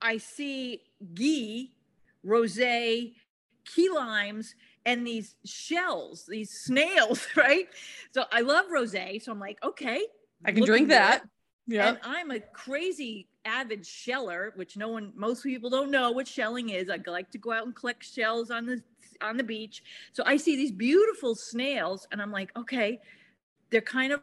I 0.01 0.19
see 0.19 0.83
ghee, 1.15 1.73
rosé, 2.25 3.15
key 3.65 3.89
limes, 3.89 4.55
and 4.87 5.07
these 5.07 5.35
shells, 5.45 6.27
these 6.29 6.51
snails, 6.51 7.27
right? 7.37 7.69
So 8.13 8.25
I 8.31 8.43
love 8.43 8.67
rosé. 8.75 9.23
So 9.23 9.33
I'm 9.33 9.41
like, 9.41 9.63
okay. 9.65 10.05
I 10.45 10.53
can 10.53 10.65
drink 10.65 10.89
that. 10.89 11.25
Yeah, 11.67 11.89
And 11.89 11.99
I'm 12.03 12.31
a 12.31 12.41
crazy 12.41 13.29
avid 13.45 13.87
sheller, 13.87 14.53
which 14.57 14.77
no 14.77 14.89
one, 14.89 15.13
most 15.15 15.43
people 15.43 15.71
don't 15.71 15.91
know 15.91 16.11
what 16.11 16.27
shelling 16.27 16.71
is. 16.71 16.91
I 16.91 16.99
like 17.07 17.31
to 17.33 17.39
go 17.39 17.53
out 17.53 17.67
and 17.67 17.75
collect 17.75 18.05
shells 18.05 18.51
on 18.51 18.67
the 18.67 18.83
on 19.21 19.37
the 19.37 19.45
beach. 19.45 19.83
So 20.13 20.23
I 20.27 20.37
see 20.37 20.57
these 20.57 20.73
beautiful 20.73 21.35
snails, 21.35 22.07
and 22.11 22.21
I'm 22.21 22.33
like, 22.33 22.57
okay, 22.57 23.01
they're 23.71 23.81
kind 23.81 24.13
of 24.13 24.21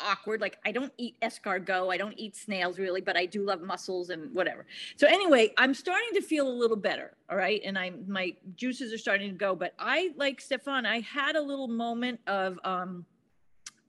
awkward. 0.00 0.40
Like 0.40 0.58
I 0.64 0.72
don't 0.72 0.92
eat 0.96 1.16
escargot, 1.20 1.92
I 1.92 1.96
don't 1.96 2.14
eat 2.16 2.36
snails 2.36 2.78
really, 2.78 3.00
but 3.00 3.16
I 3.16 3.26
do 3.26 3.44
love 3.44 3.60
mussels 3.60 4.10
and 4.10 4.34
whatever. 4.34 4.66
So 4.96 5.06
anyway, 5.06 5.52
I'm 5.58 5.74
starting 5.74 6.08
to 6.14 6.22
feel 6.22 6.48
a 6.48 6.52
little 6.52 6.76
better. 6.76 7.16
All 7.30 7.36
right, 7.36 7.60
and 7.64 7.78
I'm 7.78 8.04
my 8.08 8.34
juices 8.56 8.92
are 8.92 8.98
starting 8.98 9.30
to 9.30 9.36
go. 9.36 9.54
But 9.54 9.74
I 9.78 10.12
like 10.16 10.40
Stephaughn. 10.40 10.86
I 10.86 11.00
had 11.00 11.36
a 11.36 11.42
little 11.42 11.68
moment 11.68 12.20
of 12.26 12.58
um, 12.64 13.04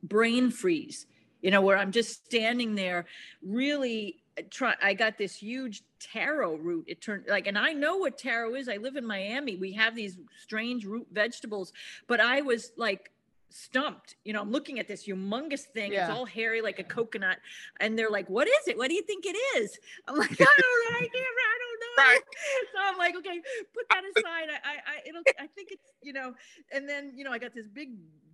brain 0.04 0.52
freeze 0.52 1.08
you 1.42 1.50
know, 1.52 1.62
where 1.62 1.78
I'm 1.78 1.92
just 1.92 2.26
standing 2.26 2.76
there 2.76 3.06
really 3.42 4.21
try 4.50 4.76
I 4.82 4.94
got 4.94 5.18
this 5.18 5.36
huge 5.36 5.84
taro 6.00 6.56
root. 6.56 6.86
It 6.88 7.02
turned 7.02 7.26
like, 7.28 7.48
and 7.48 7.58
I 7.58 7.74
know 7.74 7.98
what 7.98 8.18
taro 8.18 8.56
is. 8.56 8.70
I 8.70 8.78
live 8.78 8.96
in 8.96 9.06
Miami. 9.06 9.56
We 9.56 9.74
have 9.74 9.96
these 9.96 10.18
strange 10.42 10.86
root 10.86 11.08
vegetables, 11.12 11.74
but 12.08 12.20
I 12.20 12.42
was 12.42 12.72
like 12.78 13.12
stumped. 13.50 14.16
You 14.24 14.34
know, 14.34 14.42
I'm 14.42 14.52
looking 14.52 14.80
at 14.80 14.88
this 14.88 15.06
humongous 15.06 15.62
thing. 15.62 15.94
Yeah. 15.94 16.08
It's 16.08 16.18
all 16.18 16.26
hairy 16.26 16.62
like 16.62 16.80
a 16.80 16.84
coconut. 16.84 17.38
And 17.80 17.98
they're 17.98 18.10
like, 18.10 18.30
what 18.30 18.48
is 18.48 18.68
it? 18.68 18.78
What 18.78 18.90
do 18.90 18.96
you 18.96 19.04
think 19.04 19.26
it 19.26 19.38
is? 19.58 19.78
I'm 20.08 20.18
like, 20.18 20.32
I 20.32 20.36
don't 20.36 20.48
know. 20.48 20.98
I 20.98 21.00
can't, 21.00 21.14
I 21.14 21.58
don't 21.60 21.80
know. 21.80 22.04
Right. 22.04 22.22
So 22.74 22.80
I'm 22.82 22.98
like, 22.98 23.16
okay, 23.18 23.42
put 23.74 23.86
that 23.90 24.04
aside. 24.16 24.48
I, 24.50 24.70
I, 24.70 24.74
I 24.74 25.10
it'll, 25.10 25.22
I 25.40 25.48
think 25.48 25.70
it's, 25.72 25.92
you 26.02 26.14
know, 26.14 26.34
and 26.72 26.88
then, 26.88 27.12
you 27.16 27.24
know, 27.24 27.32
I 27.32 27.38
got 27.38 27.54
this 27.54 27.68
big 27.68 27.90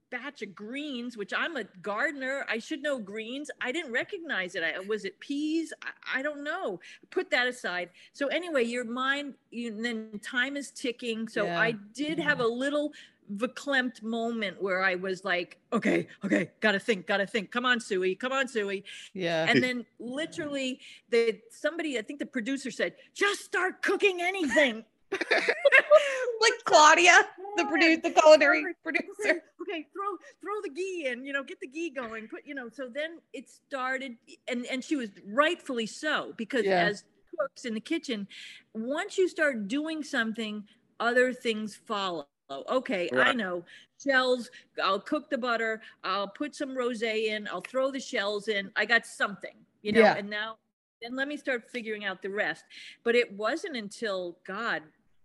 batch 0.09 0.41
of 0.41 0.55
greens, 0.55 1.17
which 1.17 1.33
I'm 1.35 1.57
a 1.57 1.63
gardener. 1.81 2.45
I 2.49 2.59
should 2.59 2.81
know 2.81 2.99
greens. 2.99 3.51
I 3.61 3.71
didn't 3.71 3.91
recognize 3.91 4.55
it. 4.55 4.63
I, 4.63 4.79
was 4.79 5.05
it 5.05 5.19
peas? 5.19 5.73
I, 5.83 6.19
I 6.19 6.21
don't 6.21 6.43
know. 6.43 6.79
Put 7.09 7.29
that 7.31 7.47
aside. 7.47 7.89
So 8.13 8.27
anyway, 8.27 8.63
your 8.63 8.85
mind, 8.85 9.33
you, 9.51 9.69
and 9.69 9.83
then 9.83 10.19
time 10.23 10.55
is 10.57 10.71
ticking. 10.71 11.27
So 11.27 11.45
Yeah. 11.45 11.59
I 11.59 11.71
did 11.93 12.19
have 12.19 12.39
a 12.39 12.47
little 12.47 12.91
verklempt 13.35 14.01
moment 14.03 14.61
where 14.61 14.81
I 14.81 14.95
was 14.95 15.25
like, 15.25 15.57
okay, 15.73 16.07
okay, 16.23 16.49
gotta 16.61 16.79
think, 16.79 17.07
gotta 17.07 17.27
think. 17.27 17.51
Come 17.51 17.65
on, 17.65 17.79
Suey, 17.81 18.15
come 18.15 18.31
on, 18.31 18.47
Suey. 18.47 18.85
yeah. 19.13 19.45
And 19.49 19.61
then 19.61 19.85
literally, 19.99 20.79
the 21.09 21.37
somebody, 21.51 21.97
I 21.99 22.01
think 22.03 22.19
the 22.19 22.25
producer 22.25 22.71
said, 22.71 22.93
just 23.13 23.43
start 23.43 23.81
cooking 23.81 24.21
anything. 24.21 24.85
like 25.11 26.53
Claudia, 26.65 27.25
the 27.55 27.65
producer, 27.65 28.01
the 28.01 28.11
culinary 28.11 28.63
producer. 28.83 29.41
Okay, 29.61 29.85
throw 29.93 30.17
throw 30.41 30.61
the 30.63 30.69
ghee 30.69 31.07
in, 31.07 31.25
you 31.25 31.33
know, 31.33 31.43
get 31.43 31.59
the 31.59 31.67
ghee 31.67 31.89
going. 31.89 32.27
Put, 32.27 32.41
you 32.45 32.55
know, 32.55 32.69
so 32.69 32.87
then 32.93 33.19
it 33.33 33.49
started, 33.49 34.15
and 34.47 34.65
and 34.65 34.83
she 34.83 34.95
was 34.95 35.09
rightfully 35.25 35.85
so 35.85 36.33
because 36.37 36.65
Yeah. 36.65 36.85
as 36.85 37.03
cooks 37.39 37.65
in 37.65 37.73
the 37.73 37.79
kitchen, 37.79 38.27
once 38.73 39.17
you 39.17 39.27
start 39.27 39.67
doing 39.67 40.03
something, 40.03 40.63
other 40.99 41.33
things 41.33 41.75
follow. 41.75 42.27
Okay, 42.49 43.09
I 43.13 43.33
know 43.33 43.63
shells. 44.01 44.49
I'll 44.81 44.99
cook 45.01 45.29
the 45.29 45.37
butter. 45.37 45.81
I'll 46.03 46.29
put 46.29 46.55
some 46.55 46.69
rosé 46.69 47.27
in. 47.27 47.47
I'll 47.49 47.61
throw 47.61 47.91
the 47.91 47.99
shells 47.99 48.47
in. 48.47 48.71
I 48.75 48.85
got 48.85 49.05
something, 49.05 49.55
you 49.81 49.91
know. 49.91 50.01
Yeah. 50.01 50.15
And 50.15 50.29
now, 50.29 50.57
then 51.01 51.15
let 51.15 51.27
me 51.27 51.35
start 51.35 51.69
figuring 51.69 52.05
out 52.05 52.21
the 52.21 52.29
rest. 52.29 52.63
But 53.03 53.15
it 53.15 53.31
wasn't 53.33 53.75
until 53.75 54.37
God, 54.45 54.81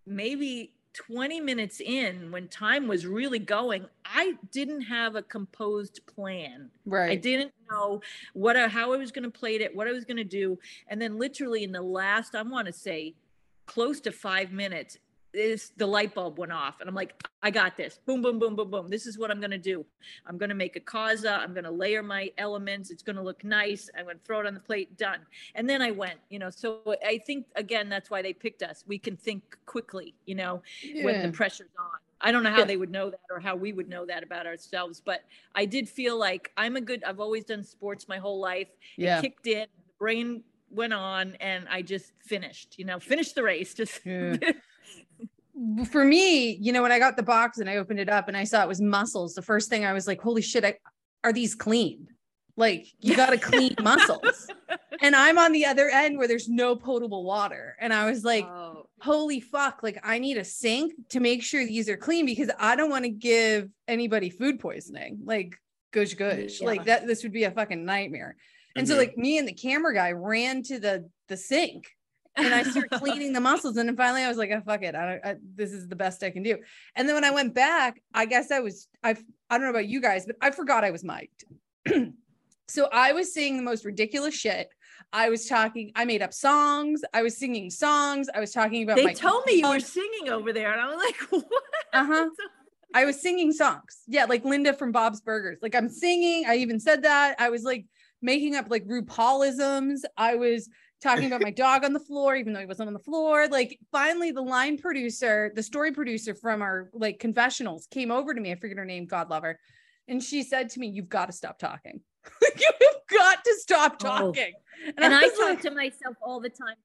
maybe 0.06 0.74
20 0.94 1.40
minutes 1.40 1.80
in, 1.80 2.30
when 2.30 2.48
time 2.48 2.86
was 2.86 3.06
really 3.06 3.38
going, 3.38 3.86
I 4.04 4.34
didn't 4.50 4.82
have 4.82 5.16
a 5.16 5.22
composed 5.22 6.00
plan. 6.06 6.70
right 6.84 7.10
I 7.10 7.14
didn't 7.16 7.52
know 7.70 8.02
what 8.34 8.56
I, 8.56 8.68
how 8.68 8.92
I 8.92 8.96
was 8.98 9.10
going 9.10 9.24
to 9.24 9.30
plate 9.30 9.60
it, 9.60 9.74
what 9.74 9.88
I 9.88 9.92
was 9.92 10.04
going 10.04 10.18
to 10.18 10.24
do, 10.24 10.58
and 10.88 11.00
then 11.00 11.18
literally 11.18 11.64
in 11.64 11.72
the 11.72 11.82
last, 11.82 12.34
I 12.34 12.42
want 12.42 12.66
to 12.66 12.72
say, 12.72 13.14
close 13.66 14.00
to 14.02 14.12
five 14.12 14.52
minutes, 14.52 14.98
is 15.34 15.72
the 15.76 15.86
light 15.86 16.14
bulb 16.14 16.38
went 16.38 16.52
off, 16.52 16.80
and 16.80 16.88
I'm 16.88 16.94
like, 16.94 17.14
I 17.42 17.50
got 17.50 17.76
this. 17.76 17.98
Boom, 18.06 18.22
boom, 18.22 18.38
boom, 18.38 18.54
boom, 18.54 18.70
boom. 18.70 18.88
This 18.88 19.06
is 19.06 19.18
what 19.18 19.30
I'm 19.30 19.40
going 19.40 19.50
to 19.50 19.58
do. 19.58 19.84
I'm 20.26 20.38
going 20.38 20.48
to 20.50 20.54
make 20.54 20.76
a 20.76 20.80
causa 20.80 21.40
I'm 21.42 21.52
going 21.52 21.64
to 21.64 21.70
layer 21.70 22.02
my 22.02 22.30
elements. 22.38 22.90
It's 22.90 23.02
going 23.02 23.16
to 23.16 23.22
look 23.22 23.42
nice. 23.42 23.90
I'm 23.98 24.04
going 24.04 24.18
to 24.18 24.24
throw 24.24 24.40
it 24.40 24.46
on 24.46 24.54
the 24.54 24.60
plate. 24.60 24.96
Done. 24.96 25.20
And 25.54 25.68
then 25.68 25.82
I 25.82 25.90
went. 25.90 26.18
You 26.30 26.38
know, 26.38 26.50
so 26.50 26.80
I 27.04 27.18
think 27.18 27.46
again 27.56 27.88
that's 27.88 28.10
why 28.10 28.22
they 28.22 28.32
picked 28.32 28.62
us. 28.62 28.84
We 28.86 28.98
can 28.98 29.16
think 29.16 29.56
quickly. 29.66 30.14
You 30.26 30.36
know, 30.36 30.62
when 31.02 31.22
the 31.22 31.32
pressure's 31.32 31.70
on. 31.78 31.98
I 32.24 32.30
don't 32.30 32.44
know 32.44 32.50
how 32.50 32.58
Yeah. 32.60 32.64
they 32.66 32.76
would 32.76 32.90
know 32.90 33.10
that 33.10 33.20
or 33.30 33.40
how 33.40 33.56
we 33.56 33.72
would 33.72 33.88
know 33.88 34.06
that 34.06 34.22
about 34.22 34.46
ourselves, 34.46 35.02
but 35.04 35.24
I 35.56 35.64
did 35.64 35.88
feel 35.88 36.16
like 36.16 36.52
I'm 36.56 36.76
a 36.76 36.80
good, 36.80 37.02
I've 37.02 37.18
always 37.18 37.42
done 37.44 37.64
sports 37.64 38.06
my 38.06 38.18
whole 38.18 38.38
life. 38.38 38.68
Yeah. 38.96 39.18
It 39.18 39.22
kicked 39.22 39.46
in, 39.48 39.62
the 39.62 39.92
brain 39.98 40.44
went 40.70 40.92
on 40.92 41.34
and 41.40 41.66
I 41.68 41.82
just 41.82 42.12
finished, 42.20 42.78
you 42.78 42.84
know, 42.84 43.00
finished 43.00 43.34
the 43.34 43.42
race. 43.42 43.74
Just 43.82 44.00
Yeah. 44.06 44.36
For 45.90 46.04
me, 46.04 46.52
you 46.56 46.72
know, 46.72 46.82
when 46.82 46.92
I 46.92 46.98
got 46.98 47.16
the 47.16 47.22
box 47.22 47.58
and 47.58 47.68
I 47.68 47.76
opened 47.76 48.00
it 48.00 48.08
up 48.08 48.28
and 48.28 48.36
I 48.36 48.44
saw 48.44 48.62
it 48.62 48.68
was 48.68 48.80
mussels, 48.80 49.34
the 49.34 49.42
first 49.42 49.68
thing 49.68 49.84
I 49.84 49.92
was 49.92 50.06
like, 50.06 50.20
holy 50.20 50.42
shit, 50.42 50.64
I, 50.64 50.74
are 51.24 51.32
these 51.32 51.54
clean? 51.54 52.08
Like, 52.56 52.86
you 53.00 53.16
got 53.16 53.30
to 53.30 53.38
clean 53.38 53.74
mussels. 53.82 54.46
And 55.00 55.16
I'm 55.16 55.38
on 55.38 55.52
the 55.52 55.64
other 55.66 55.88
end 55.88 56.18
where 56.18 56.28
there's 56.28 56.48
no 56.48 56.76
potable 56.76 57.24
water. 57.24 57.76
And 57.80 57.92
I 57.94 58.10
was 58.10 58.24
like, 58.24 58.44
Oh, 58.46 58.88
holy 59.00 59.40
fuck, 59.40 59.82
like, 59.82 59.98
I 60.04 60.18
need 60.18 60.36
a 60.36 60.44
sink 60.44 60.92
to 61.10 61.20
make 61.20 61.42
sure 61.42 61.64
these 61.64 61.88
are 61.88 61.96
clean 61.96 62.26
because 62.26 62.50
I 62.58 62.76
don't 62.76 62.90
want 62.90 63.04
to 63.04 63.10
give 63.10 63.68
anybody 63.88 64.30
food 64.30 64.60
poisoning. 64.60 65.20
Like, 65.24 65.54
gush 65.92 66.14
gush. 66.14 66.60
Yeah. 66.60 66.66
Like, 66.66 66.84
that, 66.84 67.06
this 67.06 67.22
would 67.22 67.32
be 67.32 67.44
a 67.44 67.50
fucking 67.50 67.84
nightmare. 67.84 68.36
And 68.76 68.86
so, 68.86 68.94
Mhm. 68.94 68.98
like, 68.98 69.16
me 69.16 69.38
and 69.38 69.46
the 69.48 69.52
camera 69.54 69.94
guy 69.94 70.12
ran 70.12 70.62
to 70.64 70.78
the, 70.78 71.08
the 71.28 71.36
sink 71.36 71.86
and 72.36 72.54
I 72.54 72.62
started 72.62 72.90
cleaning 72.92 73.32
the 73.32 73.40
mussels. 73.40 73.76
And 73.76 73.88
then 73.88 73.96
finally 73.96 74.22
I 74.22 74.28
was 74.28 74.38
like, 74.38 74.50
oh, 74.50 74.62
fuck 74.64 74.82
it. 74.82 74.94
I 74.94 75.06
don't, 75.06 75.24
I, 75.24 75.36
this 75.54 75.72
is 75.72 75.88
the 75.88 75.96
best 75.96 76.22
I 76.22 76.30
can 76.30 76.42
do. 76.42 76.58
And 76.96 77.08
then 77.08 77.14
when 77.14 77.24
I 77.24 77.30
went 77.30 77.54
back, 77.54 78.02
I 78.14 78.26
guess 78.26 78.50
I 78.50 78.60
was, 78.60 78.88
I, 79.02 79.10
I 79.50 79.58
don't 79.58 79.62
know 79.62 79.70
about 79.70 79.88
you 79.88 80.00
guys, 80.00 80.26
but 80.26 80.36
I 80.40 80.50
forgot 80.50 80.84
I 80.84 80.90
was 80.90 81.04
mic'd. 81.04 81.44
so 82.68 82.88
I 82.92 83.12
was 83.12 83.34
saying 83.34 83.56
the 83.56 83.62
most 83.62 83.84
ridiculous 83.84 84.34
shit. 84.34 84.68
I 85.12 85.28
was 85.28 85.46
talking, 85.46 85.92
I 85.94 86.04
made 86.04 86.22
up 86.22 86.32
songs. 86.32 87.02
I 87.12 87.22
was 87.22 87.36
singing 87.36 87.70
songs. 87.70 88.28
I 88.34 88.40
was 88.40 88.52
talking 88.52 88.82
about 88.82 88.96
they 88.96 89.12
told 89.12 89.44
me 89.46 89.56
you 89.56 89.68
were 89.68 89.80
singing 89.80 90.30
over 90.30 90.52
there, 90.54 90.72
and 90.72 90.80
I 90.80 90.86
was 90.86 90.96
like, 90.96 91.16
"What?" 91.42 91.62
Uh-huh. 91.92 92.30
I 92.94 93.04
was 93.04 93.20
singing 93.20 93.52
songs. 93.52 94.02
Yeah. 94.06 94.24
Like 94.24 94.44
Linda 94.44 94.72
from 94.72 94.92
Bob's 94.92 95.20
Burgers. 95.20 95.58
Like 95.60 95.74
I'm 95.74 95.88
singing. 95.88 96.44
I 96.46 96.56
even 96.56 96.80
said 96.80 97.02
that. 97.02 97.36
I 97.38 97.50
was 97.50 97.62
like 97.62 97.86
making 98.20 98.54
up 98.54 98.66
like 98.70 98.86
RuPaulisms. 98.86 100.00
I 100.16 100.36
was 100.36 100.68
talking 101.02 101.26
about 101.26 101.42
my 101.42 101.50
dog 101.50 101.84
on 101.84 101.92
the 101.92 102.00
floor, 102.00 102.36
even 102.36 102.52
though 102.52 102.60
he 102.60 102.66
wasn't 102.66 102.86
on 102.86 102.92
the 102.92 102.98
floor. 103.00 103.48
Like 103.48 103.78
finally, 103.90 104.30
the 104.30 104.42
line 104.42 104.78
producer, 104.78 105.52
the 105.54 105.62
story 105.62 105.92
producer 105.92 106.34
from 106.34 106.62
our 106.62 106.90
like 106.92 107.18
confessionals 107.18 107.86
came 107.90 108.10
over 108.10 108.34
to 108.34 108.40
me. 108.40 108.52
I 108.52 108.54
forget 108.56 108.76
her 108.78 108.84
name, 108.84 109.06
God 109.06 109.30
love 109.30 109.42
her. 109.42 109.58
And 110.08 110.22
she 110.22 110.42
said 110.42 110.68
to 110.70 110.80
me, 110.80 110.88
You've 110.88 111.08
got 111.08 111.26
to 111.26 111.32
stop 111.32 111.58
talking. 111.58 112.00
You've 112.42 113.00
got 113.10 113.44
to 113.44 113.54
stop 113.58 113.96
Oh. 114.04 114.32
talking. 114.32 114.52
And 114.96 115.14
I 115.14 115.22
was 115.22 115.32
talk 115.32 115.40
like, 115.48 115.60
to 115.62 115.70
myself 115.70 116.16
all 116.22 116.40
the 116.40 116.48
time 116.48 116.76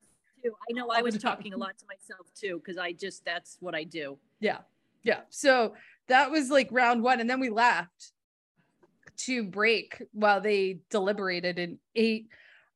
too. 0.43 0.51
I 0.69 0.73
know 0.73 0.89
I 0.89 1.01
was 1.01 1.17
talking 1.17 1.53
a 1.53 1.57
lot 1.57 1.77
to 1.77 1.85
myself 1.87 2.27
too, 2.35 2.61
because 2.63 2.77
I 2.77 2.91
just 2.93 3.23
that's 3.25 3.57
what 3.59 3.75
I 3.75 3.83
do. 3.83 4.17
Yeah. 4.39 4.59
Yeah. 5.03 5.21
So 5.29 5.73
that 6.07 6.31
was 6.31 6.49
like 6.49 6.69
round 6.71 7.01
one. 7.01 7.19
And 7.19 7.29
then 7.29 7.39
we 7.39 7.49
left 7.49 8.11
to 9.25 9.43
break 9.43 10.01
while 10.11 10.41
they 10.41 10.79
deliberated 10.89 11.57
and 11.59 11.77
ate 11.95 12.27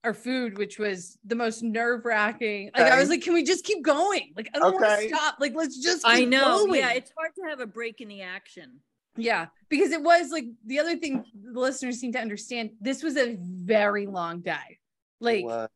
our 0.03 0.13
food, 0.13 0.57
which 0.57 0.79
was 0.79 1.17
the 1.25 1.35
most 1.35 1.61
nerve 1.61 2.05
wracking. 2.05 2.71
Like 2.75 2.91
I 2.91 2.99
was 2.99 3.09
like, 3.09 3.21
can 3.21 3.33
we 3.33 3.43
just 3.43 3.63
keep 3.63 3.83
going? 3.83 4.33
Like 4.35 4.49
I 4.55 4.59
don't 4.59 4.73
want 4.73 5.01
to 5.01 5.07
stop. 5.07 5.35
Like 5.39 5.53
let's 5.55 5.77
just 5.77 6.03
keep 6.03 6.11
I 6.13 6.23
know. 6.25 6.65
going. 6.65 6.79
Yeah, 6.81 6.93
it's 6.93 7.11
hard 7.17 7.31
to 7.35 7.41
have 7.49 7.59
a 7.59 7.67
break 7.67 8.01
in 8.01 8.07
the 8.07 8.21
action. 8.23 8.79
yeah. 9.15 9.47
Because 9.69 9.91
it 9.91 10.01
was 10.01 10.31
like 10.31 10.45
the 10.65 10.79
other 10.79 10.97
thing 10.97 11.23
the 11.43 11.59
listeners 11.59 11.99
seem 11.99 12.11
to 12.13 12.19
understand, 12.19 12.71
this 12.81 13.03
was 13.03 13.15
a 13.17 13.37
very 13.39 14.07
long 14.07 14.39
day. 14.41 14.79
Like 15.19 15.45
What? 15.45 15.69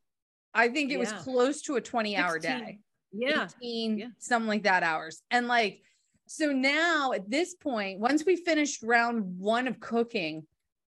I 0.53 0.69
think 0.69 0.91
it 0.91 0.97
was 0.97 1.11
close 1.11 1.61
to 1.63 1.75
a 1.75 1.81
20 1.81 2.15
hour 2.17 2.39
day. 2.39 2.79
Yeah. 3.13 3.47
18, 3.61 3.97
Yeah. 3.97 4.05
something 4.19 4.47
like 4.47 4.63
that 4.63 4.83
hours. 4.83 5.21
And 5.29 5.47
like, 5.47 5.81
so 6.27 6.51
now 6.51 7.11
at 7.11 7.29
this 7.29 7.53
point, 7.53 7.99
once 7.99 8.25
we 8.25 8.35
finished 8.37 8.81
round 8.81 9.37
one 9.37 9.67
of 9.67 9.79
cooking, 9.79 10.47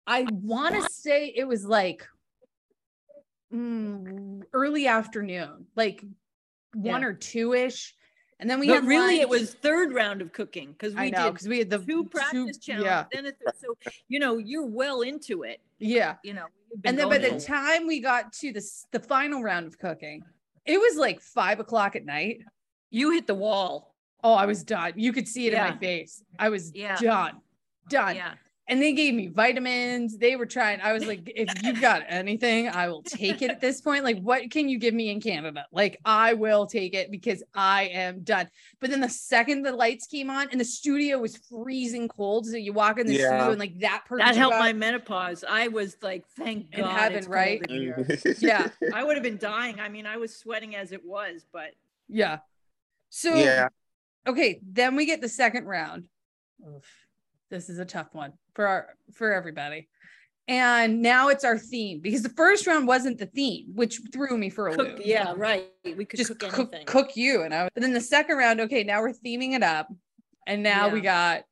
I 0.06 0.26
want 0.32 0.76
to 0.76 0.88
say 0.90 1.34
it 1.36 1.46
was 1.46 1.66
like 1.66 2.08
mm, 3.54 4.44
early 4.54 4.88
afternoon, 4.88 5.66
like 5.76 6.04
one 6.74 7.04
or 7.04 7.14
two 7.14 7.54
ish. 7.54 7.94
And 8.40 8.48
then 8.50 8.60
we 8.60 8.68
but 8.68 8.76
had 8.76 8.86
really, 8.86 9.20
it 9.20 9.28
was 9.30 9.56
third 9.56 9.94
round 9.94 10.22
of 10.22 10.32
cooking 10.32 10.72
because 10.72 10.94
we 10.94 11.10
know 11.10 11.24
did 11.26 11.34
because 11.34 11.48
we 11.48 11.58
had 11.58 11.70
the 11.72 11.80
two 11.80 12.04
practice 12.06 12.60
challenges. 12.60 12.86
Yeah, 12.86 13.06
Then. 13.12 13.34
So 13.60 13.76
you 14.08 14.20
know, 14.20 14.38
you're 14.38 14.68
well 14.68 15.02
into 15.02 15.42
it. 15.44 15.60
yeah. 15.80 16.16
You 16.24 16.34
know. 16.36 16.46
And 16.86 17.00
then 17.00 17.10
by 17.10 17.18
the 17.18 17.40
time 17.40 17.88
we 17.88 18.00
got 18.00 18.34
to 18.34 18.52
the 18.54 18.64
the 18.92 19.00
final 19.00 19.42
round 19.42 19.66
of 19.66 19.80
cooking, 19.80 20.22
it 20.66 20.78
was 20.78 20.98
like 20.98 21.20
five 21.22 21.60
o'clock 21.60 21.96
at 21.96 22.06
night. 22.06 22.42
you 22.92 23.12
hit 23.12 23.26
the 23.26 23.34
wall. 23.36 23.96
Oh, 24.24 24.34
I 24.34 24.46
was 24.46 24.64
done. 24.64 24.94
You 24.98 25.14
could 25.14 25.28
see 25.28 25.48
it 25.48 25.54
in 25.54 25.60
my 25.60 25.78
face. 25.78 26.24
I 26.38 26.50
was 26.50 26.74
Yeah. 26.76 26.98
done, 26.98 27.42
done. 27.90 28.16
Yeah. 28.18 28.34
And 28.70 28.82
they 28.82 28.92
gave 28.92 29.14
me 29.14 29.28
vitamins. 29.28 30.18
They 30.18 30.36
were 30.36 30.46
trying. 30.46 30.82
I 30.82 30.92
was 30.92 31.06
like, 31.06 31.32
if 31.36 31.64
you've 31.64 31.80
got 31.80 32.04
anything, 32.08 32.68
I 32.68 32.90
will 32.90 33.02
take 33.02 33.42
it 33.42 33.50
at 33.50 33.62
this 33.62 33.80
point. 33.80 34.04
Like, 34.04 34.20
what 34.20 34.52
can 34.52 34.68
you 34.68 34.78
give 34.78 34.94
me 34.94 35.10
in 35.10 35.22
Canada? 35.22 35.66
Like, 35.72 35.98
I 36.04 36.34
will 36.34 36.66
take 36.66 36.94
it 36.94 37.10
because 37.10 37.42
I 37.56 37.84
am 37.86 38.24
done. 38.24 38.50
But 38.82 38.90
then 38.90 39.00
the 39.00 39.10
second 39.10 39.62
the 39.62 39.72
lights 39.72 40.08
came 40.08 40.30
on 40.30 40.50
and 40.52 40.60
the 40.60 40.66
studio 40.66 41.18
was 41.18 41.38
freezing 41.50 42.10
cold, 42.10 42.46
so 42.46 42.58
you 42.58 42.74
walk 42.74 43.00
in 43.00 43.08
the 43.08 43.14
Yeah. 43.14 43.28
studio 43.28 43.52
and 43.52 43.60
like 43.60 43.80
that 43.80 44.04
person 44.06 44.26
That 44.26 44.36
helped 44.36 44.60
my 44.60 44.74
menopause. 44.74 45.46
I 45.48 45.70
was 45.70 45.96
like, 46.02 46.26
thank 46.36 46.72
God. 46.72 46.78
In 46.80 46.86
God. 46.86 46.98
heaven, 46.98 47.18
it's 47.20 47.28
right? 47.28 47.62
Yeah, 48.40 48.68
I 48.94 49.04
would 49.04 49.16
have 49.16 49.24
been 49.24 49.38
dying. 49.38 49.80
I 49.80 49.88
mean, 49.88 50.06
I 50.06 50.18
was 50.18 50.36
sweating 50.36 50.76
as 50.76 50.92
it 50.92 51.06
was, 51.06 51.46
but 51.52 51.72
yeah. 52.10 52.40
So 53.10 53.34
yeah. 53.36 53.70
okay, 54.28 54.60
then 54.62 54.96
we 54.98 55.06
get 55.06 55.22
the 55.22 55.30
second 55.30 55.66
round. 55.66 56.08
Oof, 56.62 56.84
this 57.50 57.70
is 57.70 57.80
a 57.80 57.86
tough 57.86 58.14
one 58.14 58.34
for 58.58 58.68
our 58.68 58.88
for 59.14 59.32
everybody. 59.34 59.88
And 60.50 61.02
now 61.02 61.28
it's 61.28 61.44
our 61.44 61.58
theme 61.58 62.00
because 62.00 62.24
the 62.24 62.30
first 62.30 62.66
round 62.68 62.88
wasn't 62.88 63.18
the 63.20 63.26
theme, 63.28 63.68
which 63.76 64.00
threw 64.14 64.38
me 64.38 64.50
for 64.50 64.70
a 64.70 64.76
cook, 64.76 64.88
loop. 64.98 65.02
yeah, 65.04 65.34
right. 65.38 65.68
We 65.84 66.06
could 66.06 66.18
just 66.18 66.38
cook 66.40 66.52
cook, 66.52 66.74
cook 66.86 67.16
you 67.16 67.44
and 67.44 67.54
I. 67.54 67.70
But 67.74 67.82
then 67.84 67.94
the 67.94 68.02
second 68.02 68.38
round, 68.38 68.60
okay, 68.62 68.84
now 68.84 69.02
we're 69.02 69.14
theming 69.14 69.54
it 69.54 69.64
up, 69.64 69.88
and 70.48 70.64
now 70.64 70.90
we 70.90 71.02
got 71.02 71.44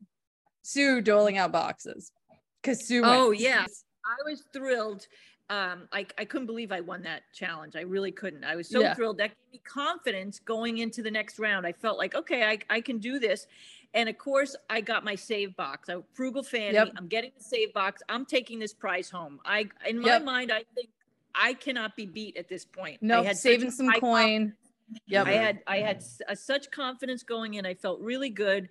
Sue 0.63 1.01
doling 1.01 1.37
out 1.37 1.51
boxes 1.51 2.11
because 2.61 2.85
Sue. 2.87 3.03
Oh, 3.05 3.29
wins. 3.29 3.41
yeah. 3.41 3.65
I 4.05 4.29
was 4.29 4.43
thrilled. 4.53 5.05
Um, 5.49 5.87
I, 5.91 6.07
I 6.17 6.25
couldn't 6.25 6.47
believe 6.47 6.71
I 6.71 6.81
won 6.81 7.03
that 7.03 7.21
challenge. 7.33 7.75
I 7.75 7.81
really 7.81 8.11
couldn't. 8.11 8.43
I 8.43 8.55
was 8.55 8.67
so 8.69 8.81
Yeah. 8.81 8.95
thrilled. 8.95 9.17
That 9.19 9.29
gave 9.29 9.53
me 9.53 9.61
confidence 9.63 10.39
going 10.39 10.79
into 10.79 11.03
the 11.03 11.11
next 11.11 11.37
round. 11.37 11.67
I 11.67 11.71
felt 11.71 11.99
like, 11.99 12.15
okay, 12.15 12.43
I, 12.43 12.57
I 12.69 12.81
can 12.81 12.97
do 12.97 13.19
this. 13.19 13.45
And 13.95 14.09
of 14.09 14.17
course, 14.17 14.55
I 14.69 14.81
got 14.81 15.05
my 15.05 15.15
save 15.15 15.55
box. 15.55 15.87
I'm 15.89 16.03
frugal 16.13 16.43
Fanny. 16.43 16.73
Yep. 16.73 16.89
I'm 16.97 17.07
getting 17.07 17.31
the 17.35 17.43
save 17.43 17.73
box. 17.73 18.03
I'm 18.09 18.25
taking 18.25 18.59
this 18.59 18.73
prize 18.73 19.09
home. 19.09 19.39
I 19.45 19.69
in 19.87 19.99
my 19.99 20.09
Yep. 20.09 20.23
mind, 20.25 20.51
I 20.51 20.63
think 20.75 20.89
I 21.33 21.53
cannot 21.53 21.95
be 21.95 22.05
beat 22.05 22.35
at 22.35 22.49
this 22.49 22.65
point. 22.65 23.01
No, 23.01 23.23
such 23.23 23.37
saving 23.37 23.71
some 23.71 23.91
coin. 23.93 24.53
Yep. 25.07 25.27
I 25.27 25.31
had 25.31 25.59
I 25.65 25.77
had 25.77 26.03
uh, 26.27 26.35
such 26.35 26.69
confidence 26.71 27.23
going 27.23 27.55
in. 27.55 27.65
I 27.65 27.73
felt 27.73 28.01
really 28.01 28.29
good. 28.29 28.69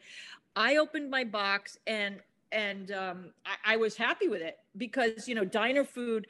I 0.55 0.77
opened 0.77 1.11
my 1.11 1.25
box 1.25 1.79
and 1.87 2.21
and 2.53 2.93
um, 2.93 3.33
I, 3.47 3.75
I 3.75 3.77
was 3.77 3.97
happy 3.97 4.29
with 4.29 4.43
it 4.43 4.59
because 4.77 5.27
you 5.27 5.35
know 5.35 5.45
diner 5.45 5.85
food. 5.85 6.27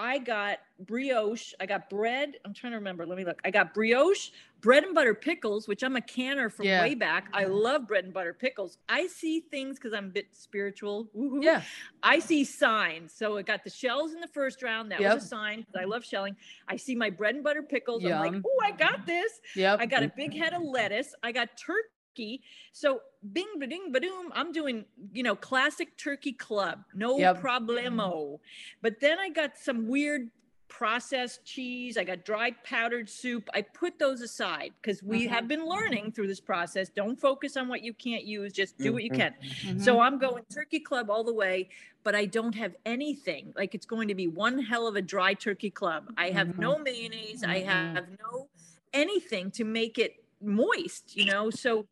I 0.00 0.16
got 0.16 0.60
brioche. 0.78 1.52
I 1.60 1.66
got 1.66 1.90
bread. 1.90 2.36
I'm 2.46 2.54
trying 2.54 2.72
to 2.72 2.78
remember. 2.78 3.04
Let 3.04 3.18
me 3.18 3.24
look. 3.26 3.38
I 3.44 3.50
got 3.50 3.74
brioche, 3.74 4.30
bread 4.62 4.82
and 4.82 4.94
butter 4.94 5.14
pickles, 5.14 5.68
which 5.68 5.82
I'm 5.82 5.94
a 5.94 6.00
canner 6.00 6.48
from 6.48 6.64
Yeah. 6.64 6.80
way 6.80 6.94
back. 6.94 7.28
I 7.34 7.44
love 7.44 7.86
bread 7.86 8.04
and 8.04 8.14
butter 8.14 8.32
pickles. 8.32 8.78
I 8.88 9.08
see 9.08 9.40
things 9.40 9.76
because 9.78 9.92
I'm 9.92 10.06
a 10.06 10.08
bit 10.08 10.28
spiritual. 10.32 11.10
Woohoo. 11.14 11.44
Yeah. 11.44 11.62
I 12.02 12.18
see 12.18 12.44
signs. 12.44 13.12
So 13.12 13.36
I 13.36 13.42
got 13.42 13.62
the 13.62 13.68
shells 13.68 14.14
in 14.14 14.20
the 14.22 14.28
first 14.28 14.62
round. 14.62 14.90
That 14.90 15.00
Yep. 15.02 15.14
was 15.16 15.24
a 15.24 15.28
sign 15.28 15.60
because 15.60 15.74
I 15.76 15.84
love 15.84 16.02
shelling. 16.02 16.34
I 16.66 16.76
see 16.76 16.94
my 16.94 17.10
bread 17.10 17.34
and 17.34 17.44
butter 17.44 17.62
pickles. 17.62 18.02
I'm 18.02 18.10
like, 18.12 18.42
oh, 18.42 18.60
I 18.64 18.72
got 18.72 19.04
this. 19.04 19.38
Yep. 19.54 19.80
I 19.80 19.86
got 19.86 20.02
a 20.02 20.08
big 20.16 20.34
head 20.34 20.54
of 20.54 20.62
lettuce. 20.62 21.14
I 21.22 21.32
got 21.32 21.50
turkey. 21.58 22.42
So 22.72 23.02
bing 23.32 23.48
ba 23.58 23.66
ding 23.66 23.92
ba 23.92 24.00
doom. 24.00 24.30
I'm 24.32 24.52
doing, 24.52 24.84
you 25.12 25.22
know, 25.22 25.36
classic 25.36 25.96
turkey 25.96 26.32
club. 26.32 26.84
No 26.94 27.18
Yep. 27.18 27.40
problemo. 27.42 28.40
But 28.82 29.00
then 29.00 29.18
I 29.18 29.28
got 29.28 29.56
some 29.58 29.86
weird 29.88 30.30
processed 30.68 31.44
cheese. 31.44 31.98
I 31.98 32.04
got 32.04 32.24
dried 32.24 32.62
powdered 32.62 33.10
soup. 33.10 33.50
I 33.52 33.62
put 33.62 33.98
those 33.98 34.20
aside 34.20 34.72
because 34.80 35.02
we 35.02 35.26
Mhm. 35.26 35.28
have 35.30 35.48
been 35.48 35.66
learning 35.66 36.12
through 36.12 36.28
this 36.28 36.40
process. 36.40 36.88
Don't 36.88 37.16
focus 37.20 37.56
on 37.56 37.66
what 37.66 37.82
you 37.82 37.92
can't 37.92 38.22
use. 38.24 38.52
Just 38.52 38.78
do 38.78 38.92
what 38.92 39.02
you 39.02 39.10
Mhm. 39.10 39.16
can. 39.16 39.34
Mhm. 39.42 39.80
So 39.82 39.98
I'm 39.98 40.16
going 40.18 40.44
turkey 40.44 40.78
club 40.78 41.10
all 41.10 41.24
the 41.24 41.34
way, 41.34 41.68
but 42.04 42.14
I 42.14 42.24
don't 42.24 42.54
have 42.54 42.76
anything. 42.86 43.52
Like 43.56 43.74
it's 43.74 43.84
going 43.84 44.06
to 44.08 44.14
be 44.14 44.28
one 44.28 44.60
hell 44.60 44.86
of 44.86 44.94
a 44.94 45.02
dry 45.02 45.34
turkey 45.34 45.70
club. 45.70 46.14
I 46.16 46.30
have 46.30 46.56
no 46.56 46.78
mayonnaise. 46.78 47.42
I 47.42 47.62
Mhm. 47.62 47.66
have 47.66 48.08
no 48.22 48.48
anything 48.92 49.50
to 49.52 49.64
make 49.64 49.98
it 49.98 50.24
moist, 50.40 51.16
you 51.16 51.24
know? 51.24 51.50
So 51.50 51.86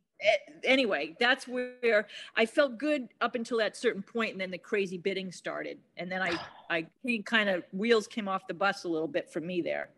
anyway, 0.64 1.16
that's 1.20 1.46
where 1.46 2.06
I 2.36 2.46
felt 2.46 2.78
good 2.78 3.08
up 3.20 3.34
until 3.34 3.58
that 3.58 3.76
certain 3.76 4.02
point, 4.02 4.32
and 4.32 4.40
then 4.40 4.50
the 4.50 4.58
crazy 4.58 4.98
bidding 4.98 5.32
started. 5.32 5.78
And 5.96 6.10
then 6.10 6.22
I, 6.22 6.32
I 6.70 6.86
kind 7.24 7.48
of 7.48 7.64
wheels 7.72 8.06
came 8.06 8.28
off 8.28 8.46
the 8.46 8.54
bus 8.54 8.84
a 8.84 8.88
little 8.88 9.08
bit 9.08 9.30
for 9.30 9.40
me 9.40 9.60
there. 9.60 9.90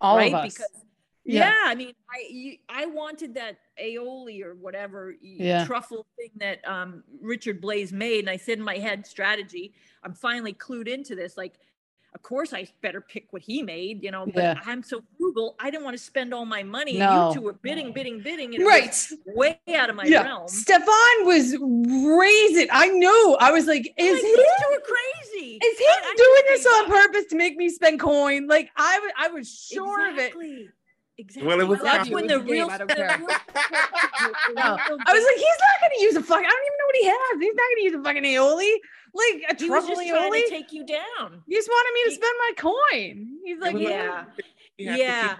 all 0.00 0.16
right? 0.16 0.32
of 0.32 0.40
us. 0.40 0.54
Because 0.54 0.84
Yeah. 1.24 1.44
yeah. 1.50 1.54
I 1.66 1.74
mean, 1.74 1.94
I 2.10 2.26
you, 2.30 2.56
I 2.68 2.86
wanted 2.86 3.34
that 3.34 3.58
aioli 3.82 4.42
or 4.42 4.54
whatever 4.54 5.14
Yeah. 5.22 5.64
truffle 5.64 6.06
thing 6.16 6.30
that 6.36 6.66
um, 6.68 7.04
Richard 7.20 7.62
Blais 7.62 7.92
made, 7.92 8.20
and 8.20 8.30
I 8.30 8.36
said 8.36 8.58
in 8.58 8.64
my 8.64 8.76
head, 8.76 9.06
strategy. 9.06 9.72
I'm 10.02 10.14
finally 10.14 10.52
clued 10.54 10.88
into 10.88 11.14
this. 11.14 11.36
Like, 11.36 11.54
of 12.14 12.22
course 12.22 12.52
I 12.52 12.66
better 12.82 13.00
pick 13.00 13.26
what 13.30 13.42
he 13.42 13.62
made, 13.62 14.02
you 14.02 14.10
know, 14.10 14.26
but 14.26 14.42
Yeah. 14.42 14.60
I'm 14.66 14.82
so 14.82 15.02
frugal. 15.16 15.54
I 15.60 15.70
didn't 15.70 15.84
want 15.84 15.96
to 15.96 16.02
spend 16.02 16.34
all 16.34 16.44
my 16.44 16.62
money. 16.62 16.98
No. 16.98 17.08
And 17.28 17.34
you 17.34 17.40
two 17.40 17.44
were 17.46 17.52
bidding, 17.52 17.92
bidding, 17.92 18.20
bidding. 18.20 18.54
And 18.54 18.62
it 18.62 18.64
was 18.64 19.12
Right. 19.26 19.36
way 19.36 19.60
out 19.76 19.90
of 19.90 19.96
my 19.96 20.04
yeah. 20.04 20.22
realm. 20.24 20.48
Stephaughn 20.48 21.24
was 21.24 21.56
raising. 21.60 22.68
I 22.72 22.88
knew. 22.88 23.36
I 23.40 23.52
was 23.52 23.66
like, 23.66 23.92
is 23.96 24.14
like, 24.14 24.22
he? 24.22 24.34
are 24.34 24.80
crazy. 24.80 25.58
Is 25.62 25.78
he 25.78 25.84
I- 25.84 26.00
I 26.04 26.14
doing 26.16 26.42
just 26.48 26.64
this 26.64 26.74
on 26.78 26.86
purpose 26.90 27.24
to 27.26 27.36
make 27.36 27.56
me 27.56 27.68
spend 27.68 28.00
coin? 28.00 28.48
Like 28.48 28.70
I 28.76 28.98
was, 28.98 29.12
I 29.16 29.28
was 29.28 29.48
sure 29.72 30.08
of 30.10 30.18
it. 30.18 30.34
Exactly. 31.20 31.42
Exactly. 31.42 31.46
Well, 31.48 31.60
it 31.60 31.68
was 31.68 31.80
That's 31.80 32.08
when 32.10 32.26
the 32.26 32.36
It's 32.36 32.44
game, 32.44 32.52
real. 32.52 32.70
I 32.70 32.78
don't 32.78 32.88
care. 32.90 33.18
No, 34.54 34.62
I 34.62 35.12
was 35.12 35.24
like, 35.24 35.36
he's 35.36 35.60
not 35.60 35.80
going 35.80 35.92
to 35.96 36.02
use 36.02 36.16
a 36.16 36.22
fuck. 36.22 36.38
I 36.38 36.42
don't 36.42 36.66
even 36.66 36.78
know 36.78 36.86
what 36.86 36.96
he 36.96 37.06
has. 37.06 37.40
He's 37.40 37.54
not 37.54 37.64
going 37.64 37.76
to 37.76 37.82
use 37.82 37.94
a 37.94 38.02
fucking 38.04 38.24
aioli, 38.24 38.72
like 39.14 39.42
a 39.50 39.62
he 39.62 39.70
was 39.70 39.84
truffle 39.84 39.96
just 39.96 40.08
trying 40.08 40.32
aioli. 40.32 40.44
to 40.44 40.50
take 40.50 40.72
you 40.72 40.84
down. 40.84 41.42
He 41.46 41.54
just 41.54 41.68
wanted 41.68 41.92
me 41.94 42.04
to 42.04 42.10
he- 42.10 42.14
spend 42.16 42.34
my 42.38 42.52
coin. 42.56 43.38
He's 43.44 43.58
like, 43.60 43.74
was- 43.74 43.82
Yeah. 43.82 44.24
You 44.78 44.88
have 44.88 44.96
to 44.96 45.02
Yeah. 45.02 45.36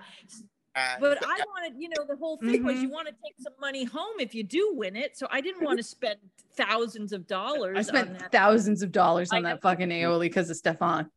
uh, 0.76 0.96
But 1.00 1.18
I 1.24 1.40
wanted, 1.54 1.74
you 1.80 1.88
know, 1.90 2.04
the 2.08 2.16
whole 2.16 2.36
thing 2.38 2.64
was 2.64 2.80
you 2.80 2.90
want 2.90 3.08
to 3.08 3.12
take 3.24 3.34
some 3.40 3.54
money 3.60 3.84
home 3.84 4.18
if 4.20 4.34
you 4.34 4.42
do 4.42 4.72
win 4.74 4.96
it. 4.96 5.16
So 5.16 5.26
I 5.30 5.40
didn't 5.40 5.62
want 5.64 5.78
to 5.78 5.82
spend 5.82 6.16
thousands 6.56 7.12
of 7.12 7.26
dollars. 7.26 7.76
I 7.76 7.78
on 7.80 7.84
spent 7.84 8.18
that. 8.18 8.32
thousands 8.32 8.82
of 8.82 8.92
dollars 8.92 9.30
I 9.32 9.38
on 9.38 9.42
that 9.44 9.54
know. 9.54 9.60
fucking 9.70 9.88
aioli 9.88 10.20
because 10.22 10.48
of 10.50 10.56
Stephaughn. 10.56 11.10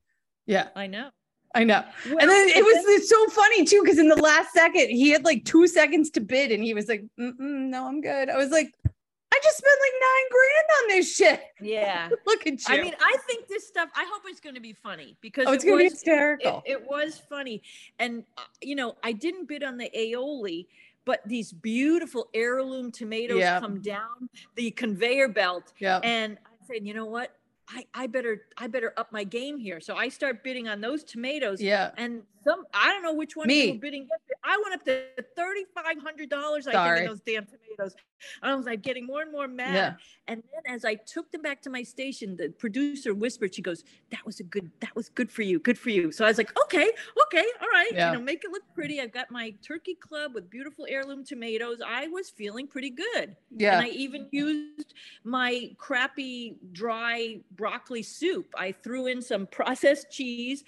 Yeah, 0.46 0.68
I 0.76 0.88
know. 0.88 1.10
I 1.56 1.64
know. 1.64 1.84
Well, 2.06 2.18
and 2.20 2.30
then 2.30 2.50
it 2.50 2.64
was 2.64 2.84
it's 2.88 3.10
so 3.10 3.28
funny 3.28 3.64
too 3.64 3.82
because 3.84 4.00
in 4.00 4.08
the 4.08 4.16
last 4.22 4.52
second 4.54 4.90
he 4.90 5.12
had 5.12 5.24
like 5.24 5.46
two 5.46 5.68
seconds 5.68 6.10
to 6.12 6.22
bid 6.22 6.52
and 6.52 6.64
he 6.64 6.74
was 6.74 6.88
like, 6.88 7.04
"No, 7.18 7.88
I'm 7.88 8.02
good." 8.02 8.30
I 8.30 8.38
was 8.38 8.50
like, 8.50 8.74
"I 8.86 9.40
just 9.44 9.58
spent 9.58 9.78
like 9.82 9.94
nine 10.02 10.30
grand 10.32 10.68
on 10.82 10.98
this 10.98 11.16
shit." 11.16 11.42
yeah. 11.62 12.10
Look 12.26 12.48
at 12.48 12.54
you. 12.54 12.76
I 12.76 12.82
mean, 12.82 12.96
I 13.00 13.16
think 13.28 13.48
this 13.48 13.68
stuff. 13.68 13.90
I 13.96 14.06
hope 14.12 14.24
it's 14.26 14.40
going 14.40 14.56
to 14.56 14.62
be 14.62 14.74
funny 14.74 15.16
because 15.22 15.46
oh, 15.48 15.54
it's 15.54 15.64
it 15.64 15.68
gonna 15.68 15.78
be 15.78 15.84
was, 15.86 15.94
hysterical. 15.94 16.64
It, 16.66 16.72
it 16.72 16.88
was 16.88 17.22
funny, 17.30 17.62
and 18.00 18.24
uh, 18.38 18.42
you 18.62 18.76
know, 18.76 18.96
I 19.04 19.12
didn't 19.12 19.48
bid 19.48 19.64
on 19.64 19.78
the 19.78 19.92
aioli, 19.96 20.66
but 21.06 21.22
these 21.26 21.52
beautiful 21.52 22.30
heirloom 22.34 22.92
tomatoes 22.92 23.40
Yeah. 23.40 23.60
come 23.60 23.80
down 23.82 24.30
the 24.56 24.72
conveyor 24.72 25.28
belt, 25.30 25.74
yeah. 25.80 26.00
and 26.04 26.38
I 26.46 26.66
said, 26.66 26.88
you 26.88 26.94
know 26.94 27.06
what? 27.06 27.36
I, 27.70 27.86
I 27.94 28.08
better 28.08 28.42
I 28.58 28.68
better 28.68 28.94
up 28.98 29.12
my 29.12 29.24
game 29.24 29.58
here. 29.58 29.80
So 29.80 29.96
I 29.96 30.10
start 30.10 30.44
bidding 30.44 30.68
on 30.68 30.82
those 30.82 31.04
tomatoes. 31.04 31.62
Yeah. 31.62 31.92
And 31.98 32.24
some 32.44 32.66
I 32.74 32.90
don't 32.90 33.04
know 33.04 33.14
which 33.14 33.36
one 33.36 33.48
Me. 33.48 33.68
you 33.68 33.74
were 33.74 33.80
bidding. 33.80 34.08
I 34.44 34.62
went 34.64 34.76
up 34.76 34.86
to 34.86 35.24
thirty 35.36 35.66
five 35.74 36.02
hundred 36.02 36.30
dollars. 36.30 36.68
I 36.68 36.74
Sorry. 36.74 37.00
think 37.00 37.06
in 37.06 37.12
those 37.12 37.22
damn 37.22 37.46
tomatoes. 37.46 37.96
I 38.42 38.56
was 38.56 38.66
like 38.66 38.82
getting 38.82 39.06
more 39.06 39.22
and 39.22 39.32
more 39.32 39.48
mad. 39.48 39.76
Yeah. 39.76 39.94
And 40.28 40.42
then 40.42 40.74
as 40.74 40.86
I 40.86 40.96
took 40.96 41.32
them 41.32 41.42
back 41.42 41.62
to 41.64 41.70
my 41.70 41.84
station, 41.84 42.38
the 42.38 42.50
producer 42.50 43.14
whispered, 43.14 43.54
she 43.56 43.62
goes, 43.62 43.84
That 44.12 44.26
was 44.26 44.40
a 44.40 44.44
good, 44.44 44.72
that 44.80 44.96
was 44.96 45.10
good 45.10 45.32
for 45.32 45.42
you, 45.42 45.60
good 45.60 45.78
for 45.78 45.90
you. 45.90 46.12
So 46.12 46.26
I 46.26 46.30
was 46.30 46.38
like, 46.38 46.52
Okay, 46.64 46.90
okay, 47.26 47.46
all 47.62 47.68
right. 47.68 47.92
Yeah. 47.94 48.12
You 48.12 48.18
know, 48.18 48.24
make 48.24 48.44
it 48.44 48.52
look 48.52 48.64
pretty. 48.74 49.02
I've 49.02 49.12
got 49.12 49.32
my 49.32 49.54
turkey 49.62 49.96
club 49.96 50.34
with 50.34 50.50
beautiful 50.50 50.86
heirloom 50.90 51.24
tomatoes. 51.26 51.80
I 51.86 52.08
was 52.08 52.30
feeling 52.30 52.68
pretty 52.68 52.92
good. 52.92 53.36
Yeah. 53.56 53.78
And 53.78 53.86
I 53.86 53.90
even 53.90 54.28
used 54.32 54.94
my 55.24 55.72
crappy 55.78 56.56
dry 56.72 57.40
broccoli 57.52 58.04
soup. 58.04 58.48
I 58.58 58.72
threw 58.72 59.08
in 59.08 59.22
some 59.22 59.48
processed 59.48 60.12
cheese 60.12 60.64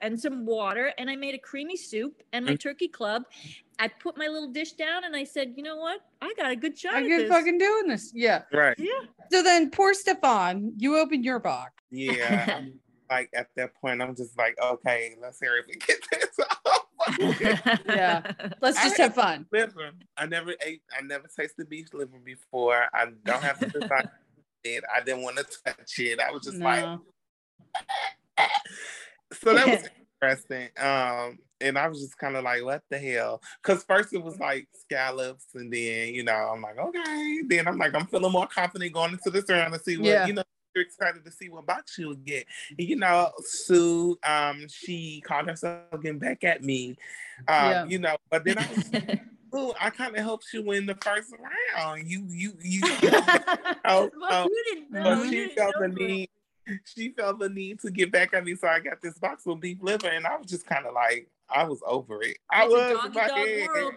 and 0.00 0.18
some 0.18 0.46
water 0.46 0.92
and 0.98 1.10
I 1.10 1.16
made 1.16 1.34
a 1.34 1.38
creamy 1.38 1.76
soup 1.76 2.22
and 2.32 2.44
my 2.44 2.52
mm. 2.52 2.60
turkey 2.60 2.88
club. 2.88 3.24
I 3.78 3.88
put 3.88 4.16
my 4.16 4.26
little 4.26 4.48
dish 4.48 4.72
down 4.72 5.04
and 5.04 5.14
I 5.14 5.24
said, 5.24 5.54
you 5.56 5.62
know 5.62 5.76
what? 5.76 6.00
I 6.20 6.32
got 6.36 6.50
a 6.50 6.56
good 6.56 6.76
shot 6.76 6.94
I'm 6.94 7.06
good 7.06 7.28
fucking 7.28 7.58
doing 7.58 7.88
this. 7.88 8.12
Yeah. 8.14 8.42
Right. 8.52 8.76
yeah. 8.78 9.06
So 9.30 9.42
then 9.42 9.70
poor 9.70 9.94
Stephaughn, 9.94 10.72
you 10.76 10.98
open 10.98 11.22
your 11.22 11.38
box. 11.38 11.72
Yeah. 11.90 12.62
Like 13.10 13.30
at 13.34 13.46
that 13.56 13.74
point, 13.80 14.02
I'm 14.02 14.14
just 14.14 14.36
like, 14.36 14.54
okay, 14.62 15.14
let's 15.18 15.40
hear 15.40 15.56
if 15.56 15.66
we 15.66 15.76
get 15.76 15.96
this 16.12 16.38
off. 16.66 16.84
Yeah. 17.88 18.32
Let's 18.60 18.82
just 18.82 18.98
had- 18.98 19.04
have 19.04 19.14
fun. 19.14 19.46
liver. 19.50 19.92
I 20.18 20.26
never 20.26 20.52
ate. 20.62 20.82
I 20.94 21.00
never 21.00 21.26
tasted 21.26 21.70
beef 21.70 21.94
liver 21.94 22.18
before. 22.22 22.84
I 22.92 23.06
don't 23.24 23.42
have 23.42 23.60
to 23.60 23.66
decide 23.66 24.10
it. 24.62 24.84
I 24.94 25.00
didn't 25.00 25.22
want 25.22 25.38
to 25.38 25.44
touch 25.64 25.98
it. 25.98 26.20
I 26.20 26.30
was 26.30 26.42
just 26.42 26.58
like, 26.58 26.84
No. 26.84 27.00
So 29.32 29.54
that 29.54 29.66
was 29.66 29.88
interesting. 30.22 30.68
Um, 30.78 31.38
and 31.60 31.76
I 31.76 31.88
was 31.88 32.00
just 32.00 32.16
kind 32.18 32.36
of 32.36 32.44
like, 32.44 32.64
what 32.64 32.82
the 32.90 32.98
hell? 32.98 33.42
Because 33.62 33.82
first 33.84 34.12
it 34.14 34.22
was 34.22 34.38
like 34.38 34.68
scallops, 34.72 35.46
and 35.54 35.72
then 35.72 36.14
you 36.14 36.22
know, 36.24 36.32
I'm 36.32 36.62
like, 36.62 36.78
okay. 36.78 37.40
Then 37.46 37.66
I'm 37.68 37.78
like, 37.78 37.94
I'm 37.94 38.06
feeling 38.06 38.32
more 38.32 38.46
confident 38.46 38.92
going 38.92 39.12
into 39.12 39.30
this 39.30 39.48
round 39.48 39.72
to 39.74 39.80
see 39.80 39.96
what 39.96 40.06
Yeah. 40.06 40.26
you 40.26 40.32
know. 40.34 40.42
You're 40.74 40.84
excited 40.84 41.24
to 41.24 41.32
see 41.32 41.48
what 41.48 41.66
box 41.66 41.96
you'll 41.98 42.14
get. 42.14 42.44
You 42.76 42.96
know, 42.96 43.32
Sue, 43.38 44.18
um, 44.22 44.66
she 44.68 45.22
called 45.22 45.48
herself 45.48 45.80
getting 46.02 46.18
back 46.18 46.44
at 46.44 46.62
me. 46.62 46.90
Um, 47.48 47.70
Yeah. 47.70 47.84
you 47.86 47.98
know, 47.98 48.16
but 48.30 48.44
then 48.44 48.58
I 48.58 48.66
was 48.68 48.90
Ooh, 49.56 49.72
I 49.80 49.88
kind 49.88 50.14
of 50.14 50.22
helped 50.22 50.46
you 50.52 50.62
win 50.62 50.84
the 50.84 50.94
first 50.96 51.32
round. 51.74 52.06
You, 52.06 52.26
you, 52.28 52.52
you. 52.62 52.80
oh, 53.86 54.10
you 54.22 54.64
didn't 54.68 54.90
know. 54.92 55.02
but 55.24 55.32
you 55.32 55.48
she 55.48 55.54
felt 55.56 55.74
the 55.80 55.88
need. 55.88 56.28
She 56.84 57.10
felt 57.10 57.38
the 57.38 57.48
need 57.48 57.80
to 57.80 57.90
get 57.90 58.12
back 58.12 58.34
at 58.34 58.44
me, 58.44 58.54
so 58.54 58.68
I 58.68 58.80
got 58.80 59.00
this 59.02 59.18
box 59.18 59.46
with 59.46 59.60
beef 59.60 59.78
liver, 59.80 60.08
and 60.08 60.26
I 60.26 60.36
was 60.36 60.46
just 60.46 60.66
kind 60.66 60.86
of 60.86 60.94
like, 60.94 61.28
I 61.48 61.64
was 61.64 61.80
over 61.86 62.22
it. 62.22 62.38
I 62.50 62.64
It's 62.64 62.72
was. 62.72 63.06
in 63.06 63.12
my 63.12 63.22
head. 63.22 63.68
world. 63.68 63.94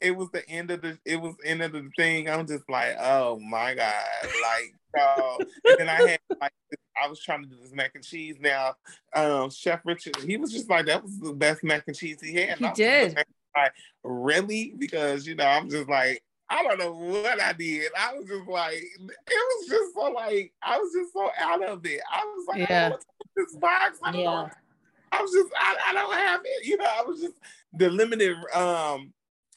It 0.00 0.16
was 0.16 0.30
the 0.32 0.48
end 0.48 0.70
of 0.72 0.82
the. 0.82 0.98
It 1.04 1.16
was 1.20 1.36
end 1.44 1.62
of 1.62 1.72
the 1.72 1.88
thing. 1.96 2.28
I'm 2.28 2.46
just 2.46 2.68
like, 2.68 2.96
oh 3.00 3.38
my 3.38 3.74
god, 3.74 3.94
like. 4.22 4.74
So, 4.94 5.38
and 5.64 5.78
then 5.78 5.88
I 5.88 5.94
had 5.94 6.20
like 6.40 6.52
I 7.02 7.08
was 7.08 7.20
trying 7.20 7.42
to 7.44 7.48
do 7.48 7.56
this 7.62 7.72
mac 7.72 7.92
and 7.94 8.04
cheese. 8.04 8.36
Now, 8.40 8.74
um, 9.14 9.48
Chef 9.50 9.80
Richard, 9.84 10.16
he 10.16 10.36
was 10.36 10.52
just 10.52 10.68
like 10.68 10.86
that 10.86 11.02
was 11.02 11.18
the 11.18 11.32
best 11.32 11.64
mac 11.64 11.84
and 11.86 11.96
cheese 11.96 12.20
he 12.20 12.34
had. 12.34 12.58
He 12.58 12.66
I 12.66 12.72
did. 12.72 13.16
Like 13.56 13.72
really? 14.04 14.74
Because 14.76 15.26
you 15.26 15.34
know, 15.34 15.46
I'm 15.46 15.70
just 15.70 15.88
like 15.88 16.22
I 16.52 16.62
don't 16.64 16.78
know 16.78 16.92
what 16.92 17.40
I 17.40 17.54
did. 17.54 17.90
I 17.98 18.12
was 18.14 18.26
just 18.26 18.46
like 18.46 18.74
it 18.74 19.00
was 19.28 19.68
just 19.68 19.94
so 19.94 20.10
like 20.10 20.52
I 20.62 20.76
was 20.76 20.92
just 20.92 21.12
so 21.14 21.30
out 21.38 21.64
of 21.64 21.84
it. 21.86 22.00
I 22.12 22.22
was 22.24 22.46
like, 22.46 22.58
I 22.58 22.60
Yeah. 22.60 22.80
don't 22.80 22.82
know 22.82 22.90
what 22.90 23.00
to 23.00 23.06
do 23.06 23.24
with 23.40 23.46
this 23.48 23.56
box. 23.56 23.98
I 24.02 24.12
Yeah. 24.12 24.24
know. 24.24 24.50
I 25.12 25.22
was 25.22 25.32
just 25.32 25.50
I, 25.58 25.76
I 25.88 25.92
don't 25.94 26.12
have 26.12 26.40
it. 26.44 26.66
You 26.66 26.76
know, 26.76 26.84
I 26.86 27.02
was 27.02 27.20
just 27.20 27.34
the 27.72 27.88
limited 27.88 28.36
um 28.54 29.14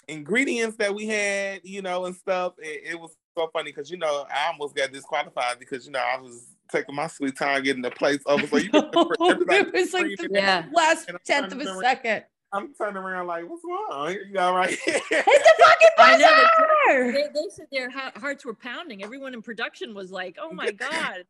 ingredients 0.07 0.77
that 0.77 0.95
we 0.95 1.05
had, 1.07 1.61
you 1.63 1.81
know, 1.81 2.05
and 2.05 2.15
stuff. 2.15 2.53
It, 2.59 2.93
it 2.93 2.99
was 2.99 3.13
so 3.37 3.49
funny 3.51 3.71
because 3.71 3.91
you 3.91 3.97
know 3.97 4.25
I 4.33 4.47
almost 4.47 4.73
got 4.73 4.93
disqualified 4.93 5.59
because 5.59 5.85
you 5.85 5.91
know 5.91 5.99
I 5.99 6.17
was 6.17 6.47
taking 6.71 6.95
my 6.95 7.07
sweet 7.07 7.37
time 7.37 7.61
getting 7.63 7.81
the 7.81 7.91
plates 7.91 8.23
over. 8.25 8.47
So 8.47 8.57
you 8.57 8.69
it 8.73 9.73
was 9.73 9.93
like 9.93 10.05
the 10.17 10.29
Yeah. 10.31 10.65
last 10.71 11.09
tenth 11.25 11.51
of 11.51 11.59
a 11.59 11.79
second. 11.81 12.23
I'm 12.55 12.73
turning 12.73 12.97
around 12.97 13.27
like, 13.27 13.49
what's 13.49 13.63
wrong? 13.63 14.15
You 14.31 14.39
all 14.39 14.55
right? 14.55 14.69
It's 14.87 15.09
the 15.09 15.63
fucking 15.63 15.87
I 15.97 16.17
know, 16.17 16.45
buzzer! 16.87 17.11
They, 17.11 17.27
they 17.33 17.49
said 17.49 17.67
their 17.71 17.89
ha- 17.89 18.11
hearts 18.15 18.45
were 18.45 18.53
pounding. 18.53 19.03
Everyone 19.03 19.33
in 19.33 19.41
production 19.41 19.93
was 19.93 20.11
like, 20.11 20.37
"Oh 20.39 20.51
my 20.53 20.71
god!" 20.87 21.25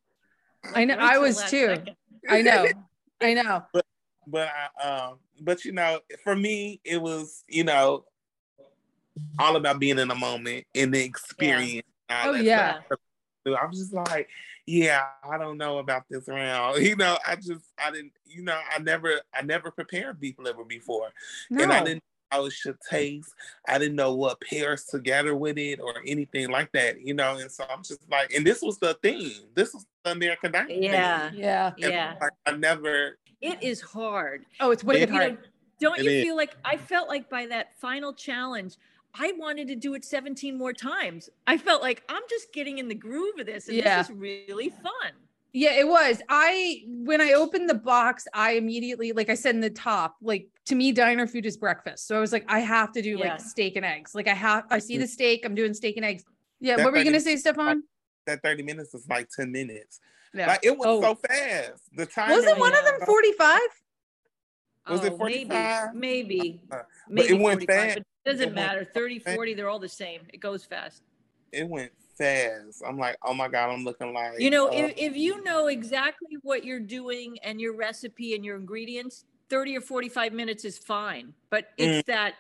I 0.74 0.86
know, 0.86 0.96
I 1.00 1.18
was 1.18 1.42
too. 1.44 1.68
second. 1.68 1.96
I 2.30 2.42
know. 2.42 2.66
I 3.22 3.34
know. 3.34 3.64
but 4.28 4.50
I, 4.50 4.88
um, 4.88 5.20
but 5.42 5.64
you 5.66 5.72
know, 5.72 6.00
for 6.24 6.36
me, 6.36 6.82
it 6.84 7.02
was 7.02 7.44
you 7.48 7.64
know 7.64 8.06
all 9.40 9.56
about 9.56 9.80
being 9.80 9.98
in 10.00 10.08
the 10.10 10.16
moment 10.16 10.66
and 10.76 10.94
the 10.94 11.04
experience. 11.04 11.88
and 12.10 12.30
all 12.30 12.36
Oh, 12.36 12.38
yeah. 12.38 12.82
stuff. 12.86 13.00
I 13.54 13.66
was 13.66 13.78
just 13.78 13.94
like, 13.94 14.30
yeah, 14.66 15.06
I 15.30 15.38
don't 15.38 15.58
know 15.58 15.78
about 15.78 16.04
this 16.10 16.28
round. 16.28 16.78
You 16.84 16.96
know, 16.96 17.18
I 17.28 17.36
just, 17.36 17.66
I 17.84 17.92
didn't, 17.92 18.14
you 18.26 18.42
know, 18.44 18.60
I 18.76 18.80
never, 18.80 19.22
I 19.34 19.42
never 19.44 19.70
prepared 19.72 20.20
beef 20.20 20.36
liver 20.40 20.64
before, 20.64 21.10
and 21.50 21.72
I 21.72 21.80
didn't. 21.84 21.96
know 21.98 22.02
How 22.32 22.46
it 22.46 22.54
should 22.54 22.78
taste. 22.90 23.32
I 23.68 23.78
didn't 23.78 23.96
know 23.96 24.16
what 24.16 24.42
pairs 24.42 24.86
together 24.86 25.36
with 25.36 25.58
it 25.60 25.80
or 25.80 25.94
anything 26.08 26.50
like 26.50 26.72
that, 26.72 27.00
you 27.02 27.14
know. 27.14 27.38
And 27.38 27.52
so 27.52 27.66
I'm 27.70 27.84
just 27.84 28.02
like, 28.10 28.34
and 28.34 28.46
this 28.46 28.62
was 28.64 28.80
the 28.80 28.96
theme. 29.04 29.44
This 29.54 29.74
was 29.74 29.86
the 30.04 30.12
American 30.12 30.52
Dynasty. 30.52 30.80
Yeah, 30.82 31.30
Yeah. 31.34 31.68
And 31.82 31.94
yeah. 31.94 32.16
like, 32.20 32.32
I 32.48 32.52
never. 32.58 33.20
It 33.42 33.62
is 33.62 33.80
hard. 33.82 34.46
Oh, 34.60 34.72
it's 34.72 34.84
wicked 34.84 35.10
You 35.10 35.16
know, 35.16 35.22
hard. 35.22 35.38
don't 35.80 36.00
It 36.00 36.06
you 36.06 36.10
is. 36.12 36.24
feel 36.24 36.36
like 36.36 36.56
I 36.66 36.78
felt 36.78 37.08
like 37.08 37.30
by 37.30 37.46
that 37.48 37.78
final 37.80 38.12
challenge, 38.12 38.76
I 39.18 39.34
wanted 39.38 39.68
to 39.70 39.76
do 39.76 39.94
it 39.94 40.04
17 40.04 40.58
more 40.58 40.74
times. 40.74 41.30
I 41.48 41.58
felt 41.58 41.82
like 41.82 42.04
I'm 42.10 42.22
just 42.30 42.52
getting 42.54 42.80
in 42.80 42.88
the 42.88 42.96
groove 42.96 43.40
of 43.40 43.46
this, 43.46 43.68
and 43.68 43.78
Yeah. 43.78 44.00
this 44.00 44.10
is 44.10 44.16
really 44.16 44.70
fun. 44.70 45.14
Yeah, 45.54 45.74
it 45.76 45.88
was. 45.88 46.22
I 46.28 46.84
when 46.88 47.22
I 47.22 47.32
opened 47.32 47.70
the 47.70 47.76
box, 47.76 48.28
I 48.34 48.52
immediately, 48.54 49.14
like 49.14 49.30
I 49.30 49.36
said 49.36 49.56
in 49.56 49.62
the 49.62 49.70
top, 49.70 50.18
like 50.22 50.48
to 50.66 50.76
me, 50.76 50.92
diner 50.92 51.28
food 51.28 51.46
is 51.46 51.56
breakfast. 51.56 52.08
So 52.08 52.18
I 52.18 52.20
was 52.20 52.34
like, 52.34 52.44
I 52.50 52.60
have 52.60 52.92
to 52.92 53.02
do 53.02 53.12
Yeah. 53.12 53.32
like 53.36 53.40
steak 53.40 53.78
and 53.78 53.86
eggs. 53.86 54.14
Like 54.14 54.28
I 54.28 54.34
have, 54.34 54.66
I 54.70 54.80
see 54.80 54.98
the 54.98 55.08
steak, 55.08 55.46
I'm 55.46 55.56
doing 55.56 55.74
steak 55.74 55.96
and 55.96 56.06
eggs. 56.06 56.26
Yeah, 56.60 56.76
That 56.76 56.84
what 56.84 56.92
were 56.92 57.00
you 57.00 57.06
gonna 57.06 57.22
say, 57.22 57.38
Stephaughn? 57.38 57.84
That 58.26 58.42
30 58.42 58.64
minutes 58.64 58.94
is 58.94 59.08
like 59.08 59.30
10 59.30 59.50
minutes. 59.50 60.02
Yeah. 60.34 60.48
Like 60.48 60.60
it 60.64 60.78
was 60.78 60.88
Oh. 60.88 61.02
so 61.02 61.16
fast. 61.16 61.84
The 61.96 62.06
time 62.06 62.32
Wasn't 62.32 62.60
one 62.60 62.76
of 62.78 62.84
them 62.84 63.00
45? 63.06 63.60
Was 64.90 65.04
it 65.06 65.14
Oh, 65.14 65.18
maybe, 65.24 65.46
45? 65.46 65.94
maybe, 65.96 66.60
Uh, 66.70 66.76
but 66.78 66.88
maybe 67.08 67.34
it 67.34 67.40
went 67.40 67.62
45, 67.62 67.94
fast. 67.94 68.00
But 68.26 68.32
it 68.32 68.34
doesn't 68.34 68.50
It 68.50 68.56
went 68.56 68.56
matter. 68.56 68.86
30, 68.86 69.20
fast. 69.20 69.36
40, 69.36 69.54
they're 69.54 69.70
all 69.70 69.80
the 69.80 69.88
same. 69.90 70.22
It 70.34 70.40
goes 70.40 70.66
fast. 70.66 71.04
It 71.52 71.68
went 71.70 71.92
fast. 72.18 72.82
I'm 72.86 72.98
like, 72.98 73.18
oh 73.24 73.34
my 73.34 73.48
god, 73.48 73.70
I'm 73.70 73.84
looking 73.84 74.14
like 74.14 74.40
You 74.40 74.50
know, 74.50 74.68
uh, 74.68 74.72
if, 74.74 74.94
if 74.98 75.16
you 75.16 75.44
know 75.44 75.68
exactly 75.68 76.38
what 76.42 76.66
you're 76.66 76.80
doing 76.80 77.38
and 77.44 77.62
your 77.62 77.76
recipe 77.76 78.36
and 78.36 78.44
your 78.44 78.58
ingredients, 78.58 79.24
30 79.50 79.78
or 79.78 79.82
45 79.82 80.34
minutes 80.34 80.66
is 80.66 80.78
fine. 80.78 81.34
But 81.52 81.68
it's 81.78 82.06
that 82.08 82.34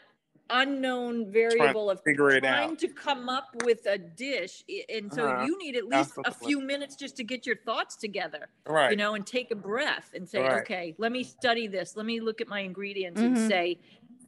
unknown 0.49 1.31
variable 1.31 1.89
of 1.89 2.01
figure 2.03 2.29
it 2.29 2.43
trying 2.43 2.71
out. 2.71 2.79
to 2.79 2.87
come 2.89 3.29
up 3.29 3.45
with 3.63 3.79
a 3.87 3.97
dish. 3.97 4.63
And 4.93 5.11
so 5.11 5.27
Uh-huh. 5.27 5.45
you 5.45 5.57
need 5.57 5.75
at 5.75 5.85
least 5.85 6.13
a 6.25 6.31
few 6.33 6.59
minutes 6.61 6.95
just 6.95 7.15
to 7.17 7.23
get 7.23 7.45
your 7.45 7.55
thoughts 7.65 7.95
together, 7.95 8.49
Right. 8.67 8.91
you 8.91 8.97
know, 8.97 9.15
and 9.15 9.25
take 9.25 9.51
a 9.51 9.55
breath 9.55 10.11
and 10.13 10.27
say, 10.27 10.39
Right. 10.39 10.61
okay, 10.61 10.95
let 10.97 11.11
me 11.11 11.23
study 11.23 11.67
this. 11.67 11.95
Let 11.95 12.05
me 12.05 12.19
look 12.19 12.41
at 12.41 12.47
my 12.47 12.59
ingredients 12.59 13.21
Mhm. 13.21 13.25
and 13.27 13.37
say, 13.37 13.79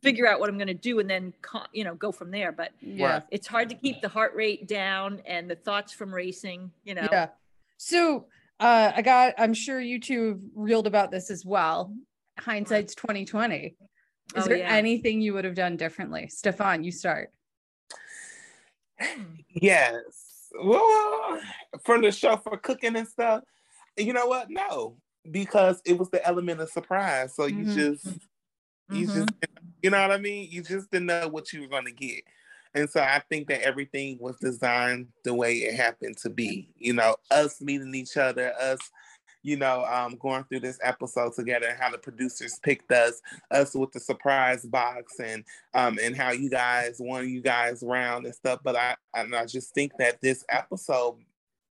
figure 0.01 0.27
out 0.27 0.39
what 0.39 0.49
I'm 0.49 0.57
going 0.57 0.67
to 0.67 0.73
do 0.73 0.99
and 0.99 1.09
then, 1.09 1.33
you 1.73 1.83
know, 1.83 1.95
go 1.95 2.11
from 2.11 2.31
there. 2.31 2.51
But 2.51 2.71
Yeah. 2.81 3.21
It's 3.31 3.47
hard 3.47 3.69
to 3.69 3.75
keep 3.75 4.01
the 4.01 4.09
heart 4.09 4.33
rate 4.35 4.67
down 4.67 5.21
and 5.25 5.49
the 5.49 5.55
thoughts 5.55 5.93
from 5.93 6.13
racing, 6.13 6.71
you 6.83 6.95
know. 6.95 7.07
Yeah. 7.11 7.29
So 7.77 8.27
uh 8.59 8.91
I 8.95 9.01
got 9.01 9.33
I'm 9.37 9.53
sure 9.53 9.79
you 9.79 9.99
two 9.99 10.27
have 10.29 10.41
reeled 10.55 10.87
about 10.87 11.11
this 11.11 11.29
as 11.29 11.45
well. 11.45 11.93
Hindsight's 12.39 12.95
2020. 12.95 13.75
Is 14.35 14.43
Oh, 14.45 14.47
there 14.47 14.57
yeah. 14.57 14.73
anything 14.73 15.21
you 15.21 15.33
would 15.33 15.45
have 15.45 15.55
done 15.55 15.77
differently? 15.77 16.27
Stephaughn, 16.27 16.83
you 16.83 16.91
start. 16.91 17.31
Yes. 19.49 20.49
Well, 20.59 21.39
from 21.83 22.01
the 22.01 22.11
show 22.11 22.37
for 22.37 22.57
cooking 22.57 22.95
and 22.95 23.07
stuff. 23.07 23.43
You 23.95 24.13
know 24.13 24.27
what? 24.27 24.47
No, 24.49 24.97
because 25.31 25.81
it 25.85 25.97
was 25.97 26.09
the 26.09 26.25
element 26.25 26.61
of 26.61 26.69
surprise. 26.69 27.35
So 27.35 27.45
you 27.45 27.65
Mhm. 27.65 27.73
just, 27.75 28.07
you 28.89 29.07
Mhm. 29.07 29.13
just, 29.13 29.29
you 29.81 29.89
know 29.89 30.01
what 30.01 30.11
I 30.11 30.17
mean? 30.17 30.49
You 30.51 30.61
just 30.63 30.91
didn't 30.91 31.07
know 31.07 31.27
what 31.27 31.51
you 31.53 31.61
were 31.61 31.67
going 31.67 31.85
to 31.85 31.91
get. 31.91 32.23
And 32.73 32.89
so 32.89 33.01
I 33.01 33.21
think 33.29 33.47
that 33.47 33.61
everything 33.61 34.17
was 34.19 34.37
designed 34.39 35.07
the 35.23 35.33
way 35.33 35.57
it 35.57 35.75
happened 35.75 36.17
to 36.17 36.29
be. 36.29 36.73
You 36.77 36.93
know, 36.93 37.15
us 37.31 37.61
meeting 37.61 37.95
each 37.95 38.17
other, 38.17 38.53
us, 38.59 38.79
you 39.41 39.55
know, 39.55 39.85
um, 39.85 40.15
going 40.17 40.43
through 40.43 40.59
this 40.59 40.77
episode 40.83 41.33
together, 41.33 41.67
and 41.67 41.79
how 41.79 41.89
the 41.89 41.97
producers 41.97 42.59
picked 42.61 42.91
us, 42.91 43.21
us 43.49 43.73
with 43.73 43.91
the 43.93 43.99
surprise 43.99 44.65
box, 44.65 45.19
and 45.19 45.43
um, 45.73 45.97
and 46.01 46.15
how 46.15 46.31
you 46.31 46.49
guys 46.49 46.97
won 46.99 47.27
you 47.29 47.41
guys 47.41 47.81
round 47.81 48.25
and 48.25 48.35
stuff. 48.35 48.59
But 48.63 48.75
I 48.75 48.95
and 49.13 49.33
I 49.35 49.45
just 49.45 49.73
think 49.73 49.93
that 49.97 50.21
this 50.21 50.43
episode 50.49 51.15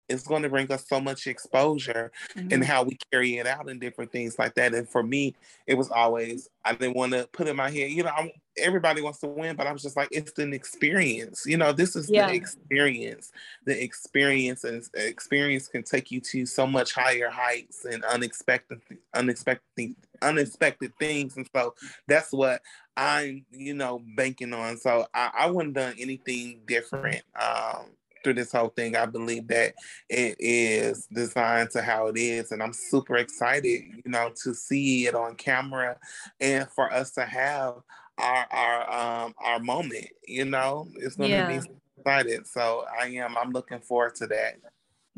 is 0.09 0.23
going 0.23 0.43
to 0.43 0.49
bring 0.49 0.71
us 0.71 0.87
so 0.87 0.99
much 0.99 1.27
exposure 1.27 2.11
Mm-hmm. 2.35 2.47
and 2.51 2.63
how 2.65 2.83
we 2.83 2.97
carry 3.11 3.37
it 3.37 3.47
out 3.47 3.69
and 3.69 3.79
different 3.79 4.11
things 4.11 4.37
like 4.37 4.55
that. 4.55 4.73
And 4.73 4.87
for 4.89 5.01
me, 5.01 5.35
it 5.67 5.75
was 5.75 5.89
always 5.89 6.49
I 6.65 6.73
didn't 6.73 6.95
want 6.95 7.13
to 7.13 7.27
put 7.31 7.47
in 7.47 7.55
my 7.55 7.69
head, 7.69 7.91
you 7.91 8.03
know, 8.03 8.11
I'm, 8.15 8.29
everybody 8.57 9.01
wants 9.01 9.19
to 9.19 9.27
win, 9.27 9.55
but 9.55 9.67
I 9.67 9.71
was 9.71 9.81
just 9.83 9.95
like, 9.95 10.09
it's 10.11 10.37
an 10.39 10.53
experience. 10.53 11.43
You 11.45 11.57
know, 11.57 11.71
this 11.71 11.95
is 11.95 12.09
Yeah. 12.09 12.27
the 12.27 12.33
experience. 12.33 13.31
The 13.65 13.81
experience 13.81 14.63
and 14.63 14.83
experience 14.95 15.67
can 15.67 15.83
take 15.83 16.11
you 16.11 16.19
to 16.21 16.45
so 16.45 16.65
much 16.67 16.93
higher 16.93 17.29
heights 17.29 17.85
and 17.85 18.03
unexpected, 18.03 18.81
unexpected, 19.13 19.95
unexpected 20.21 20.91
things. 20.99 21.37
And 21.37 21.47
so 21.55 21.75
that's 22.07 22.31
what 22.31 22.61
I'm, 22.97 23.45
you 23.51 23.73
know, 23.73 24.01
banking 24.15 24.53
on. 24.53 24.77
So 24.77 25.05
I, 25.13 25.31
I 25.37 25.51
wouldn't 25.51 25.77
have 25.77 25.91
done 25.91 26.01
anything 26.01 26.61
different. 26.65 27.23
Um, 27.39 27.91
through 28.25 28.33
this 28.33 28.51
whole 28.51 28.69
thing, 28.69 28.95
I 28.97 29.05
believe 29.05 29.47
that 29.47 29.75
it 30.09 30.35
is 30.39 31.07
designed 31.13 31.69
to 31.71 31.81
how 31.81 32.07
it 32.07 32.17
is 32.17 32.51
and 32.51 32.61
i'm 32.61 32.73
super 32.73 33.17
excited 33.17 33.81
you 34.03 34.11
know 34.11 34.31
to 34.43 34.53
see 34.53 35.07
it 35.07 35.15
on 35.15 35.35
camera 35.35 35.97
and 36.39 36.67
for 36.69 36.91
us 36.93 37.11
to 37.11 37.25
have 37.25 37.75
our 38.17 38.45
our 38.51 39.23
um 39.25 39.33
our 39.37 39.59
moment 39.59 40.07
you 40.27 40.45
know 40.45 40.87
it's 40.95 41.15
gonna 41.15 41.29
Yeah. 41.29 41.47
be 41.47 41.59
excited 41.97 42.45
so 42.47 42.85
i 42.99 43.07
am 43.07 43.37
i'm 43.37 43.51
looking 43.51 43.79
forward 43.79 44.15
to 44.15 44.27
that 44.27 44.55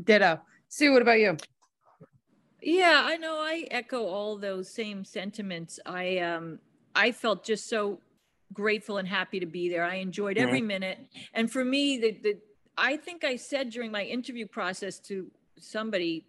Ditto. 0.04 0.40
Sue, 0.70 0.94
what 0.94 1.02
about 1.02 1.20
you? 1.20 1.38
Yeah, 2.62 3.02
I 3.04 3.18
know. 3.18 3.40
I 3.40 3.66
echo 3.72 4.06
all 4.06 4.38
those 4.38 4.70
same 4.70 5.04
sentiments. 5.04 5.80
I 5.88 6.20
um 6.20 6.60
I 6.94 7.12
felt 7.12 7.44
just 7.44 7.68
so 7.68 8.00
grateful 8.54 8.98
and 8.98 9.08
happy 9.08 9.40
to 9.40 9.46
be 9.46 9.70
there. 9.70 9.84
I 9.84 9.96
enjoyed 9.96 10.38
every 10.38 10.62
minute. 10.62 11.00
And 11.34 11.52
for 11.52 11.66
me, 11.66 11.98
the 11.98 12.12
the 12.22 12.40
I 12.78 12.98
think 12.98 13.24
I 13.24 13.36
said 13.36 13.70
during 13.72 13.92
my 13.92 14.04
interview 14.04 14.46
process 14.46 15.00
to 15.02 15.30
somebody, 15.58 16.26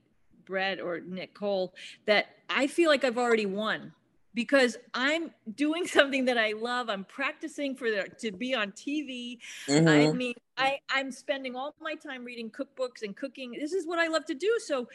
Brett 0.46 0.80
or 0.80 1.00
Nicole, 1.00 1.74
that 2.06 2.26
I 2.48 2.66
feel 2.66 2.88
like 2.88 3.04
I've 3.04 3.18
already 3.18 3.46
won 3.46 3.92
because 4.34 4.76
I'm 4.94 5.30
doing 5.56 5.86
something 5.96 6.24
that 6.26 6.38
I 6.38 6.52
love. 6.52 6.88
I'm 6.88 7.04
practicing 7.04 7.74
for 7.74 7.90
the, 7.90 8.08
to 8.20 8.32
be 8.32 8.54
on 8.54 8.72
TV. 8.72 9.38
I 9.68 9.72
Mhm. 9.72 10.14
mean, 10.16 10.34
I, 10.56 10.78
I'm 10.88 11.10
spending 11.12 11.54
all 11.54 11.74
my 11.80 11.94
time 11.94 12.24
reading 12.24 12.50
cookbooks 12.50 13.02
and 13.02 13.14
cooking. 13.14 13.52
This 13.52 13.72
is 13.72 13.86
what 13.86 13.98
I 13.98 14.06
love 14.08 14.24
to 14.26 14.34
do. 14.34 14.58
So 14.64 14.88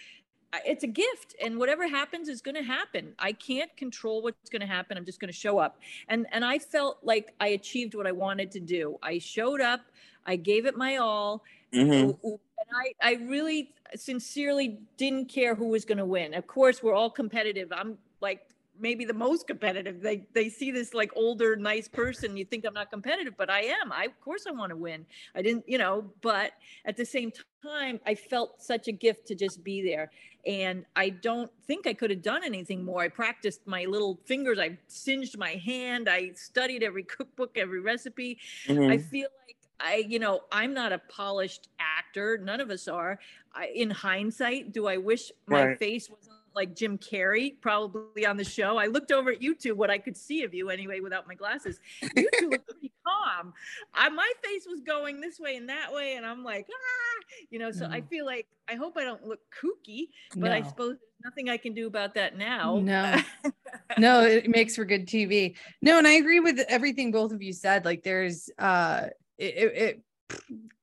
it's 0.65 0.83
a 0.83 0.87
gift 0.87 1.35
and 1.43 1.57
whatever 1.57 1.87
happens 1.87 2.29
is 2.29 2.41
going 2.41 2.55
to 2.55 2.63
happen. 2.63 3.13
I 3.17 3.31
can't 3.31 3.75
control 3.75 4.21
what's 4.21 4.49
going 4.49 4.61
to 4.61 4.67
happen. 4.67 4.97
I'm 4.97 5.05
just 5.05 5.19
going 5.19 5.31
to 5.31 5.37
show 5.37 5.57
up. 5.57 5.79
And, 6.09 6.27
and 6.31 6.45
I 6.45 6.59
felt 6.59 6.99
like 7.03 7.33
I 7.39 7.49
achieved 7.49 7.95
what 7.95 8.05
I 8.05 8.11
wanted 8.11 8.51
to 8.51 8.59
do. 8.59 8.97
I 9.01 9.17
showed 9.17 9.61
up, 9.61 9.81
I 10.25 10.35
gave 10.37 10.65
it 10.65 10.75
my 10.77 10.97
all. 10.97 11.43
Mhm. 11.71 12.13
And 12.59 12.69
I, 12.75 12.93
I 13.01 13.13
really 13.23 13.75
sincerely 13.95 14.79
didn't 14.97 15.27
care 15.29 15.55
who 15.55 15.67
was 15.69 15.85
going 15.85 15.97
to 15.97 16.05
win. 16.05 16.33
Of 16.33 16.47
course, 16.47 16.81
we're 16.81 16.93
all 16.95 17.09
competitive. 17.11 17.71
I'm 17.71 17.97
like 18.21 18.49
maybe 18.79 19.05
the 19.05 19.13
most 19.13 19.45
competitive. 19.47 20.01
They 20.01 20.27
they 20.33 20.49
see 20.49 20.71
this 20.71 20.93
like 20.93 21.11
older, 21.15 21.55
nice 21.55 21.87
person. 21.87 22.37
You 22.37 22.45
think 22.45 22.65
I'm 22.65 22.73
not 22.73 22.89
competitive, 22.91 23.35
but 23.37 23.49
I 23.49 23.61
am. 23.63 23.91
I 23.91 24.05
of 24.05 24.19
course 24.21 24.45
I 24.47 24.51
want 24.51 24.69
to 24.71 24.77
win. 24.77 25.05
I 25.35 25.41
didn't, 25.41 25.67
you 25.67 25.77
know, 25.77 26.13
but 26.21 26.53
at 26.85 26.97
the 26.97 27.05
same 27.05 27.31
time, 27.63 27.99
I 28.05 28.15
felt 28.15 28.61
such 28.61 28.87
a 28.87 28.91
gift 28.91 29.27
to 29.27 29.35
just 29.35 29.63
be 29.63 29.81
there. 29.83 30.11
And 30.45 30.85
I 30.95 31.09
don't 31.09 31.51
think 31.67 31.87
I 31.87 31.93
could 31.93 32.09
have 32.09 32.21
done 32.21 32.43
anything 32.43 32.83
more. 32.83 33.01
I 33.01 33.09
practiced 33.09 33.65
my 33.67 33.85
little 33.85 34.19
fingers. 34.25 34.59
I 34.59 34.79
singed 34.87 35.37
my 35.37 35.51
hand. 35.55 36.09
I 36.09 36.33
studied 36.33 36.83
every 36.83 37.03
cookbook, 37.03 37.57
every 37.57 37.79
recipe. 37.81 38.39
I 38.87 38.97
Mhm. 38.97 39.11
feel 39.11 39.27
like 39.47 39.52
I, 39.79 40.05
you 40.07 40.19
know, 40.19 40.41
I'm 40.51 40.73
not 40.73 40.91
a 40.93 40.99
polished 41.09 41.69
actor. 41.79 42.37
None 42.37 42.61
of 42.61 42.69
us 42.69 42.87
are. 42.87 43.19
I, 43.53 43.67
in 43.67 43.89
hindsight, 43.89 44.71
do 44.71 44.87
I 44.87 44.97
wish 44.97 45.31
my 45.47 45.65
Right. 45.65 45.79
face 45.79 46.09
wasn't 46.09 46.35
like 46.55 46.75
Jim 46.75 46.97
Carrey, 46.99 47.59
probably 47.61 48.25
on 48.25 48.37
the 48.37 48.43
show? 48.43 48.77
I 48.77 48.85
looked 48.87 49.11
over 49.11 49.31
at 49.31 49.41
you 49.41 49.55
two, 49.55 49.75
what 49.75 49.89
I 49.89 49.97
could 49.97 50.15
see 50.15 50.43
of 50.43 50.53
you 50.53 50.69
anyway, 50.69 50.99
without 50.99 51.27
my 51.27 51.35
glasses. 51.35 51.79
You 52.15 52.29
two 52.39 52.49
look 52.51 52.65
pretty 52.67 52.91
calm. 53.05 53.53
I, 53.93 54.09
my 54.09 54.31
face 54.43 54.65
was 54.67 54.79
going 54.81 55.19
this 55.19 55.39
way 55.39 55.55
and 55.55 55.67
that 55.69 55.91
way, 55.91 56.15
and 56.15 56.25
I'm 56.25 56.43
like, 56.43 56.67
ah, 56.69 57.23
you 57.49 57.59
know. 57.59 57.71
So 57.71 57.87
I 57.91 58.01
Mm. 58.01 58.09
feel 58.09 58.25
like 58.25 58.47
I 58.67 58.75
hope 58.75 58.97
I 58.97 59.03
don't 59.03 59.25
look 59.27 59.39
kooky, 59.51 60.09
but 60.35 60.51
I 60.51 60.61
suppose 60.61 60.97
there's 60.97 61.23
nothing 61.25 61.49
I 61.49 61.57
can 61.57 61.73
do 61.73 61.87
about 61.87 62.13
that 62.15 62.37
now. 62.37 62.77
No. 62.77 63.17
no, 63.97 64.21
it 64.21 64.49
makes 64.49 64.75
for 64.75 64.85
good 64.85 65.07
TV. 65.07 65.55
No, 65.81 65.97
and 65.97 66.07
I 66.07 66.13
agree 66.13 66.39
with 66.39 66.59
everything 66.69 67.11
both 67.11 67.31
of 67.31 67.41
you 67.41 67.53
said. 67.53 67.83
Like 67.85 68.03
there's 68.03 68.49
uh 68.57 69.07
it, 69.37 69.55
it, 69.55 69.77
it 69.77 70.03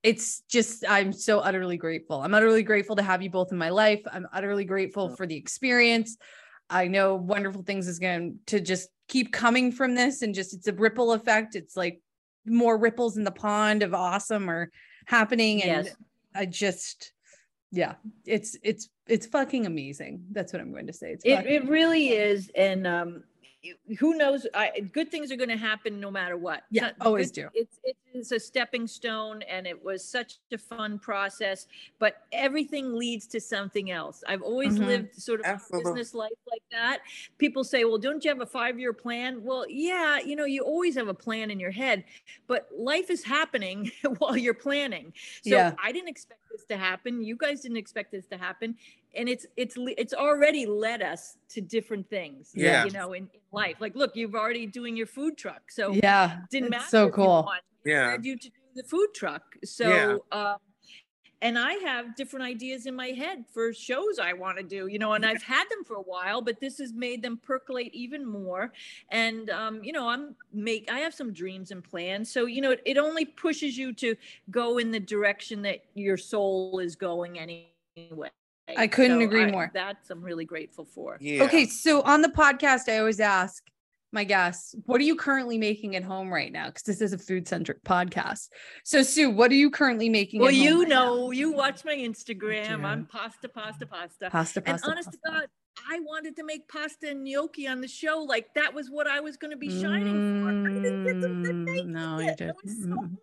it's 0.02 0.42
just 0.48 0.84
I'm 0.88 1.12
so 1.12 1.40
utterly 1.40 1.76
grateful. 1.76 2.22
I'm 2.22 2.34
utterly 2.34 2.62
grateful 2.62 2.96
to 2.96 3.02
have 3.02 3.22
you 3.22 3.30
both 3.30 3.52
in 3.52 3.58
my 3.58 3.70
life. 3.70 4.00
I'm 4.10 4.26
utterly 4.32 4.64
grateful 4.64 5.14
for 5.16 5.26
the 5.26 5.36
experience. 5.36 6.16
I 6.68 6.86
know 6.86 7.16
wonderful 7.16 7.62
things 7.62 7.88
is 7.88 7.98
going 7.98 8.38
to 8.46 8.60
just 8.60 8.88
keep 9.08 9.32
coming 9.32 9.72
from 9.72 9.94
this 9.94 10.22
and 10.22 10.34
just 10.34 10.54
it's 10.54 10.68
a 10.68 10.72
ripple 10.72 11.12
effect. 11.12 11.56
It's 11.56 11.76
like 11.76 12.00
more 12.46 12.78
ripples 12.78 13.16
in 13.16 13.24
the 13.24 13.30
pond 13.30 13.82
of 13.82 13.92
awesome 13.92 14.48
are 14.48 14.70
happening 15.06 15.62
and 15.62 15.86
Yes. 15.86 15.96
I 16.34 16.46
just 16.46 17.12
yeah, 17.72 17.94
it's 18.26 18.56
it's 18.62 18.88
it's 19.06 19.26
fucking 19.26 19.66
amazing. 19.66 20.24
That's 20.32 20.52
what 20.52 20.60
I'm 20.60 20.72
going 20.72 20.88
to 20.88 20.92
say. 20.92 21.12
It's 21.12 21.24
It, 21.24 21.46
it 21.46 21.68
really 21.68 22.08
is. 22.08 22.50
And 22.56 22.86
um, 22.86 23.24
who 23.98 24.16
knows? 24.16 24.46
I, 24.54 24.80
good 24.92 25.10
things 25.10 25.30
are 25.30 25.36
going 25.36 25.50
to 25.50 25.56
happen 25.56 26.00
no 26.00 26.10
matter 26.10 26.36
what. 26.36 26.64
Yeah, 26.70 26.82
Not- 26.82 26.94
always 27.02 27.30
good- 27.30 27.42
do. 27.42 27.48
It's, 27.54 27.78
it 27.84 27.96
is 28.14 28.32
a 28.32 28.40
stepping 28.40 28.86
stone 28.86 29.42
and 29.42 29.66
it 29.66 29.84
was 29.84 30.04
such 30.04 30.38
a 30.52 30.58
fun 30.58 30.98
process, 30.98 31.66
but 31.98 32.22
everything 32.32 32.94
leads 32.94 33.26
to 33.28 33.40
something 33.40 33.90
else. 33.90 34.24
I've 34.26 34.42
always 34.42 34.78
Mhm. 34.78 34.86
lived 34.86 35.14
sort 35.16 35.40
of 35.40 35.46
Absolutely. 35.46 35.92
business 35.92 36.14
life 36.14 36.30
like 36.50 36.62
that. 36.72 37.00
People 37.38 37.62
say, 37.64 37.84
well, 37.84 37.98
don't 37.98 38.24
you 38.24 38.30
have 38.30 38.40
a 38.40 38.46
five 38.46 38.78
year 38.80 38.92
plan? 38.92 39.42
Well, 39.44 39.66
yeah, 39.68 40.18
you 40.20 40.36
know, 40.36 40.44
you 40.46 40.62
always 40.62 40.94
have 40.96 41.08
a 41.08 41.14
plan 41.14 41.50
in 41.50 41.60
your 41.60 41.70
head, 41.70 42.04
but 42.46 42.68
life 42.76 43.10
is 43.10 43.22
happening 43.22 43.90
while 44.18 44.36
you're 44.36 44.54
planning. 44.54 45.12
So 45.42 45.50
Yeah. 45.50 45.74
I 45.82 45.92
didn't 45.92 46.08
expect 46.08 46.40
this 46.50 46.64
to 46.64 46.76
happen. 46.76 47.22
You 47.22 47.36
guys 47.36 47.60
didn't 47.60 47.76
expect 47.76 48.10
this 48.10 48.26
to 48.28 48.36
happen. 48.38 48.76
And 49.14 49.28
it's 49.28 49.46
it's 49.56 49.76
it's 49.78 50.14
already 50.14 50.66
led 50.66 51.02
us 51.02 51.36
to 51.50 51.60
different 51.60 52.08
things. 52.08 52.52
Yeah. 52.54 52.84
You 52.84 52.90
know, 52.92 53.12
in, 53.12 53.24
in 53.24 53.40
life. 53.52 53.76
Like, 53.80 53.94
look, 53.96 54.14
you're 54.14 54.34
already 54.34 54.66
doing 54.66 54.96
your 54.96 55.06
food 55.06 55.36
truck. 55.36 55.70
So 55.70 55.92
yeah, 55.92 56.38
didn't 56.50 56.70
matter. 56.70 56.84
so 56.88 57.06
you 57.06 57.12
cool. 57.12 57.50
Yeah. 57.84 58.16
you 58.20 58.36
to 58.36 58.48
do 58.48 58.54
the 58.74 58.84
food 58.84 59.08
truck. 59.14 59.42
So 59.64 60.24
um 60.32 60.56
and 61.42 61.58
I 61.58 61.74
have 61.74 62.14
different 62.16 62.44
ideas 62.44 62.86
in 62.86 62.94
my 62.94 63.08
head 63.08 63.44
for 63.50 63.72
shows 63.72 64.18
I 64.18 64.34
want 64.34 64.58
to 64.58 64.62
do, 64.62 64.88
you 64.88 64.98
know, 64.98 65.14
and 65.14 65.24
I've 65.24 65.42
had 65.42 65.64
them 65.70 65.84
for 65.84 65.94
a 65.96 66.02
while, 66.02 66.42
but 66.42 66.60
this 66.60 66.78
has 66.78 66.92
made 66.92 67.22
them 67.22 67.38
percolate 67.42 67.94
even 67.94 68.26
more. 68.26 68.72
And 69.10 69.48
um, 69.50 69.82
you 69.82 69.92
know, 69.92 70.08
I'm 70.08 70.36
make 70.52 70.90
I 70.90 70.98
have 70.98 71.14
some 71.14 71.32
dreams 71.32 71.70
and 71.70 71.82
plans. 71.82 72.30
So, 72.30 72.44
you 72.44 72.60
know, 72.60 72.72
it, 72.72 72.82
it 72.84 72.98
only 72.98 73.24
pushes 73.24 73.78
you 73.78 73.92
to 73.94 74.16
go 74.50 74.78
in 74.78 74.90
the 74.90 75.00
direction 75.00 75.62
that 75.62 75.84
your 75.94 76.16
soul 76.16 76.78
is 76.78 76.94
going 76.94 77.38
anyway. 77.38 78.30
I 78.76 78.86
couldn't 78.86 79.20
So 79.20 79.24
agree 79.24 79.44
I- 79.44 79.50
more. 79.50 79.70
That's 79.74 80.10
I'm 80.10 80.22
really 80.22 80.44
grateful 80.44 80.84
for. 80.84 81.16
Yeah. 81.20 81.44
Okay, 81.44 81.66
so 81.66 82.02
on 82.02 82.22
the 82.22 82.28
podcast, 82.28 82.88
I 82.88 82.98
always 82.98 83.20
ask 83.20 83.62
my 84.12 84.24
guests, 84.24 84.74
what 84.86 85.00
are 85.00 85.04
you 85.04 85.14
currently 85.14 85.56
making 85.56 85.94
at 85.94 86.02
home 86.02 86.32
right 86.32 86.50
now? 86.52 86.66
Because 86.66 86.82
this 86.82 87.00
is 87.00 87.12
a 87.12 87.18
food 87.18 87.46
centric 87.46 87.82
podcast. 87.84 88.48
So, 88.82 89.02
Sue, 89.04 89.30
what 89.30 89.52
are 89.52 89.54
you 89.54 89.70
currently 89.70 90.08
making? 90.08 90.40
Well, 90.40 90.48
at 90.48 90.54
home 90.56 90.62
you 90.64 90.80
right 90.80 90.88
now? 90.88 91.04
know, 91.14 91.30
you 91.30 91.52
watch 91.52 91.84
my 91.84 91.94
Instagram. 91.94 92.84
I'm 92.84 93.06
pasta, 93.06 93.48
pasta, 93.48 93.86
pasta. 93.86 94.28
pasta, 94.30 94.30
pasta. 94.30 94.58
and 94.58 94.64
pasta. 94.66 94.90
honest 94.90 95.12
to. 95.12 95.18
God, 95.26 95.46
I 95.88 96.00
wanted 96.00 96.34
to 96.36 96.44
make 96.44 96.66
pasta 96.68 97.08
and 97.10 97.22
gnocchi 97.24 97.68
on 97.68 97.80
the 97.80 97.86
show. 97.88 98.18
Like 98.28 98.52
that 98.54 98.74
was 98.74 98.90
what 98.90 99.06
I 99.06 99.20
was 99.20 99.36
going 99.36 99.52
to 99.52 99.56
be 99.56 99.70
shining 99.80 100.42
for. 100.42 100.48
I 100.48 100.82
didn't 100.82 101.04
get 101.04 101.20
to 101.22 101.28
Mm, 101.28 101.64
make 101.64 101.86
no, 101.86 102.18
it 102.18 102.24
you. 102.24 102.30
I 102.30 102.34
didn't. 102.34 102.56
so, 102.68 102.88
Mm. 102.88 103.16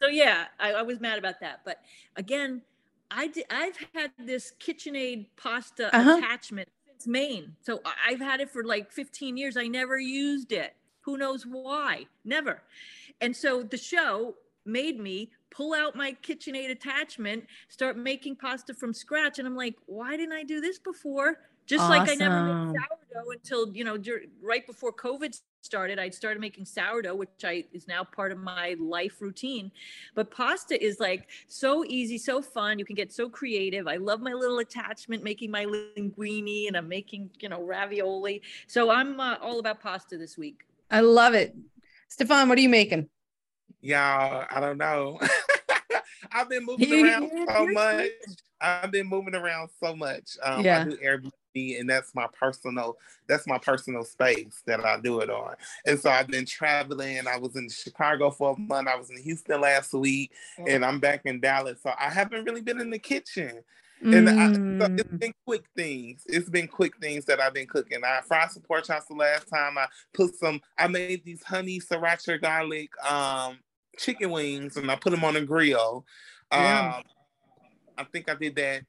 so 0.00 0.06
yeah, 0.08 0.44
I, 0.60 0.74
I 0.74 0.82
was 0.82 1.00
mad 1.00 1.18
about 1.18 1.40
that. 1.40 1.60
But 1.64 1.78
again, 2.16 2.62
I 3.10 3.26
did, 3.28 3.44
I've 3.50 3.76
had 3.94 4.12
this 4.18 4.52
KitchenAid 4.60 5.26
pasta 5.36 5.94
Uh-huh. 5.96 6.18
attachment 6.18 6.68
since 6.86 7.06
Maine. 7.06 7.56
So 7.62 7.80
I've 8.06 8.20
had 8.20 8.40
it 8.40 8.50
for 8.50 8.62
like 8.64 8.92
15 8.92 9.36
years. 9.36 9.56
I 9.56 9.66
never 9.66 9.98
used 9.98 10.52
it. 10.52 10.74
Who 11.02 11.16
knows 11.16 11.44
why? 11.44 12.06
Never. 12.24 12.62
And 13.20 13.36
so 13.36 13.62
the 13.62 13.76
show 13.76 14.34
made 14.64 15.00
me 15.00 15.30
pull 15.50 15.74
out 15.74 15.96
my 15.96 16.16
KitchenAid 16.22 16.70
attachment, 16.70 17.44
start 17.68 17.96
making 17.96 18.36
pasta 18.36 18.72
from 18.74 18.92
scratch. 18.94 19.38
And 19.38 19.48
I'm 19.48 19.56
like, 19.56 19.74
why 19.86 20.16
didn't 20.16 20.34
I 20.34 20.44
do 20.44 20.60
this 20.60 20.78
before? 20.78 21.40
Just 21.66 21.88
like 21.88 22.08
I 22.08 22.14
never 22.14 22.42
made 22.42 22.74
sourdough 23.12 23.30
until, 23.32 23.74
you 23.76 23.84
know, 23.84 23.96
dur- 23.96 24.22
right 24.42 24.66
before 24.66 24.92
COVID 24.92 25.38
started, 25.62 25.98
I 25.98 26.10
started 26.10 26.40
making 26.40 26.64
sourdough, 26.64 27.14
which 27.14 27.28
I 27.44 27.64
is 27.72 27.86
now 27.86 28.04
part 28.04 28.32
of 28.32 28.38
my 28.38 28.76
life 28.80 29.20
routine. 29.20 29.70
But 30.14 30.30
pasta 30.30 30.82
is 30.82 31.00
like 31.00 31.28
so 31.48 31.84
easy, 31.84 32.18
so 32.18 32.42
fun. 32.42 32.78
You 32.78 32.84
can 32.84 32.96
get 32.96 33.12
so 33.12 33.28
creative. 33.28 33.86
I 33.86 33.96
love 33.96 34.20
my 34.20 34.32
little 34.32 34.58
attachment, 34.58 35.22
making 35.22 35.50
my 35.50 35.66
linguine, 35.66 36.68
and 36.68 36.76
I'm 36.76 36.88
making, 36.88 37.30
you 37.40 37.48
know, 37.48 37.62
ravioli. 37.62 38.42
So 38.66 38.90
I'm 38.90 39.20
uh, 39.20 39.36
all 39.40 39.58
about 39.58 39.80
pasta 39.80 40.16
this 40.16 40.38
week. 40.38 40.64
I 40.90 41.00
love 41.00 41.34
it. 41.34 41.54
Stephaughn, 42.08 42.48
what 42.48 42.58
are 42.58 42.62
you 42.62 42.68
making? 42.68 43.08
Y'all, 43.80 44.44
I 44.50 44.60
don't 44.60 44.78
know. 44.78 45.20
I've 46.32 46.48
been 46.48 46.64
moving 46.64 46.92
around 47.04 47.30
so 47.48 47.66
much. 47.66 48.08
I've 48.60 48.90
been 48.90 49.06
moving 49.06 49.34
around 49.34 49.70
so 49.82 49.96
much. 49.96 50.36
Um, 50.42 50.64
Yeah. 50.64 50.80
I 50.80 50.84
do 50.84 50.96
Airbnb, 50.96 51.30
and 51.54 51.88
that's 51.88 52.14
my 52.14 52.26
personal. 52.38 52.96
That's 53.28 53.46
my 53.46 53.58
personal 53.58 54.04
space 54.04 54.62
that 54.66 54.84
I 54.84 55.00
do 55.00 55.20
it 55.20 55.30
on. 55.30 55.54
And 55.86 55.98
so 55.98 56.10
I've 56.10 56.28
been 56.28 56.46
traveling. 56.46 57.26
I 57.26 57.38
was 57.38 57.56
in 57.56 57.68
Chicago 57.68 58.30
for 58.30 58.56
a 58.56 58.60
month. 58.60 58.88
I 58.88 58.96
was 58.96 59.10
in 59.10 59.18
Houston 59.18 59.60
last 59.60 59.92
week, 59.92 60.32
and 60.66 60.84
I'm 60.84 61.00
back 61.00 61.22
in 61.24 61.40
Dallas. 61.40 61.80
So 61.82 61.92
I 61.98 62.10
haven't 62.10 62.44
really 62.44 62.60
been 62.60 62.80
in 62.80 62.90
the 62.90 62.98
kitchen. 62.98 63.62
And 64.02 64.28
I, 64.30 64.52
so 64.80 64.88
it's 64.96 65.10
Mm. 65.10 65.18
been 65.18 65.34
quick 65.46 65.64
things. 65.76 66.22
It's 66.26 66.48
been 66.48 66.66
quick 66.68 66.96
things 67.00 67.26
that 67.26 67.38
I've 67.40 67.52
been 67.52 67.66
cooking. 67.66 68.02
I 68.04 68.20
fried 68.22 68.50
some 68.50 68.62
pork 68.62 68.84
chops 68.84 69.06
the 69.06 69.14
last 69.14 69.48
time. 69.48 69.76
I 69.76 69.86
put 70.14 70.34
some. 70.36 70.60
I 70.78 70.86
made 70.86 71.22
these 71.24 71.42
honey 71.42 71.80
sriracha 71.80 72.40
garlic 72.40 72.90
um, 73.04 73.58
chicken 73.98 74.30
wings, 74.30 74.76
and 74.76 74.90
I 74.90 74.96
put 74.96 75.10
them 75.10 75.24
on 75.24 75.36
a 75.36 75.42
grill. 75.42 76.06
Um, 76.50 76.64
Yum. 76.64 77.02
I 77.98 78.04
think 78.04 78.30
I 78.30 78.34
did 78.34 78.56
that. 78.56 78.82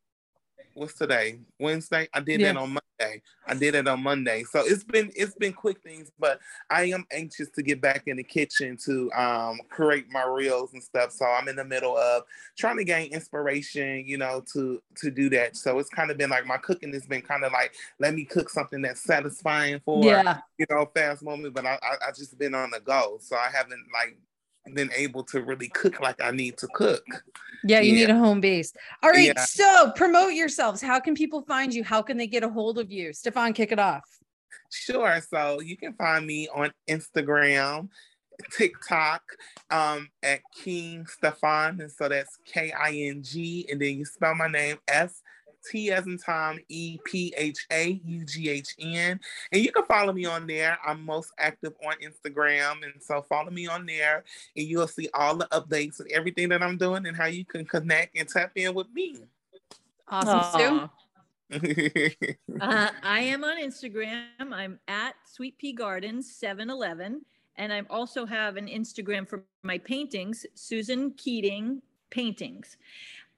What's 0.73 0.93
today? 0.93 1.39
Wednesday. 1.59 2.07
I 2.13 2.21
did 2.21 2.39
Yeah. 2.39 2.53
that 2.53 2.59
on 2.59 2.69
Monday. 2.69 3.21
I 3.47 3.53
did 3.55 3.75
it 3.75 3.87
on 3.87 4.03
Monday. 4.03 4.43
So 4.43 4.63
it's 4.65 4.83
been 4.83 5.11
it's 5.15 5.35
been 5.35 5.53
quick 5.53 5.81
things, 5.81 6.11
but 6.19 6.39
I 6.69 6.83
am 6.85 7.05
anxious 7.11 7.49
to 7.55 7.63
get 7.63 7.81
back 7.81 8.03
in 8.07 8.17
the 8.17 8.23
kitchen 8.23 8.77
to 8.85 9.11
um, 9.13 9.59
create 9.69 10.09
my 10.11 10.23
reels 10.23 10.73
and 10.73 10.81
stuff. 10.81 11.11
So 11.11 11.25
I'm 11.25 11.47
in 11.47 11.55
the 11.55 11.65
middle 11.65 11.97
of 11.97 12.23
trying 12.57 12.77
to 12.77 12.83
gain 12.83 13.11
inspiration, 13.11 14.03
you 14.05 14.17
know, 14.17 14.43
to 14.53 14.81
to 14.97 15.11
do 15.11 15.29
that. 15.31 15.57
So 15.57 15.79
it's 15.79 15.89
kind 15.89 16.11
of 16.11 16.17
been 16.17 16.29
like 16.29 16.45
my 16.45 16.57
cooking 16.57 16.93
has 16.93 17.07
been 17.07 17.21
kind 17.21 17.43
of 17.43 17.51
like 17.51 17.73
let 17.99 18.13
me 18.13 18.23
cook 18.23 18.49
something 18.49 18.81
that's 18.81 19.01
satisfying 19.01 19.81
for 19.83 20.03
yeah. 20.05 20.39
you 20.57 20.65
know 20.69 20.89
fast 20.95 21.23
moment, 21.23 21.53
but 21.53 21.65
I 21.65 21.79
I, 21.81 22.09
I 22.09 22.11
just 22.15 22.37
been 22.37 22.55
on 22.55 22.71
the 22.71 22.79
go, 22.79 23.17
so 23.19 23.35
I 23.35 23.49
haven't 23.51 23.85
like 23.93 24.17
been 24.73 24.91
able 24.95 25.23
to 25.23 25.41
really 25.41 25.69
cook 25.69 25.99
like 25.99 26.21
I 26.21 26.31
need 26.31 26.57
to 26.57 26.67
cook. 26.73 27.03
Yeah, 27.63 27.79
you 27.79 27.93
Yeah. 27.93 28.07
need 28.07 28.09
a 28.13 28.17
home 28.17 28.41
base. 28.41 28.73
All 29.03 29.09
right. 29.09 29.33
Yeah. 29.35 29.45
So 29.45 29.91
promote 29.95 30.33
yourselves. 30.33 30.81
How 30.81 30.99
can 30.99 31.15
people 31.15 31.41
find 31.43 31.73
you? 31.73 31.83
How 31.83 32.01
can 32.01 32.17
they 32.17 32.27
get 32.27 32.43
a 32.43 32.49
hold 32.49 32.77
of 32.79 32.91
you? 32.91 33.13
Stephaughn, 33.13 33.53
kick 33.53 33.71
it 33.71 33.79
off. 33.79 34.03
Sure. 34.71 35.19
So 35.29 35.59
you 35.61 35.77
can 35.77 35.93
find 35.93 36.25
me 36.25 36.47
on 36.53 36.71
Instagram, 36.87 37.89
TikTok, 38.57 39.21
um, 39.69 40.09
at 40.23 40.41
King 40.55 41.05
Stephaughn. 41.07 41.81
And 41.81 41.91
so 41.91 42.07
that's 42.09 42.37
K 42.45 42.71
I 42.71 42.91
N 42.91 43.21
G. 43.23 43.67
And 43.69 43.81
then 43.81 43.97
you 43.97 44.05
spell 44.05 44.35
my 44.35 44.47
name 44.47 44.77
S 44.87 45.20
T 45.69 45.91
as 45.91 46.05
in 46.07 46.17
Tom, 46.17 46.59
E 46.69 46.97
P 47.03 47.33
H 47.37 47.65
A 47.71 48.01
U 48.03 48.25
G 48.25 48.49
H 48.49 48.75
N. 48.79 49.19
And 49.51 49.63
you 49.63 49.71
can 49.71 49.85
follow 49.85 50.13
me 50.13 50.25
on 50.25 50.47
there. 50.47 50.77
I'm 50.85 51.05
most 51.05 51.31
active 51.37 51.73
on 51.85 51.95
Instagram. 52.03 52.83
And 52.83 53.01
so 53.01 53.21
follow 53.21 53.51
me 53.51 53.67
on 53.67 53.85
there 53.85 54.23
and 54.55 54.67
you'll 54.67 54.87
see 54.87 55.09
all 55.13 55.35
the 55.35 55.47
updates 55.47 55.99
and 55.99 56.11
everything 56.11 56.49
that 56.49 56.61
I'm 56.61 56.77
doing 56.77 57.05
and 57.05 57.15
how 57.15 57.27
you 57.27 57.45
can 57.45 57.65
connect 57.65 58.17
and 58.17 58.27
tap 58.27 58.51
in 58.55 58.73
with 58.73 58.87
me. 58.93 59.17
Awesome, 60.07 60.59
Sue. 60.59 60.89
Uh, 62.61 62.89
I 63.03 63.19
am 63.21 63.43
on 63.43 63.61
Instagram. 63.61 64.23
I'm 64.39 64.79
at 64.87 65.15
Sweet 65.25 65.57
Pea 65.57 65.73
Gardens 65.73 66.33
711. 66.33 67.25
And 67.57 67.73
I 67.73 67.81
also 67.89 68.25
have 68.25 68.55
an 68.55 68.67
Instagram 68.67 69.27
for 69.27 69.43
my 69.63 69.77
paintings, 69.77 70.45
Susan 70.55 71.11
Keating 71.17 71.81
Paintings. 72.09 72.77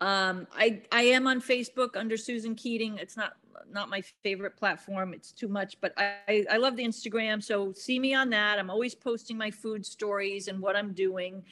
Um, 0.01 0.47
I, 0.53 0.81
I 0.91 1.03
am 1.03 1.27
on 1.27 1.41
Facebook 1.41 1.95
under 1.95 2.17
Susan 2.17 2.55
Keating. 2.55 2.97
It's 2.97 3.15
not 3.15 3.33
not 3.71 3.89
my 3.89 4.01
favorite 4.23 4.55
platform. 4.55 5.13
It's 5.13 5.31
too 5.31 5.47
much, 5.47 5.77
but 5.81 5.93
I, 5.97 6.45
I 6.51 6.57
love 6.57 6.75
the 6.75 6.83
Instagram. 6.83 7.43
So 7.43 7.73
see 7.73 7.99
me 7.99 8.13
on 8.13 8.29
that. 8.29 8.59
I'm 8.59 8.69
always 8.69 8.93
posting 8.93 9.37
my 9.37 9.49
food 9.51 9.85
stories 9.85 10.47
and 10.47 10.59
what 10.59 10.75
I'm 10.75 10.93
doing. 10.93 11.43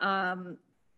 Um, 0.00 0.56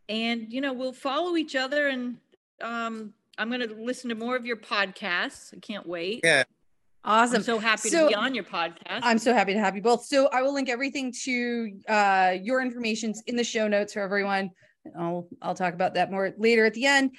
and, 0.08 0.52
you 0.52 0.60
know, 0.60 0.72
we'll 0.72 0.92
follow 0.92 1.36
each 1.36 1.54
other 1.54 1.88
and 1.88 2.16
um, 2.62 3.12
I'm 3.38 3.48
going 3.48 3.66
to 3.66 3.74
listen 3.74 4.08
to 4.10 4.14
more 4.14 4.36
of 4.36 4.44
your 4.46 4.56
podcasts. 4.56 5.54
I 5.54 5.58
can't 5.60 5.86
wait. 5.86 6.20
Yeah. 6.24 6.44
Awesome. 7.04 7.36
I'm 7.36 7.42
so 7.42 7.58
happy 7.58 7.88
So- 7.88 8.04
to 8.04 8.08
be 8.08 8.14
on 8.14 8.34
your 8.34 8.44
podcast. 8.44 9.00
I'm 9.02 9.18
so 9.18 9.32
happy 9.32 9.54
to 9.54 9.60
have 9.60 9.76
you 9.76 9.82
both. 9.82 10.04
So 10.04 10.28
I 10.28 10.42
will 10.42 10.52
link 10.52 10.68
everything 10.68 11.12
to 11.24 11.72
uh, 11.88 12.34
your 12.42 12.60
information's 12.60 13.22
in 13.26 13.36
the 13.36 13.44
show 13.44 13.68
notes 13.68 13.92
for 13.94 14.00
everyone. 14.00 14.50
I'll 14.98 15.28
I'll 15.42 15.54
talk 15.54 15.74
about 15.74 15.94
that 15.94 16.10
more 16.10 16.32
later 16.38 16.64
at 16.66 16.74
the 16.74 16.86
end. 16.86 17.16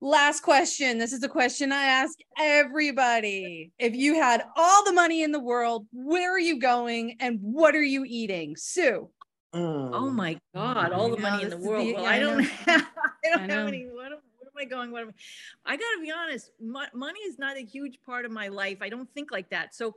Last 0.00 0.42
question. 0.42 0.98
This 0.98 1.12
is 1.12 1.22
a 1.24 1.28
question 1.28 1.72
I 1.72 1.82
ask 1.84 2.16
everybody. 2.38 3.72
If 3.78 3.96
you 3.96 4.14
had 4.14 4.42
all 4.56 4.84
the 4.84 4.92
money 4.92 5.22
in 5.22 5.32
the 5.32 5.40
world, 5.40 5.86
where 5.92 6.32
are 6.34 6.38
you 6.38 6.60
going 6.60 7.16
and 7.20 7.38
what 7.42 7.74
are 7.74 7.82
you 7.82 8.04
eating? 8.06 8.54
Sue. 8.56 9.08
oh, 9.54 9.90
oh 9.92 10.10
my 10.10 10.38
God, 10.54 10.92
all 10.92 11.10
the 11.10 11.16
Yeah, 11.16 11.30
money 11.30 11.42
in 11.44 11.50
the 11.50 11.56
world. 11.56 11.86
the- 11.86 11.92
well, 11.94 12.02
yeah, 12.04 12.10
I 12.10 12.16
I 12.16 12.18
don't 12.20 12.38
know. 12.38 12.44
have, 12.66 12.86
I 13.24 13.28
don't 13.30 13.50
I 13.50 13.54
have 13.54 13.66
any. 13.68 13.86
What, 13.86 14.06
am- 14.06 14.18
where 14.38 14.50
am 14.50 14.58
I 14.58 14.64
going? 14.66 14.92
What 14.92 15.02
am 15.02 15.12
I 15.66 15.72
I 15.72 15.76
gotta 15.76 16.00
be 16.00 16.12
honest, 16.12 16.52
mo- 16.60 16.86
money 16.94 17.20
is 17.20 17.38
not 17.38 17.56
a 17.56 17.64
huge 17.64 17.98
part 18.06 18.24
of 18.24 18.30
my 18.30 18.48
life. 18.48 18.78
I 18.82 18.88
don't 18.88 19.08
think 19.14 19.32
like 19.32 19.50
that. 19.50 19.74
So 19.74 19.96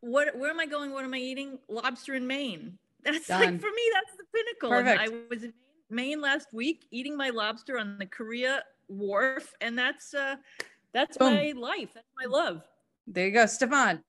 what 0.00 0.36
where 0.36 0.50
am 0.50 0.58
I 0.58 0.66
going? 0.66 0.92
What 0.92 1.04
am 1.04 1.14
I 1.14 1.18
eating? 1.18 1.58
Lobster 1.68 2.14
in 2.14 2.26
Maine. 2.26 2.78
That's 3.04 3.28
Done. 3.28 3.40
like 3.40 3.60
for 3.60 3.70
me, 3.70 3.82
that's 3.94 4.16
the 4.16 4.24
pinnacle. 4.34 4.72
And 4.76 4.86
Perfect. 4.86 5.00
I 5.02 5.26
was 5.34 5.42
in 5.44 5.50
Maine 5.50 5.69
last 5.90 6.52
week 6.52 6.86
eating 6.90 7.16
my 7.16 7.30
lobster 7.30 7.78
on 7.78 7.98
the 7.98 8.06
Korea 8.06 8.62
wharf, 8.88 9.52
and 9.60 9.78
that's 9.78 10.14
uh 10.14 10.36
that's 10.92 11.18
Boom. 11.18 11.34
my 11.34 11.52
life. 11.56 11.90
That's 11.94 12.06
my 12.18 12.26
love. 12.26 12.62
There 13.06 13.26
you 13.26 13.32
go, 13.32 13.46
Stephaughn. 13.46 14.02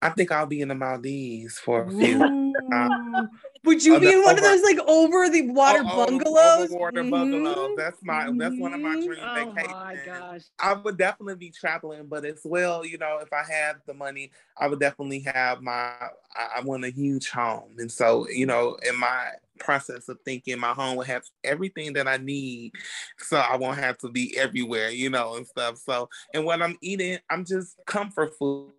I 0.00 0.10
think 0.10 0.32
I'll 0.32 0.46
be 0.46 0.60
in 0.60 0.68
the 0.68 0.74
Maldives 0.74 1.58
for 1.58 1.84
a 1.84 1.90
few. 1.92 2.20
Ooh. 2.20 3.28
Would 3.64 3.84
you 3.84 3.94
Oh, 3.94 4.00
be 4.00 4.12
in 4.12 4.24
one 4.24 4.36
of 4.36 4.42
those 4.42 4.62
like 4.64 4.78
over 4.88 5.28
the 5.30 5.42
water 5.52 5.84
Oh, 5.84 6.06
bungalows? 6.06 6.70
Overwater 6.70 7.04
Mhm. 7.04 7.10
bungalows. 7.10 7.70
That's 7.76 8.02
my 8.02 8.28
that's 8.36 8.58
one 8.58 8.74
of 8.74 8.80
my 8.80 8.96
Mhm. 8.96 9.06
dream 9.06 9.18
Oh 9.22 9.52
vacations. 9.54 9.74
my 9.76 9.96
gosh. 10.04 10.42
I 10.58 10.72
would 10.72 10.96
definitely 10.96 11.36
be 11.36 11.50
traveling, 11.50 12.06
but 12.08 12.24
as 12.24 12.40
well, 12.44 12.84
you 12.84 12.98
know, 12.98 13.18
if 13.22 13.32
I 13.32 13.44
had 13.44 13.76
the 13.86 13.94
money, 13.94 14.32
I 14.56 14.66
would 14.66 14.80
definitely 14.80 15.20
have 15.20 15.62
my. 15.62 15.92
I, 16.34 16.48
I 16.56 16.60
want 16.64 16.84
a 16.84 16.90
huge 16.90 17.30
home, 17.30 17.76
and 17.78 17.90
so 17.90 18.28
you 18.28 18.46
know, 18.46 18.76
in 18.88 18.98
my 18.98 19.30
process 19.62 20.08
of 20.08 20.18
thinking, 20.24 20.58
my 20.58 20.72
home 20.72 20.96
will 20.96 21.04
have 21.04 21.22
everything 21.44 21.92
that 21.94 22.08
I 22.08 22.16
need, 22.16 22.72
so 23.18 23.36
I 23.36 23.56
won't 23.56 23.78
have 23.78 23.98
to 23.98 24.10
be 24.10 24.36
everywhere, 24.36 24.90
you 24.90 25.10
know, 25.10 25.36
and 25.36 25.46
stuff. 25.46 25.78
So, 25.78 26.08
and 26.34 26.44
what 26.44 26.62
I'm 26.62 26.76
eating, 26.80 27.18
I'm 27.30 27.44
just 27.44 27.76
comfort 27.86 28.34
food. 28.38 28.72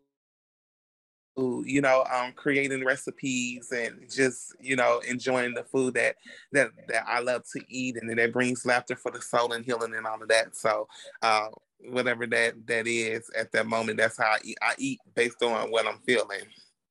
You 1.36 1.82
know, 1.82 2.06
um, 2.14 2.34
creating 2.34 2.86
recipes 2.86 3.72
and 3.72 4.08
just 4.08 4.56
you 4.60 4.76
know 4.76 5.02
enjoying 5.10 5.56
the 5.56 5.64
food 5.64 5.96
that 5.96 6.16
that 6.52 6.70
that 6.90 7.06
I 7.08 7.22
love 7.22 7.42
to 7.54 7.62
eat, 7.70 7.98
and 7.98 8.20
that 8.20 8.32
brings 8.32 8.68
laughter 8.68 8.96
for 8.96 9.12
the 9.12 9.22
soul 9.22 9.54
and 9.54 9.66
healing 9.66 9.96
and 9.96 10.06
all 10.06 10.22
of 10.22 10.28
that. 10.28 10.56
So, 10.56 10.88
uh, 11.24 11.48
whatever 11.90 12.28
that 12.28 12.68
that 12.68 12.86
is 12.86 13.32
at 13.36 13.52
that 13.54 13.66
moment, 13.66 13.98
that's 13.98 14.18
how 14.18 14.26
I 14.26 14.38
eat. 14.44 14.58
I 14.62 14.76
eat 14.78 15.00
based 15.16 15.42
on 15.42 15.72
what 15.72 15.88
I'm 15.88 16.00
feeling. 16.06 16.42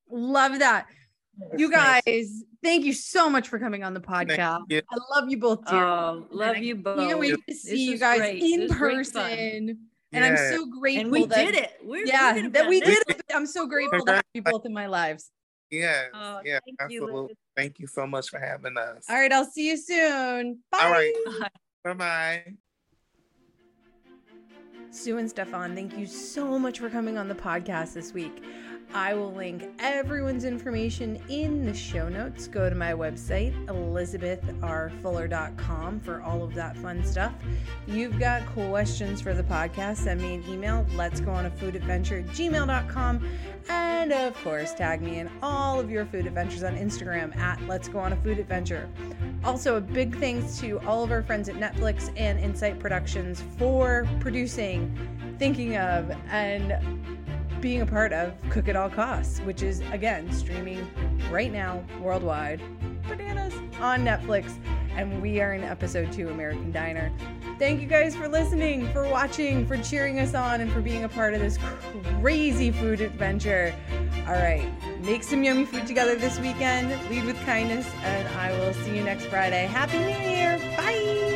Love 0.09 0.59
that. 0.59 0.87
You 1.57 1.69
Nice. 1.69 2.01
guys, 2.05 2.43
thank 2.63 2.85
you 2.85 2.93
so 2.93 3.29
much 3.29 3.47
for 3.47 3.57
coming 3.57 3.83
on 3.83 3.93
the 3.93 3.99
podcast. 3.99 4.39
I 4.71 4.97
love 5.15 5.29
you 5.29 5.37
both 5.37 5.65
dearly. 5.65 5.83
Oh, 5.83 6.27
love 6.29 6.57
you 6.57 6.75
both. 6.75 6.99
Can't 6.99 7.19
wait 7.19 7.31
to 7.31 7.41
This 7.47 7.63
see 7.63 7.85
you 7.89 7.97
guys 7.97 8.19
great. 8.19 8.43
in 8.43 8.59
This 8.61 8.69
was 8.69 8.77
great 8.77 9.07
fun. 9.07 9.23
person. 9.23 9.77
And 10.13 10.23
I'm 10.25 10.37
so 10.37 10.67
grateful. 10.67 11.01
And 11.05 11.11
we 11.11 11.25
that, 11.25 11.35
did 11.35 11.55
it. 11.55 11.71
We're 11.83 12.05
yeah, 12.05 12.33
talking 12.33 12.51
that 12.51 12.67
we 12.69 12.79
did 12.79 12.99
it. 13.07 13.23
I'm 13.33 13.47
so 13.47 13.65
grateful 13.65 14.05
to 14.05 14.13
have 14.13 14.23
you 14.35 14.43
both 14.43 14.63
in 14.65 14.73
my 14.73 14.85
lives. 14.85 15.31
Yes, 15.71 16.09
Oh, 16.13 16.39
yeah, 16.45 16.59
thank 16.63 16.91
you, 16.91 17.01
absolutely. 17.01 17.21
Liz. 17.29 17.37
Thank 17.57 17.79
you 17.79 17.87
so 17.87 18.05
much 18.05 18.29
for 18.29 18.37
having 18.39 18.77
us. 18.77 19.05
All 19.09 19.15
right, 19.15 19.31
I'll 19.33 19.43
see 19.43 19.69
you 19.69 19.77
soon. 19.77 20.59
Bye. 20.71 20.77
All 20.83 20.91
right. 20.91 21.13
Bye. 21.39 21.47
Bye 21.83 21.93
bye. 21.95 22.43
Sue 24.91 25.17
and 25.17 25.27
Stephaughn, 25.27 25.73
thank 25.73 25.97
you 25.97 26.05
so 26.05 26.59
much 26.59 26.77
for 26.77 26.91
coming 26.91 27.17
on 27.17 27.27
the 27.27 27.33
podcast 27.33 27.93
this 27.93 28.13
week. 28.13 28.43
I 28.93 29.13
will 29.13 29.31
link 29.31 29.69
everyone's 29.79 30.43
information 30.45 31.21
in 31.29 31.65
the 31.65 31.73
show 31.73 32.09
notes. 32.09 32.47
Go 32.47 32.69
to 32.69 32.75
my 32.75 32.93
website, 32.93 33.53
elizabethrfuller.com, 33.65 35.99
for 35.99 36.21
all 36.21 36.43
of 36.43 36.53
that 36.55 36.77
fun 36.77 37.03
stuff. 37.03 37.33
You've 37.87 38.19
got 38.19 38.45
questions 38.47 39.21
for 39.21 39.33
the 39.33 39.43
podcast, 39.43 39.97
send 39.97 40.21
me 40.21 40.35
an 40.35 40.43
email. 40.47 40.85
Let's 40.95 41.19
go 41.19 41.31
on 41.31 41.45
a 41.45 41.51
food 41.51 41.75
adventure 41.75 42.19
at 42.19 42.27
gmail.com. 42.27 43.27
And 43.69 44.11
of 44.11 44.35
course, 44.43 44.73
tag 44.73 45.01
me 45.01 45.19
in 45.19 45.29
all 45.41 45.79
of 45.79 45.89
your 45.89 46.05
food 46.05 46.27
adventures 46.27 46.63
on 46.63 46.75
Instagram 46.75 47.35
at 47.37 47.61
Let's 47.67 47.87
Go 47.87 47.99
on 47.99 48.11
a 48.13 48.17
Food 48.17 48.37
Adventure. 48.37 48.89
Also, 49.43 49.77
a 49.77 49.81
big 49.81 50.15
thanks 50.17 50.59
to 50.59 50.79
all 50.81 51.03
of 51.03 51.11
our 51.11 51.23
friends 51.23 51.49
at 51.49 51.55
Netflix 51.55 52.11
and 52.17 52.39
Insight 52.39 52.79
Productions 52.79 53.43
for 53.57 54.07
producing, 54.19 54.95
thinking 55.39 55.77
of, 55.77 56.11
and 56.29 56.77
being 57.63 57.81
a 57.81 57.85
part 57.85 58.11
of 58.11 58.33
Cook 58.49 58.67
at 58.67 58.75
All 58.75 58.89
Costs, 58.89 59.39
which 59.39 59.63
is 59.63 59.79
again 59.93 60.29
streaming 60.33 60.85
right 61.31 61.49
now 61.49 61.81
worldwide, 62.01 62.61
bananas 63.07 63.53
on 63.79 64.03
Netflix. 64.03 64.53
And 64.97 65.21
we 65.21 65.39
are 65.39 65.53
in 65.53 65.63
episode 65.63 66.11
two, 66.11 66.27
American 66.27 66.73
Diner. 66.73 67.09
Thank 67.57 67.79
you 67.79 67.87
guys 67.87 68.17
for 68.17 68.27
listening, 68.27 68.91
for 68.91 69.07
watching, 69.07 69.65
for 69.65 69.77
cheering 69.77 70.19
us 70.19 70.35
on, 70.35 70.59
and 70.59 70.69
for 70.73 70.81
being 70.81 71.05
a 71.05 71.09
part 71.09 71.33
of 71.33 71.39
this 71.39 71.57
crazy 72.19 72.69
food 72.69 72.99
adventure. 72.99 73.73
All 74.27 74.33
right, 74.33 74.69
make 75.01 75.23
some 75.23 75.41
yummy 75.41 75.63
food 75.65 75.87
together 75.87 76.15
this 76.15 76.37
weekend, 76.39 76.89
lead 77.09 77.23
with 77.23 77.39
kindness, 77.45 77.89
and 78.03 78.27
I 78.39 78.51
will 78.59 78.73
see 78.73 78.97
you 78.97 79.03
next 79.03 79.27
Friday. 79.27 79.67
Happy 79.67 79.99
New 79.99 80.29
Year! 80.29 80.57
Bye! 80.75 81.32